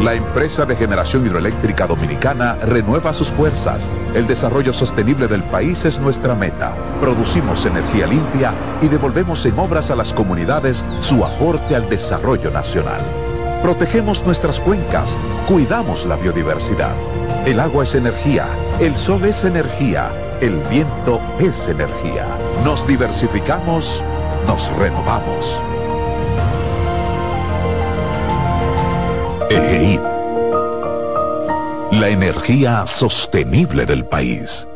La 0.00 0.14
empresa 0.14 0.64
de 0.64 0.76
generación 0.76 1.26
hidroeléctrica 1.26 1.86
dominicana 1.86 2.56
renueva 2.62 3.12
sus 3.12 3.28
fuerzas. 3.28 3.88
El 4.14 4.26
desarrollo 4.26 4.72
sostenible 4.72 5.28
del 5.28 5.42
país 5.42 5.84
es 5.84 5.98
nuestra 5.98 6.34
meta. 6.34 6.74
Producimos 7.00 7.66
energía 7.66 8.06
limpia 8.06 8.52
y 8.80 8.88
devolvemos 8.88 9.44
en 9.46 9.58
obras 9.58 9.90
a 9.90 9.96
las 9.96 10.14
comunidades 10.14 10.84
su 11.00 11.24
aporte 11.24 11.76
al 11.76 11.88
desarrollo 11.88 12.50
nacional. 12.50 13.00
Protegemos 13.62 14.24
nuestras 14.24 14.58
cuencas, 14.58 15.14
cuidamos 15.46 16.06
la 16.06 16.16
biodiversidad. 16.16 16.94
El 17.44 17.60
agua 17.60 17.84
es 17.84 17.94
energía, 17.94 18.46
el 18.80 18.96
sol 18.96 19.24
es 19.24 19.44
energía 19.44 20.10
el 20.40 20.56
viento 20.70 21.20
es 21.38 21.68
energía. 21.68 22.26
Nos 22.64 22.86
diversificamos, 22.86 24.02
nos 24.46 24.74
renovamos. 24.78 25.69
EGEID. 29.50 30.00
La 32.00 32.08
energía 32.08 32.86
sostenible 32.86 33.84
del 33.84 34.04
país. 34.04 34.68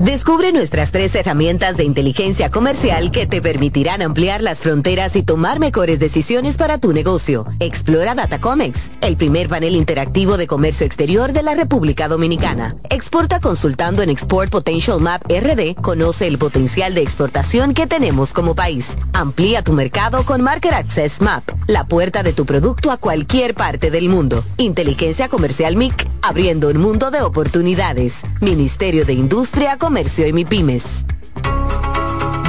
Descubre 0.00 0.50
nuestras 0.52 0.90
tres 0.90 1.14
herramientas 1.14 1.76
de 1.76 1.84
inteligencia 1.84 2.50
comercial 2.50 3.12
que 3.12 3.28
te 3.28 3.40
permitirán 3.40 4.02
ampliar 4.02 4.42
las 4.42 4.58
fronteras 4.58 5.14
y 5.14 5.22
tomar 5.22 5.60
mejores 5.60 6.00
decisiones 6.00 6.56
para 6.56 6.78
tu 6.78 6.92
negocio. 6.92 7.46
Explora 7.60 8.16
Datacomex, 8.16 8.90
el 9.00 9.16
primer 9.16 9.48
panel 9.48 9.76
interactivo 9.76 10.36
de 10.36 10.48
comercio 10.48 10.84
exterior 10.84 11.32
de 11.32 11.44
la 11.44 11.54
República 11.54 12.08
Dominicana. 12.08 12.74
Exporta 12.90 13.38
consultando 13.38 14.02
en 14.02 14.10
Export 14.10 14.50
Potential 14.50 15.00
Map 15.00 15.22
RD. 15.28 15.76
Conoce 15.80 16.26
el 16.26 16.38
potencial 16.38 16.92
de 16.94 17.02
exportación 17.02 17.72
que 17.72 17.86
tenemos 17.86 18.32
como 18.32 18.56
país. 18.56 18.98
Amplía 19.12 19.62
tu 19.62 19.74
mercado 19.74 20.24
con 20.24 20.42
Market 20.42 20.72
Access 20.72 21.20
Map, 21.20 21.44
la 21.68 21.86
puerta 21.86 22.24
de 22.24 22.32
tu 22.32 22.46
producto 22.46 22.90
a 22.90 22.96
cualquier 22.96 23.54
parte 23.54 23.92
del 23.92 24.08
mundo. 24.08 24.42
Inteligencia 24.56 25.28
comercial 25.28 25.76
MIC, 25.76 26.08
abriendo 26.20 26.68
un 26.68 26.78
mundo 26.78 27.12
de 27.12 27.22
oportunidades. 27.22 28.22
Ministerio 28.40 29.04
de 29.04 29.12
Industria 29.12 29.78
Comercio 29.84 30.26
y 30.26 30.32
MIPIMES. 30.32 31.04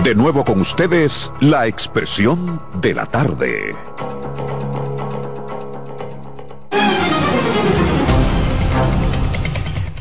De 0.06 0.16
nuevo 0.16 0.46
con 0.46 0.62
ustedes, 0.62 1.34
la 1.42 1.68
expresión 1.68 2.62
de 2.80 2.94
la 2.94 3.06
tarde. 3.08 3.76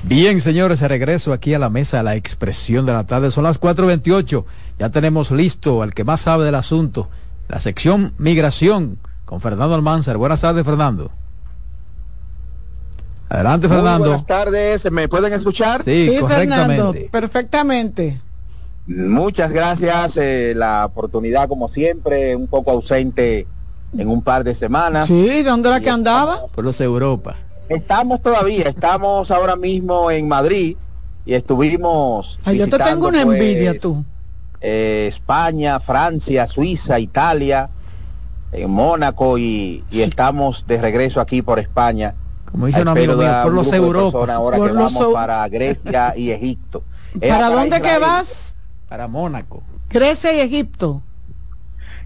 Bien, 0.04 0.40
señores, 0.40 0.78
de 0.78 0.86
regreso 0.86 1.32
aquí 1.32 1.54
a 1.54 1.58
la 1.58 1.70
mesa, 1.70 2.04
la 2.04 2.14
expresión 2.14 2.86
de 2.86 2.92
la 2.92 3.02
tarde. 3.02 3.32
Son 3.32 3.42
las 3.42 3.60
4.28. 3.60 4.44
Ya 4.78 4.90
tenemos 4.90 5.32
listo 5.32 5.82
al 5.82 5.92
que 5.92 6.04
más 6.04 6.20
sabe 6.20 6.44
del 6.44 6.54
asunto, 6.54 7.10
la 7.48 7.58
sección 7.58 8.14
migración 8.16 9.00
con 9.24 9.40
Fernando 9.40 9.74
Almanzar. 9.74 10.18
Buenas 10.18 10.42
tardes, 10.42 10.64
Fernando. 10.64 11.10
Adelante, 13.28 13.68
Fernando. 13.68 14.08
buenas 14.08 14.26
tardes, 14.26 14.90
¿me 14.90 15.08
pueden 15.08 15.32
escuchar? 15.32 15.82
Sí, 15.84 16.18
Fernando, 16.26 16.94
perfectamente. 17.10 18.20
Muchas 18.86 19.50
gracias, 19.50 20.18
eh, 20.18 20.52
la 20.54 20.84
oportunidad 20.84 21.48
como 21.48 21.68
siempre, 21.68 22.36
un 22.36 22.46
poco 22.46 22.70
ausente 22.70 23.46
en 23.96 24.08
un 24.08 24.22
par 24.22 24.44
de 24.44 24.54
semanas. 24.54 25.06
Sí, 25.06 25.42
¿dónde 25.42 25.70
era 25.70 25.80
que 25.80 25.90
andaba? 25.90 26.46
Por 26.54 26.64
los 26.64 26.80
Europa. 26.80 27.36
Estamos 27.68 28.20
todavía, 28.20 28.68
estamos 28.68 29.30
ahora 29.30 29.56
mismo 29.56 30.10
en 30.10 30.28
Madrid 30.28 30.76
y 31.24 31.34
estuvimos. 31.34 32.38
Ay, 32.44 32.58
yo 32.58 32.68
te 32.68 32.78
tengo 32.78 33.08
una 33.08 33.24
pues, 33.24 33.40
envidia 33.40 33.78
tú. 33.78 34.04
Eh, 34.60 35.06
España, 35.08 35.80
Francia, 35.80 36.46
Suiza, 36.46 36.98
Italia, 36.98 37.70
en 38.52 38.70
Mónaco 38.70 39.38
y, 39.38 39.82
estamos 39.90 40.66
de 40.66 40.80
regreso 40.80 41.20
aquí 41.20 41.42
por 41.42 41.58
España. 41.58 42.14
Como 42.54 42.66
dice 42.66 42.82
un 42.82 42.88
amigo 42.88 43.16
mío, 43.16 43.40
por 43.42 43.52
los 43.52 43.72
Europa. 43.72 44.32
Ahora 44.32 44.56
que 44.56 44.72
vamos 44.72 45.12
para 45.12 45.48
Grecia 45.48 46.14
y 46.16 46.30
Egipto. 46.30 46.84
¿Para 47.20 47.50
dónde 47.50 47.82
que 47.82 47.98
vas? 47.98 48.54
Para 48.88 49.08
Mónaco. 49.08 49.64
Grecia 49.90 50.32
y 50.32 50.38
Egipto. 50.38 51.02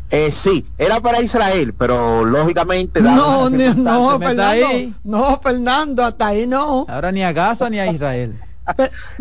Eh, 0.09 0.33
sí, 0.33 0.65
era 0.79 1.01
para 1.01 1.21
Israel, 1.21 1.75
pero 1.77 2.25
lógicamente... 2.25 3.03
No, 3.03 3.51
no, 3.51 4.19
Fernando, 4.19 4.97
no, 5.05 5.39
Fernando, 5.39 6.03
hasta 6.03 6.29
ahí 6.29 6.47
no. 6.47 6.87
Ahora 6.89 7.13
ni 7.13 7.23
a 7.23 7.33
Gaza 7.35 7.69
ni 7.69 7.79
a 7.79 7.93
Israel. 7.93 8.41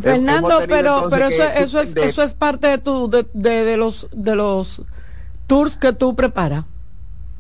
Fernando, 0.02 0.62
pero, 0.66 1.10
pero 1.10 1.28
eso, 1.28 1.44
eso, 1.44 1.82
es, 1.82 1.94
eso 1.98 2.24
es 2.24 2.34
parte 2.36 2.68
de, 2.68 2.78
tu, 2.78 3.10
de, 3.10 3.26
de, 3.34 3.76
los, 3.76 4.08
de 4.14 4.34
los 4.34 4.82
tours 5.46 5.76
que 5.76 5.92
tú 5.92 6.16
preparas. 6.16 6.64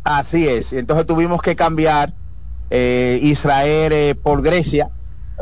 Así 0.03 0.45
es, 0.45 0.73
entonces 0.73 1.07
tuvimos 1.07 1.41
que 1.41 1.55
cambiar 1.55 2.11
eh, 2.69 3.19
Israel 3.21 3.93
eh, 3.93 4.15
por 4.15 4.41
Grecia, 4.41 4.89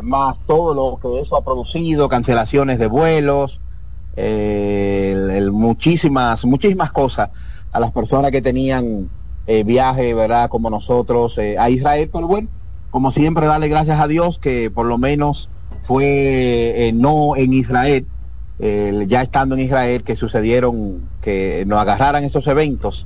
más 0.02 0.38
todo 0.46 0.74
lo 0.74 1.00
que 1.00 1.22
eso 1.22 1.38
ha 1.38 1.44
producido, 1.44 2.10
cancelaciones 2.10 2.80
de 2.80 2.88
vuelos, 2.88 3.62
el, 4.16 5.52
muchísimas, 5.52 6.46
muchísimas 6.46 6.92
cosas 6.92 7.30
a 7.72 7.80
las 7.80 7.92
personas 7.92 8.32
que 8.32 8.42
tenían 8.42 9.10
eh, 9.48 9.64
viaje, 9.64 10.14
¿verdad? 10.14 10.50
Como 10.50 10.70
nosotros 10.70 11.38
eh, 11.38 11.58
a 11.60 11.70
Israel, 11.70 12.10
pero 12.12 12.28
bueno, 12.28 12.48
como 12.90 13.12
siempre, 13.12 13.46
darle 13.46 13.68
gracias 13.68 14.00
a 14.00 14.08
Dios 14.08 14.40
que 14.40 14.72
por 14.72 14.86
lo 14.86 14.98
menos 14.98 15.50
fue 15.84 16.88
eh, 16.88 16.94
no 16.94 17.36
en 17.36 17.54
Israel, 17.54 18.08
ya 18.58 19.22
estando 19.22 19.56
en 19.56 19.62
Israel, 19.62 20.04
que 20.04 20.16
sucedieron, 20.16 21.10
que 21.22 21.66
nos 21.68 21.78
agarraran 21.78 22.24
esos 22.24 22.48
eventos 22.48 23.06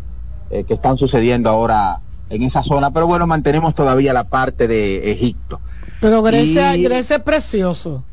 que 0.51 0.73
están 0.73 0.99
sucediendo 0.99 1.49
ahora 1.49 2.01
en 2.29 2.43
esa 2.43 2.63
zona, 2.63 2.91
pero 2.91 3.07
bueno, 3.07 3.25
mantenemos 3.27 3.73
todavía 3.75 4.13
la 4.13 4.25
parte 4.25 4.67
de 4.67 5.11
Egipto. 5.11 5.59
Pero 5.99 6.21
Grecia, 6.21 6.75
Grecia 6.77 7.17
es 7.17 7.21
precioso. 7.23 8.03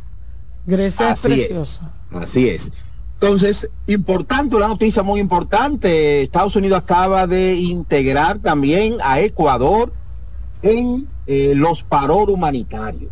Grecia 0.67 1.13
es 1.13 1.21
precioso. 1.21 1.83
así 2.13 2.49
es. 2.49 2.71
Entonces, 3.15 3.71
importante, 3.87 4.57
una 4.57 4.69
noticia 4.69 5.03
muy 5.03 5.21
importante, 5.21 6.23
Estados 6.23 6.55
Unidos 6.57 6.81
acaba 6.81 7.27
de 7.27 7.55
integrar 7.55 8.39
también 8.41 8.97
a 9.03 9.21
Ecuador 9.21 9.93
en 10.63 11.07
eh, 11.27 11.55
los 11.55 11.83
paror 11.83 12.31
humanitarios. 12.31 13.11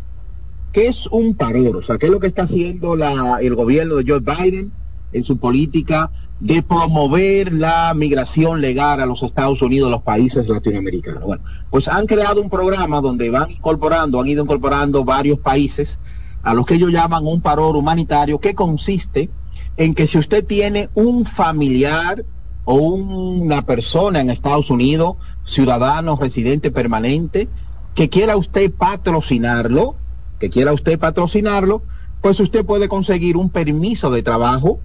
¿Qué 0.71 0.87
es 0.87 1.07
un 1.07 1.35
paror? 1.35 1.77
O 1.77 1.83
sea, 1.83 1.97
¿qué 1.97 2.05
es 2.05 2.11
lo 2.11 2.19
que 2.19 2.27
está 2.27 2.43
haciendo 2.43 2.95
la, 2.95 3.39
el 3.41 3.55
gobierno 3.55 3.95
de 3.95 4.03
Joe 4.05 4.19
Biden 4.19 4.71
en 5.11 5.23
su 5.23 5.37
política 5.37 6.11
de 6.39 6.61
promover 6.61 7.53
la 7.53 7.93
migración 7.93 8.59
legal 8.61 8.99
a 8.99 9.05
los 9.05 9.23
Estados 9.23 9.61
Unidos, 9.61 9.89
los 9.89 10.01
países 10.01 10.47
latinoamericanos? 10.47 11.23
Bueno, 11.23 11.43
pues 11.69 11.87
han 11.87 12.05
creado 12.05 12.41
un 12.41 12.49
programa 12.49 13.01
donde 13.01 13.29
van 13.29 13.51
incorporando, 13.51 14.19
han 14.19 14.27
ido 14.27 14.43
incorporando 14.43 15.05
varios 15.05 15.39
países 15.39 15.99
a 16.43 16.53
los 16.53 16.65
que 16.65 16.75
ellos 16.75 16.91
llaman 16.91 17.25
un 17.25 17.41
paror 17.41 17.75
humanitario, 17.75 18.39
que 18.39 18.53
consiste 18.53 19.29
en 19.77 19.95
que 19.95 20.07
si 20.07 20.17
usted 20.17 20.45
tiene 20.45 20.89
un 20.93 21.25
familiar 21.25 22.23
o 22.65 22.75
una 22.75 23.65
persona 23.65 24.19
en 24.19 24.29
Estados 24.29 24.69
Unidos, 24.69 25.15
ciudadano, 25.45 26.17
residente 26.17 26.71
permanente, 26.71 27.47
que 27.93 28.09
quiera 28.09 28.37
usted 28.37 28.71
patrocinarlo, 28.71 29.95
que 30.39 30.49
quiera 30.49 30.73
usted 30.73 30.99
patrocinarlo, 30.99 31.83
pues 32.21 32.39
usted 32.39 32.65
puede 32.65 32.89
conseguir 32.89 33.37
un 33.37 33.49
permiso 33.49 34.11
de 34.11 34.23
trabajo, 34.23 34.79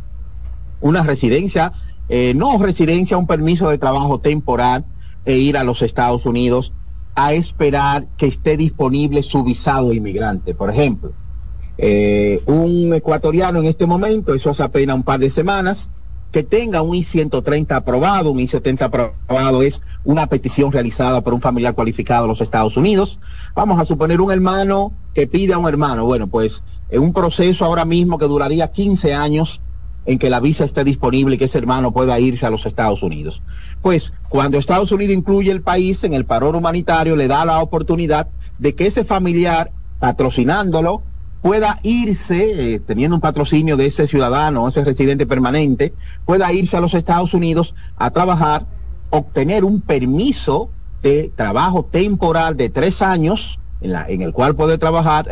una 0.81 1.03
residencia, 1.03 1.73
eh, 2.09 2.35
no 2.35 2.59
residencia, 2.59 3.17
un 3.17 3.27
permiso 3.27 3.69
de 3.71 3.79
trabajo 3.79 4.21
temporal 4.21 4.85
e 5.25 5.37
ir 5.37 5.57
a 5.57 5.65
los 5.65 5.83
Estados 5.83 6.27
Unidos 6.27 6.73
a 7.15 7.33
esperar 7.33 8.07
que 8.17 8.27
esté 8.27 8.57
disponible 8.57 9.23
su 9.23 9.45
visado 9.45 9.93
inmigrante, 9.93 10.55
por 10.55 10.71
ejemplo. 10.71 11.13
Eh, 11.79 12.43
un 12.47 12.93
ecuatoriano 12.95 13.61
en 13.61 13.67
este 13.67 13.87
momento, 13.87 14.35
eso 14.35 14.51
hace 14.51 14.63
apenas 14.63 14.97
un 14.97 15.03
par 15.03 15.21
de 15.21 15.31
semanas, 15.31 15.91
que 16.31 16.43
tenga 16.45 16.83
un 16.83 16.95
I-130 16.95 17.73
aprobado, 17.73 18.31
un 18.31 18.39
I-70 18.39 18.83
aprobado 18.83 19.63
es 19.63 19.83
una 20.05 20.29
petición 20.29 20.71
realizada 20.71 21.21
por 21.23 21.35
un 21.35 21.41
familiar 21.41 21.75
cualificado 21.75 22.23
de 22.23 22.29
los 22.29 22.41
Estados 22.41 22.77
Unidos. 22.77 23.19
Vamos 23.55 23.81
a 23.81 23.87
suponer 23.87 24.21
un 24.21 24.31
hermano 24.31 24.93
que 25.15 25.27
pide 25.27 25.55
a 25.55 25.59
un 25.59 25.67
hermano, 25.67 26.05
bueno, 26.05 26.29
pues 26.29 26.63
en 26.89 27.03
un 27.03 27.13
proceso 27.13 27.65
ahora 27.65 27.85
mismo 27.85 28.19
que 28.19 28.27
duraría 28.27 28.71
15 28.71 29.15
años 29.15 29.61
en 30.07 30.19
que 30.19 30.31
la 30.31 30.41
visa 30.41 30.65
esté 30.65 30.85
disponible 30.85 31.35
y 31.35 31.39
que 31.39 31.45
ese 31.47 31.59
hermano 31.59 31.93
pueda 31.93 32.19
irse 32.19 32.47
a 32.47 32.51
los 32.51 32.67
Estados 32.67 33.03
Unidos. 33.03 33.43
Pues 33.83 34.13
cuando 34.29 34.59
Estados 34.59 34.93
Unidos 34.93 35.15
incluye 35.15 35.51
el 35.51 35.63
país 35.63 36.05
en 36.05 36.15
el 36.15 36.25
parón 36.25 36.55
humanitario, 36.55 37.17
le 37.17 37.29
da 37.29 37.45
la 37.45 37.61
oportunidad 37.61 38.29
de 38.59 38.75
que 38.75 38.87
ese 38.87 39.05
familiar, 39.05 39.73
patrocinándolo, 39.99 41.03
pueda 41.43 41.81
irse, 41.83 42.75
eh, 42.75 42.81
teniendo 42.81 43.17
un 43.17 43.21
patrocinio 43.21 43.77
de 43.77 43.87
ese 43.87 44.07
ciudadano, 44.07 44.69
ese 44.69 44.85
residente 44.85 45.27
permanente, 45.27 45.95
pueda 46.27 46.53
irse 46.53 46.77
a 46.77 46.81
los 46.81 46.95
Estados 46.95 47.33
Unidos 47.35 47.75
a 47.97 48.11
trabajar, 48.11 48.67
obtener 49.11 49.65
un 49.65 49.81
permiso 49.81 50.71
de 51.03 51.33
trabajo 51.35 51.89
temporal 51.91 52.57
de 52.57 52.69
tres 52.69 53.01
años, 53.01 53.59
en, 53.81 53.93
la, 53.93 54.07
en 54.09 54.21
el 54.21 54.33
cual 54.33 54.55
puede 54.55 54.77
trabajar 54.77 55.27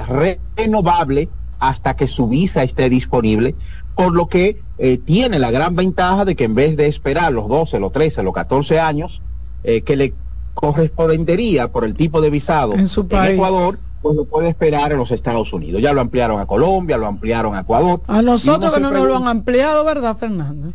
renovable 0.57 1.29
hasta 1.59 1.97
que 1.97 2.07
su 2.07 2.29
visa 2.29 2.63
esté 2.63 2.89
disponible, 2.89 3.55
por 3.95 4.15
lo 4.15 4.29
que 4.29 4.61
eh, 4.79 4.99
tiene 4.99 5.39
la 5.39 5.51
gran 5.51 5.75
ventaja 5.75 6.25
de 6.25 6.37
que 6.37 6.45
en 6.45 6.55
vez 6.55 6.77
de 6.77 6.87
esperar 6.87 7.33
los 7.33 7.49
12, 7.49 7.81
los 7.81 7.93
13, 7.93 8.23
los 8.23 8.33
14 8.33 8.79
años, 8.79 9.23
eh, 9.65 9.83
que 9.83 9.97
le 9.97 10.15
correspondería 10.55 11.69
por 11.69 11.85
el 11.85 11.95
tipo 11.95 12.21
de 12.21 12.31
visado 12.31 12.75
en, 12.75 12.89
su 12.89 13.07
país. 13.07 13.35
Ecuador, 13.35 13.79
pues 14.03 14.17
lo 14.17 14.25
puede 14.25 14.49
esperar 14.49 14.93
en 14.93 14.99
los 14.99 15.11
Estados 15.11 15.53
Unidos. 15.53 15.83
Ya 15.83 15.93
lo 15.93 16.01
ampliaron 16.01 16.41
a 16.41 16.47
Colombia, 16.47 16.97
lo 16.97 17.07
ampliaron 17.07 17.55
a 17.55 17.61
Ecuador. 17.61 18.01
A 18.07 18.23
nosotros 18.23 18.73
que 18.73 18.81
no 18.81 18.91
nos 18.91 19.07
lo 19.07 19.17
han 19.17 19.29
ampliado, 19.29 19.85
¿verdad, 19.85 20.17
Fernando? 20.17 20.73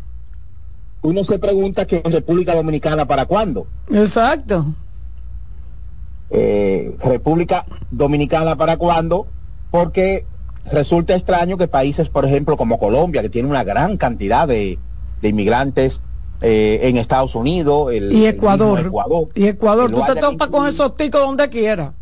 Uno 1.01 1.23
se 1.23 1.37
pregunta 1.37 1.85
que 1.85 2.01
en 2.03 2.11
República 2.11 2.55
Dominicana 2.55 3.05
para 3.05 3.25
cuándo. 3.25 3.67
Exacto. 3.91 4.65
Eh, 6.29 6.95
República 7.03 7.65
Dominicana 7.91 8.55
para 8.55 8.77
cuándo, 8.77 9.27
porque 9.69 10.25
resulta 10.71 11.15
extraño 11.15 11.57
que 11.57 11.67
países, 11.67 12.09
por 12.09 12.25
ejemplo, 12.25 12.57
como 12.57 12.79
Colombia, 12.79 13.21
que 13.21 13.29
tiene 13.29 13.49
una 13.49 13.63
gran 13.63 13.97
cantidad 13.97 14.47
de, 14.47 14.79
inmigrantes 15.21 16.01
eh, 16.41 16.81
en 16.83 16.97
Estados 16.97 17.35
Unidos, 17.35 17.91
y 17.93 18.25
Ecuador, 18.25 18.91
y 19.35 19.47
Ecuador, 19.47 19.91
tú 19.91 20.01
te 20.05 20.19
topas 20.19 20.47
con 20.49 20.67
esos 20.67 20.97
ticos 20.97 21.21
donde 21.21 21.49
quiera. 21.49 21.93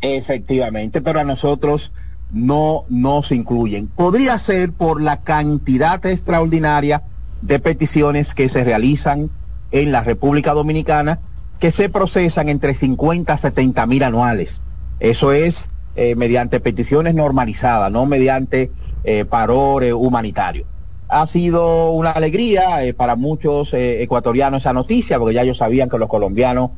Efectivamente, 0.00 1.00
pero 1.00 1.20
a 1.20 1.24
nosotros 1.24 1.92
no 2.30 2.84
nos 2.88 3.32
incluyen. 3.32 3.88
Podría 3.88 4.38
ser 4.38 4.72
por 4.72 5.00
la 5.00 5.22
cantidad 5.22 6.04
extraordinaria 6.06 7.02
de 7.42 7.58
peticiones 7.58 8.34
que 8.34 8.48
se 8.48 8.64
realizan 8.64 9.30
en 9.70 9.92
la 9.92 10.02
República 10.02 10.52
Dominicana, 10.52 11.20
que 11.58 11.72
se 11.72 11.88
procesan 11.88 12.48
entre 12.48 12.74
50 12.74 13.32
a 13.32 13.38
70 13.38 13.86
mil 13.86 14.02
anuales. 14.02 14.60
Eso 15.00 15.32
es 15.32 15.70
eh, 15.98 16.14
mediante 16.14 16.60
peticiones 16.60 17.14
normalizadas, 17.14 17.90
no 17.92 18.06
mediante 18.06 18.70
eh, 19.04 19.24
parores 19.24 19.92
humanitarios. 19.92 20.66
Ha 21.08 21.26
sido 21.26 21.90
una 21.90 22.10
alegría 22.10 22.84
eh, 22.84 22.94
para 22.94 23.16
muchos 23.16 23.72
eh, 23.72 24.02
ecuatorianos 24.02 24.62
esa 24.62 24.72
noticia, 24.72 25.18
porque 25.18 25.34
ya 25.34 25.42
ellos 25.42 25.58
sabían 25.58 25.88
que 25.88 25.98
los 25.98 26.08
colombianos 26.08 26.70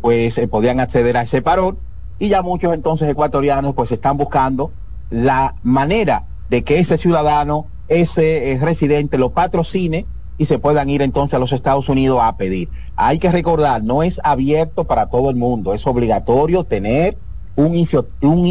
pues 0.00 0.40
podían 0.50 0.80
acceder 0.80 1.18
a 1.18 1.22
ese 1.22 1.42
parón 1.42 1.76
y 2.18 2.28
ya 2.28 2.42
muchos 2.42 2.72
entonces 2.72 3.08
ecuatorianos 3.10 3.74
pues 3.74 3.92
están 3.92 4.16
buscando 4.16 4.72
la 5.10 5.54
manera 5.62 6.24
de 6.48 6.64
que 6.64 6.78
ese 6.78 6.98
ciudadano, 6.98 7.66
ese 7.88 8.52
eh, 8.52 8.58
residente 8.58 9.18
lo 9.18 9.30
patrocine 9.30 10.06
y 10.38 10.46
se 10.46 10.58
puedan 10.58 10.90
ir 10.90 11.02
entonces 11.02 11.34
a 11.34 11.38
los 11.38 11.52
Estados 11.52 11.88
Unidos 11.88 12.20
a 12.22 12.36
pedir. 12.36 12.68
Hay 12.96 13.18
que 13.18 13.30
recordar, 13.30 13.82
no 13.82 14.02
es 14.02 14.20
abierto 14.22 14.84
para 14.84 15.06
todo 15.06 15.30
el 15.30 15.36
mundo, 15.36 15.74
es 15.74 15.86
obligatorio 15.86 16.64
tener 16.64 17.16
un, 17.56 17.72
un, 18.20 18.46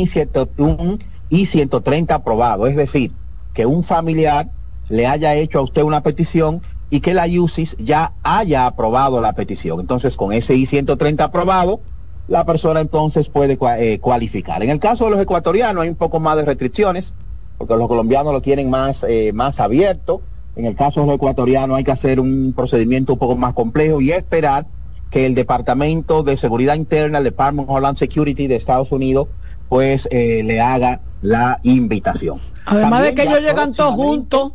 un 0.57 0.99
I-130 1.29 2.11
aprobado, 2.11 2.67
es 2.67 2.75
decir, 2.75 3.11
que 3.53 3.65
un 3.65 3.83
familiar 3.83 4.49
le 4.89 5.07
haya 5.07 5.35
hecho 5.35 5.59
a 5.59 5.61
usted 5.61 5.83
una 5.83 6.01
petición 6.01 6.61
y 6.89 6.99
que 7.01 7.13
la 7.13 7.25
UCIS 7.25 7.77
ya 7.79 8.13
haya 8.23 8.67
aprobado 8.67 9.21
la 9.21 9.33
petición. 9.33 9.79
Entonces, 9.79 10.15
con 10.15 10.33
ese 10.33 10.55
I-130 10.55 11.21
aprobado, 11.21 11.79
la 12.27 12.45
persona 12.45 12.79
entonces 12.79 13.29
puede 13.29 13.57
eh, 13.79 13.99
cualificar. 13.99 14.63
En 14.63 14.69
el 14.69 14.79
caso 14.79 15.05
de 15.05 15.11
los 15.11 15.19
ecuatorianos 15.19 15.83
hay 15.83 15.89
un 15.89 15.95
poco 15.95 16.19
más 16.19 16.37
de 16.37 16.45
restricciones, 16.45 17.13
porque 17.57 17.75
los 17.75 17.87
colombianos 17.87 18.33
lo 18.33 18.41
tienen 18.41 18.69
más, 18.69 19.05
eh, 19.07 19.31
más 19.33 19.59
abierto. 19.59 20.21
En 20.55 20.65
el 20.65 20.75
caso 20.75 21.01
de 21.01 21.07
los 21.07 21.15
ecuatorianos 21.15 21.77
hay 21.77 21.83
que 21.83 21.91
hacer 21.91 22.19
un 22.19 22.53
procedimiento 22.55 23.13
un 23.13 23.19
poco 23.19 23.35
más 23.35 23.53
complejo 23.53 24.01
y 24.01 24.11
esperar 24.11 24.65
que 25.09 25.25
el 25.25 25.35
Departamento 25.35 26.23
de 26.23 26.37
Seguridad 26.37 26.75
Interna, 26.75 27.19
el 27.19 27.23
Department 27.23 27.69
of 27.69 27.75
Homeland 27.75 27.97
Security 27.97 28.47
de 28.47 28.55
Estados 28.55 28.91
Unidos, 28.91 29.27
pues 29.69 30.07
eh, 30.11 30.43
le 30.43 30.61
haga 30.61 31.01
la 31.21 31.59
invitación. 31.63 32.39
Además 32.65 33.03
de 33.03 33.15
que 33.15 33.23
ellos 33.23 33.41
llegan 33.41 33.73
todos 33.73 33.93
juntos, 33.93 34.53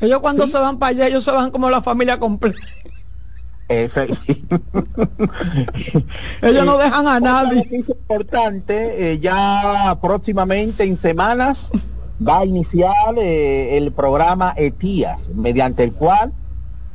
ellos 0.00 0.20
cuando 0.20 0.46
se 0.46 0.58
van 0.58 0.78
para 0.78 0.90
allá, 0.90 1.06
ellos 1.06 1.24
se 1.24 1.30
van 1.30 1.50
como 1.50 1.70
la 1.70 1.82
familia 1.82 2.18
completa. 2.18 2.58
Ellos 3.68 3.98
no 6.64 6.78
dejan 6.78 7.08
a 7.08 7.18
nadie. 7.18 7.66
Es 7.72 7.88
importante, 7.88 9.12
eh, 9.12 9.18
ya 9.18 9.98
próximamente 10.00 10.84
en 10.84 10.96
semanas 10.96 11.72
va 12.26 12.40
a 12.40 12.44
iniciar 12.44 13.18
eh, 13.18 13.76
el 13.76 13.92
programa 13.92 14.54
ETIAS, 14.56 15.30
mediante 15.34 15.82
el 15.82 15.92
cual 15.92 16.32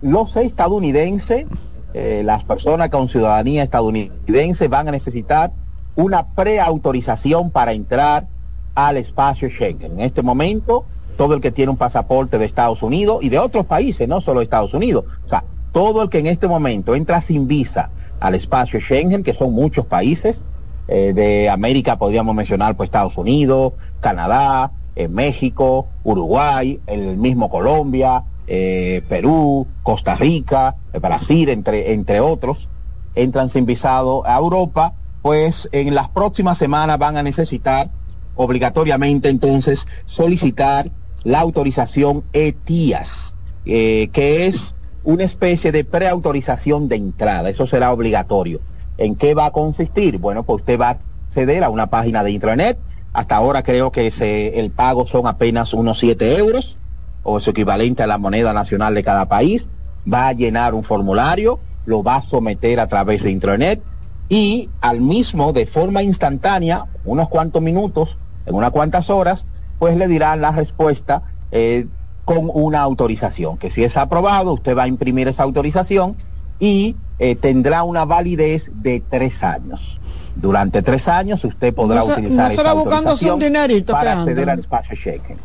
los 0.01 0.37
estadounidenses, 0.37 1.45
eh, 1.93 2.21
las 2.23 2.43
personas 2.43 2.89
con 2.89 3.09
ciudadanía 3.09 3.63
estadounidense 3.63 4.67
van 4.67 4.87
a 4.87 4.91
necesitar 4.91 5.51
una 5.95 6.27
preautorización 6.27 7.51
para 7.51 7.73
entrar 7.73 8.27
al 8.75 8.97
espacio 8.97 9.49
Schengen. 9.49 9.93
En 9.93 10.01
este 10.01 10.21
momento, 10.21 10.85
todo 11.17 11.33
el 11.33 11.41
que 11.41 11.51
tiene 11.51 11.71
un 11.71 11.77
pasaporte 11.77 12.37
de 12.37 12.45
Estados 12.45 12.81
Unidos 12.81 13.19
y 13.21 13.29
de 13.29 13.39
otros 13.39 13.65
países, 13.65 14.07
no 14.07 14.21
solo 14.21 14.41
Estados 14.41 14.73
Unidos, 14.73 15.05
o 15.25 15.29
sea, 15.29 15.43
todo 15.71 16.01
el 16.01 16.09
que 16.09 16.19
en 16.19 16.27
este 16.27 16.47
momento 16.47 16.95
entra 16.95 17.21
sin 17.21 17.47
visa 17.47 17.89
al 18.19 18.35
espacio 18.35 18.79
Schengen, 18.79 19.23
que 19.23 19.33
son 19.33 19.53
muchos 19.53 19.85
países, 19.85 20.43
eh, 20.87 21.13
de 21.13 21.49
América 21.49 21.97
podríamos 21.97 22.35
mencionar 22.35 22.75
pues 22.75 22.87
Estados 22.87 23.17
Unidos, 23.17 23.73
Canadá, 23.99 24.71
eh, 24.95 25.07
México, 25.07 25.87
Uruguay, 26.03 26.79
el 26.87 27.17
mismo 27.17 27.49
Colombia, 27.49 28.23
eh, 28.53 29.01
Perú, 29.07 29.65
Costa 29.81 30.13
Rica, 30.15 30.75
Brasil, 31.01 31.47
entre, 31.47 31.93
entre 31.93 32.19
otros, 32.19 32.67
entran 33.15 33.49
sin 33.49 33.65
visado 33.65 34.27
a 34.27 34.37
Europa, 34.37 34.93
pues 35.21 35.69
en 35.71 35.95
las 35.95 36.09
próximas 36.09 36.57
semanas 36.57 36.99
van 36.99 37.15
a 37.15 37.23
necesitar 37.23 37.91
obligatoriamente 38.35 39.29
entonces 39.29 39.87
solicitar 40.05 40.91
la 41.23 41.39
autorización 41.39 42.25
ETIAS, 42.33 43.35
que 43.63 44.47
es 44.47 44.75
una 45.05 45.23
especie 45.23 45.71
de 45.71 45.85
preautorización 45.85 46.89
de 46.89 46.97
entrada. 46.97 47.49
Eso 47.49 47.67
será 47.67 47.93
obligatorio. 47.93 48.59
¿En 48.97 49.15
qué 49.15 49.33
va 49.33 49.45
a 49.45 49.51
consistir? 49.51 50.17
Bueno, 50.17 50.43
pues 50.43 50.59
usted 50.59 50.77
va 50.77 50.89
a 50.89 50.97
acceder 51.29 51.63
a 51.63 51.69
una 51.69 51.87
página 51.87 52.21
de 52.21 52.31
intranet. 52.31 52.77
Hasta 53.13 53.37
ahora 53.37 53.63
creo 53.63 53.93
que 53.93 54.07
el 54.55 54.71
pago 54.71 55.07
son 55.07 55.25
apenas 55.25 55.73
unos 55.73 55.99
7 55.99 56.37
euros 56.37 56.77
o 57.23 57.39
su 57.39 57.51
equivalente 57.51 58.03
a 58.03 58.07
la 58.07 58.17
moneda 58.17 58.53
nacional 58.53 58.93
de 58.95 59.03
cada 59.03 59.27
país. 59.27 59.67
Va 60.11 60.27
a 60.27 60.33
llenar 60.33 60.73
un 60.73 60.83
formulario, 60.83 61.59
lo 61.85 62.03
va 62.03 62.17
a 62.17 62.21
someter 62.23 62.79
a 62.79 62.87
través 62.87 63.23
de 63.23 63.31
intranet 63.31 63.81
y 64.29 64.69
al 64.79 65.01
mismo, 65.01 65.51
de 65.51 65.65
forma 65.65 66.03
instantánea, 66.03 66.85
unos 67.03 67.27
cuantos 67.27 67.61
minutos, 67.61 68.17
en 68.45 68.55
unas 68.55 68.71
cuantas 68.71 69.09
horas, 69.09 69.45
pues 69.77 69.97
le 69.97 70.07
dirán 70.07 70.39
la 70.39 70.51
respuesta 70.51 71.23
eh, 71.51 71.87
con 72.23 72.49
una 72.53 72.79
autorización, 72.81 73.57
que 73.57 73.69
si 73.69 73.83
es 73.83 73.97
aprobado, 73.97 74.53
usted 74.53 74.77
va 74.77 74.83
a 74.83 74.87
imprimir 74.87 75.27
esa 75.27 75.43
autorización 75.43 76.15
y 76.59 76.95
eh, 77.19 77.35
tendrá 77.35 77.83
una 77.83 78.05
validez 78.05 78.71
de 78.73 79.03
tres 79.09 79.43
años. 79.43 79.99
Durante 80.35 80.81
tres 80.81 81.07
años 81.07 81.43
usted 81.43 81.73
podrá 81.73 82.03
utilizar 82.03 82.51
esa 82.51 82.69
autorización 82.71 83.39
para 83.87 84.13
acceder 84.21 84.49
al 84.49 84.59
espacio 84.59 84.95
Schengen. 84.95 85.37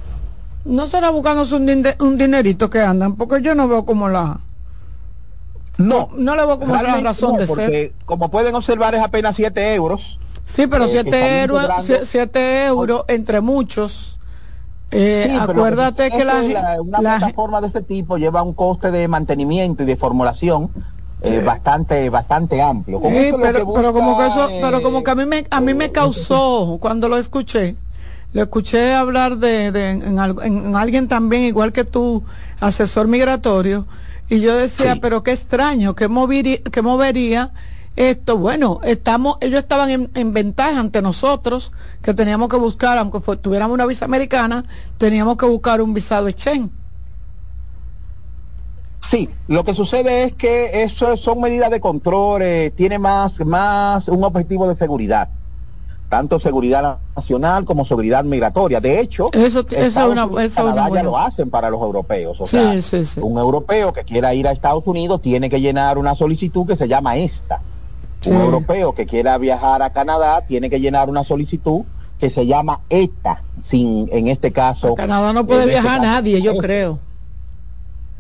No 0.66 0.86
será 0.86 1.10
buscando 1.10 1.44
un, 1.56 2.18
dinerito 2.18 2.68
que 2.68 2.80
andan, 2.80 3.16
porque 3.16 3.40
yo 3.40 3.55
no 3.55 3.68
veo 3.68 3.84
como 3.84 4.09
la... 4.09 4.40
No, 5.78 6.09
no, 6.16 6.36
le 6.36 6.47
veo 6.47 6.59
como 6.59 6.74
la 6.74 7.01
razón 7.01 7.36
de 7.36 7.47
ser. 7.47 7.93
Como 8.05 8.30
pueden 8.30 8.55
observar 8.55 8.94
es 8.94 9.02
apenas 9.02 9.36
7 9.36 9.74
euros. 9.74 10.18
Sí, 10.44 10.66
pero 10.66 10.86
7 10.86 11.10
eh, 11.10 11.43
euros, 11.43 11.66
siete 12.05 12.66
euros 12.66 13.05
entre 13.09 13.40
muchos 13.40 14.16
eh, 14.93 15.36
acuérdate 15.40 16.10
que 16.10 16.24
la, 16.24 16.80
una 16.80 16.98
plataforma 16.98 17.60
de 17.60 17.66
este 17.66 17.82
tipo 17.82 18.18
lleva 18.18 18.43
un 18.43 18.55
coste 18.55 18.90
de 18.90 19.09
mantenimiento 19.09 19.82
y 19.82 19.86
de 19.86 19.97
formulación 19.97 20.70
eh, 21.22 21.43
bastante 21.44 22.09
bastante 22.09 22.62
amplio. 22.62 23.01
pero, 23.02 23.64
como 23.64 24.16
que 24.16 24.26
eso, 24.26 24.48
pero 24.60 24.82
como 24.82 25.02
que 25.02 25.10
a 25.10 25.14
mí 25.16 25.26
me 25.26 25.44
a 25.51 25.60
mí 25.60 25.74
me 25.74 25.90
causó 25.90 26.78
cuando 26.80 27.09
lo 27.09 27.18
escuché. 27.18 27.74
Lo 28.36 28.42
escuché 28.42 28.92
hablar 28.92 29.38
de, 29.38 29.68
en, 29.68 30.76
alguien 30.76 31.08
también 31.08 31.44
igual 31.44 31.72
que 31.72 31.84
tú, 31.84 32.22
asesor 32.60 33.08
migratorio, 33.08 33.86
y 34.28 34.40
yo 34.40 34.54
decía, 34.54 34.98
pero 35.00 35.22
qué 35.22 35.32
extraño, 35.32 35.94
que 35.94 36.06
movería, 36.06 36.58
que 36.58 36.82
movería 36.82 37.52
esto, 37.96 38.36
bueno, 38.36 38.80
estamos, 38.84 39.38
ellos 39.40 39.60
estaban 39.60 40.10
en, 40.12 40.32
ventaja 40.34 40.78
ante 40.78 41.00
nosotros, 41.00 41.72
que 42.02 42.12
teníamos 42.12 42.50
que 42.50 42.58
buscar, 42.58 42.98
aunque 42.98 43.20
tuviéramos 43.38 43.72
una 43.72 43.86
visa 43.86 44.04
americana, 44.04 44.66
teníamos 44.98 45.38
que 45.38 45.46
buscar 45.46 45.80
un 45.80 45.94
visado 45.94 46.28
Schengen. 46.28 46.70
Sí, 49.00 49.30
lo 49.48 49.64
que 49.64 49.72
sucede 49.72 50.24
es 50.24 50.34
que 50.34 50.82
eso 50.82 51.16
son 51.16 51.40
medidas 51.40 51.70
de 51.70 51.80
control, 51.80 52.42
eh, 52.42 52.70
tiene 52.76 52.98
más, 52.98 53.40
más 53.46 54.08
un 54.08 54.22
objetivo 54.24 54.68
de 54.68 54.76
seguridad, 54.76 55.30
tanto 56.08 56.38
seguridad 56.38 56.98
nacional 57.16 57.64
como 57.64 57.84
seguridad 57.84 58.24
migratoria. 58.24 58.80
De 58.80 59.00
hecho, 59.00 59.26
eso, 59.32 59.66
es 59.70 59.96
una, 59.96 60.28
ya 60.92 61.02
lo 61.02 61.18
hacen 61.18 61.50
para 61.50 61.68
los 61.70 61.80
europeos. 61.80 62.40
O 62.40 62.46
sea, 62.46 62.74
un 63.20 63.38
europeo 63.38 63.92
que 63.92 64.04
quiera 64.04 64.34
ir 64.34 64.46
a 64.46 64.52
Estados 64.52 64.86
Unidos 64.86 65.20
tiene 65.22 65.50
que 65.50 65.60
llenar 65.60 65.98
una 65.98 66.14
solicitud 66.14 66.66
que 66.66 66.76
se 66.76 66.86
llama 66.86 67.16
esta 67.16 67.60
un 68.24 68.40
europeo 68.40 68.94
que 68.94 69.06
quiera 69.06 69.38
viajar 69.38 69.82
a 69.82 69.90
Canadá 69.90 70.42
tiene 70.46 70.70
que 70.70 70.80
llenar 70.80 71.08
una 71.08 71.24
solicitud 71.24 71.82
que 72.18 72.30
se 72.30 72.46
llama 72.46 72.80
ETA, 72.88 73.42
sin, 73.62 74.08
en 74.10 74.28
este 74.28 74.50
caso... 74.50 74.94
Canadá 74.94 75.32
no 75.34 75.46
puede 75.46 75.60
este 75.60 75.72
viajar 75.72 76.00
nadie, 76.00 76.40
yo 76.40 76.56
creo. 76.56 76.98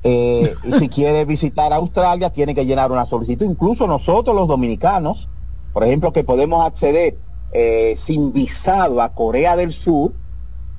Eh, 0.02 0.54
y 0.64 0.72
si 0.74 0.88
quiere 0.90 1.24
visitar 1.24 1.72
Australia, 1.72 2.30
tiene 2.30 2.54
que 2.54 2.66
llenar 2.66 2.92
una 2.92 3.06
solicitud. 3.06 3.46
Incluso 3.46 3.86
nosotros 3.86 4.36
los 4.36 4.48
dominicanos, 4.48 5.28
por 5.72 5.82
ejemplo, 5.84 6.12
que 6.12 6.24
podemos 6.24 6.64
acceder 6.64 7.16
eh, 7.52 7.94
sin 7.96 8.32
visado 8.32 9.00
a 9.02 9.10
Corea 9.10 9.56
del 9.56 9.72
Sur, 9.72 10.12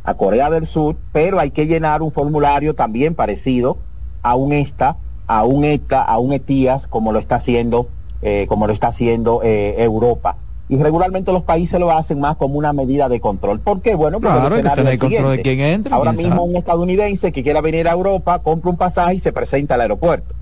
a 0.03 0.13
Corea 0.15 0.49
del 0.49 0.67
Sur, 0.67 0.95
pero 1.11 1.39
hay 1.39 1.51
que 1.51 1.65
llenar 1.65 2.01
un 2.01 2.11
formulario 2.11 2.75
también 2.75 3.15
parecido 3.15 3.77
a 4.21 4.35
un 4.35 4.53
ESTA, 4.53 4.97
a 5.27 5.43
un 5.43 5.63
ETA, 5.65 6.01
a 6.01 6.17
un 6.17 6.33
ETIAS, 6.33 6.87
como 6.87 7.11
lo 7.11 7.19
está 7.19 7.35
haciendo 7.35 7.89
eh, 8.23 8.45
como 8.49 8.65
lo 8.65 8.73
está 8.73 8.87
haciendo 8.87 9.41
eh, 9.43 9.75
Europa. 9.77 10.37
Y 10.69 10.75
regularmente 10.77 11.31
los 11.31 11.43
países 11.43 11.79
lo 11.79 11.91
hacen 11.91 12.19
más 12.19 12.35
como 12.35 12.57
una 12.57 12.73
medida 12.73 13.07
de 13.09 13.19
control. 13.19 13.59
¿Por 13.59 13.81
qué? 13.81 13.93
Bueno, 13.93 14.19
porque 14.19 14.61
claro, 14.61 14.89
el 14.89 14.97
control 14.99 15.37
de 15.37 15.41
quién 15.43 15.59
entra. 15.59 15.95
Ahora 15.95 16.13
mismo 16.13 16.43
un 16.43 16.55
estadounidense 16.55 17.31
que 17.31 17.43
quiera 17.43 17.61
venir 17.61 17.87
a 17.87 17.91
Europa 17.91 18.39
compra 18.39 18.71
un 18.71 18.77
pasaje 18.77 19.15
y 19.15 19.19
se 19.19 19.31
presenta 19.31 19.75
al 19.75 19.81
aeropuerto. 19.81 20.33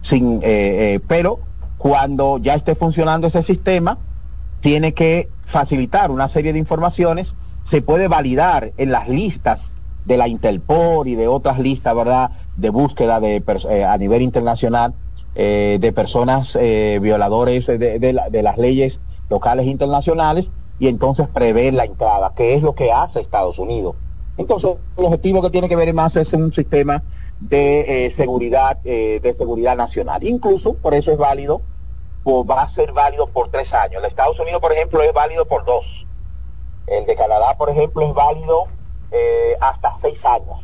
Sin, 0.00 0.40
eh, 0.42 0.98
pero 1.06 1.40
cuando 1.76 2.38
ya 2.38 2.54
esté 2.54 2.74
funcionando 2.74 3.26
ese 3.26 3.42
sistema, 3.42 3.98
tiene 4.60 4.94
que 4.94 5.28
facilitar 5.46 6.10
una 6.10 6.28
serie 6.28 6.52
de 6.52 6.58
informaciones, 6.58 7.36
se 7.64 7.82
puede 7.82 8.08
validar 8.08 8.72
en 8.76 8.92
las 8.92 9.08
listas 9.08 9.72
de 10.04 10.16
la 10.16 10.28
Interpol 10.28 11.08
y 11.08 11.16
de 11.16 11.28
otras 11.28 11.58
listas, 11.58 11.94
¿verdad?, 11.94 12.30
de 12.56 12.70
búsqueda 12.70 13.20
de, 13.20 13.42
a 13.86 13.98
nivel 13.98 14.22
internacional 14.22 14.94
eh, 15.34 15.78
de 15.80 15.92
personas 15.92 16.56
eh, 16.58 16.98
violadores 17.02 17.66
de, 17.66 18.40
las 18.42 18.56
leyes 18.56 19.00
locales 19.28 19.66
e 19.66 19.70
internacionales 19.70 20.48
y 20.78 20.88
entonces 20.88 21.28
prever 21.28 21.74
la 21.74 21.84
entrada, 21.84 22.32
que 22.36 22.54
es 22.54 22.62
lo 22.62 22.74
que 22.74 22.92
hace 22.92 23.20
Estados 23.20 23.58
Unidos. 23.58 23.96
Entonces, 24.38 24.72
el 24.96 25.04
objetivo 25.04 25.42
que 25.42 25.50
tiene 25.50 25.68
que 25.68 25.76
ver 25.76 25.92
más 25.92 26.14
es 26.16 26.32
un 26.34 26.52
sistema 26.52 27.02
de 27.40 28.06
eh, 28.06 28.14
seguridad, 28.14 28.78
de 28.82 29.34
seguridad 29.36 29.76
nacional. 29.76 30.22
Incluso, 30.24 30.74
por 30.74 30.94
eso 30.94 31.10
es 31.10 31.18
válido, 31.18 31.62
va 32.26 32.62
a 32.62 32.68
ser 32.68 32.92
válido 32.92 33.26
por 33.28 33.50
tres 33.50 33.72
años. 33.72 33.96
El 33.96 34.02
de 34.02 34.08
Estados 34.08 34.38
Unidos, 34.38 34.60
por 34.60 34.72
ejemplo, 34.72 35.02
es 35.02 35.12
válido 35.12 35.46
por 35.46 35.64
dos. 35.64 36.06
El 36.86 37.06
de 37.06 37.16
Canadá, 37.16 37.56
por 37.56 37.70
ejemplo, 37.70 38.06
es 38.06 38.14
válido 38.14 38.68
hasta 39.60 39.96
seis 40.00 40.24
años, 40.26 40.60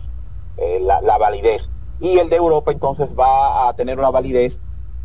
la, 0.80 1.00
la 1.00 1.16
validez 1.16 1.62
y 2.02 2.18
el 2.18 2.28
de 2.28 2.36
Europa 2.36 2.72
entonces 2.72 3.08
va 3.18 3.68
a 3.68 3.74
tener 3.74 3.98
una 3.98 4.10
validez 4.10 4.60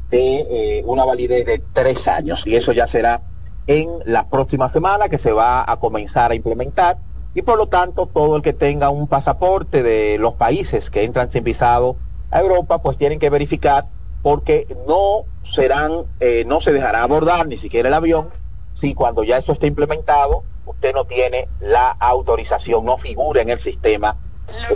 de 0.09 0.39
eh, 0.49 0.83
una 0.85 1.05
validez 1.05 1.45
de 1.45 1.61
tres 1.71 2.07
años 2.07 2.45
y 2.47 2.55
eso 2.55 2.71
ya 2.71 2.87
será 2.87 3.21
en 3.67 3.99
la 4.05 4.27
próxima 4.29 4.69
semana 4.71 5.07
que 5.07 5.19
se 5.19 5.31
va 5.31 5.69
a 5.69 5.77
comenzar 5.77 6.31
a 6.31 6.35
implementar 6.35 6.97
y 7.35 7.43
por 7.43 7.57
lo 7.57 7.67
tanto 7.67 8.07
todo 8.07 8.37
el 8.37 8.41
que 8.41 8.53
tenga 8.53 8.89
un 8.89 9.07
pasaporte 9.07 9.83
de 9.83 10.17
los 10.17 10.33
países 10.33 10.89
que 10.89 11.03
entran 11.03 11.29
sin 11.31 11.43
visado 11.43 11.97
a 12.31 12.39
Europa 12.39 12.81
pues 12.81 12.97
tienen 12.97 13.19
que 13.19 13.29
verificar 13.29 13.85
porque 14.21 14.67
no 14.87 15.25
serán, 15.51 16.03
eh, 16.19 16.43
no 16.45 16.61
se 16.61 16.71
dejará 16.71 17.03
abordar 17.03 17.47
ni 17.47 17.57
siquiera 17.57 17.87
el 17.87 17.93
avión 17.93 18.29
si 18.75 18.93
cuando 18.93 19.23
ya 19.23 19.37
eso 19.37 19.53
esté 19.53 19.67
implementado 19.67 20.43
usted 20.65 20.93
no 20.93 21.05
tiene 21.05 21.47
la 21.61 21.91
autorización, 21.91 22.85
no 22.85 22.97
figura 22.97 23.41
en 23.41 23.49
el 23.49 23.59
sistema 23.59 24.17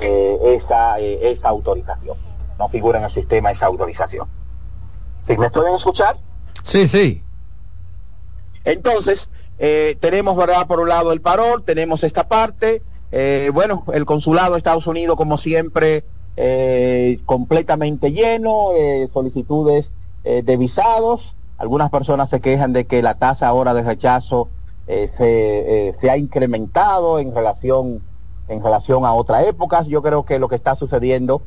eh, 0.02 0.38
esa, 0.44 1.00
eh, 1.00 1.32
esa 1.32 1.50
autorización, 1.50 2.18
no 2.58 2.70
figura 2.70 3.00
en 3.00 3.06
el 3.06 3.12
sistema 3.12 3.52
esa 3.52 3.66
autorización. 3.66 4.28
¿Sí 5.24 5.38
me 5.38 5.50
pueden 5.50 5.76
escuchar? 5.76 6.18
Sí, 6.64 6.88
sí. 6.88 7.24
Entonces, 8.64 9.30
tenemos, 10.00 10.36
¿verdad? 10.38 10.66
Por 10.66 10.80
un 10.80 10.90
lado 10.90 11.12
el 11.12 11.22
parol, 11.22 11.64
tenemos 11.64 12.04
esta 12.04 12.28
parte, 12.28 12.82
bueno, 13.54 13.84
el 13.94 14.06
consulado 14.06 14.54
de 14.54 14.58
Estados 14.58 14.88
Unidos, 14.88 15.18
como 15.18 15.38
siempre, 15.38 16.06
completamente 17.26 18.12
lleno, 18.12 18.70
solicitudes 19.14 19.91
eh, 20.24 20.44
de 20.44 20.56
visados. 20.56 21.34
Algunas 21.58 21.90
personas 21.90 22.30
se 22.30 22.41
quejan 22.41 22.74
de 22.74 22.86
que 22.86 23.02
la 23.02 23.16
tasa 23.16 23.48
ahora 23.48 23.74
de 23.74 23.82
rechazo 23.82 24.49
eh, 24.86 25.10
se, 25.18 25.88
eh, 25.90 25.94
se, 25.94 26.12
ha 26.12 26.18
incrementado 26.18 27.18
en 27.18 27.34
relación, 27.34 28.03
en 28.48 28.64
relación 28.64 29.03
a 29.06 29.14
otras 29.14 29.48
épocas. 29.48 29.88
Yo 29.88 30.03
creo 30.03 30.24
que 30.24 30.38
lo 30.38 30.48
que 30.48 30.56
está 30.56 30.76
sucediendo, 30.76 31.41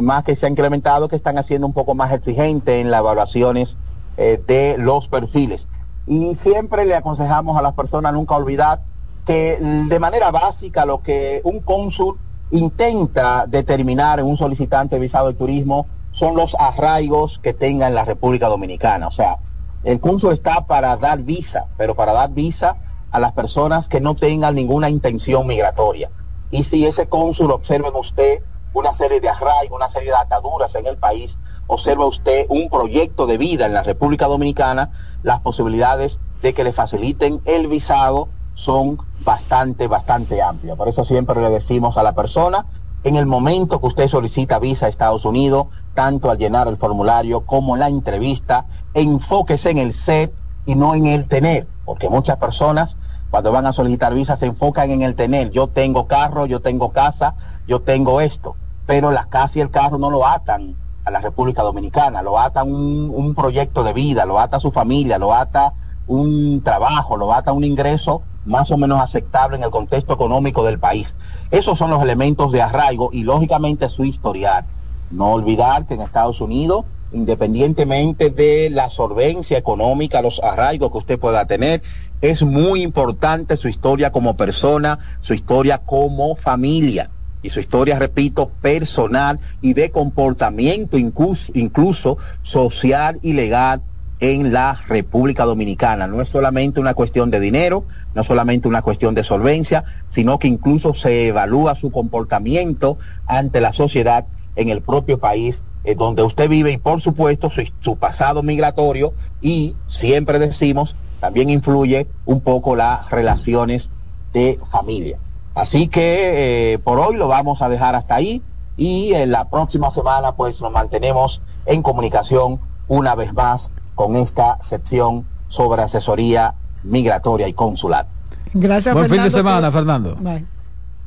más 0.00 0.24
que 0.24 0.34
se 0.34 0.46
ha 0.46 0.48
incrementado, 0.48 1.08
que 1.08 1.16
están 1.16 1.36
haciendo 1.36 1.66
un 1.66 1.74
poco 1.74 1.94
más 1.94 2.10
exigente 2.12 2.80
en 2.80 2.90
las 2.90 3.00
evaluaciones 3.00 3.76
de 4.16 4.76
los 4.78 5.08
perfiles. 5.08 5.68
Y 6.06 6.36
siempre 6.36 6.86
le 6.86 6.94
aconsejamos 6.94 7.58
a 7.58 7.62
las 7.62 7.74
personas 7.74 8.14
nunca 8.14 8.34
olvidar 8.34 8.80
que 9.26 9.58
de 9.60 9.98
manera 9.98 10.30
básica 10.30 10.86
lo 10.86 11.02
que 11.02 11.42
un 11.44 11.60
cónsul 11.60 12.16
intenta 12.50 13.46
determinar 13.46 14.20
en 14.20 14.26
un 14.26 14.36
solicitante 14.36 14.96
de 14.96 15.00
visado 15.00 15.28
de 15.28 15.34
turismo 15.34 15.86
son 16.12 16.36
los 16.36 16.54
arraigos 16.58 17.40
que 17.42 17.54
tenga 17.54 17.88
en 17.88 17.94
la 17.94 18.04
República 18.04 18.48
Dominicana. 18.48 19.08
O 19.08 19.10
sea, 19.10 19.38
el 19.82 20.00
curso 20.00 20.30
está 20.32 20.66
para 20.66 20.96
dar 20.96 21.22
visa, 21.22 21.66
pero 21.76 21.94
para 21.94 22.12
dar 22.12 22.30
visa 22.30 22.76
a 23.10 23.18
las 23.18 23.32
personas 23.32 23.88
que 23.88 24.00
no 24.00 24.14
tengan 24.14 24.54
ninguna 24.54 24.88
intención 24.88 25.46
migratoria. 25.46 26.10
Y 26.50 26.64
si 26.64 26.86
ese 26.86 27.08
cónsul 27.08 27.50
observa 27.50 27.88
en 27.88 27.96
usted 27.96 28.42
una 28.72 28.94
serie 28.94 29.20
de 29.20 29.28
arraigos, 29.28 29.76
una 29.76 29.90
serie 29.90 30.10
de 30.10 30.16
ataduras 30.16 30.74
en 30.74 30.86
el 30.86 30.96
país, 30.96 31.36
observa 31.66 32.06
usted 32.06 32.46
un 32.48 32.68
proyecto 32.68 33.26
de 33.26 33.38
vida 33.38 33.66
en 33.66 33.74
la 33.74 33.82
República 33.82 34.26
Dominicana, 34.26 34.90
las 35.22 35.40
posibilidades 35.40 36.18
de 36.42 36.54
que 36.54 36.64
le 36.64 36.72
faciliten 36.72 37.40
el 37.44 37.68
visado 37.68 38.28
son 38.54 38.98
bastante, 39.24 39.86
bastante 39.88 40.42
amplias. 40.42 40.76
Por 40.76 40.88
eso 40.88 41.04
siempre 41.04 41.40
le 41.40 41.50
decimos 41.50 41.96
a 41.96 42.02
la 42.02 42.14
persona, 42.14 42.66
en 43.02 43.16
el 43.16 43.26
momento 43.26 43.80
que 43.80 43.86
usted 43.86 44.08
solicita 44.08 44.58
visa 44.58 44.86
a 44.86 44.88
Estados 44.88 45.24
Unidos, 45.24 45.66
tanto 45.94 46.30
al 46.30 46.38
llenar 46.38 46.68
el 46.68 46.76
formulario 46.76 47.42
como 47.42 47.76
la 47.76 47.88
entrevista, 47.88 48.66
enfóquese 48.94 49.70
en 49.70 49.78
el 49.78 49.94
ser 49.94 50.32
y 50.66 50.74
no 50.74 50.94
en 50.94 51.06
el 51.06 51.28
tener, 51.28 51.68
porque 51.84 52.08
muchas 52.08 52.38
personas 52.38 52.96
cuando 53.30 53.52
van 53.52 53.66
a 53.66 53.72
solicitar 53.72 54.14
visa 54.14 54.36
se 54.36 54.46
enfocan 54.46 54.90
en 54.90 55.02
el 55.02 55.16
tener. 55.16 55.50
Yo 55.50 55.66
tengo 55.68 56.06
carro, 56.06 56.46
yo 56.46 56.60
tengo 56.60 56.92
casa, 56.92 57.34
yo 57.66 57.80
tengo 57.80 58.20
esto, 58.20 58.56
pero 58.86 59.10
la 59.10 59.26
casa 59.26 59.58
y 59.58 59.62
el 59.62 59.70
carro 59.70 59.98
no 59.98 60.10
lo 60.10 60.26
atan 60.26 60.76
a 61.04 61.10
la 61.10 61.20
República 61.20 61.62
Dominicana, 61.62 62.22
lo 62.22 62.38
ata 62.38 62.62
un, 62.62 63.10
un 63.14 63.34
proyecto 63.34 63.84
de 63.84 63.92
vida, 63.92 64.24
lo 64.24 64.38
ata 64.38 64.60
su 64.60 64.70
familia, 64.70 65.18
lo 65.18 65.34
ata 65.34 65.74
un 66.06 66.62
trabajo, 66.62 67.16
lo 67.16 67.34
ata 67.34 67.52
un 67.52 67.64
ingreso 67.64 68.22
más 68.44 68.70
o 68.70 68.76
menos 68.76 69.00
aceptable 69.00 69.56
en 69.56 69.64
el 69.64 69.70
contexto 69.70 70.14
económico 70.14 70.64
del 70.64 70.78
país. 70.78 71.14
Esos 71.50 71.78
son 71.78 71.90
los 71.90 72.02
elementos 72.02 72.52
de 72.52 72.62
arraigo 72.62 73.10
y 73.12 73.22
lógicamente 73.22 73.88
su 73.88 74.04
historial. 74.04 74.64
No 75.10 75.32
olvidar 75.32 75.86
que 75.86 75.94
en 75.94 76.00
Estados 76.00 76.40
Unidos, 76.40 76.84
independientemente 77.12 78.30
de 78.30 78.70
la 78.70 78.90
solvencia 78.90 79.56
económica, 79.56 80.22
los 80.22 80.42
arraigos 80.42 80.90
que 80.90 80.98
usted 80.98 81.18
pueda 81.18 81.46
tener, 81.46 81.82
es 82.20 82.42
muy 82.42 82.82
importante 82.82 83.56
su 83.56 83.68
historia 83.68 84.10
como 84.10 84.36
persona, 84.36 84.98
su 85.20 85.34
historia 85.34 85.78
como 85.78 86.36
familia 86.36 87.10
y 87.42 87.50
su 87.50 87.60
historia, 87.60 87.98
repito, 87.98 88.48
personal 88.62 89.38
y 89.60 89.74
de 89.74 89.90
comportamiento 89.90 90.96
incluso, 90.96 91.52
incluso 91.54 92.16
social 92.42 93.18
y 93.22 93.34
legal 93.34 93.82
en 94.20 94.52
la 94.52 94.80
República 94.88 95.44
Dominicana. 95.44 96.06
No 96.06 96.20
es 96.20 96.28
solamente 96.28 96.80
una 96.80 96.94
cuestión 96.94 97.30
de 97.30 97.40
dinero, 97.40 97.84
no 98.14 98.22
es 98.22 98.26
solamente 98.26 98.68
una 98.68 98.82
cuestión 98.82 99.14
de 99.14 99.24
solvencia, 99.24 99.84
sino 100.10 100.38
que 100.38 100.48
incluso 100.48 100.94
se 100.94 101.28
evalúa 101.28 101.74
su 101.74 101.90
comportamiento 101.90 102.98
ante 103.26 103.60
la 103.60 103.72
sociedad 103.72 104.26
en 104.56 104.68
el 104.68 104.82
propio 104.82 105.18
país 105.18 105.60
eh, 105.84 105.94
donde 105.94 106.22
usted 106.22 106.48
vive 106.48 106.72
y 106.72 106.78
por 106.78 107.02
supuesto 107.02 107.50
su, 107.82 107.96
pasado 107.96 108.42
migratorio 108.42 109.12
y 109.42 109.76
siempre 109.86 110.38
decimos 110.38 110.96
también 111.20 111.50
influye 111.50 112.06
un 112.24 112.40
poco 112.40 112.74
las 112.74 113.10
relaciones 113.10 113.90
de 114.32 114.58
familia. 114.72 115.18
Así 115.54 115.88
que 115.88 116.72
eh, 116.72 116.78
por 116.78 116.98
hoy 116.98 117.16
lo 117.16 117.28
vamos 117.28 117.60
a 117.60 117.68
dejar 117.68 117.94
hasta 117.94 118.14
ahí 118.14 118.42
y 118.78 119.12
en 119.12 119.30
la 119.30 119.48
próxima 119.50 119.90
semana 119.90 120.32
pues 120.32 120.60
nos 120.60 120.72
mantenemos 120.72 121.42
en 121.66 121.82
comunicación 121.82 122.60
una 122.88 123.14
vez 123.14 123.32
más 123.34 123.70
con 123.94 124.16
esta 124.16 124.58
sección 124.62 125.26
sobre 125.48 125.82
asesoría 125.82 126.54
migratoria 126.82 127.48
y 127.48 127.52
consular. 127.52 128.06
Gracias. 128.52 128.94
Buen 128.94 129.10
fin 129.10 129.22
de 129.22 129.30
semana, 129.30 129.70
Fernando. 129.72 130.16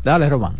Dale, 0.03 0.29
Román. 0.29 0.55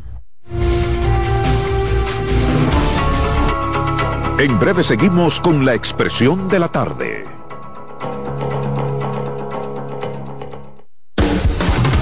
En 4.39 4.59
breve 4.59 4.83
seguimos 4.83 5.41
con 5.41 5.65
la 5.65 5.73
expresión 5.73 6.47
de 6.47 6.59
la 6.59 6.67
tarde. 6.67 7.25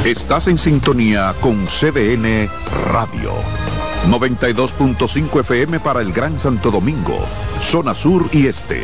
Estás 0.05 0.47
en 0.47 0.57
sintonía 0.57 1.33
con 1.41 1.65
CDN 1.65 2.49
Radio. 2.91 3.31
92.5 4.09 5.39
FM 5.39 5.79
para 5.79 6.01
el 6.01 6.13
Gran 6.13 6.39
Santo 6.39 6.69
Domingo, 6.69 7.17
zona 7.59 7.95
sur 7.95 8.29
y 8.31 8.47
este. 8.47 8.83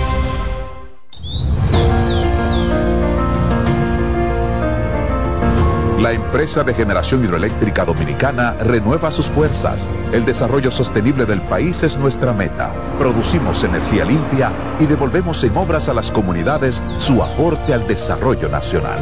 La 6.01 6.13
empresa 6.13 6.63
de 6.63 6.73
generación 6.73 7.23
hidroeléctrica 7.23 7.85
dominicana 7.85 8.55
renueva 8.59 9.11
sus 9.11 9.27
fuerzas. 9.27 9.87
El 10.11 10.25
desarrollo 10.25 10.71
sostenible 10.71 11.27
del 11.27 11.41
país 11.41 11.83
es 11.83 11.95
nuestra 11.95 12.33
meta. 12.33 12.73
Producimos 12.97 13.63
energía 13.63 14.03
limpia 14.03 14.51
y 14.79 14.87
devolvemos 14.87 15.43
en 15.43 15.55
obras 15.55 15.89
a 15.89 15.93
las 15.93 16.11
comunidades 16.11 16.81
su 16.97 17.21
aporte 17.21 17.75
al 17.75 17.85
desarrollo 17.85 18.49
nacional. 18.49 18.97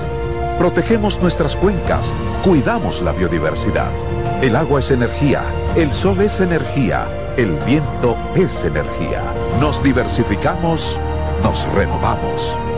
Protegemos 0.58 1.22
nuestras 1.22 1.56
cuencas, 1.56 2.12
cuidamos 2.44 3.02
la 3.02 3.14
biodiversidad. 3.14 3.90
El 4.42 4.58
agua 4.58 4.82
es 4.82 4.92
energía, 4.92 5.42
el 5.78 5.94
sol 5.94 6.20
es 6.20 6.42
energía 6.42 7.08
el 7.40 7.54
viento 7.66 8.18
es 8.36 8.66
energía. 8.66 9.24
Nos 9.62 9.82
diversificamos, 9.82 10.98
nos 11.42 11.66
renovamos. 11.74 12.69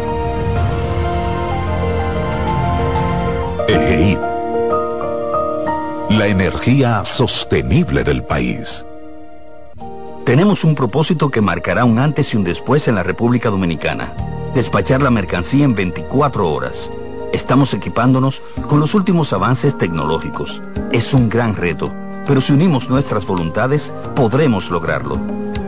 La 6.22 6.28
energía 6.28 7.04
sostenible 7.04 8.04
del 8.04 8.24
país. 8.24 8.86
Tenemos 10.24 10.64
un 10.64 10.76
propósito 10.76 11.32
que 11.32 11.42
marcará 11.42 11.84
un 11.84 11.98
antes 11.98 12.36
y 12.36 12.38
un 12.38 12.44
después 12.44 12.88
en 12.88 12.94
la 12.94 13.02
República 13.02 13.50
Dominicana. 13.50 14.14
Despachar 14.54 15.02
la 15.02 15.10
mercancía 15.10 15.66
en 15.66 15.74
24 15.74 16.48
horas. 16.48 16.92
Estamos 17.34 17.74
equipándonos 17.74 18.40
con 18.68 18.80
los 18.80 18.94
últimos 18.94 19.34
avances 19.34 19.76
tecnológicos. 19.76 20.62
Es 20.92 21.12
un 21.16 21.28
gran 21.28 21.56
reto 21.56 21.92
pero 22.28 22.42
si 22.42 22.54
unimos 22.54 22.90
nuestras 22.90 23.26
voluntades, 23.26 23.94
podremos 24.16 24.70
lograrlo. 24.70 25.20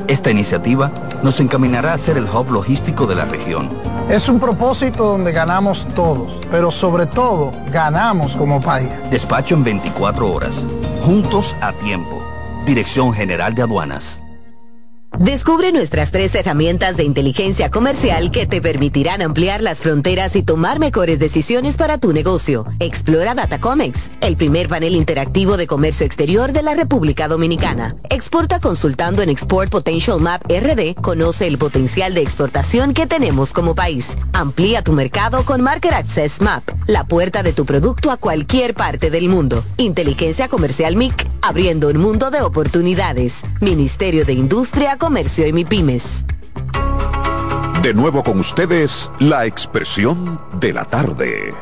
Esta 0.08 0.32
iniciativa 0.32 0.92
nos 1.24 1.40
encaminará 1.40 1.94
a 1.94 1.98
ser 1.98 2.18
el 2.18 2.26
hub 2.26 2.52
logístico 2.52 3.06
de 3.06 3.16
la 3.16 3.26
región. 3.26 3.70
Es 4.10 4.30
un 4.30 4.40
propósito 4.40 5.06
donde 5.06 5.32
ganamos 5.32 5.88
todos, 5.96 6.40
pero 6.52 6.72
sobre 6.72 7.06
todo 7.06 7.52
ganamos 7.72 8.36
como 8.36 8.62
país. 8.62 8.90
Despacho 9.10 9.56
en 9.56 9.64
24 9.64 10.32
horas, 10.32 10.64
juntos 11.04 11.56
a 11.62 11.72
tiempo. 11.74 12.24
Dirección 12.66 13.14
General 13.14 13.56
de 13.56 13.64
Aduanas. 13.64 14.23
Descubre 15.20 15.72
nuestras 15.72 16.10
tres 16.10 16.34
herramientas 16.34 16.98
de 16.98 17.04
inteligencia 17.04 17.70
comercial 17.70 18.32
que 18.32 18.48
te 18.48 18.62
permitirán 18.62 19.22
ampliar 19.22 19.62
las 19.62 19.78
fronteras 19.78 20.36
y 20.36 20.42
tomar 20.42 20.80
mejores 20.80 21.20
decisiones 21.20 21.78
para 21.78 22.00
tu 22.00 22.14
negocio. 22.14 22.66
Explora 22.80 23.36
Datacomex, 23.36 24.12
el 24.22 24.36
primer 24.36 24.68
panel 24.68 24.96
interactivo 24.96 25.56
de 25.56 25.68
comercio 25.68 26.04
exterior 26.04 26.52
de 26.52 26.64
la 26.64 26.74
República 26.74 27.28
Dominicana. 27.28 27.96
Exporta 28.10 28.60
consultando 28.60 29.22
en 29.22 29.30
Export 29.30 29.70
Potential 29.70 30.20
Map 30.20 30.42
RD, 30.50 30.96
conoce 30.96 31.46
el 31.46 31.60
potencial 31.60 32.16
de 32.16 32.24
exportación 32.24 32.96
que 32.96 33.06
tenemos 33.06 33.54
como 33.54 33.76
país. 33.76 34.18
Amplía 34.34 34.82
tu 34.82 34.94
mercado 34.94 35.46
con 35.46 35.62
Market 35.62 35.94
Access 35.94 36.42
Map, 36.42 36.64
la 36.88 37.06
puerta 37.06 37.44
de 37.44 37.54
tu 37.54 37.66
producto 37.66 38.10
a 38.10 38.18
cualquier 38.18 38.74
parte 38.74 39.12
del 39.12 39.30
mundo. 39.30 39.64
Inteligencia 39.78 40.50
Comercial 40.50 40.96
MIC, 40.96 41.30
abriendo 41.44 41.90
un 41.90 41.98
mundo 41.98 42.32
de 42.32 42.42
oportunidades. 42.42 43.44
Ministerio 43.62 44.26
de 44.26 44.34
Industria, 44.34 44.98
Comercio 45.04 45.46
y 45.46 45.52
MIPIMES. 45.52 46.24
De 47.82 47.94
nuevo 47.94 48.24
con 48.24 48.40
ustedes, 48.40 49.12
la 49.20 49.46
expresión 49.46 50.40
de 50.62 50.72
la 50.72 50.86
tarde. 50.86 51.54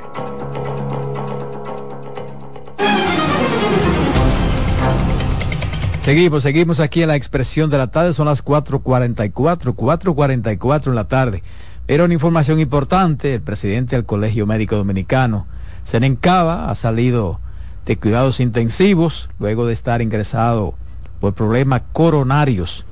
Seguimos, 6.03 6.43
seguimos 6.43 6.79
aquí 6.79 7.01
en 7.01 7.07
la 7.07 7.15
expresión 7.15 7.71
de 7.71 7.79
la 7.79 7.87
tarde, 7.87 8.13
son 8.13 8.27
las 8.27 8.45
4.44, 8.45 9.33
4.44 9.73 10.87
en 10.89 10.95
la 10.95 11.07
tarde. 11.07 11.41
Era 11.87 12.03
una 12.03 12.13
información 12.13 12.59
importante, 12.59 13.33
el 13.33 13.41
presidente 13.41 13.95
del 13.95 14.05
Colegio 14.05 14.45
Médico 14.45 14.75
Dominicano, 14.75 15.47
Senencaba, 15.83 16.69
ha 16.69 16.75
salido 16.75 17.39
de 17.87 17.97
cuidados 17.97 18.39
intensivos 18.39 19.29
luego 19.39 19.65
de 19.65 19.73
estar 19.73 20.03
ingresado 20.03 20.75
por 21.19 21.33
problemas 21.33 21.81
coronarios 21.91 22.85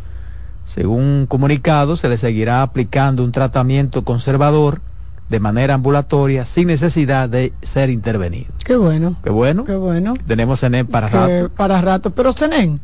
según 0.70 1.26
comunicado, 1.28 1.98
se 1.98 2.08
le 2.10 2.18
seguirá 2.20 2.62
aplicando 2.62 3.24
un 3.24 3.32
tratamiento 3.32 4.04
conservador 4.04 4.82
de 5.28 5.40
manera 5.40 5.74
ambulatoria 5.74 6.46
sin 6.46 6.68
necesidad 6.68 7.28
de 7.28 7.54
ser 7.64 7.90
intervenido. 7.90 8.52
Qué 8.64 8.76
bueno. 8.76 9.16
Qué 9.24 9.32
bueno. 9.32 9.64
Qué 9.64 9.76
bueno. 9.76 10.14
Tenemos 10.28 10.60
Zenén 10.60 10.86
para 10.86 11.08
rato. 11.08 11.50
Para 11.56 11.82
rato. 11.82 12.12
Pero 12.12 12.34
Zenén, 12.34 12.80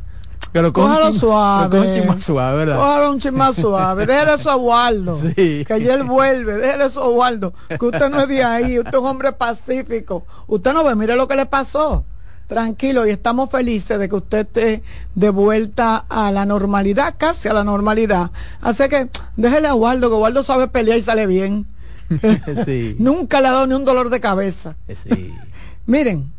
que 0.52 0.64
lo 0.64 0.74
Cójalo 0.74 1.14
suave. 1.14 2.02
un 2.02 2.08
más 2.08 2.24
suave, 2.24 2.58
¿verdad? 2.58 2.78
Cójalo 2.78 3.12
un 3.12 3.20
chin 3.20 3.36
más 3.36 3.56
suave. 3.56 4.08
Déjale 4.08 4.34
eso 4.34 4.50
a 4.50 4.56
Waldo. 4.56 5.16
Sí. 5.36 5.64
Que 5.66 5.74
ayer 5.74 6.04
vuelve. 6.04 6.56
Déjale 6.56 6.86
eso 6.86 7.04
a 7.04 7.10
Waldo. 7.10 7.54
Que 7.68 7.86
usted 7.86 8.10
no 8.10 8.22
es 8.22 8.28
de 8.28 8.44
ahí. 8.44 8.80
Usted 8.80 8.96
es 8.96 9.00
un 9.00 9.06
hombre 9.06 9.32
pacífico. 9.32 10.26
Usted 10.48 10.74
no 10.74 10.84
ve. 10.84 10.96
Mire 10.96 11.16
lo 11.16 11.28
que 11.28 11.36
le 11.36 11.46
pasó 11.46 12.04
tranquilo 12.48 13.06
y 13.06 13.10
estamos 13.10 13.50
felices 13.50 14.00
de 14.00 14.10
que 14.10 14.16
usted 14.16 14.40
esté 14.40 14.84
de 15.16 15.30
vuelta 15.30 16.06
a 16.10 16.32
la 16.32 16.46
normalidad, 16.46 17.16
casi 17.18 17.48
a 17.48 17.54
la 17.54 17.64
normalidad. 17.64 18.32
Así 18.62 18.88
que 18.90 19.10
déjele 19.36 19.68
a 19.68 19.76
Waldo, 19.76 20.10
que 20.10 20.16
Waldo 20.16 20.44
sabe 20.44 20.68
pelear 20.68 20.98
y 20.98 21.02
sale 21.02 21.28
bien. 21.28 21.66
Nunca 23.00 23.42
le 23.42 23.48
ha 23.48 23.52
dado 23.52 23.68
ni 23.68 23.76
un 23.76 23.86
dolor 23.86 24.10
de 24.10 24.20
cabeza. 24.20 24.76
Miren, 25.86 26.32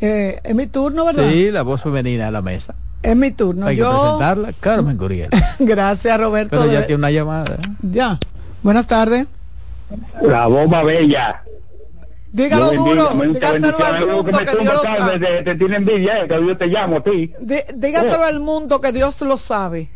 eh, 0.00 0.40
es 0.42 0.54
mi 0.54 0.66
turno, 0.66 1.04
¿verdad? 1.04 1.30
Sí, 1.30 1.50
la 1.50 1.62
voz 1.62 1.82
femenina 1.82 2.28
a 2.28 2.30
la 2.30 2.42
mesa. 2.42 2.74
Es 3.02 3.16
mi 3.16 3.32
turno. 3.32 3.66
Hay 3.66 3.76
que 3.76 3.82
presentarla, 3.82 4.52
Carmen 4.60 4.96
Guriel. 4.96 5.28
Gracias, 5.58 6.18
Roberto. 6.18 6.56
Pero 6.58 6.72
ya 6.72 6.86
tiene 6.86 7.00
una 7.00 7.10
llamada. 7.10 7.58
Ya. 7.82 8.18
Buenas 8.62 8.86
tardes. 8.86 9.26
La 10.22 10.46
bomba 10.46 10.82
bella. 10.82 11.42
Dígalo 12.34 12.72
duro, 12.72 13.10
dígaselo 13.32 13.78
al 13.78 14.06
mundo 14.08 14.38
que, 14.38 14.56
Dios 14.58 14.82
sabe. 14.82 15.42
Te, 15.44 15.54
tiene 15.54 15.76
envidia, 15.76 16.26
que 16.26 16.34
yo 16.34 16.56
te 16.56 16.66
llamo 16.66 16.96
a 16.96 17.00
ti. 17.00 17.32
dígaselo 17.76 18.24
al 18.24 18.40
mundo 18.40 18.80
que 18.80 18.90
Dios 18.90 19.20
lo 19.20 19.38
sabe. 19.38 19.88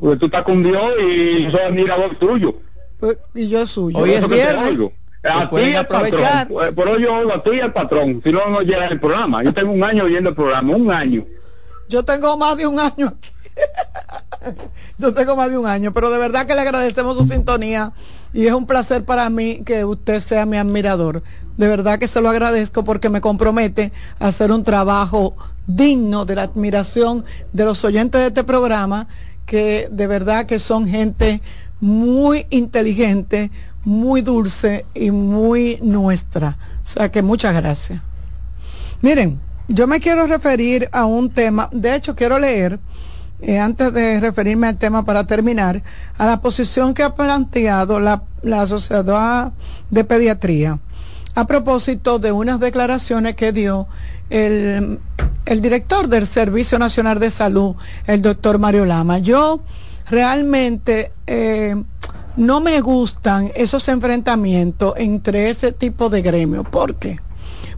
Pues 0.00 0.18
tú 0.18 0.26
estás 0.26 0.44
con 0.44 0.62
Dios 0.62 0.92
y 0.98 1.42
yo 1.42 1.50
soy 1.50 1.60
admirador 1.60 2.16
tuyo. 2.16 2.54
Pues, 2.98 3.18
y 3.34 3.48
yo 3.48 3.66
suyo. 3.66 3.98
Hoy 3.98 4.12
es 4.12 4.26
viernes. 4.26 4.78
A 5.22 5.50
ti 5.50 5.74
aprovechar. 5.74 6.48
patrón. 6.48 6.74
Por 6.74 6.88
hoy 6.88 7.02
yo 7.02 7.14
oigo 7.14 7.34
a 7.34 7.42
ti 7.42 7.50
y 7.52 7.60
al 7.60 7.72
patrón. 7.74 8.22
Si 8.24 8.32
no, 8.32 8.48
no 8.48 8.62
llega 8.62 8.86
el 8.86 8.98
programa. 8.98 9.44
Yo 9.44 9.52
tengo 9.52 9.72
un 9.72 9.84
año 9.84 10.04
oyendo 10.04 10.30
el 10.30 10.36
programa, 10.36 10.74
un 10.74 10.90
año. 10.90 11.26
Yo 11.90 12.02
tengo 12.02 12.34
más 12.38 12.56
de 12.56 12.66
un 12.66 12.80
año 12.80 13.08
aquí. 13.08 13.30
Yo 14.98 15.12
tengo 15.12 15.36
más 15.36 15.50
de 15.50 15.58
un 15.58 15.66
año, 15.66 15.92
pero 15.92 16.10
de 16.10 16.18
verdad 16.18 16.46
que 16.46 16.54
le 16.54 16.62
agradecemos 16.62 17.16
su 17.16 17.24
sintonía 17.24 17.92
y 18.32 18.46
es 18.46 18.52
un 18.52 18.66
placer 18.66 19.04
para 19.04 19.28
mí 19.30 19.62
que 19.64 19.84
usted 19.84 20.20
sea 20.20 20.46
mi 20.46 20.56
admirador. 20.56 21.22
De 21.56 21.68
verdad 21.68 21.98
que 21.98 22.06
se 22.06 22.20
lo 22.20 22.30
agradezco 22.30 22.84
porque 22.84 23.08
me 23.08 23.20
compromete 23.20 23.92
a 24.18 24.28
hacer 24.28 24.52
un 24.52 24.64
trabajo 24.64 25.36
digno 25.66 26.24
de 26.24 26.36
la 26.36 26.42
admiración 26.42 27.24
de 27.52 27.64
los 27.64 27.84
oyentes 27.84 28.20
de 28.20 28.28
este 28.28 28.44
programa, 28.44 29.08
que 29.44 29.88
de 29.90 30.06
verdad 30.06 30.46
que 30.46 30.58
son 30.58 30.86
gente 30.86 31.40
muy 31.80 32.46
inteligente, 32.50 33.50
muy 33.84 34.20
dulce 34.20 34.84
y 34.94 35.10
muy 35.10 35.78
nuestra. 35.82 36.58
O 36.82 36.86
sea 36.86 37.10
que 37.10 37.22
muchas 37.22 37.54
gracias. 37.54 38.00
Miren, 39.00 39.40
yo 39.68 39.86
me 39.86 40.00
quiero 40.00 40.26
referir 40.26 40.88
a 40.92 41.04
un 41.04 41.30
tema, 41.30 41.68
de 41.72 41.94
hecho 41.94 42.16
quiero 42.16 42.38
leer 42.38 42.78
eh, 43.40 43.58
antes 43.58 43.92
de 43.92 44.20
referirme 44.20 44.66
al 44.66 44.78
tema 44.78 45.04
para 45.04 45.24
terminar, 45.24 45.82
a 46.16 46.26
la 46.26 46.40
posición 46.40 46.94
que 46.94 47.02
ha 47.02 47.14
planteado 47.14 48.00
la, 48.00 48.22
la 48.42 48.66
Sociedad 48.66 49.52
de 49.90 50.04
Pediatría 50.04 50.78
a 51.34 51.46
propósito 51.46 52.18
de 52.18 52.32
unas 52.32 52.58
declaraciones 52.58 53.36
que 53.36 53.52
dio 53.52 53.86
el, 54.28 54.98
el 55.46 55.60
director 55.60 56.08
del 56.08 56.26
Servicio 56.26 56.80
Nacional 56.80 57.20
de 57.20 57.30
Salud, 57.30 57.76
el 58.08 58.22
doctor 58.22 58.58
Mario 58.58 58.84
Lama. 58.84 59.18
Yo 59.18 59.60
realmente 60.10 61.12
eh, 61.28 61.76
no 62.36 62.60
me 62.60 62.80
gustan 62.80 63.52
esos 63.54 63.88
enfrentamientos 63.88 64.94
entre 64.96 65.48
ese 65.48 65.70
tipo 65.70 66.10
de 66.10 66.22
gremio. 66.22 66.64
¿Por 66.64 66.96
qué? 66.96 67.20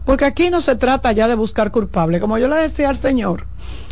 Porque 0.05 0.25
aquí 0.25 0.49
no 0.49 0.61
se 0.61 0.75
trata 0.75 1.11
ya 1.11 1.27
de 1.27 1.35
buscar 1.35 1.71
culpable. 1.71 2.19
Como 2.19 2.37
yo 2.39 2.47
le 2.47 2.55
decía 2.55 2.89
al 2.89 2.97
señor, 2.97 3.45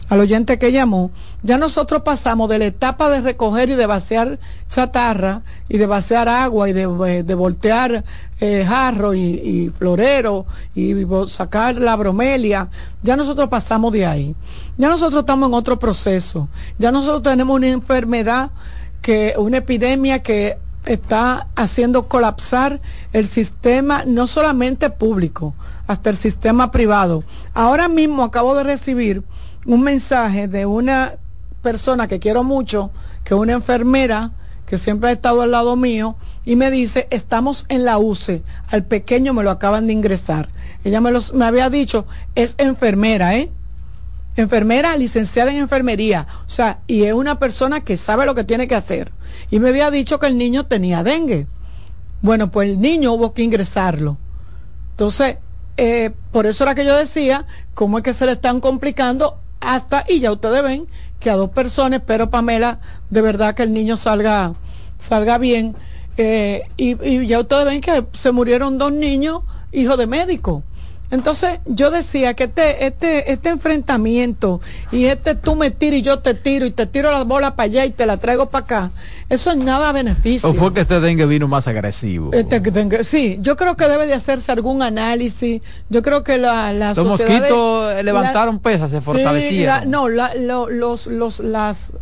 al 0.09 0.19
oyente 0.19 0.57
que 0.57 0.71
llamó, 0.71 1.11
ya 1.43 1.57
nosotros 1.57 2.01
pasamos 2.01 2.49
de 2.49 2.57
la 2.57 2.65
etapa 2.65 3.09
de 3.09 3.21
recoger 3.21 3.69
y 3.69 3.75
de 3.75 3.85
vaciar 3.85 4.39
chatarra 4.67 5.43
y 5.69 5.77
de 5.77 5.85
vaciar 5.85 6.27
agua 6.27 6.67
y 6.67 6.73
de, 6.73 6.81
eh, 6.81 7.35
voltear 7.35 8.03
eh, 8.39 8.65
jarro 8.67 9.13
y, 9.13 9.71
florero 9.77 10.47
y 10.73 10.95
sacar 11.27 11.75
la 11.75 11.95
bromelia, 11.95 12.69
ya 13.03 13.15
nosotros 13.15 13.49
pasamos 13.49 13.93
de 13.93 14.05
ahí. 14.05 14.35
Ya 14.77 14.89
nosotros 14.89 15.21
estamos 15.21 15.49
en 15.49 15.53
otro 15.53 15.77
proceso. 15.77 16.49
Ya 16.77 16.91
nosotros 16.91 17.21
tenemos 17.21 17.55
una 17.55 17.67
enfermedad 17.67 18.49
que, 19.01 19.35
una 19.37 19.57
epidemia 19.57 20.19
que 20.19 20.57
está 20.85 21.47
haciendo 21.55 22.07
colapsar 22.07 22.79
el 23.13 23.27
sistema 23.27 24.03
no 24.05 24.25
solamente 24.25 24.89
público, 24.89 25.53
hasta 25.87 26.09
el 26.09 26.15
sistema 26.15 26.71
privado. 26.71 27.23
Ahora 27.53 27.87
mismo 27.87 28.23
acabo 28.23 28.55
de 28.55 28.63
recibir 28.63 29.23
un 29.65 29.81
mensaje 29.81 30.47
de 30.47 30.65
una 30.65 31.15
persona 31.61 32.07
que 32.07 32.19
quiero 32.19 32.43
mucho, 32.43 32.91
que 33.23 33.33
es 33.33 33.39
una 33.39 33.53
enfermera 33.53 34.31
que 34.65 34.77
siempre 34.77 35.09
ha 35.09 35.13
estado 35.13 35.41
al 35.41 35.51
lado 35.51 35.75
mío, 35.75 36.15
y 36.45 36.55
me 36.55 36.71
dice, 36.71 37.07
estamos 37.09 37.65
en 37.69 37.85
la 37.85 37.97
UCE, 37.97 38.43
al 38.69 38.83
pequeño 38.83 39.33
me 39.33 39.43
lo 39.43 39.51
acaban 39.51 39.87
de 39.87 39.93
ingresar. 39.93 40.49
Ella 40.83 41.01
me, 41.01 41.11
me 41.33 41.45
había 41.45 41.69
dicho, 41.69 42.05
es 42.35 42.55
enfermera, 42.57 43.35
¿eh? 43.35 43.51
Enfermera 44.35 44.95
licenciada 44.95 45.51
en 45.51 45.57
enfermería, 45.57 46.27
o 46.45 46.49
sea, 46.49 46.79
y 46.87 47.03
es 47.03 47.13
una 47.13 47.39
persona 47.39 47.81
que 47.81 47.97
sabe 47.97 48.25
lo 48.25 48.35
que 48.35 48.43
tiene 48.43 48.67
que 48.67 48.75
hacer. 48.75 49.11
Y 49.49 49.59
me 49.59 49.69
había 49.69 49.91
dicho 49.91 50.19
que 50.19 50.27
el 50.27 50.37
niño 50.37 50.65
tenía 50.65 51.03
dengue. 51.03 51.47
Bueno, 52.21 52.51
pues 52.51 52.69
el 52.69 52.79
niño 52.79 53.13
hubo 53.13 53.33
que 53.33 53.43
ingresarlo. 53.43 54.17
Entonces, 54.91 55.37
eh, 55.77 56.11
por 56.31 56.45
eso 56.45 56.63
era 56.63 56.75
que 56.75 56.85
yo 56.85 56.95
decía, 56.95 57.45
cómo 57.73 57.97
es 57.97 58.03
que 58.03 58.13
se 58.13 58.25
le 58.25 58.33
están 58.33 58.59
complicando 58.59 59.39
hasta, 59.59 60.05
y 60.07 60.19
ya 60.19 60.31
ustedes 60.31 60.63
ven 60.63 60.87
que 61.19 61.29
a 61.29 61.35
dos 61.35 61.49
personas, 61.49 62.01
pero 62.05 62.29
Pamela, 62.29 62.79
de 63.09 63.21
verdad 63.21 63.55
que 63.55 63.63
el 63.63 63.73
niño 63.73 63.97
salga, 63.97 64.53
salga 64.97 65.37
bien. 65.37 65.75
Eh, 66.17 66.63
y, 66.77 67.01
y, 67.07 67.27
ya 67.27 67.39
ustedes 67.39 67.65
ven 67.65 67.81
que 67.81 68.05
se 68.13 68.31
murieron 68.31 68.77
dos 68.77 68.91
niños, 68.91 69.41
hijos 69.71 69.97
de 69.97 70.07
médico. 70.07 70.63
Entonces 71.11 71.59
yo 71.65 71.89
decía 71.89 72.35
que 72.35 72.43
este, 72.43 72.85
este, 72.85 73.31
este 73.31 73.49
enfrentamiento 73.49 74.61
y 74.91 75.05
este 75.05 75.33
tú 75.33 75.55
me 75.55 75.71
tiras 75.71 75.99
y 75.99 76.01
yo 76.03 76.19
te 76.19 76.35
tiro 76.35 76.67
y 76.67 76.71
te 76.71 76.85
tiro 76.85 77.11
la 77.11 77.23
bola 77.23 77.55
para 77.55 77.65
allá 77.65 77.85
y 77.85 77.91
te 77.91 78.05
la 78.05 78.17
traigo 78.17 78.51
para 78.51 78.65
acá, 78.65 78.91
eso 79.27 79.49
es 79.49 79.57
nada 79.57 79.91
beneficio. 79.91 80.47
¿O 80.47 80.53
fue 80.53 80.71
que 80.71 80.81
este 80.81 80.99
dengue 80.99 81.25
vino 81.25 81.47
más 81.47 81.67
agresivo? 81.67 82.31
Este 82.31 82.59
dengue, 82.59 83.03
sí, 83.03 83.39
yo 83.41 83.57
creo 83.57 83.75
que 83.75 83.87
debe 83.87 84.05
de 84.05 84.13
hacerse 84.13 84.51
algún 84.51 84.83
análisis. 84.83 85.61
Yo 85.89 86.03
creo 86.03 86.23
que 86.23 86.37
la, 86.37 86.73
la 86.73 86.93
Los 86.93 87.05
mosquitos 87.05 88.03
levantaron 88.03 88.59
pesas, 88.59 88.91
se 88.91 89.01
fortalecieron. 89.01 89.89
no, 89.89 90.07
los, 90.09 91.07
los, 91.07 91.39
las, 91.39 91.93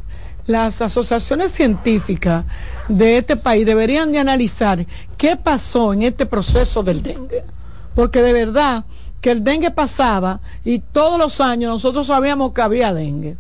las 0.48 0.82
asociaciones 0.82 1.52
científicas 1.52 2.44
de 2.90 3.20
este 3.20 3.38
país 3.38 3.66
deberían 3.66 4.12
de 4.12 4.20
analizar 4.20 4.86
qué 5.18 5.38
pasó 5.38 5.94
en 5.94 6.02
este 6.02 6.26
proceso 6.26 6.84
del 6.84 7.02
dengue 7.02 7.44
porque 7.98 8.22
de 8.22 8.32
verdad 8.32 8.86
que 9.22 9.32
el 9.32 9.44
dengue 9.44 9.72
pasaba 9.72 10.40
y 10.64 10.78
todos 10.78 11.18
los 11.18 11.42
años 11.42 11.72
nosotros 11.72 12.06
sabíamos 12.06 12.54
que 12.54 12.62
había 12.62 12.94
dengue. 12.94 13.38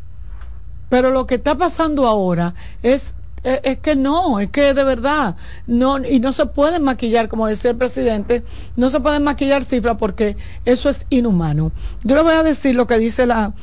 Pero 0.90 1.12
lo 1.12 1.28
que 1.28 1.36
está 1.36 1.56
pasando 1.56 2.08
ahora 2.08 2.56
es 2.82 3.14
es, 3.44 3.78
que 3.80 3.96
no, 3.96 4.40
es 4.40 4.50
que 4.50 4.74
de 4.74 4.84
verdad, 4.84 5.36
no, 5.68 6.04
y 6.04 6.20
no 6.20 6.34
se 6.34 6.48
pueden 6.48 6.84
maquillar, 6.84 7.28
como 7.28 7.48
decía 7.48 7.72
el 7.72 7.78
presidente, 7.78 8.44
no 8.76 8.90
se 8.90 9.00
pueden 9.00 9.24
maquillar 9.24 9.64
cifras 9.64 9.98
porque 9.98 10.36
eso 10.66 10.90
es 10.90 11.06
inhumano. 11.10 11.72
Yo 12.04 12.16
le 12.16 12.24
voy 12.24 12.34
a 12.34 12.44
decir 12.44 12.76
lo 12.76 12.88
que 12.88 12.98
dice 12.98 13.26
la, 13.26 13.54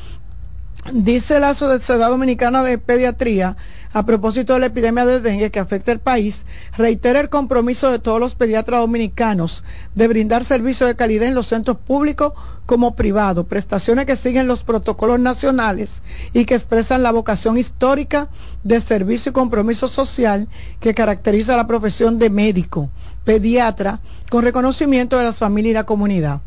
dice 0.92 1.40
la 1.40 1.54
Sociedad 1.54 2.10
Dominicana 2.10 2.62
de 2.62 2.78
Pediatría 2.78 3.56
a 3.94 4.04
propósito 4.04 4.54
de 4.54 4.58
la 4.58 4.66
epidemia 4.66 5.06
de 5.06 5.20
dengue 5.20 5.52
que 5.52 5.60
afecta 5.60 5.92
el 5.92 6.00
país, 6.00 6.44
reitera 6.76 7.20
el 7.20 7.28
compromiso 7.28 7.92
de 7.92 8.00
todos 8.00 8.18
los 8.18 8.34
pediatras 8.34 8.80
dominicanos 8.80 9.62
de 9.94 10.08
brindar 10.08 10.44
servicios 10.44 10.88
de 10.88 10.96
calidad 10.96 11.28
en 11.28 11.36
los 11.36 11.46
centros 11.46 11.76
públicos 11.78 12.32
como 12.66 12.96
privados, 12.96 13.46
prestaciones 13.46 14.06
que 14.06 14.16
siguen 14.16 14.48
los 14.48 14.64
protocolos 14.64 15.20
nacionales 15.20 16.00
y 16.32 16.44
que 16.44 16.56
expresan 16.56 17.04
la 17.04 17.12
vocación 17.12 17.56
histórica 17.56 18.28
de 18.64 18.80
servicio 18.80 19.30
y 19.30 19.32
compromiso 19.32 19.86
social 19.86 20.48
que 20.80 20.92
caracteriza 20.92 21.56
la 21.56 21.68
profesión 21.68 22.18
de 22.18 22.30
médico, 22.30 22.90
pediatra, 23.22 24.00
con 24.28 24.42
reconocimiento 24.42 25.16
de 25.18 25.24
las 25.24 25.38
familias 25.38 25.70
y 25.70 25.74
la 25.74 25.86
comunidad. 25.86 26.40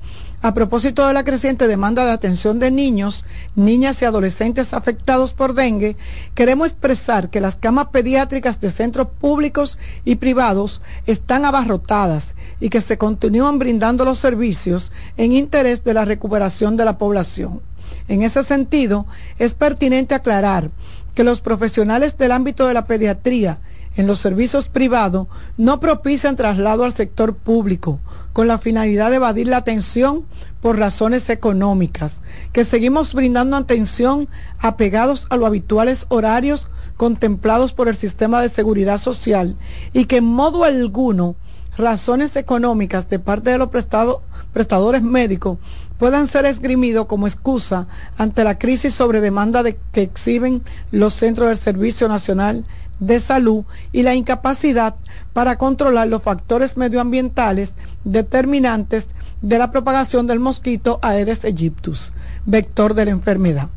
A 0.44 0.54
propósito 0.54 1.08
de 1.08 1.14
la 1.14 1.24
creciente 1.24 1.68
demanda 1.68 2.06
de 2.06 2.12
atención 2.12 2.60
de 2.60 2.70
niños, 2.70 3.26
niñas 3.56 4.00
y 4.02 4.06
adolescentes 4.06 4.72
afectados 4.72 5.34
por 5.34 5.56
dengue, 5.56 5.98
queremos 6.36 6.68
expresar 6.68 7.30
que 7.32 7.42
las 7.42 7.56
camas 7.56 7.88
pediátricas 7.88 8.62
de 8.62 8.70
centros 8.70 9.08
públicos 9.20 9.80
y 10.06 10.18
privados 10.18 10.82
están 11.08 11.44
abarrotadas 11.44 12.36
y 12.60 12.70
que 12.70 12.82
se 12.82 13.00
continúan 13.00 13.58
brindando 13.58 14.06
los 14.06 14.20
servicios 14.20 14.92
en 15.18 15.32
interés 15.32 15.84
de 15.84 15.96
la 15.96 16.06
recuperación 16.06 16.78
de 16.78 16.86
la 16.86 17.00
población. 17.00 17.62
En 18.08 18.22
ese 18.22 18.44
sentido, 18.44 19.08
es 19.40 19.56
pertinente 19.56 20.14
aclarar 20.14 20.70
que 21.16 21.24
los 21.24 21.42
profesionales 21.42 22.16
del 22.16 22.32
ámbito 22.32 22.68
de 22.68 22.76
la 22.76 22.86
pediatría 22.86 23.58
en 23.98 24.08
los 24.08 24.20
servicios 24.20 24.70
privados 24.70 25.28
no 25.58 25.80
propician 25.80 26.36
traslado 26.36 26.86
al 26.86 26.94
sector 26.94 27.36
público 27.36 28.00
con 28.32 28.48
la 28.48 28.60
finalidad 28.60 29.10
de 29.10 29.18
evadir 29.18 29.48
la 29.48 29.58
atención 29.58 30.26
por 30.62 30.78
razones 30.78 31.30
económicas, 31.30 32.22
que 32.54 32.64
seguimos 32.64 33.14
brindando 33.14 33.58
atención 33.58 34.30
apegados 34.60 35.28
a 35.30 35.38
los 35.38 35.48
habituales 35.48 36.06
horarios 36.10 36.68
contemplados 36.96 37.74
por 37.74 37.88
el 37.88 37.96
sistema 37.96 38.42
de 38.42 38.50
seguridad 38.50 39.00
social 39.00 39.56
y 39.94 40.06
que 40.06 40.18
en 40.18 40.26
modo 40.26 40.64
alguno 40.64 41.36
razones 41.78 42.36
económicas 42.36 43.10
de 43.10 43.20
parte 43.20 43.52
de 43.52 43.58
los 43.58 43.70
prestadores 43.70 45.02
médicos 45.02 45.60
puedan 45.98 46.28
ser 46.28 46.46
esgrimidos 46.46 47.06
como 47.08 47.28
excusa 47.28 47.88
ante 48.18 48.44
la 48.44 48.58
crisis 48.58 48.94
sobre 48.94 49.22
demanda 49.22 49.64
de 49.64 49.78
que 49.92 50.02
exhiben 50.02 50.64
los 50.92 51.14
centros 51.14 51.48
del 51.50 51.58
Servicio 51.58 52.08
Nacional 52.08 52.66
de 53.00 53.20
salud 53.20 53.66
y 53.92 54.04
la 54.04 54.16
incapacidad 54.16 54.96
para 55.34 55.58
controlar 55.58 56.08
los 56.08 56.24
factores 56.24 56.78
medioambientales 56.78 57.74
determinantes 58.04 59.08
de 59.42 59.58
la 59.58 59.72
propagación 59.72 60.28
del 60.28 60.40
mosquito 60.40 61.00
Aedes 61.02 61.46
aegyptus, 61.46 62.12
vector 62.46 62.94
de 62.94 63.06
la 63.06 63.12
enfermedad. 63.12 63.70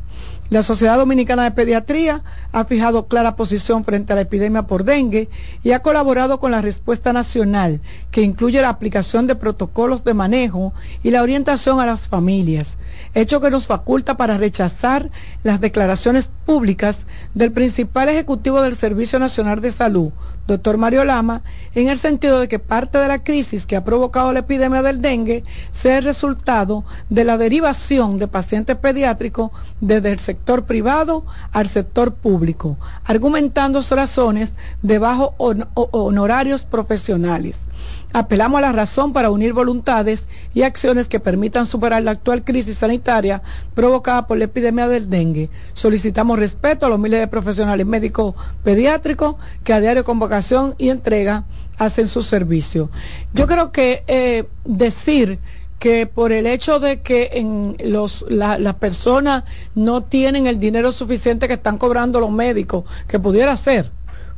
La 0.51 0.63
Sociedad 0.63 0.97
Dominicana 0.97 1.45
de 1.45 1.51
Pediatría 1.51 2.25
ha 2.51 2.65
fijado 2.65 3.07
clara 3.07 3.37
posición 3.37 3.85
frente 3.85 4.11
a 4.11 4.17
la 4.17 4.23
epidemia 4.23 4.63
por 4.63 4.83
dengue 4.83 5.29
y 5.63 5.71
ha 5.71 5.79
colaborado 5.79 6.41
con 6.41 6.51
la 6.51 6.61
respuesta 6.61 7.13
nacional, 7.13 7.79
que 8.11 8.21
incluye 8.21 8.61
la 8.61 8.67
aplicación 8.67 9.27
de 9.27 9.35
protocolos 9.35 10.03
de 10.03 10.13
manejo 10.13 10.73
y 11.03 11.11
la 11.11 11.21
orientación 11.21 11.79
a 11.79 11.85
las 11.85 12.09
familias, 12.09 12.75
hecho 13.13 13.39
que 13.39 13.49
nos 13.49 13.65
faculta 13.65 14.17
para 14.17 14.37
rechazar 14.37 15.09
las 15.43 15.61
declaraciones 15.61 16.29
públicas 16.45 17.07
del 17.33 17.53
principal 17.53 18.09
ejecutivo 18.09 18.61
del 18.61 18.75
Servicio 18.75 19.19
Nacional 19.19 19.61
de 19.61 19.71
Salud, 19.71 20.11
doctor 20.47 20.77
Mario 20.77 21.03
Lama, 21.03 21.43
en 21.75 21.87
el 21.87 21.97
sentido 21.97 22.39
de 22.39 22.47
que 22.47 22.59
parte 22.59 22.97
de 22.97 23.07
la 23.07 23.23
crisis 23.23 23.65
que 23.65 23.75
ha 23.75 23.83
provocado 23.83 24.33
la 24.33 24.39
epidemia 24.39 24.81
del 24.81 25.01
dengue 25.01 25.43
sea 25.71 25.99
el 25.99 26.03
resultado 26.03 26.83
de 27.09 27.23
la 27.23 27.37
derivación 27.37 28.19
de 28.19 28.27
pacientes 28.27 28.75
pediátricos 28.77 29.51
desde 29.79 30.11
el 30.11 30.19
sector 30.19 30.63
privado 30.65 31.25
al 31.51 31.67
sector 31.67 32.13
público, 32.13 32.77
argumentando 33.05 33.81
razones 33.91 34.53
de 34.81 34.99
bajos 34.99 35.31
honorarios 35.73 36.63
profesionales. 36.63 37.59
Apelamos 38.13 38.59
a 38.59 38.61
la 38.61 38.71
razón 38.71 39.13
para 39.13 39.31
unir 39.31 39.53
voluntades 39.53 40.27
y 40.53 40.63
acciones 40.63 41.07
que 41.07 41.19
permitan 41.19 41.65
superar 41.65 42.03
la 42.03 42.11
actual 42.11 42.43
crisis 42.43 42.77
sanitaria 42.77 43.41
provocada 43.73 44.27
por 44.27 44.37
la 44.37 44.45
epidemia 44.45 44.87
del 44.87 45.09
dengue. 45.09 45.49
Solicitamos 45.73 46.39
respeto 46.39 46.85
a 46.85 46.89
los 46.89 46.99
miles 46.99 47.19
de 47.19 47.27
profesionales 47.27 47.85
médicos 47.85 48.35
pediátricos 48.63 49.35
que 49.63 49.73
a 49.73 49.79
diario 49.79 50.03
con 50.03 50.19
vocación 50.19 50.75
y 50.77 50.89
entrega 50.89 51.45
hacen 51.77 52.07
su 52.07 52.21
servicio. 52.21 52.91
Yo 53.33 53.47
creo 53.47 53.71
que 53.71 54.03
eh, 54.07 54.45
decir 54.65 55.39
que 55.81 56.05
por 56.05 56.31
el 56.31 56.45
hecho 56.45 56.79
de 56.79 57.01
que 57.01 57.31
en 57.33 57.75
los, 57.83 58.23
las 58.29 58.75
personas 58.75 59.45
no 59.73 60.03
tienen 60.03 60.45
el 60.45 60.59
dinero 60.59 60.91
suficiente 60.91 61.47
que 61.47 61.55
están 61.55 61.79
cobrando 61.79 62.19
los 62.19 62.29
médicos, 62.29 62.83
que 63.07 63.17
pudiera 63.17 63.57
ser, 63.57 63.89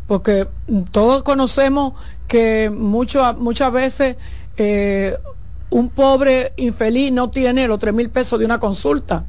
porque 0.08 0.48
todos 0.92 1.24
conocemos 1.24 1.94
que 2.28 2.70
mucho, 2.70 3.34
muchas 3.36 3.72
veces 3.72 4.18
eh, 4.58 5.18
un 5.70 5.90
pobre 5.90 6.54
infeliz 6.58 7.12
no 7.12 7.30
tiene 7.30 7.68
los 7.68 7.80
tres 7.80 7.94
mil 7.94 8.10
pesos 8.10 8.40
de 8.40 8.46
una 8.46 8.60
consulta. 8.60 9.26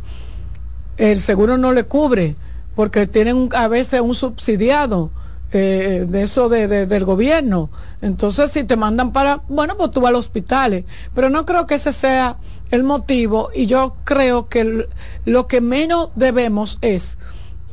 El 0.97 1.23
seguro 1.23 1.57
no 1.59 1.73
le 1.73 1.85
cubre 1.85 2.37
porque 2.75 3.07
tienen 3.07 3.49
a 3.55 3.69
veces 3.69 4.01
un 4.01 4.15
subsidiado 4.15 5.11
eh, 5.53 6.05
de 6.09 6.23
eso 6.25 6.49
de, 6.49 6.67
del 6.67 7.05
gobierno. 7.05 7.71
Entonces, 8.03 8.51
si 8.51 8.65
te 8.65 8.77
mandan 8.77 9.13
para, 9.13 9.43
bueno, 9.49 9.77
pues 9.77 9.93
tú 9.93 10.01
vas 10.01 10.11
al 10.11 10.17
hospital. 10.17 10.85
Pero 11.15 11.31
no 11.31 11.47
creo 11.47 11.67
que 11.67 11.77
ese 11.77 11.93
sea 11.93 12.39
el 12.71 12.83
motivo 12.83 13.51
y 13.55 13.67
yo 13.67 13.97
creo 14.05 14.49
que 14.49 14.89
lo 15.25 15.47
que 15.47 15.61
menos 15.61 16.11
debemos 16.17 16.79
es 16.81 17.17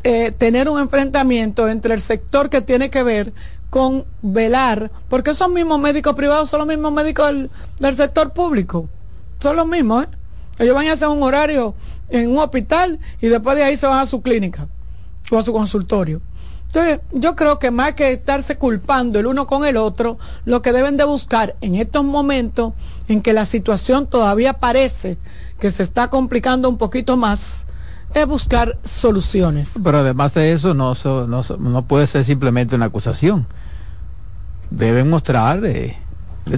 eh, 0.03 0.31
tener 0.31 0.69
un 0.69 0.79
enfrentamiento 0.79 1.67
entre 1.67 1.93
el 1.93 2.01
sector 2.01 2.49
que 2.49 2.61
tiene 2.61 2.89
que 2.89 3.03
ver 3.03 3.33
con 3.69 4.05
velar, 4.21 4.91
porque 5.09 5.31
esos 5.31 5.49
mismos 5.49 5.79
médicos 5.79 6.13
privados 6.15 6.49
son 6.49 6.59
los 6.59 6.67
mismos 6.67 6.91
médicos 6.91 7.33
del, 7.79 7.95
sector 7.95 8.33
público, 8.33 8.89
son 9.39 9.55
los 9.55 9.65
mismos, 9.65 10.03
¿eh? 10.03 10.07
Ellos 10.59 10.75
van 10.75 10.87
a 10.87 10.93
hacer 10.93 11.07
un 11.07 11.23
horario 11.23 11.73
en 12.09 12.29
un 12.29 12.37
hospital 12.37 12.99
y 13.21 13.27
después 13.29 13.55
de 13.55 13.63
ahí 13.63 13.77
se 13.77 13.87
van 13.87 13.99
a 13.99 14.05
su 14.05 14.21
clínica 14.21 14.67
o 15.31 15.37
a 15.39 15.43
su 15.43 15.53
consultorio. 15.53 16.21
Entonces, 16.67 16.99
yo 17.11 17.35
creo 17.35 17.59
que 17.59 17.71
más 17.71 17.95
que 17.95 18.11
estarse 18.11 18.57
culpando 18.57 19.19
el 19.19 19.25
uno 19.25 19.47
con 19.47 19.65
el 19.65 19.75
otro, 19.75 20.17
lo 20.45 20.61
que 20.61 20.71
deben 20.71 20.97
de 20.97 21.03
buscar 21.03 21.55
en 21.61 21.75
estos 21.75 22.03
momentos 22.03 22.73
en 23.07 23.21
que 23.21 23.33
la 23.33 23.45
situación 23.45 24.07
todavía 24.07 24.53
parece 24.53 25.17
que 25.59 25.71
se 25.71 25.83
está 25.83 26.09
complicando 26.09 26.69
un 26.69 26.77
poquito 26.77 27.17
más, 27.17 27.65
es 28.13 28.27
buscar 28.27 28.77
soluciones. 28.83 29.79
Pero 29.83 29.99
además 29.99 30.33
de 30.33 30.53
eso, 30.53 30.73
no, 30.73 30.93
no, 31.03 31.43
no 31.59 31.81
puede 31.83 32.07
ser 32.07 32.25
simplemente 32.25 32.75
una 32.75 32.85
acusación 32.85 33.47
deben 34.71 35.09
mostrar 35.09 35.63
eh, 35.65 35.97
la 36.45 36.57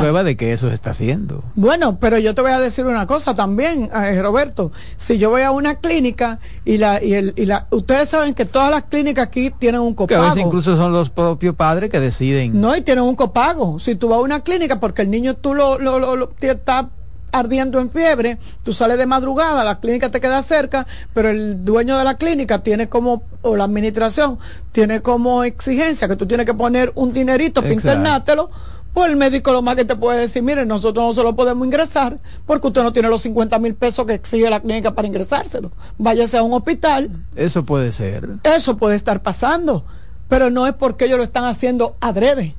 prueba, 0.00 0.24
de, 0.24 0.36
que 0.36 0.52
eso 0.52 0.68
se 0.68 0.74
está 0.74 0.90
haciendo. 0.90 1.44
Bueno, 1.54 1.98
pero 2.00 2.18
yo 2.18 2.34
te 2.34 2.42
voy 2.42 2.50
a 2.50 2.58
decir 2.58 2.84
una 2.84 3.06
cosa 3.06 3.36
también, 3.36 3.88
eh, 3.94 4.20
Roberto. 4.20 4.72
Si 4.96 5.18
yo 5.18 5.30
voy 5.30 5.42
a 5.42 5.52
una 5.52 5.76
clínica 5.76 6.40
y 6.64 6.78
la, 6.78 7.02
y, 7.02 7.14
el, 7.14 7.32
y 7.36 7.46
la, 7.46 7.68
ustedes 7.70 8.08
saben 8.08 8.34
que 8.34 8.44
todas 8.44 8.70
las 8.70 8.84
clínicas 8.84 9.26
aquí 9.26 9.52
tienen 9.56 9.82
un 9.82 9.94
copago. 9.94 10.08
Que 10.08 10.26
a 10.26 10.30
veces 10.30 10.44
incluso 10.44 10.76
son 10.76 10.92
los 10.92 11.10
propios 11.10 11.54
padres 11.54 11.90
que 11.90 12.00
deciden. 12.00 12.60
No, 12.60 12.74
y 12.74 12.80
tienen 12.80 13.04
un 13.04 13.14
copago. 13.14 13.78
Si 13.78 13.94
tú 13.94 14.08
vas 14.08 14.18
a 14.18 14.22
una 14.22 14.40
clínica 14.40 14.80
porque 14.80 15.02
el 15.02 15.10
niño 15.10 15.34
tú 15.34 15.54
lo, 15.54 15.78
lo, 15.78 16.16
lo, 16.16 16.32
está 16.40 16.90
ardiendo 17.32 17.80
en 17.80 17.90
fiebre, 17.90 18.38
tú 18.62 18.72
sales 18.72 18.98
de 18.98 19.06
madrugada, 19.06 19.64
la 19.64 19.80
clínica 19.80 20.10
te 20.10 20.20
queda 20.20 20.42
cerca, 20.42 20.86
pero 21.14 21.30
el 21.30 21.64
dueño 21.64 21.96
de 21.98 22.04
la 22.04 22.14
clínica 22.16 22.58
tiene 22.62 22.88
como, 22.88 23.22
o 23.42 23.56
la 23.56 23.64
administración, 23.64 24.38
tiene 24.72 25.02
como 25.02 25.44
exigencia 25.44 26.08
que 26.08 26.16
tú 26.16 26.26
tienes 26.26 26.46
que 26.46 26.54
poner 26.54 26.92
un 26.94 27.12
dinerito 27.12 27.60
para 27.62 27.74
internártelo, 27.74 28.50
pues 28.92 29.10
el 29.10 29.16
médico 29.16 29.52
lo 29.52 29.62
más 29.62 29.76
que 29.76 29.84
te 29.84 29.96
puede 29.96 30.20
decir, 30.20 30.42
mire, 30.42 30.66
nosotros 30.66 31.04
no 31.04 31.12
se 31.12 31.22
lo 31.22 31.36
podemos 31.36 31.64
ingresar 31.64 32.18
porque 32.46 32.66
usted 32.68 32.82
no 32.82 32.92
tiene 32.92 33.08
los 33.08 33.22
50 33.22 33.58
mil 33.58 33.74
pesos 33.74 34.06
que 34.06 34.14
exige 34.14 34.48
la 34.50 34.60
clínica 34.60 34.92
para 34.92 35.06
ingresárselo. 35.06 35.70
Váyase 35.98 36.38
a 36.38 36.42
un 36.42 36.52
hospital. 36.52 37.10
Eso 37.36 37.64
puede 37.64 37.92
ser. 37.92 38.28
Eso 38.42 38.76
puede 38.76 38.96
estar 38.96 39.22
pasando, 39.22 39.84
pero 40.28 40.50
no 40.50 40.66
es 40.66 40.72
porque 40.72 41.04
ellos 41.04 41.18
lo 41.18 41.24
están 41.24 41.44
haciendo 41.44 41.96
adrede, 42.00 42.56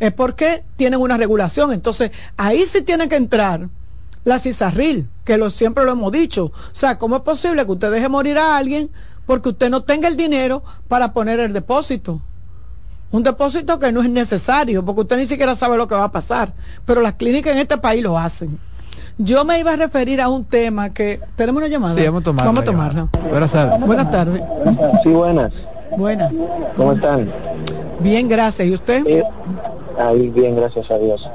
es 0.00 0.12
porque 0.12 0.64
tienen 0.76 1.00
una 1.00 1.16
regulación. 1.16 1.72
Entonces, 1.72 2.10
ahí 2.36 2.66
sí 2.66 2.82
tiene 2.82 3.08
que 3.08 3.16
entrar 3.16 3.68
la 4.26 4.40
CISARRIL, 4.40 5.08
que 5.24 5.38
lo, 5.38 5.50
siempre 5.50 5.84
lo 5.84 5.92
hemos 5.92 6.10
dicho. 6.10 6.46
O 6.46 6.52
sea, 6.72 6.98
¿cómo 6.98 7.16
es 7.16 7.22
posible 7.22 7.64
que 7.64 7.70
usted 7.70 7.92
deje 7.92 8.08
morir 8.08 8.36
a 8.38 8.56
alguien 8.56 8.90
porque 9.24 9.50
usted 9.50 9.70
no 9.70 9.82
tenga 9.82 10.08
el 10.08 10.16
dinero 10.16 10.64
para 10.88 11.12
poner 11.12 11.38
el 11.38 11.52
depósito? 11.52 12.20
Un 13.12 13.22
depósito 13.22 13.78
que 13.78 13.92
no 13.92 14.02
es 14.02 14.10
necesario, 14.10 14.84
porque 14.84 15.02
usted 15.02 15.16
ni 15.18 15.26
siquiera 15.26 15.54
sabe 15.54 15.76
lo 15.76 15.86
que 15.86 15.94
va 15.94 16.04
a 16.04 16.12
pasar, 16.12 16.52
pero 16.84 17.00
las 17.00 17.14
clínicas 17.14 17.52
en 17.52 17.60
este 17.60 17.78
país 17.78 18.02
lo 18.02 18.18
hacen. 18.18 18.58
Yo 19.16 19.44
me 19.44 19.60
iba 19.60 19.72
a 19.72 19.76
referir 19.76 20.20
a 20.20 20.28
un 20.28 20.44
tema 20.44 20.92
que 20.92 21.20
tenemos 21.36 21.60
una 21.60 21.68
llamada. 21.68 21.94
Sí, 21.94 22.04
vamos 22.04 22.22
a 22.22 22.24
tomarla. 22.24 22.46
Vamos 22.46 22.62
a 22.62 22.64
tomarla. 22.64 23.08
Buenas 23.30 23.52
tardes. 23.52 23.86
Buenas 23.86 24.10
tardes. 24.10 24.42
Sí, 25.04 25.08
buenas. 25.10 25.52
Buenas. 25.96 26.32
¿Cómo 26.76 26.92
están? 26.94 27.32
Bien, 28.00 28.28
gracias. 28.28 28.66
¿Y 28.66 28.74
usted? 28.74 29.06
Eh, 29.06 29.22
ahí 30.00 30.30
bien, 30.30 30.56
gracias 30.56 30.90
a 30.90 30.98
Dios. 30.98 31.30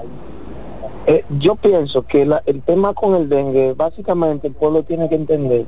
Eh, 1.07 1.25
yo 1.39 1.55
pienso 1.55 2.05
que 2.05 2.25
la, 2.25 2.43
el 2.45 2.61
tema 2.61 2.93
con 2.93 3.15
el 3.15 3.27
dengue, 3.27 3.73
básicamente 3.73 4.47
el 4.47 4.53
pueblo 4.53 4.83
tiene 4.83 5.09
que 5.09 5.15
entender 5.15 5.65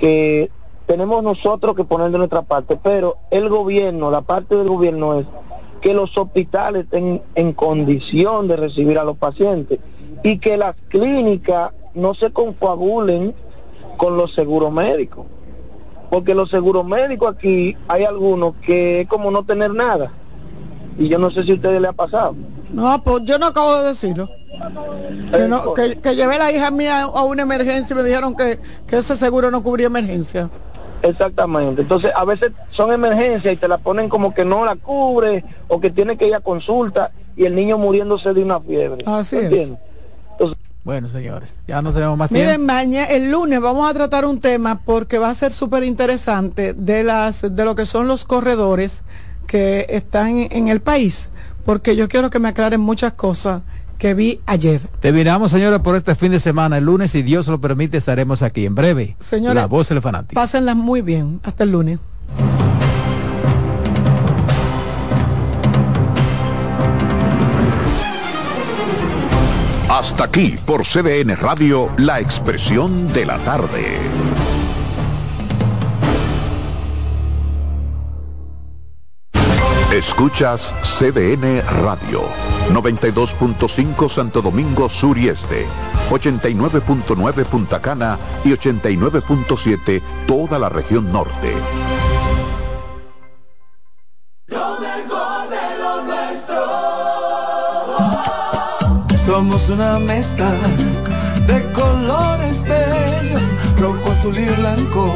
que 0.00 0.50
tenemos 0.86 1.22
nosotros 1.22 1.74
que 1.74 1.84
poner 1.84 2.10
de 2.10 2.18
nuestra 2.18 2.42
parte, 2.42 2.78
pero 2.82 3.16
el 3.30 3.48
gobierno, 3.48 4.10
la 4.10 4.22
parte 4.22 4.54
del 4.54 4.68
gobierno 4.68 5.18
es 5.18 5.26
que 5.80 5.94
los 5.94 6.16
hospitales 6.16 6.84
estén 6.84 7.22
en 7.34 7.52
condición 7.52 8.48
de 8.48 8.56
recibir 8.56 8.98
a 8.98 9.04
los 9.04 9.16
pacientes 9.16 9.80
y 10.22 10.38
que 10.38 10.56
las 10.56 10.76
clínicas 10.88 11.72
no 11.94 12.14
se 12.14 12.32
confabulen 12.32 13.34
con 13.96 14.16
los 14.16 14.34
seguros 14.34 14.72
médicos. 14.72 15.26
Porque 16.10 16.34
los 16.34 16.50
seguros 16.50 16.84
médicos 16.84 17.34
aquí 17.34 17.76
hay 17.88 18.04
algunos 18.04 18.54
que 18.56 19.02
es 19.02 19.08
como 19.08 19.30
no 19.30 19.44
tener 19.44 19.74
nada. 19.74 20.12
Y 20.98 21.08
yo 21.08 21.18
no 21.18 21.30
sé 21.30 21.42
si 21.44 21.52
a 21.52 21.54
ustedes 21.54 21.80
le 21.80 21.88
ha 21.88 21.92
pasado. 21.92 22.34
No, 22.72 23.02
pues 23.02 23.24
yo 23.24 23.38
no 23.38 23.46
acabo 23.46 23.78
de 23.78 23.88
decirlo. 23.88 24.28
Que, 25.30 25.48
no, 25.48 25.74
que, 25.74 25.96
que 25.96 26.16
llevé 26.16 26.36
a 26.36 26.38
la 26.38 26.52
hija 26.52 26.70
mía 26.70 27.02
a 27.02 27.24
una 27.24 27.42
emergencia 27.42 27.94
y 27.94 27.96
me 27.96 28.02
dijeron 28.02 28.34
que, 28.34 28.58
que 28.86 28.98
ese 28.98 29.16
seguro 29.16 29.50
no 29.50 29.62
cubría 29.62 29.86
emergencia. 29.86 30.50
Exactamente. 31.02 31.82
Entonces, 31.82 32.10
a 32.14 32.24
veces 32.24 32.52
son 32.70 32.92
emergencias 32.92 33.54
y 33.54 33.56
te 33.56 33.68
la 33.68 33.78
ponen 33.78 34.08
como 34.08 34.34
que 34.34 34.44
no 34.44 34.64
la 34.64 34.76
cubre 34.76 35.44
o 35.68 35.80
que 35.80 35.90
tiene 35.90 36.16
que 36.16 36.26
ir 36.28 36.34
a 36.34 36.40
consulta 36.40 37.12
y 37.36 37.44
el 37.44 37.54
niño 37.54 37.78
muriéndose 37.78 38.32
de 38.32 38.42
una 38.42 38.60
fiebre. 38.60 39.04
Así 39.06 39.36
es. 39.36 39.72
bueno, 40.84 41.08
señores, 41.10 41.54
ya 41.66 41.82
no 41.82 41.92
tenemos 41.92 42.16
más 42.16 42.30
tiempo. 42.30 42.46
Miren, 42.46 42.64
mañana, 42.64 43.06
el 43.10 43.30
lunes 43.30 43.60
vamos 43.60 43.88
a 43.88 43.94
tratar 43.94 44.24
un 44.24 44.40
tema 44.40 44.80
porque 44.84 45.18
va 45.18 45.30
a 45.30 45.34
ser 45.34 45.52
súper 45.52 45.84
interesante 45.84 46.72
de 46.72 47.04
las 47.04 47.42
de 47.42 47.64
lo 47.64 47.74
que 47.74 47.86
son 47.86 48.08
los 48.08 48.24
corredores 48.24 49.02
que 49.46 49.86
están 49.88 50.48
en 50.50 50.68
el 50.68 50.80
país, 50.80 51.28
porque 51.64 51.96
yo 51.96 52.08
quiero 52.08 52.30
que 52.30 52.38
me 52.38 52.48
aclaren 52.48 52.80
muchas 52.80 53.12
cosas 53.14 53.62
que 53.98 54.14
vi 54.14 54.40
ayer. 54.46 54.82
Terminamos, 55.00 55.50
señores, 55.50 55.80
por 55.80 55.96
este 55.96 56.14
fin 56.14 56.32
de 56.32 56.40
semana. 56.40 56.78
El 56.78 56.84
lunes, 56.84 57.10
si 57.10 57.22
Dios 57.22 57.46
lo 57.48 57.60
permite, 57.60 57.96
estaremos 57.96 58.42
aquí 58.42 58.66
en 58.66 58.74
breve. 58.74 59.16
Señores, 59.20 59.56
la 59.56 59.66
voz 59.66 59.88
del 59.88 60.02
fanático. 60.02 60.34
Pásenlas 60.34 60.76
muy 60.76 61.00
bien. 61.00 61.40
Hasta 61.42 61.64
el 61.64 61.72
lunes. 61.72 61.98
Hasta 69.88 70.24
aquí 70.24 70.56
por 70.66 70.84
CDN 70.84 71.36
Radio, 71.36 71.88
la 71.96 72.20
expresión 72.20 73.10
de 73.12 73.24
la 73.24 73.38
tarde. 73.38 73.98
Escuchas 79.96 80.74
CDN 80.82 81.62
Radio, 81.82 82.24
92.5 82.70 84.10
Santo 84.10 84.42
Domingo 84.42 84.90
Sur 84.90 85.16
y 85.16 85.30
Este, 85.30 85.66
89.9 86.10 87.44
Punta 87.46 87.80
Cana 87.80 88.18
y 88.44 88.50
89.7 88.50 90.02
toda 90.26 90.58
la 90.58 90.68
región 90.68 91.10
norte. 91.10 91.54
Lo 94.48 94.78
mejor 94.80 95.48
de 95.48 95.78
lo 95.80 96.02
nuestro. 96.02 96.66
Somos 99.24 99.66
una 99.70 99.98
mezcla 99.98 100.52
de 101.46 101.72
colores 101.72 102.62
bellos, 102.64 103.44
rojo, 103.80 104.10
azul 104.12 104.36
y 104.36 104.44
blanco, 104.44 105.14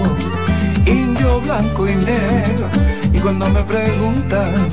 indio, 0.87 1.39
blanco 1.43 1.87
y 1.87 1.95
negro 1.97 2.90
cuando 3.23 3.49
me 3.51 3.63
preguntan 3.65 4.69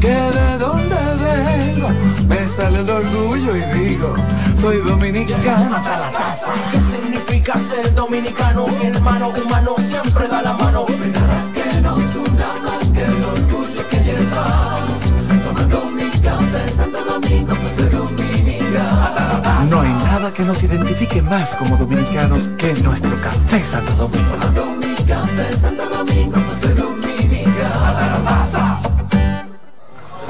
que 0.00 0.08
de 0.08 0.58
dónde 0.58 0.96
vengo, 1.20 1.88
me 2.28 2.46
sale 2.46 2.80
el 2.80 2.90
orgullo 2.90 3.56
y 3.56 3.62
digo, 3.78 4.14
soy 4.60 4.78
dominicano 4.78 5.76
hasta 5.76 5.98
la 5.98 6.10
casa. 6.12 6.52
¿Qué 6.70 6.80
significa 6.80 7.58
ser 7.58 7.94
dominicano? 7.94 8.66
Mi 8.66 8.86
hermano 8.86 9.30
humano 9.30 9.74
siempre 9.78 10.28
da 10.28 10.42
la 10.42 10.52
mano. 10.54 10.84
Nada 10.88 11.52
que 11.54 11.80
nos 11.80 12.16
una 12.16 12.48
más 12.64 12.86
que 12.92 13.04
el 13.04 13.24
orgullo 13.24 13.88
que 13.88 13.96
llevamos. 13.98 15.00
Tomando 15.44 15.84
mi 15.90 16.10
café 16.20 16.68
Santo 16.68 17.04
Domingo, 17.04 17.54
pues 17.54 17.74
soy 17.76 17.88
dominicano. 17.88 19.70
No 19.70 19.80
hay 19.80 19.90
nada 19.90 20.32
que 20.32 20.42
nos 20.42 20.62
identifique 20.62 21.22
más 21.22 21.56
como 21.56 21.76
dominicanos 21.76 22.50
que 22.58 22.74
nuestro 22.82 23.14
café 23.22 23.64
Santo 23.64 23.92
Domingo. 23.94 24.34
Tomando 24.34 24.64
mi 24.86 24.94
café 25.04 25.52
Santo 25.56 25.88
Domingo, 25.88 26.32
pues 26.32 26.58
soy 26.60 26.74
dominicano. 26.74 26.89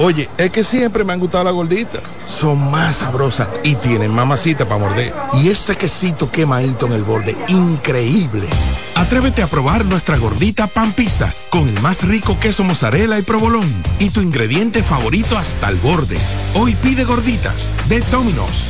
Oye, 0.03 0.27
es 0.35 0.49
que 0.49 0.63
siempre 0.63 1.03
me 1.03 1.13
han 1.13 1.19
gustado 1.19 1.43
las 1.43 1.53
gorditas. 1.53 2.01
Son 2.25 2.71
más 2.71 2.97
sabrosas 2.97 3.47
y 3.63 3.75
tienen 3.75 4.11
mamacita 4.11 4.65
para 4.65 4.79
morder. 4.79 5.13
Y 5.35 5.49
ese 5.49 5.75
quesito 5.77 6.31
quemadito 6.31 6.87
en 6.87 6.93
el 6.93 7.03
borde, 7.03 7.37
increíble. 7.49 8.47
Atrévete 8.95 9.43
a 9.43 9.47
probar 9.47 9.85
nuestra 9.85 10.17
gordita 10.17 10.65
pan 10.65 10.93
pizza 10.93 11.31
con 11.51 11.69
el 11.69 11.79
más 11.81 12.01
rico 12.01 12.35
queso 12.39 12.63
mozzarella 12.63 13.19
y 13.19 13.21
provolón 13.21 13.71
y 13.99 14.09
tu 14.09 14.21
ingrediente 14.21 14.81
favorito 14.81 15.37
hasta 15.37 15.69
el 15.69 15.75
borde. 15.75 16.17
Hoy 16.55 16.73
pide 16.81 17.03
gorditas 17.03 17.71
de 17.87 17.99
Domino's. 17.99 18.69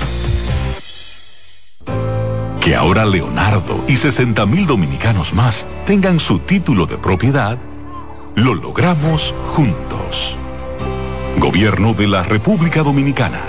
Que 2.59 2.75
ahora 2.75 3.05
Leonardo 3.05 3.85
y 3.87 3.95
60 3.95 4.45
mil 4.47 4.67
dominicanos 4.67 5.33
más 5.33 5.65
tengan 5.85 6.19
su 6.19 6.39
título 6.39 6.87
de 6.87 6.97
propiedad, 6.97 7.57
lo 8.35 8.53
logramos 8.53 9.33
juntos. 9.55 10.35
Gobierno 11.37 11.93
de 11.93 12.07
la 12.07 12.23
República 12.23 12.83
Dominicana. 12.83 13.39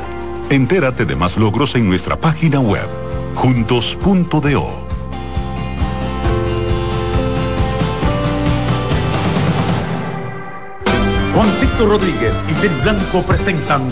Entérate 0.51 1.05
de 1.05 1.17
más 1.17 1.37
logros 1.37 1.75
en 1.75 1.89
nuestra 1.89 2.17
página 2.17 2.61
web, 2.61 2.89
juntos.do. 3.35 4.83
Juancito 11.35 11.87
Rodríguez 11.87 12.35
y 12.51 12.55
Jenny 12.61 12.81
Blanco 12.83 13.23
presentan 13.23 13.83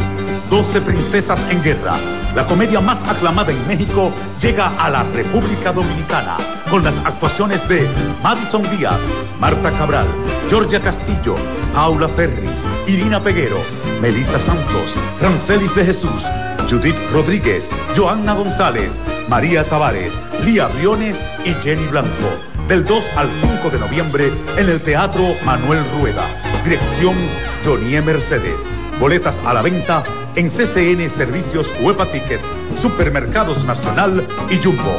12 0.51 0.81
Princesas 0.83 1.39
en 1.51 1.63
Guerra. 1.63 1.97
La 2.35 2.47
comedia 2.47 2.81
más 2.81 2.99
aclamada 3.09 3.51
en 3.51 3.67
México 3.67 4.13
llega 4.41 4.71
a 4.79 4.89
la 4.89 5.03
República 5.03 5.73
Dominicana 5.73 6.37
con 6.71 6.85
las 6.85 6.97
actuaciones 7.05 7.67
de 7.69 7.89
Madison 8.23 8.63
Díaz, 8.71 9.01
Marta 9.41 9.73
Cabral, 9.73 10.07
Georgia 10.49 10.81
Castillo, 10.81 11.35
Paula 11.75 12.09
Ferri, 12.11 12.49
Irina 12.87 13.23
Peguero, 13.23 13.57
Melissa 14.01 14.39
Santos, 14.39 14.95
Rancelis 15.21 15.75
de 15.75 15.87
Jesús, 15.87 16.25
Judith 16.71 16.97
Rodríguez, 17.13 17.69
Joanna 17.97 18.35
González, 18.35 18.97
María 19.29 19.65
Tavares, 19.65 20.13
Lía 20.45 20.69
Briones 20.69 21.17
y 21.45 21.53
Jenny 21.65 21.87
Blanco. 21.89 22.39
Del 22.69 22.85
2 22.85 23.05
al 23.17 23.29
5 23.63 23.71
de 23.71 23.79
noviembre 23.81 24.33
en 24.57 24.69
el 24.69 24.81
Teatro 24.81 25.25
Manuel 25.45 25.83
Rueda. 25.99 26.25
Dirección 26.65 27.17
Jonie 27.65 28.01
Mercedes. 28.01 28.80
Boletas 29.01 29.35
a 29.47 29.55
la 29.55 29.63
venta 29.63 30.05
en 30.37 30.51
CCN 30.51 31.09
Servicios 31.09 31.73
Huepa 31.81 32.05
Ticket, 32.05 32.41
Supermercados 32.77 33.65
Nacional 33.65 34.29
y 34.51 34.63
Jumbo. 34.63 34.95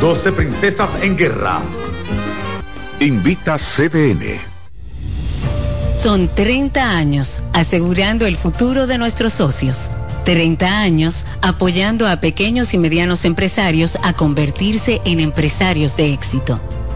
12 0.00 0.32
Princesas 0.32 0.90
en 1.00 1.16
Guerra. 1.16 1.60
Invita 2.98 3.56
CDN. 3.56 4.40
Son 5.96 6.28
30 6.34 6.82
años 6.90 7.44
asegurando 7.52 8.26
el 8.26 8.36
futuro 8.36 8.88
de 8.88 8.98
nuestros 8.98 9.34
socios. 9.34 9.88
30 10.24 10.80
años 10.80 11.24
apoyando 11.40 12.08
a 12.08 12.16
pequeños 12.16 12.74
y 12.74 12.78
medianos 12.78 13.24
empresarios 13.24 13.96
a 14.02 14.14
convertirse 14.14 15.00
en 15.04 15.20
empresarios 15.20 15.96
de 15.96 16.12
éxito. 16.12 16.60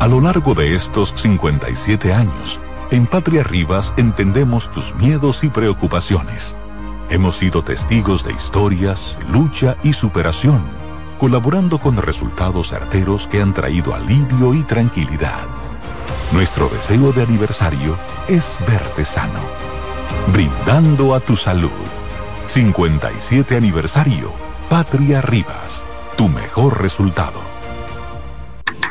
A 0.00 0.08
lo 0.08 0.20
largo 0.20 0.54
de 0.54 0.74
estos 0.74 1.14
57 1.16 2.12
años, 2.12 2.58
en 2.90 3.06
Patria 3.06 3.44
Rivas 3.44 3.94
entendemos 3.96 4.68
tus 4.70 4.94
miedos 4.96 5.44
y 5.44 5.48
preocupaciones 5.48 6.56
Hemos 7.10 7.38
sido 7.38 7.64
testigos 7.64 8.22
de 8.22 8.32
historias, 8.32 9.18
lucha 9.28 9.76
y 9.82 9.92
superación, 9.92 10.62
colaborando 11.18 11.78
con 11.78 11.96
resultados 11.96 12.68
certeros 12.68 13.26
que 13.26 13.42
han 13.42 13.52
traído 13.52 13.96
alivio 13.96 14.54
y 14.54 14.62
tranquilidad. 14.62 15.40
Nuestro 16.30 16.68
deseo 16.68 17.12
de 17.12 17.24
aniversario 17.24 17.96
es 18.28 18.56
verte 18.64 19.04
sano, 19.04 19.40
brindando 20.32 21.16
a 21.16 21.18
tu 21.18 21.34
salud. 21.34 21.70
57 22.46 23.56
aniversario, 23.56 24.32
Patria 24.68 25.20
Rivas, 25.20 25.84
tu 26.16 26.28
mejor 26.28 26.80
resultado. 26.80 27.49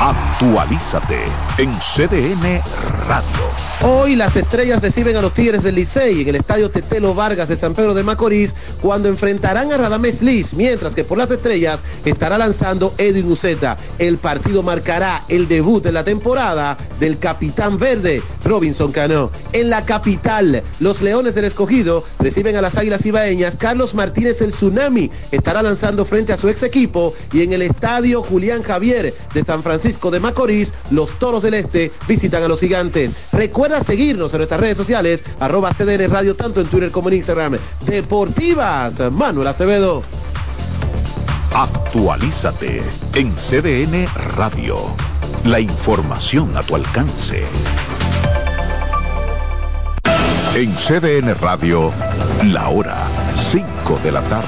Actualízate 0.00 1.24
en 1.58 1.72
CDN 1.80 2.62
Radio. 3.08 3.67
Hoy 3.80 4.16
las 4.16 4.34
estrellas 4.34 4.82
reciben 4.82 5.14
a 5.14 5.22
los 5.22 5.32
Tigres 5.32 5.62
del 5.62 5.76
Licey 5.76 6.22
en 6.22 6.28
el 6.28 6.34
estadio 6.34 6.68
Tetelo 6.68 7.14
Vargas 7.14 7.48
de 7.48 7.56
San 7.56 7.74
Pedro 7.74 7.94
de 7.94 8.02
Macorís 8.02 8.56
cuando 8.82 9.08
enfrentarán 9.08 9.72
a 9.72 9.76
Radamés 9.76 10.20
Liz, 10.20 10.52
mientras 10.52 10.96
que 10.96 11.04
por 11.04 11.16
las 11.16 11.30
estrellas 11.30 11.84
estará 12.04 12.38
lanzando 12.38 12.92
Edwin 12.98 13.30
Uceta. 13.30 13.76
El 14.00 14.18
partido 14.18 14.64
marcará 14.64 15.22
el 15.28 15.46
debut 15.46 15.80
de 15.80 15.92
la 15.92 16.02
temporada 16.02 16.76
del 16.98 17.18
capitán 17.18 17.78
verde 17.78 18.20
Robinson 18.44 18.90
Cano. 18.90 19.30
En 19.52 19.70
la 19.70 19.84
capital, 19.84 20.64
los 20.80 21.00
Leones 21.00 21.36
del 21.36 21.44
Escogido 21.44 22.02
reciben 22.18 22.56
a 22.56 22.62
las 22.62 22.76
Águilas 22.76 23.06
Ibaeñas. 23.06 23.54
Carlos 23.54 23.94
Martínez 23.94 24.42
el 24.42 24.50
Tsunami 24.50 25.08
estará 25.30 25.62
lanzando 25.62 26.04
frente 26.04 26.32
a 26.32 26.36
su 26.36 26.48
ex 26.48 26.64
equipo 26.64 27.14
y 27.32 27.42
en 27.42 27.52
el 27.52 27.62
estadio 27.62 28.24
Julián 28.24 28.64
Javier 28.64 29.14
de 29.32 29.44
San 29.44 29.62
Francisco 29.62 30.10
de 30.10 30.18
Macorís, 30.18 30.74
los 30.90 31.16
Toros 31.20 31.44
del 31.44 31.54
Este 31.54 31.92
visitan 32.08 32.42
a 32.42 32.48
los 32.48 32.58
Gigantes. 32.58 33.14
Seguirnos 33.84 34.32
en 34.32 34.38
nuestras 34.38 34.60
redes 34.60 34.76
sociales, 34.76 35.24
arroba 35.40 35.72
CDN 35.72 36.10
Radio, 36.10 36.34
tanto 36.34 36.60
en 36.60 36.66
Twitter 36.66 36.90
como 36.90 37.08
en 37.08 37.16
Instagram. 37.16 37.58
Deportivas, 37.84 39.00
Manuel 39.12 39.48
Acevedo. 39.48 40.02
Actualízate 41.54 42.82
en 43.14 43.34
CDN 43.36 44.06
Radio. 44.36 44.76
La 45.44 45.60
información 45.60 46.56
a 46.56 46.62
tu 46.62 46.76
alcance. 46.76 47.44
En 50.54 50.74
CDN 50.76 51.34
Radio, 51.40 51.92
la 52.44 52.68
hora 52.68 52.96
5 53.40 54.00
de 54.02 54.12
la 54.12 54.22
tarde. 54.22 54.46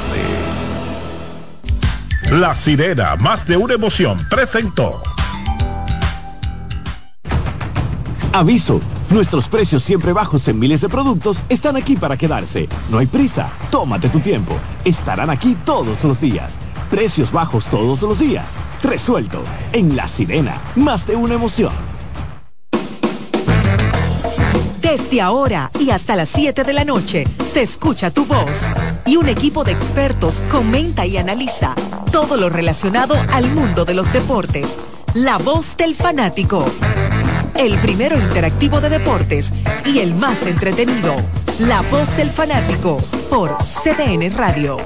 La 2.32 2.55
sirena, 2.55 3.16
más 3.16 3.47
de 3.47 3.56
una 3.56 3.74
emoción, 3.74 4.24
presentó. 4.28 5.02
Aviso. 8.32 8.81
Nuestros 9.11 9.48
precios 9.48 9.82
siempre 9.82 10.12
bajos 10.12 10.47
en 10.47 10.59
miles 10.59 10.81
de 10.81 10.89
productos 10.89 11.43
están 11.48 11.77
aquí 11.77 11.97
para 11.97 12.16
quedarse. 12.16 12.69
No 12.89 12.98
hay 12.98 13.07
prisa. 13.07 13.51
Tómate 13.70 14.09
tu 14.09 14.20
tiempo. 14.20 14.55
Estarán 14.85 15.31
aquí 15.31 15.57
todos 15.65 16.05
los 16.05 16.20
días. 16.20 16.57
Precios 16.90 17.32
bajos 17.32 17.66
todos 17.66 18.02
los 18.02 18.19
días. 18.20 18.55
Resuelto. 18.82 19.43
En 19.73 19.97
La 19.97 20.07
Sirena. 20.07 20.61
Más 20.77 21.07
de 21.07 21.16
una 21.16 21.35
emoción. 21.35 21.73
Desde 24.81 25.20
ahora 25.20 25.70
y 25.78 25.90
hasta 25.90 26.16
las 26.16 26.28
7 26.31 26.65
de 26.65 26.73
la 26.73 26.85
noche 26.85 27.24
se 27.44 27.62
escucha 27.62 28.11
tu 28.11 28.27
voz 28.27 28.66
y 29.07 29.16
un 29.16 29.28
equipo 29.28 29.62
de 29.62 29.73
expertos 29.73 30.43
comenta 30.51 31.07
y 31.07 31.16
analiza 31.16 31.74
todo 32.11 32.36
lo 32.36 32.48
relacionado 32.48 33.15
al 33.32 33.48
mundo 33.55 33.85
de 33.85 33.94
los 33.94 34.12
deportes. 34.12 34.78
La 35.15 35.39
voz 35.39 35.77
del 35.77 35.94
fanático. 35.94 36.65
El 37.61 37.78
primero 37.81 38.19
interactivo 38.19 38.81
de 38.81 38.89
deportes 38.89 39.53
y 39.85 39.99
el 39.99 40.15
más 40.15 40.47
entretenido. 40.47 41.15
La 41.59 41.82
voz 41.91 42.16
del 42.16 42.31
fanático 42.31 42.97
por 43.28 43.55
CDN 43.59 44.35
Radio. 44.35 44.78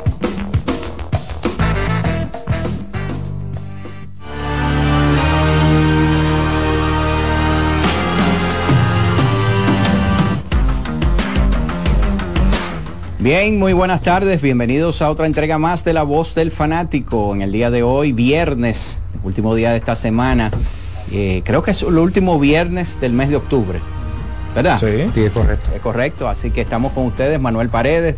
Bien, 13.21 13.57
muy 13.57 13.73
buenas 13.73 14.03
tardes, 14.03 14.43
bienvenidos 14.43 15.01
a 15.01 15.11
otra 15.11 15.27
entrega 15.27 15.59
más 15.59 15.85
de 15.85 15.93
La 15.93 16.03
Voz 16.03 16.35
del 16.35 16.51
Fanático. 16.51 17.37
En 17.37 17.43
el 17.43 17.53
día 17.53 17.71
de 17.71 17.85
hoy, 17.85 18.11
viernes, 18.11 18.99
último 19.23 19.55
día 19.55 19.71
de 19.71 19.77
esta 19.77 19.95
semana, 19.95 20.51
eh, 21.13 21.43
creo 21.45 21.63
que 21.63 21.73
es 21.73 21.83
el 21.83 21.99
último 21.99 22.39
viernes 22.39 23.01
del 23.01 23.13
mes 23.13 23.29
de 23.29 23.37
octubre, 23.37 23.81
¿verdad? 24.55 24.79
Sí, 24.79 25.09
sí, 25.13 25.23
es 25.25 25.33
correcto. 25.33 25.71
Es 25.75 25.81
correcto, 25.81 26.29
así 26.29 26.51
que 26.51 26.61
estamos 26.61 26.93
con 26.93 27.07
ustedes, 27.07 27.41
Manuel 27.41 27.69
Paredes, 27.69 28.17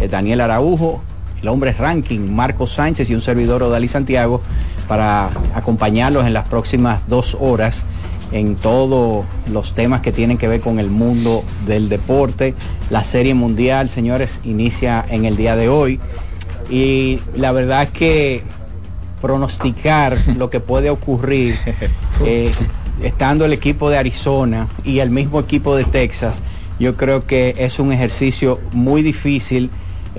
eh, 0.00 0.08
Daniel 0.08 0.40
Araujo, 0.40 1.02
el 1.40 1.48
hombre 1.48 1.72
ranking, 1.72 2.20
Marco 2.20 2.66
Sánchez 2.66 3.10
y 3.10 3.14
un 3.14 3.20
servidor 3.20 3.62
Odalí 3.62 3.88
Santiago, 3.88 4.42
para 4.86 5.30
acompañarlos 5.54 6.26
en 6.26 6.32
las 6.32 6.48
próximas 6.48 7.08
dos 7.08 7.36
horas 7.40 7.84
en 8.32 8.56
todos 8.56 9.24
los 9.50 9.74
temas 9.74 10.00
que 10.00 10.12
tienen 10.12 10.38
que 10.38 10.48
ver 10.48 10.60
con 10.60 10.78
el 10.78 10.90
mundo 10.90 11.44
del 11.66 11.88
deporte. 11.88 12.54
La 12.90 13.04
Serie 13.04 13.34
Mundial, 13.34 13.88
señores, 13.88 14.40
inicia 14.44 15.04
en 15.08 15.24
el 15.24 15.36
día 15.36 15.56
de 15.56 15.68
hoy. 15.68 16.00
Y 16.70 17.20
la 17.34 17.52
verdad 17.52 17.84
es 17.84 17.90
que 17.90 18.42
pronosticar 19.20 20.16
lo 20.36 20.50
que 20.50 20.60
puede 20.60 20.90
ocurrir 20.90 21.58
eh, 22.24 22.50
estando 23.02 23.44
el 23.44 23.52
equipo 23.52 23.90
de 23.90 23.98
Arizona 23.98 24.68
y 24.84 25.00
el 25.00 25.10
mismo 25.10 25.40
equipo 25.40 25.76
de 25.76 25.84
Texas, 25.84 26.42
yo 26.78 26.96
creo 26.96 27.26
que 27.26 27.54
es 27.58 27.78
un 27.78 27.92
ejercicio 27.92 28.60
muy 28.72 29.02
difícil 29.02 29.70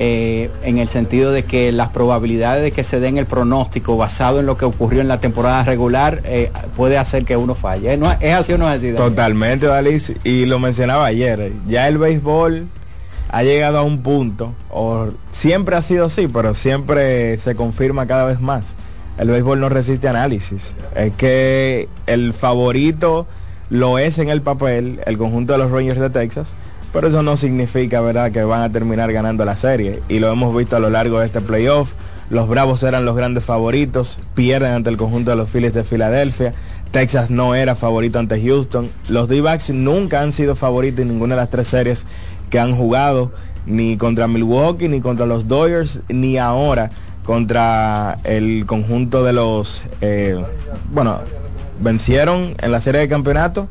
eh, 0.01 0.49
en 0.63 0.77
el 0.77 0.87
sentido 0.87 1.31
de 1.31 1.43
que 1.43 1.71
las 1.71 1.89
probabilidades 1.89 2.63
de 2.63 2.71
que 2.71 2.85
se 2.85 2.99
den 2.99 3.17
el 3.17 3.25
pronóstico 3.25 3.97
basado 3.97 4.39
en 4.39 4.45
lo 4.45 4.57
que 4.57 4.63
ocurrió 4.63 5.01
en 5.01 5.07
la 5.07 5.19
temporada 5.19 5.63
regular 5.63 6.21
eh, 6.23 6.51
puede 6.77 6.97
hacer 6.97 7.25
que 7.25 7.35
uno 7.35 7.55
falle. 7.55 7.97
¿No? 7.97 8.11
¿Es 8.11 8.33
así 8.33 8.53
o 8.53 8.57
no 8.57 8.69
es 8.69 8.77
así? 8.77 8.91
Daniel? 8.91 9.09
Totalmente, 9.09 9.65
Dalis, 9.65 10.13
y 10.23 10.45
lo 10.45 10.59
mencionaba 10.59 11.05
ayer, 11.05 11.51
ya 11.67 11.87
el 11.87 11.97
béisbol 11.97 12.67
ha 13.29 13.43
llegado 13.43 13.77
a 13.77 13.83
un 13.83 14.01
punto, 14.01 14.53
o 14.69 15.09
siempre 15.31 15.75
ha 15.75 15.81
sido 15.81 16.05
así, 16.05 16.27
pero 16.27 16.55
siempre 16.55 17.37
se 17.37 17.55
confirma 17.55 18.07
cada 18.07 18.25
vez 18.25 18.39
más. 18.39 18.75
El 19.19 19.27
béisbol 19.27 19.59
no 19.59 19.67
resiste 19.67 20.07
análisis. 20.07 20.75
Es 20.95 21.11
que 21.13 21.89
el 22.07 22.31
favorito 22.31 23.27
lo 23.69 23.99
es 23.99 24.17
en 24.17 24.29
el 24.29 24.41
papel, 24.41 25.01
el 25.05 25.17
conjunto 25.17 25.53
de 25.53 25.59
los 25.59 25.71
Rangers 25.71 25.99
de 25.99 26.09
Texas, 26.09 26.55
pero 26.93 27.09
eso 27.09 27.21
no 27.21 27.35
significa, 27.35 27.99
¿verdad?, 27.99 28.31
que 28.31 28.43
van 28.43 28.61
a 28.61 28.69
terminar 28.69 29.11
ganando 29.11 29.43
la 29.43 29.57
serie. 29.57 29.99
Y 30.07 30.19
lo 30.19 30.31
hemos 30.31 30.55
visto 30.55 30.77
a 30.77 30.79
lo 30.79 30.89
largo 30.89 31.19
de 31.19 31.25
este 31.25 31.41
playoff. 31.41 31.91
los 32.29 32.47
Bravos 32.47 32.81
eran 32.83 33.03
los 33.05 33.17
grandes 33.17 33.43
favoritos, 33.43 34.19
pierden 34.35 34.71
ante 34.71 34.89
el 34.89 34.95
conjunto 34.95 35.31
de 35.31 35.37
los 35.37 35.49
Phillies 35.49 35.73
de 35.73 35.83
Filadelfia. 35.83 36.53
Texas 36.91 37.29
no 37.29 37.55
era 37.55 37.75
favorito 37.75 38.19
ante 38.19 38.41
Houston. 38.41 38.89
Los 39.09 39.27
D-backs 39.27 39.71
nunca 39.71 40.21
han 40.21 40.31
sido 40.31 40.55
favoritos 40.55 41.01
en 41.01 41.09
ninguna 41.09 41.35
de 41.35 41.41
las 41.41 41.49
tres 41.49 41.67
series 41.67 42.05
que 42.49 42.57
han 42.57 42.73
jugado, 42.73 43.33
ni 43.65 43.97
contra 43.97 44.27
Milwaukee, 44.27 44.87
ni 44.87 45.01
contra 45.01 45.25
los 45.25 45.47
Dodgers, 45.47 45.99
ni 46.07 46.37
ahora 46.37 46.89
contra 47.29 48.17
el 48.23 48.65
conjunto 48.65 49.23
de 49.23 49.33
los, 49.33 49.83
eh, 50.01 50.43
bueno, 50.91 51.19
vencieron 51.79 52.55
en 52.59 52.71
la 52.71 52.81
serie 52.81 53.01
de 53.01 53.07
campeonato 53.07 53.67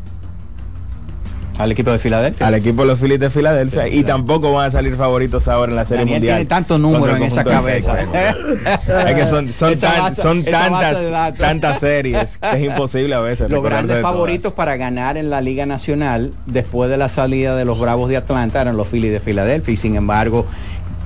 al 1.59 1.73
equipo 1.73 1.91
de 1.91 1.99
Filadelfia. 1.99 2.47
Al 2.47 2.55
equipo 2.55 2.83
de 2.83 2.89
los 2.89 3.01
Phillies 3.01 3.19
de 3.19 3.31
Filadelfia. 3.31 3.89
y 3.89 4.05
tampoco 4.05 4.53
van 4.53 4.69
a 4.69 4.71
salir 4.71 4.95
favoritos 4.95 5.49
ahora 5.49 5.71
en 5.71 5.77
la 5.77 5.85
Serie 5.85 6.05
Mundial. 6.05 6.37
tiene 6.37 6.45
tantos 6.45 6.79
números 6.79 7.17
en 7.17 7.25
esa 7.25 7.43
cabeza. 7.43 7.97
es 9.09 9.15
que 9.17 9.27
son, 9.27 9.53
son, 9.53 9.77
son 10.15 10.45
tantas, 10.45 11.35
tantas 11.37 11.81
series 11.81 12.39
que 12.39 12.59
es 12.59 12.63
imposible 12.63 13.17
a 13.17 13.21
veces. 13.21 13.51
Los 13.51 13.65
grandes 13.65 14.01
favoritos 14.01 14.53
para 14.53 14.77
ganar 14.77 15.17
en 15.17 15.31
la 15.31 15.41
Liga 15.41 15.67
Nacional 15.67 16.33
después 16.47 16.91
de 16.91 16.97
la 16.97 17.09
salida 17.09 17.57
de 17.57 17.65
los 17.65 17.81
Bravos 17.81 18.09
de 18.09 18.19
Atlanta 18.19 18.63
eran 18.63 18.77
los 18.77 18.87
Phillies 18.87 19.11
de 19.11 19.19
Filadelfia. 19.19 19.75
Y 19.75 19.77
sin 19.77 19.97
embargo, 19.97 20.47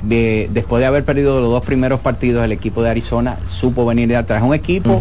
después 0.03 0.81
de 0.81 0.87
haber 0.87 1.05
perdido 1.05 1.41
los 1.41 1.51
dos 1.51 1.65
primeros 1.65 2.01
partidos, 2.01 2.45
el 2.45 2.53
equipo 2.53 2.83
de 2.83 2.91
Arizona 2.91 3.39
supo 3.45 3.87
venir 3.87 4.09
de 4.09 4.17
atrás. 4.17 4.43
Es 4.43 4.49
un 4.49 4.55
equipo 4.55 5.01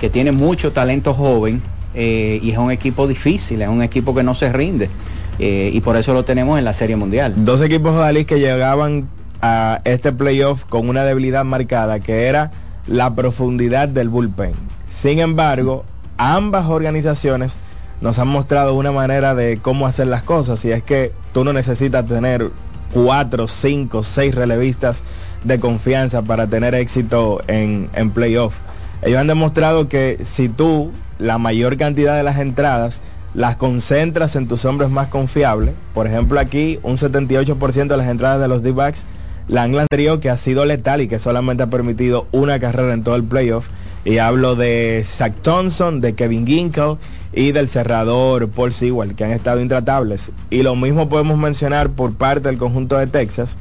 que 0.00 0.10
tiene 0.10 0.32
mucho 0.32 0.72
talento 0.72 1.14
joven 1.14 1.62
eh, 1.94 2.40
y 2.42 2.50
es 2.50 2.58
un 2.58 2.70
equipo 2.70 3.06
difícil, 3.06 3.62
es 3.62 3.68
un 3.68 3.82
equipo 3.82 4.14
que 4.14 4.22
no 4.22 4.34
se 4.34 4.52
rinde. 4.52 4.90
Eh, 5.38 5.70
y 5.72 5.80
por 5.80 5.96
eso 5.96 6.12
lo 6.12 6.24
tenemos 6.24 6.58
en 6.58 6.64
la 6.64 6.74
Serie 6.74 6.96
Mundial. 6.96 7.34
Dos 7.36 7.60
equipos 7.62 7.96
de 7.96 8.26
que 8.26 8.38
llegaban 8.38 9.08
a 9.40 9.80
este 9.84 10.12
playoff 10.12 10.64
con 10.66 10.88
una 10.88 11.04
debilidad 11.04 11.44
marcada, 11.44 12.00
que 12.00 12.26
era 12.26 12.50
la 12.86 13.14
profundidad 13.14 13.88
del 13.88 14.08
bullpen. 14.08 14.52
Sin 14.86 15.18
embargo, 15.18 15.84
ambas 16.16 16.66
organizaciones 16.66 17.56
nos 18.00 18.18
han 18.18 18.28
mostrado 18.28 18.74
una 18.74 18.92
manera 18.92 19.34
de 19.34 19.58
cómo 19.58 19.86
hacer 19.86 20.06
las 20.06 20.22
cosas, 20.22 20.64
y 20.64 20.72
es 20.72 20.82
que 20.82 21.12
tú 21.32 21.44
no 21.44 21.52
necesitas 21.52 22.06
tener 22.06 22.50
cuatro, 22.92 23.48
cinco, 23.48 24.04
seis 24.04 24.34
relevistas 24.34 25.04
de 25.44 25.58
confianza 25.58 26.22
para 26.22 26.46
tener 26.46 26.74
éxito 26.74 27.42
en, 27.48 27.88
en 27.94 28.10
playoff. 28.10 28.54
Ellos 29.02 29.18
han 29.18 29.26
demostrado 29.26 29.88
que 29.88 30.18
si 30.22 30.48
tú 30.48 30.92
la 31.18 31.38
mayor 31.38 31.76
cantidad 31.76 32.16
de 32.16 32.22
las 32.22 32.38
entradas 32.38 33.02
las 33.34 33.56
concentras 33.56 34.36
en 34.36 34.46
tus 34.46 34.64
hombres 34.64 34.90
más 34.90 35.08
confiables. 35.08 35.74
Por 35.94 36.06
ejemplo, 36.06 36.38
aquí 36.38 36.78
un 36.82 36.96
78% 36.96 37.86
de 37.86 37.96
las 37.96 38.08
entradas 38.08 38.40
de 38.40 38.48
los 38.48 38.62
D-backs 38.62 39.04
la 39.48 39.62
han 39.62 39.74
lanzado 39.74 40.20
que 40.20 40.30
ha 40.30 40.36
sido 40.36 40.64
letal 40.64 41.00
y 41.00 41.08
que 41.08 41.18
solamente 41.18 41.62
ha 41.62 41.68
permitido 41.68 42.26
una 42.32 42.58
carrera 42.58 42.92
en 42.92 43.02
todo 43.02 43.16
el 43.16 43.24
playoff. 43.24 43.68
Y 44.04 44.18
hablo 44.18 44.56
de 44.56 45.02
Zach 45.06 45.32
Thompson, 45.42 46.00
de 46.00 46.14
Kevin 46.14 46.46
Ginkle 46.46 46.96
y 47.32 47.52
del 47.52 47.68
cerrador 47.68 48.48
Paul 48.48 48.72
Sewell, 48.72 49.14
que 49.14 49.24
han 49.24 49.30
estado 49.30 49.60
intratables. 49.60 50.30
Y 50.50 50.62
lo 50.62 50.74
mismo 50.76 51.08
podemos 51.08 51.38
mencionar 51.38 51.90
por 51.90 52.14
parte 52.14 52.48
del 52.48 52.58
conjunto 52.58 52.98
de 52.98 53.06
Texas. 53.06 53.56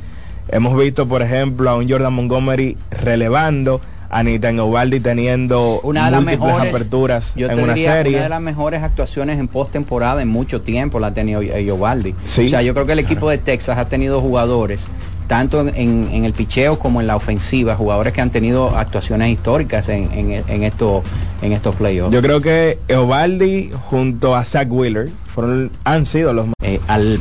Hemos 0.49 0.77
visto, 0.77 1.07
por 1.07 1.21
ejemplo, 1.21 1.69
a 1.69 1.75
un 1.75 1.89
Jordan 1.89 2.13
Montgomery 2.13 2.75
relevando, 2.89 3.81
Anita 4.09 4.49
Ovaldi 4.61 4.99
teniendo 4.99 5.79
una 5.83 6.05
de 6.05 6.11
las 6.11 6.23
mejores 6.23 6.69
aperturas 6.69 7.33
en 7.37 7.59
una 7.59 7.75
serie. 7.75 8.15
Una 8.15 8.23
de 8.23 8.29
las 8.29 8.41
mejores 8.41 8.83
actuaciones 8.83 9.39
en 9.39 9.47
postemporada 9.47 10.21
en 10.21 10.27
mucho 10.27 10.61
tiempo 10.61 10.99
la 10.99 11.07
ha 11.07 11.13
tenido 11.13 11.39
Ovaldi. 11.73 12.13
O 12.25 12.27
sea, 12.27 12.61
yo 12.61 12.73
creo 12.73 12.85
que 12.85 12.91
el 12.91 12.99
equipo 12.99 13.29
de 13.29 13.37
Texas 13.37 13.77
ha 13.77 13.85
tenido 13.85 14.19
jugadores 14.19 14.89
tanto 15.31 15.65
en, 15.65 16.25
el 16.25 16.33
picheo 16.33 16.77
como 16.77 16.99
en 16.99 17.07
la 17.07 17.15
ofensiva, 17.15 17.73
jugadores 17.77 18.11
que 18.11 18.19
han 18.19 18.31
tenido 18.31 18.75
actuaciones 18.75 19.29
históricas 19.29 19.87
en, 19.87 20.09
en, 20.13 20.63
estos, 20.63 21.03
en 21.41 21.53
estos 21.53 21.73
playoffs. 21.75 22.13
Yo 22.13 22.21
creo 22.21 22.41
que 22.41 22.79
Eovaldi 22.89 23.71
junto 23.89 24.35
a 24.35 24.43
Zach 24.43 24.67
Wheeler 24.69 25.09
fueron, 25.27 25.71
han 25.85 26.05
sido 26.05 26.33
los 26.33 26.47
eh, 26.61 26.81
al 26.89 27.09